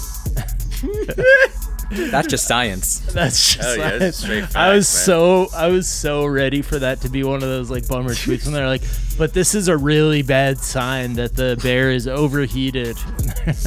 That's 1.90 2.28
just 2.28 2.46
science. 2.46 2.98
That's 3.12 3.54
just 3.54 3.66
Hell 3.66 3.76
yeah, 3.76 3.98
that's 3.98 4.18
straight 4.18 4.56
I 4.56 4.68
was 4.74 4.92
man. 4.94 5.04
so 5.04 5.48
I 5.54 5.66
was 5.68 5.88
so 5.88 6.24
ready 6.24 6.62
for 6.62 6.78
that 6.78 7.00
to 7.00 7.08
be 7.08 7.24
one 7.24 7.36
of 7.42 7.48
those 7.48 7.68
like 7.70 7.88
bummer 7.88 8.10
tweets 8.10 8.44
when 8.44 8.54
they're 8.54 8.68
like, 8.68 8.82
but 9.18 9.32
this 9.34 9.54
is 9.56 9.66
a 9.68 9.76
really 9.76 10.22
bad 10.22 10.58
sign 10.58 11.14
that 11.14 11.34
the 11.34 11.58
bear 11.62 11.90
is 11.90 12.06
overheated. 12.06 12.96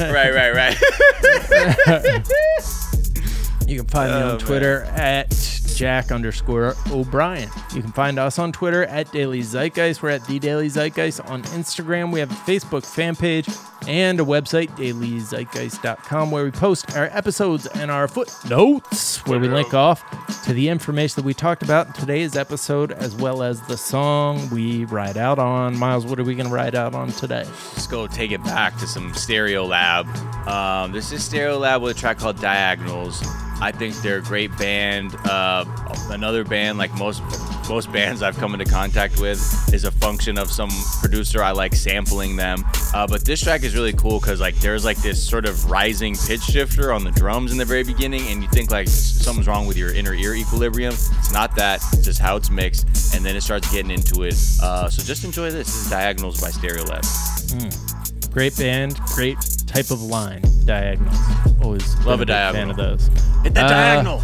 right, 0.00 0.32
right, 0.34 0.54
right. 0.54 0.76
You 3.66 3.78
can 3.80 3.86
find 3.88 4.10
me 4.12 4.18
Oh, 4.18 4.32
on 4.32 4.38
Twitter 4.38 4.82
at 4.84 5.30
Jack 5.74 6.12
underscore 6.12 6.74
O'Brien. 6.90 7.50
You 7.74 7.82
can 7.82 7.92
find 7.92 8.18
us 8.18 8.38
on 8.38 8.52
Twitter 8.52 8.84
at 8.84 9.10
Daily 9.12 9.40
Zeitgeist. 9.42 10.02
We're 10.02 10.10
at 10.10 10.26
The 10.26 10.38
Daily 10.38 10.68
Zeitgeist. 10.68 11.28
On 11.28 11.42
Instagram, 11.44 12.12
we 12.12 12.20
have 12.20 12.30
a 12.30 12.34
Facebook 12.34 12.86
fan 12.86 13.16
page 13.16 13.48
and 13.86 14.20
a 14.20 14.24
website, 14.24 14.70
dailyzeitgeist.com, 14.76 16.30
where 16.30 16.44
we 16.44 16.50
post 16.50 16.96
our 16.96 17.06
episodes 17.06 17.66
and 17.66 17.90
our 17.90 18.08
footnotes, 18.08 19.24
where 19.26 19.38
we 19.38 19.48
link 19.48 19.74
off 19.74 20.02
to 20.44 20.52
the 20.52 20.68
information 20.68 21.16
that 21.16 21.26
we 21.26 21.34
talked 21.34 21.62
about 21.62 21.88
in 21.88 21.92
today's 21.92 22.36
episode, 22.36 22.92
as 22.92 23.14
well 23.14 23.42
as 23.42 23.60
the 23.62 23.76
song 23.76 24.48
we 24.50 24.84
ride 24.86 25.16
out 25.16 25.38
on. 25.38 25.76
Miles, 25.76 26.06
what 26.06 26.18
are 26.18 26.24
we 26.24 26.34
going 26.34 26.48
to 26.48 26.54
ride 26.54 26.74
out 26.74 26.94
on 26.94 27.08
today? 27.08 27.44
Let's 27.72 27.86
go 27.86 28.06
take 28.06 28.32
it 28.32 28.42
back 28.44 28.76
to 28.78 28.86
some 28.86 29.12
Stereolab. 29.12 30.06
Um, 30.46 30.92
this 30.92 31.12
is 31.12 31.28
Stereolab 31.28 31.80
with 31.82 31.96
a 31.96 32.00
track 32.00 32.18
called 32.18 32.40
Diagonals. 32.40 33.22
I 33.60 33.72
think 33.72 33.94
they're 33.96 34.18
a 34.18 34.22
great 34.22 34.56
band. 34.58 35.14
Uh, 35.24 35.64
another 36.10 36.44
band, 36.44 36.78
like 36.78 36.92
most 36.94 37.22
most 37.68 37.90
bands 37.92 38.22
I've 38.22 38.36
come 38.36 38.52
into 38.52 38.66
contact 38.66 39.18
with, 39.20 39.40
is 39.72 39.84
a 39.84 39.90
function 39.90 40.36
of 40.36 40.50
some 40.50 40.68
producer 41.00 41.42
I 41.42 41.52
like 41.52 41.74
sampling 41.74 42.36
them. 42.36 42.64
Uh, 42.92 43.06
but 43.06 43.24
this 43.24 43.40
track 43.40 43.62
is 43.62 43.74
really 43.74 43.94
cool 43.94 44.20
because 44.20 44.40
like 44.40 44.54
there's 44.56 44.84
like 44.84 44.98
this 44.98 45.26
sort 45.26 45.46
of 45.46 45.70
rising 45.70 46.14
pitch 46.14 46.42
shifter 46.42 46.92
on 46.92 47.04
the 47.04 47.10
drums 47.12 47.52
in 47.52 47.58
the 47.58 47.64
very 47.64 47.84
beginning, 47.84 48.26
and 48.28 48.42
you 48.42 48.48
think 48.50 48.70
like 48.70 48.88
something's 48.88 49.46
wrong 49.48 49.66
with 49.66 49.76
your 49.76 49.94
inner 49.94 50.14
ear 50.14 50.34
equilibrium. 50.34 50.92
It's 50.92 51.32
not 51.32 51.54
that. 51.56 51.82
It's 51.92 52.04
just 52.04 52.20
how 52.20 52.36
it's 52.36 52.50
mixed, 52.50 53.14
and 53.14 53.24
then 53.24 53.34
it 53.36 53.40
starts 53.40 53.70
getting 53.72 53.90
into 53.90 54.24
it. 54.24 54.34
Uh, 54.62 54.90
so 54.90 55.02
just 55.02 55.24
enjoy 55.24 55.50
this. 55.50 55.66
This 55.68 55.84
is 55.84 55.90
Diagonals 55.90 56.40
by 56.40 56.50
Stereolab. 56.50 57.93
Great 58.34 58.56
band, 58.58 58.98
great 59.14 59.36
type 59.66 59.90
of 59.92 60.02
line, 60.02 60.42
Diagonals. 60.64 61.16
Always 61.62 61.96
Love 62.04 62.20
a 62.20 62.24
diagonal. 62.26 62.62
Fan 62.62 62.70
of 62.70 62.76
those. 62.76 63.06
Hit 63.44 63.54
the 63.54 63.64
Uh, 63.64 63.68
diagonal. 63.68 64.22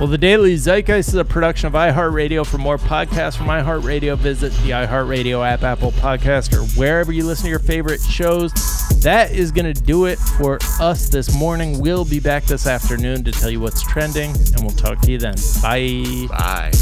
Well, 0.00 0.08
the 0.08 0.18
Daily 0.18 0.56
Zeitgeist 0.56 1.10
is 1.10 1.14
a 1.14 1.24
production 1.24 1.68
of 1.68 1.74
iHeartRadio. 1.74 2.44
For 2.44 2.58
more 2.58 2.78
podcasts 2.78 3.36
from 3.36 3.46
iHeartRadio, 3.46 4.16
visit 4.18 4.52
the 4.64 4.70
iHeartRadio 4.70 5.46
app, 5.48 5.62
Apple 5.62 5.92
Podcast, 5.92 6.52
or 6.52 6.64
wherever 6.76 7.12
you 7.12 7.24
listen 7.24 7.44
to 7.44 7.50
your 7.50 7.60
favorite 7.60 8.00
shows. 8.00 8.52
That 9.02 9.30
is 9.30 9.52
going 9.52 9.72
to 9.72 9.80
do 9.82 10.06
it 10.06 10.18
for 10.18 10.58
us 10.80 11.08
this 11.08 11.32
morning. 11.32 11.78
We'll 11.78 12.04
be 12.04 12.18
back 12.18 12.44
this 12.46 12.66
afternoon 12.66 13.22
to 13.22 13.30
tell 13.30 13.50
you 13.50 13.60
what's 13.60 13.82
trending, 13.82 14.30
and 14.32 14.60
we'll 14.62 14.70
talk 14.70 15.00
to 15.02 15.12
you 15.12 15.18
then. 15.18 15.34
Bye. 15.62 16.26
Bye. 16.28 16.72